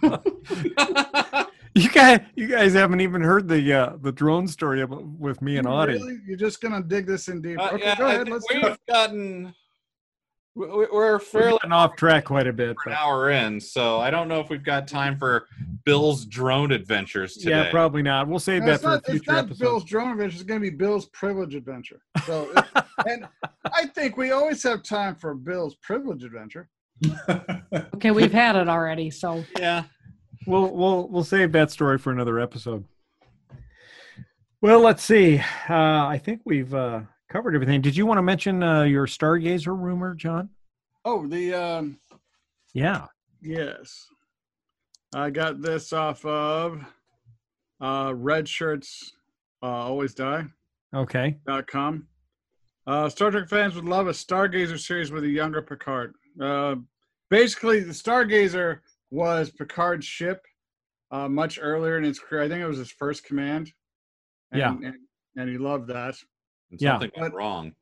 You 1.74 1.88
guys, 1.90 2.20
you 2.34 2.48
guys 2.48 2.72
haven't 2.72 3.00
even 3.02 3.20
heard 3.20 3.46
the 3.46 3.72
uh, 3.72 3.96
the 4.00 4.10
drone 4.10 4.48
story 4.48 4.80
about, 4.80 5.04
with 5.04 5.40
me 5.40 5.58
and 5.58 5.66
You 5.68 5.72
Audie. 5.72 5.92
really? 5.92 6.18
You're 6.26 6.36
just 6.36 6.60
gonna 6.60 6.82
dig 6.82 7.06
this 7.06 7.28
in 7.28 7.40
deep. 7.40 7.60
Uh, 7.60 7.70
okay, 7.74 7.84
yeah, 7.84 7.96
go 7.96 8.06
ahead. 8.06 8.28
Let's 8.28 8.46
we've 8.52 8.64
it. 8.64 8.80
gotten. 8.88 9.54
We- 10.54 10.66
we- 10.66 10.72
We're 10.72 10.86
We're 10.90 11.18
fairly 11.20 11.58
off 11.70 11.94
track 11.96 12.24
quite 12.24 12.46
a 12.46 12.52
bit. 12.52 12.76
an 12.86 12.92
hour 12.92 13.30
in, 13.30 13.60
so 13.60 14.00
I 14.00 14.10
don't 14.10 14.28
know 14.28 14.40
if 14.40 14.48
we've 14.50 14.62
got 14.64 14.88
time 14.88 15.16
for 15.18 15.46
Bill's 15.84 16.24
drone 16.26 16.72
adventures 16.72 17.34
today. 17.36 17.50
yeah, 17.64 17.70
probably 17.70 18.02
not. 18.02 18.26
We'll 18.28 18.38
save 18.40 18.62
No, 18.62 18.66
that 18.66 18.74
it's 18.74 18.82
for 18.82 18.88
a 18.88 18.92
not, 18.92 19.08
it's 19.08 19.26
not 19.26 19.44
episode. 19.44 19.58
Bill's 19.60 19.84
drone 19.84 20.10
adventure. 20.12 20.34
It's 20.34 20.42
going 20.44 20.60
to 20.60 20.70
be 20.70 20.76
Bill's 20.76 21.06
privilege 21.06 21.54
adventure. 21.54 22.00
So, 22.26 22.50
it- 22.56 22.84
and 23.08 23.28
I 23.72 23.86
think 23.86 24.16
we 24.16 24.32
always 24.32 24.62
have 24.64 24.82
time 24.82 25.14
for 25.14 25.34
Bill's 25.34 25.76
privilege 25.76 26.24
adventure. 26.24 26.68
Okay, 27.94 28.10
we've 28.10 28.32
had 28.32 28.56
it 28.56 28.68
already. 28.68 29.10
So 29.10 29.44
Yeah. 29.58 29.84
We'll 30.46 30.70
we'll 30.74 31.08
we'll 31.08 31.24
save 31.24 31.52
that 31.52 31.70
story 31.70 31.98
for 31.98 32.10
another 32.12 32.38
episode. 32.40 32.84
Well, 34.60 34.80
let's 34.80 35.02
see. 35.04 35.38
Uh, 35.68 36.06
I 36.06 36.20
think 36.22 36.40
we've 36.44 36.72
uh, 36.74 37.00
covered 37.30 37.54
everything. 37.54 37.80
Did 37.80 37.96
you 37.96 38.06
want 38.06 38.18
to 38.18 38.22
mention 38.22 38.62
uh, 38.62 38.82
your 38.82 39.06
Stargazer 39.06 39.78
rumor, 39.78 40.14
John? 40.14 40.48
Oh, 41.04 41.26
the 41.26 41.54
um, 41.54 41.98
Yeah. 42.74 43.06
yes, 43.42 44.06
I 45.14 45.30
got 45.30 45.60
this 45.62 45.92
off 45.92 46.24
of 46.24 46.82
uh, 47.80 48.12
Red 48.14 48.48
Shirts 48.48 49.12
uh, 49.62 49.66
Always 49.66 50.14
Die. 50.14 50.44
Okay. 50.94 51.36
dot 51.46 51.66
com. 51.66 52.06
Uh, 52.86 53.08
Star 53.10 53.30
Trek 53.30 53.48
fans 53.48 53.74
would 53.74 53.84
love 53.84 54.08
a 54.08 54.12
Stargazer 54.12 54.78
series 54.78 55.10
with 55.12 55.24
a 55.24 55.28
younger 55.28 55.60
Picard. 55.60 56.14
Uh, 56.40 56.76
basically, 57.28 57.80
the 57.80 57.92
Stargazer 57.92 58.78
was 59.10 59.50
Picard's 59.50 60.06
ship 60.06 60.42
uh, 61.10 61.28
much 61.28 61.58
earlier 61.60 61.98
in 61.98 62.04
his 62.04 62.18
career. 62.18 62.42
I 62.42 62.48
think 62.48 62.62
it 62.62 62.66
was 62.66 62.78
his 62.78 62.90
first 62.90 63.24
command. 63.24 63.70
And, 64.52 64.58
Yeah. 64.60 64.70
And, 64.72 64.94
and 65.36 65.50
he 65.50 65.58
loved 65.58 65.88
that. 65.88 66.14
And 66.70 66.80
Yeah. 66.80 66.98
Something 66.98 67.10
went 67.20 67.34
wrong. 67.34 67.74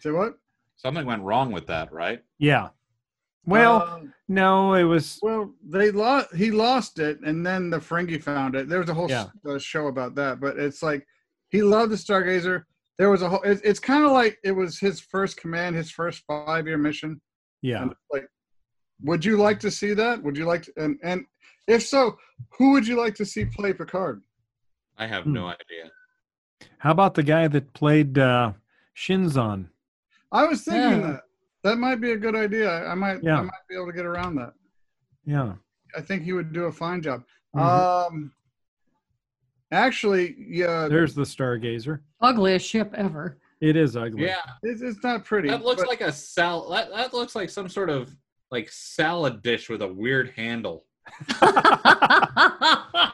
Say 0.00 0.10
what? 0.10 0.38
Something 0.76 1.06
went 1.06 1.22
wrong 1.22 1.52
with 1.52 1.66
that, 1.66 1.92
right? 1.92 2.22
Yeah. 2.38 2.70
Well, 3.46 3.82
Uh, 3.82 4.00
no, 4.28 4.74
it 4.74 4.84
was. 4.84 5.18
well, 5.22 5.54
they 5.62 5.90
lost. 5.90 6.34
He 6.34 6.50
lost 6.50 6.98
it, 6.98 7.20
and 7.20 7.44
then 7.44 7.68
the 7.70 7.78
Ferengi 7.78 8.22
found 8.22 8.54
it. 8.54 8.68
There 8.68 8.78
was 8.80 8.88
a 8.88 8.94
whole 8.94 9.08
Yeah. 9.10 9.24
s- 9.24 9.30
uh, 9.46 9.58
show 9.58 9.88
about 9.88 10.14
that. 10.14 10.40
But 10.40 10.58
it's 10.58 10.82
like 10.82 11.06
he 11.50 11.62
loved 11.62 11.92
the 11.92 11.96
Stargazer. 11.96 12.64
There 12.96 13.10
was 13.10 13.20
a 13.22 13.28
whole. 13.28 13.42
It, 13.42 13.60
it's 13.62 13.80
kind 13.80 14.04
of 14.04 14.12
like 14.12 14.38
it 14.44 14.52
was 14.52 14.78
his 14.78 15.00
first 15.00 15.36
command, 15.36 15.76
his 15.76 15.90
first 15.90 16.24
five-year 16.26 16.78
mission. 16.78 17.20
Yeah. 17.60 17.82
And 17.82 17.94
like, 18.10 18.26
would 19.02 19.24
you 19.24 19.36
like 19.36 19.60
to 19.60 19.70
see 19.70 19.92
that? 19.94 20.22
Would 20.22 20.38
you 20.38 20.46
like 20.46 20.62
to? 20.62 20.72
And 20.78 20.98
and 21.02 21.26
if 21.68 21.82
so, 21.82 22.18
who 22.56 22.72
would 22.72 22.86
you 22.86 22.96
like 22.96 23.14
to 23.16 23.26
see 23.26 23.44
play 23.44 23.72
Picard? 23.74 24.22
I 24.96 25.06
have 25.06 25.24
Hmm. 25.24 25.32
no 25.34 25.46
idea. 25.48 25.90
How 26.78 26.90
about 26.90 27.14
the 27.14 27.22
guy 27.22 27.48
that 27.48 27.72
played 27.74 28.18
uh, 28.18 28.52
Shinzon? 28.96 29.68
I 30.32 30.44
was 30.46 30.62
thinking 30.62 31.00
Yeah. 31.00 31.06
that 31.12 31.20
that 31.62 31.76
might 31.78 32.00
be 32.00 32.12
a 32.12 32.16
good 32.16 32.34
idea. 32.36 32.68
I, 32.70 32.92
I 32.92 32.94
might 32.94 33.22
Yeah. 33.22 33.38
I 33.38 33.42
might 33.42 33.66
be 33.68 33.74
able 33.76 33.86
to 33.86 33.92
get 33.92 34.04
around 34.06 34.36
that. 34.36 34.52
Yeah. 35.24 35.54
I 35.96 36.00
think 36.00 36.22
he 36.24 36.32
would 36.32 36.52
do 36.52 36.64
a 36.64 36.72
fine 36.72 37.00
job. 37.00 37.22
Mhm. 37.56 37.60
Um, 38.10 38.32
actually, 39.72 40.36
yeah, 40.38 40.88
There's 40.88 41.14
the 41.14 41.22
Stargazer. 41.22 42.00
Ugliest 42.20 42.66
ship 42.66 42.92
ever. 42.96 43.38
It 43.60 43.76
is 43.76 43.96
ugly. 43.96 44.24
Yeah, 44.26 44.42
it's, 44.62 44.82
it's 44.82 45.02
not 45.02 45.24
pretty. 45.24 45.48
that 45.48 45.64
looks 45.64 45.82
but- 45.82 45.88
like 45.88 46.00
a 46.02 46.12
sal. 46.12 46.68
That, 46.70 46.90
that 46.90 47.14
looks 47.14 47.34
like 47.34 47.48
some 47.48 47.68
sort 47.68 47.88
of 47.90 48.14
like 48.50 48.68
salad 48.70 49.42
dish 49.42 49.68
with 49.70 49.82
a 49.82 49.88
weird 49.88 50.30
handle. 50.36 50.84
a, 51.42 51.46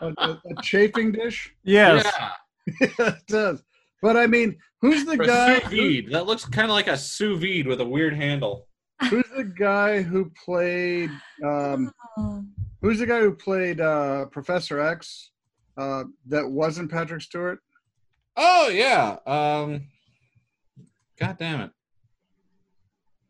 a, 0.00 0.40
a 0.58 0.62
chafing 0.62 1.12
dish. 1.12 1.54
yes. 1.64 2.04
Yeah, 2.18 2.30
it 2.80 3.26
does. 3.26 3.62
But 4.02 4.16
I 4.16 4.26
mean, 4.26 4.56
who's 4.80 5.04
the 5.04 5.12
or 5.12 5.16
guy? 5.26 5.60
sous 5.60 5.70
vide. 5.70 6.12
That 6.12 6.26
looks 6.26 6.44
kind 6.44 6.66
of 6.66 6.74
like 6.74 6.88
a 6.88 6.96
sous 6.96 7.38
vide 7.40 7.66
with 7.66 7.80
a 7.80 7.84
weird 7.84 8.14
handle. 8.14 8.66
Who's 9.08 9.28
the 9.36 9.44
guy 9.44 10.02
who 10.02 10.30
played? 10.44 11.10
Um, 11.44 11.92
who's 12.82 12.98
the 12.98 13.06
guy 13.06 13.20
who 13.20 13.32
played 13.32 13.80
uh, 13.80 14.26
Professor 14.26 14.78
X? 14.80 15.30
Uh, 15.76 16.04
that 16.26 16.46
wasn't 16.50 16.90
Patrick 16.90 17.22
Stewart. 17.22 17.60
Oh 18.36 18.68
yeah. 18.68 19.16
Um. 19.26 19.86
God 21.18 21.36
damn 21.38 21.60
it. 21.62 21.70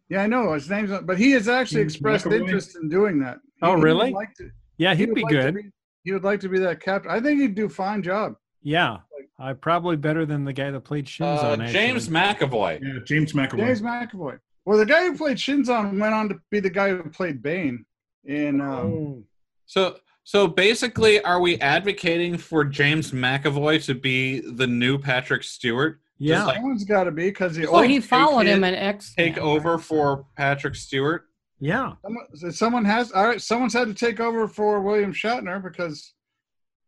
Yeah, 0.09 0.23
I 0.23 0.27
know 0.27 0.53
his 0.55 0.69
name's, 0.69 0.91
not, 0.91 1.07
but 1.07 1.19
he 1.19 1.31
has 1.33 1.49
actually 1.49 1.83
expressed 1.83 2.25
McAvoy? 2.27 2.41
interest 2.41 2.77
in 2.77 2.89
doing 2.89 3.21
that. 3.21 3.39
He- 3.45 3.51
Oh, 3.63 3.77
he 3.77 3.83
really? 3.83 4.11
like 4.13 4.35
to- 4.35 4.51
Yeah, 4.79 4.95
he 4.95 5.01
he'd 5.03 5.09
would 5.11 5.15
be 5.15 5.23
like 5.23 5.31
good. 5.31 5.55
be- 5.55 5.71
he 6.05 6.13
would 6.13 6.25
like 6.25 6.41
to 6.41 6.49
be 6.49 6.59
that 6.61 6.81
captain. 6.81 7.11
I 7.13 7.21
think 7.21 7.41
he'd 7.41 7.55
do 7.55 7.67
a 7.67 7.69
fine 7.69 8.03
job. 8.03 8.35
Yeah. 8.63 8.99
I 9.41 9.55
probably 9.55 9.97
better 9.97 10.27
than 10.27 10.45
the 10.45 10.53
guy 10.53 10.71
that 10.71 10.81
played 10.81 11.07
Shinzo. 11.07 11.59
Uh, 11.61 11.67
James 11.69 12.09
McAvoy. 12.09 12.81
Yeah, 12.83 13.01
James 13.05 13.33
McAvoy. 13.33 13.57
James 13.59 13.81
McAvoy. 13.83 14.39
Well, 14.67 14.77
the 14.79 14.87
guy 14.87 15.05
who 15.07 15.17
played 15.17 15.39
Shinzon 15.39 15.99
went 15.99 16.13
on 16.15 16.29
to 16.29 16.37
be 16.51 16.61
the 16.61 16.69
guy 16.71 16.91
who 16.91 17.03
played 17.11 17.43
Bane 17.43 17.85
in. 18.25 18.61
Um, 18.61 18.69
Oh. 18.69 19.25
So 19.67 19.97
so 20.25 20.47
basically, 20.47 21.21
are 21.23 21.41
we 21.41 21.59
advocating 21.61 22.37
for 22.37 22.65
James 22.65 23.13
McAvoy 23.13 23.85
to 23.87 23.95
be 23.95 24.41
the 24.41 24.67
new 24.67 24.99
Patrick 24.99 25.43
Stewart? 25.43 26.01
Yeah. 26.19 26.45
like- 26.45 26.57
Someone's 26.57 26.85
got 26.85 27.05
to 27.05 27.11
be 27.11 27.31
because 27.31 27.57
he. 27.57 27.67
well, 27.67 27.83
he 27.83 27.99
followed 28.01 28.47
him 28.47 28.63
it- 28.63 28.69
in 28.69 28.75
X. 28.75 29.15
Take 29.17 29.39
over 29.39 29.79
for 29.79 30.27
Patrick 30.37 30.75
Stewart? 30.75 31.25
yeah. 31.61 31.93
Someone, 32.03 32.53
someone 32.53 32.85
has. 32.85 33.11
All 33.13 33.27
right, 33.27 33.41
someone's 33.41 33.73
had 33.73 33.89
to 33.89 33.95
take 33.95 34.21
over 34.21 34.47
for 34.47 34.81
William 34.83 35.13
Shatner 35.15 35.63
because, 35.63 36.13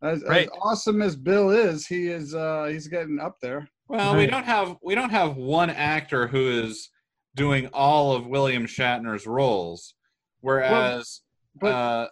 as, 0.02 0.22
Right. 0.26 0.46
as 0.46 0.58
awesome 0.60 1.00
as 1.02 1.16
Bill 1.16 1.50
is, 1.50 1.86
he 1.86 2.08
is. 2.08 2.34
uh 2.34 2.64
He's 2.70 2.88
getting 2.88 3.18
up 3.20 3.36
there. 3.40 3.68
Well, 3.88 4.16
we 4.16 4.26
don't 4.26 4.44
have 4.44 4.76
we 4.82 4.94
don't 4.94 5.10
have 5.10 5.36
one 5.36 5.70
actor 5.70 6.26
who 6.26 6.48
is 6.64 6.90
doing 7.34 7.66
all 7.72 8.12
of 8.14 8.26
William 8.26 8.66
Shatner's 8.66 9.26
roles, 9.26 9.94
whereas 10.40 11.20
But 11.60 11.66
uh, 11.74 12.08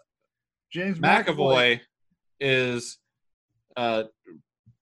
James 0.72 0.98
McAvoy 0.98 1.80
is 2.38 2.98
uh, 3.76 4.04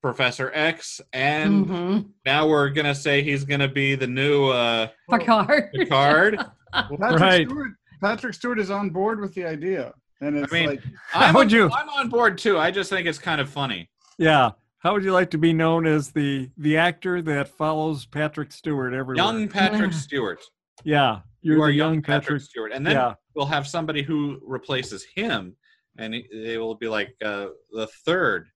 Professor 0.03 0.51
X, 0.55 1.01
and 1.13 1.67
Mhm. 1.67 2.11
now 2.25 2.49
we're 2.49 2.71
gonna 2.71 2.95
say 2.95 3.23
he's 3.23 3.45
gonna 3.45 3.69
be 3.69 3.95
the 3.95 4.07
new 4.07 4.47
uh, 4.49 4.89
Picard. 5.11 5.71
Picard. 5.73 6.39
Patrick 6.73 7.01
Right. 7.21 7.47
Stewart. 7.49 7.73
Patrick 8.01 8.35
Stewart 8.35 8.59
is 8.61 8.71
on 8.71 8.91
board 8.91 9.21
with 9.21 9.35
the 9.35 9.45
idea, 9.45 9.93
and 10.21 10.37
it's 10.37 10.53
mean, 10.53 10.67
like 10.69 10.83
I'm, 11.15 11.35
would 11.35 11.47
on, 11.47 11.51
you- 11.51 11.71
I'm 11.71 11.89
on 11.91 12.09
board 12.09 12.39
too. 12.39 12.59
I 12.59 12.71
just 12.71 12.91
think 12.91 13.07
it's 13.07 13.19
kind 13.19 13.41
of 13.41 13.49
funny. 13.49 13.91
Yeah. 14.19 14.51
How 14.81 14.93
would 14.93 15.03
you 15.05 15.13
like 15.13 15.31
to 15.31 15.39
be 15.39 15.53
known 15.53 15.87
as 15.87 16.11
the 16.13 16.51
the 16.57 16.77
actor 16.77 17.21
that 17.23 17.49
follows 17.49 18.07
Patrick 18.07 18.53
Stewart 18.53 18.95
everywhere? 18.95 19.17
Young 19.25 19.49
Patrick 19.49 19.93
Stewart. 19.93 20.41
Yeah. 20.85 21.21
You're 21.41 21.57
you 21.57 21.63
are 21.63 21.71
young 21.71 21.95
young 21.95 22.03
Patrick, 22.03 22.23
Patrick. 22.25 22.43
Stewart, 22.43 22.73
and 22.73 22.87
then 22.87 22.95
Yeah. 22.95 23.15
we'll 23.35 23.47
have 23.47 23.67
somebody 23.67 24.03
who 24.03 24.41
replaces 24.45 25.05
him, 25.05 25.55
and 25.99 26.15
he- 26.15 26.29
they 26.33 26.59
will 26.59 26.75
be 26.75 26.89
like 26.89 27.15
uh, 27.25 27.47
the 27.73 27.87
third 28.05 28.49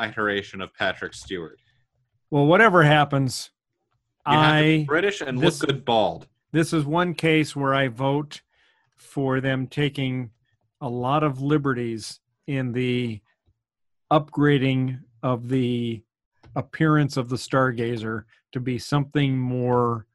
iteration 0.00 0.60
of 0.60 0.72
Patrick 0.74 1.14
Stewart. 1.14 1.58
Well, 2.30 2.46
whatever 2.46 2.82
happens, 2.82 3.50
You 4.26 4.32
have 4.34 4.56
to 4.58 4.62
be 4.62 4.80
I 4.82 4.84
British 4.84 5.20
and 5.20 5.38
this- 5.38 5.60
look 5.60 5.68
good 5.70 5.84
bald. 5.84 6.26
this 6.52 6.72
is 6.72 6.84
one 6.84 7.14
case 7.14 7.54
where 7.56 7.74
I 7.74 7.88
vote 7.88 8.40
for 8.96 9.40
them 9.40 9.66
taking 9.66 10.30
a 10.82 10.88
lot 10.88 11.22
of 11.22 11.40
liberties 11.40 12.20
in 12.46 12.72
the 12.72 13.20
upgrading 14.12 14.98
of 15.22 15.48
the 15.48 16.02
appearance 16.56 17.16
of 17.16 17.28
the 17.28 17.36
Stargazer 17.36 18.24
to 18.50 18.60
be 18.60 18.78
something 18.78 19.38
more. 19.38 20.06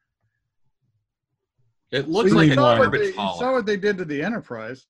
It 1.92 2.10
looks 2.10 2.34
like 2.34 2.52
a 2.52 2.56
saw 2.56 2.56
saw, 2.56 2.72
what 2.74 2.82
garbage 2.84 3.02
they, 3.02 3.12
hauler. 3.14 3.40
saw 3.40 3.54
what 3.54 3.66
they 3.66 3.78
did 3.78 3.98
to 3.98 4.06
the 4.06 4.22
Enterprise. 4.22 4.86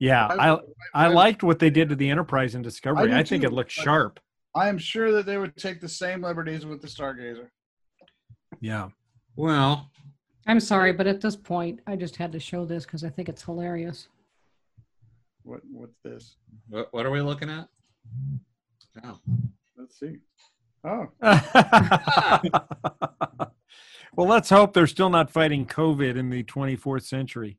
Yeah, 0.00 0.26
I 0.26 0.58
I 0.94 1.08
liked 1.08 1.42
what 1.42 1.58
they 1.58 1.70
did 1.70 1.90
to 1.90 1.94
the 1.94 2.08
Enterprise 2.08 2.54
and 2.54 2.64
Discovery. 2.64 3.08
do 3.08 3.14
I, 3.14 3.22
think 3.22 3.42
too, 3.42 3.48
it 3.48 3.52
looked 3.52 3.70
sharp. 3.70 4.18
I 4.54 4.68
am 4.68 4.78
sure 4.78 5.12
that 5.12 5.26
they 5.26 5.36
would 5.36 5.56
take 5.56 5.80
the 5.80 5.88
same 5.88 6.22
liberties 6.22 6.64
with 6.64 6.80
the 6.80 6.88
Stargazer. 6.88 7.48
Yeah. 8.60 8.88
Well, 9.36 9.90
I'm 10.46 10.60
sorry, 10.60 10.92
but 10.92 11.06
at 11.06 11.20
this 11.20 11.36
point, 11.36 11.80
I 11.86 11.96
just 11.96 12.16
had 12.16 12.32
to 12.32 12.40
show 12.40 12.64
this 12.64 12.86
because 12.86 13.04
I 13.04 13.10
think 13.10 13.28
it's 13.28 13.42
hilarious. 13.42 14.08
What 15.48 15.60
what's 15.72 15.98
this? 16.04 16.36
what, 16.68 16.88
what 16.92 17.06
are 17.06 17.10
we 17.10 17.22
looking 17.22 17.48
at? 17.48 17.68
Oh. 19.02 19.18
Let's 19.78 19.98
see. 19.98 20.18
Oh, 20.84 21.06
well, 24.14 24.26
let's 24.28 24.50
hope 24.50 24.74
they're 24.74 24.86
still 24.86 25.08
not 25.08 25.30
fighting 25.30 25.64
COVID 25.64 26.16
in 26.16 26.28
the 26.28 26.42
24th 26.42 27.04
century. 27.04 27.58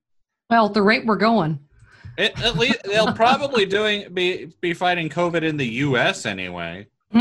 Well, 0.50 0.68
at 0.68 0.74
the 0.74 0.82
rate 0.84 1.06
we're 1.06 1.18
going. 1.18 1.60
It, 2.18 2.40
at 2.44 2.58
least 2.58 2.84
they'll 2.84 3.14
probably 3.14 3.66
doing 3.66 4.14
be 4.14 4.52
be 4.62 4.76
fighting 4.76 5.10
COVID 5.10 5.42
in 5.42 5.58
the 5.58 5.68
U.S. 5.68 6.26
anyway. 6.26 6.88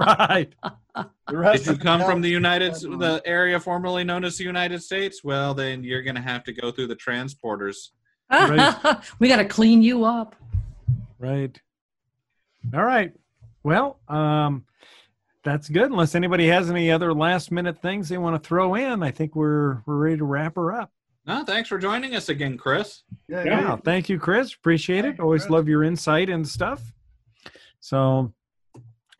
Right. 0.00 0.52
the 0.94 1.36
rest 1.36 1.66
If 1.66 1.72
you 1.72 1.78
come 1.78 2.02
from 2.02 2.22
the 2.22 2.28
United, 2.28 2.74
the 2.74 3.20
area 3.26 3.60
formerly 3.60 4.02
known 4.02 4.24
as 4.24 4.38
the 4.38 4.44
United 4.44 4.82
States, 4.82 5.22
well, 5.22 5.52
then 5.52 5.84
you're 5.84 6.02
going 6.02 6.14
to 6.14 6.22
have 6.22 6.42
to 6.44 6.52
go 6.52 6.70
through 6.70 6.86
the 6.88 6.96
transporters. 6.96 7.90
Right. 8.30 8.96
we 9.18 9.28
got 9.28 9.36
to 9.36 9.44
clean 9.44 9.82
you 9.82 10.04
up. 10.04 10.36
Right. 11.18 11.58
All 12.74 12.84
right. 12.84 13.12
Well, 13.62 13.98
um, 14.08 14.64
that's 15.44 15.68
good. 15.68 15.90
Unless 15.90 16.14
anybody 16.14 16.46
has 16.48 16.70
any 16.70 16.90
other 16.90 17.14
last 17.14 17.50
minute 17.50 17.80
things 17.80 18.08
they 18.08 18.18
want 18.18 18.40
to 18.40 18.46
throw 18.46 18.74
in, 18.74 19.02
I 19.02 19.10
think 19.10 19.34
we're 19.34 19.82
we're 19.86 19.96
ready 19.96 20.18
to 20.18 20.24
wrap 20.24 20.56
her 20.56 20.72
up. 20.72 20.90
No, 21.26 21.44
thanks 21.44 21.68
for 21.68 21.78
joining 21.78 22.14
us 22.14 22.28
again, 22.28 22.56
Chris. 22.56 23.02
Yeah, 23.28 23.44
Yeah. 23.44 23.60
Yeah. 23.60 23.76
Thank 23.76 24.08
you, 24.08 24.18
Chris. 24.18 24.54
Appreciate 24.54 25.02
Thank 25.02 25.18
it. 25.18 25.22
Always 25.22 25.42
Chris. 25.42 25.50
love 25.50 25.68
your 25.68 25.84
insight 25.84 26.28
and 26.30 26.46
stuff. 26.46 26.92
So 27.80 28.32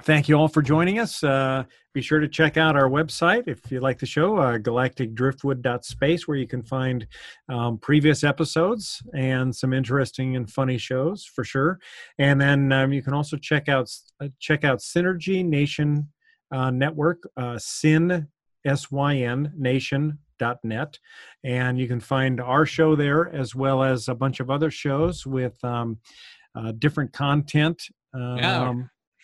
thank 0.02 0.28
you 0.28 0.36
all 0.36 0.48
for 0.48 0.62
joining 0.62 0.98
us. 0.98 1.22
Uh, 1.22 1.64
be 1.94 2.02
sure 2.02 2.20
to 2.20 2.28
check 2.28 2.56
out 2.56 2.76
our 2.76 2.88
website 2.88 3.48
if 3.48 3.70
you 3.72 3.80
like 3.80 3.98
the 3.98 4.06
show, 4.06 4.36
uh, 4.36 4.58
galacticdriftwood.space, 4.58 6.28
where 6.28 6.36
you 6.36 6.46
can 6.46 6.62
find 6.62 7.06
um, 7.48 7.78
previous 7.78 8.22
episodes 8.22 9.02
and 9.14 9.54
some 9.54 9.72
interesting 9.72 10.36
and 10.36 10.50
funny 10.50 10.78
shows 10.78 11.24
for 11.24 11.44
sure. 11.44 11.80
And 12.18 12.40
then 12.40 12.70
um, 12.72 12.92
you 12.92 13.02
can 13.02 13.14
also 13.14 13.36
check 13.36 13.68
out 13.68 13.90
uh, 14.20 14.28
check 14.38 14.64
out 14.64 14.78
Synergy 14.78 15.44
Nation 15.44 16.08
uh, 16.52 16.70
Network, 16.70 17.28
uh, 17.36 17.58
Sin 17.58 18.28
S 18.64 18.90
Y 18.90 19.16
N 19.16 19.52
Nation 19.56 20.18
net 20.62 20.98
and 21.42 21.80
you 21.80 21.88
can 21.88 21.98
find 21.98 22.40
our 22.40 22.64
show 22.64 22.94
there 22.94 23.28
as 23.34 23.56
well 23.56 23.82
as 23.82 24.08
a 24.08 24.14
bunch 24.14 24.38
of 24.38 24.50
other 24.50 24.70
shows 24.70 25.26
with 25.26 25.62
um, 25.64 25.98
uh, 26.54 26.72
different 26.78 27.12
content 27.12 27.82
um, 28.14 28.38
Yeah. 28.38 28.74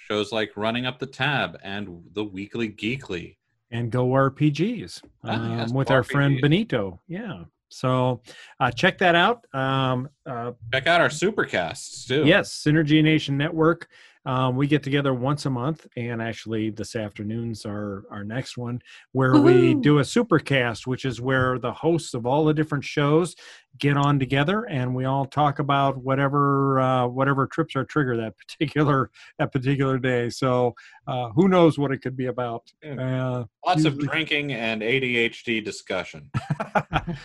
Shows 0.08 0.32
like 0.32 0.52
Running 0.56 0.84
Up 0.86 0.98
the 0.98 1.06
Tab 1.06 1.58
and 1.62 2.02
The 2.12 2.24
Weekly 2.24 2.68
Geekly. 2.68 3.36
and 3.70 3.90
go 3.90 4.06
rpgs 4.08 5.02
Ah, 5.24 5.30
um, 5.32 5.58
yes, 5.58 5.72
with 5.72 5.88
Go 5.88 5.94
our 5.94 6.02
friend 6.02 6.38
benito 6.42 7.00
yeah 7.08 7.44
so 7.68 8.20
uh, 8.60 8.70
check 8.70 8.98
that 8.98 9.14
out 9.14 9.46
um, 9.54 10.08
uh, 10.26 10.52
Check 10.72 10.86
out 10.86 11.00
our 11.00 11.08
supercasts 11.08 12.06
too. 12.06 12.24
Yes, 12.24 12.52
Synergy 12.52 13.02
Nation 13.02 13.36
Network. 13.36 13.88
Um, 14.26 14.54
we 14.56 14.66
get 14.68 14.82
together 14.84 15.12
once 15.12 15.44
a 15.44 15.50
month, 15.50 15.86
and 15.96 16.22
actually, 16.22 16.70
this 16.70 16.94
afternoon's 16.94 17.66
our 17.66 18.04
our 18.10 18.22
next 18.22 18.56
one, 18.56 18.80
where 19.12 19.36
we 19.40 19.74
do 19.74 19.98
a 19.98 20.02
supercast, 20.02 20.86
which 20.86 21.04
is 21.04 21.20
where 21.20 21.58
the 21.58 21.72
hosts 21.72 22.14
of 22.14 22.26
all 22.26 22.44
the 22.44 22.54
different 22.54 22.84
shows 22.84 23.34
get 23.78 23.96
on 23.96 24.18
together, 24.18 24.64
and 24.64 24.94
we 24.94 25.04
all 25.04 25.26
talk 25.26 25.58
about 25.58 25.96
whatever 25.96 26.80
uh, 26.80 27.06
whatever 27.06 27.46
trips 27.46 27.76
our 27.76 27.84
trigger 27.84 28.16
that 28.16 28.34
particular 28.48 29.10
that 29.38 29.52
particular 29.52 29.98
day. 29.98 30.30
So, 30.30 30.74
uh, 31.06 31.30
who 31.30 31.48
knows 31.48 31.78
what 31.78 31.92
it 31.92 31.98
could 31.98 32.16
be 32.16 32.26
about? 32.26 32.62
Uh, 32.84 33.44
Lots 33.66 33.84
of 33.84 33.98
drinking 33.98 34.52
and 34.52 34.82
ADHD 34.82 35.64
discussion. 35.64 36.30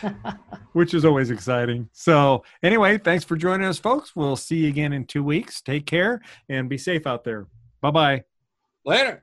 which 0.72 0.94
is 0.94 1.04
always 1.04 1.30
exciting. 1.30 1.88
So, 1.92 2.44
anyway, 2.62 2.98
thanks 2.98 3.24
for 3.24 3.36
joining 3.36 3.66
us, 3.66 3.78
folks. 3.78 4.14
We'll 4.14 4.36
see 4.36 4.58
you 4.58 4.68
again 4.68 4.92
in 4.92 5.04
two 5.04 5.24
weeks. 5.24 5.60
Take 5.60 5.86
care 5.86 6.20
and 6.48 6.68
be 6.68 6.78
safe 6.78 7.06
out 7.06 7.24
there. 7.24 7.46
Bye 7.80 7.90
bye. 7.90 8.24
Later. 8.84 9.22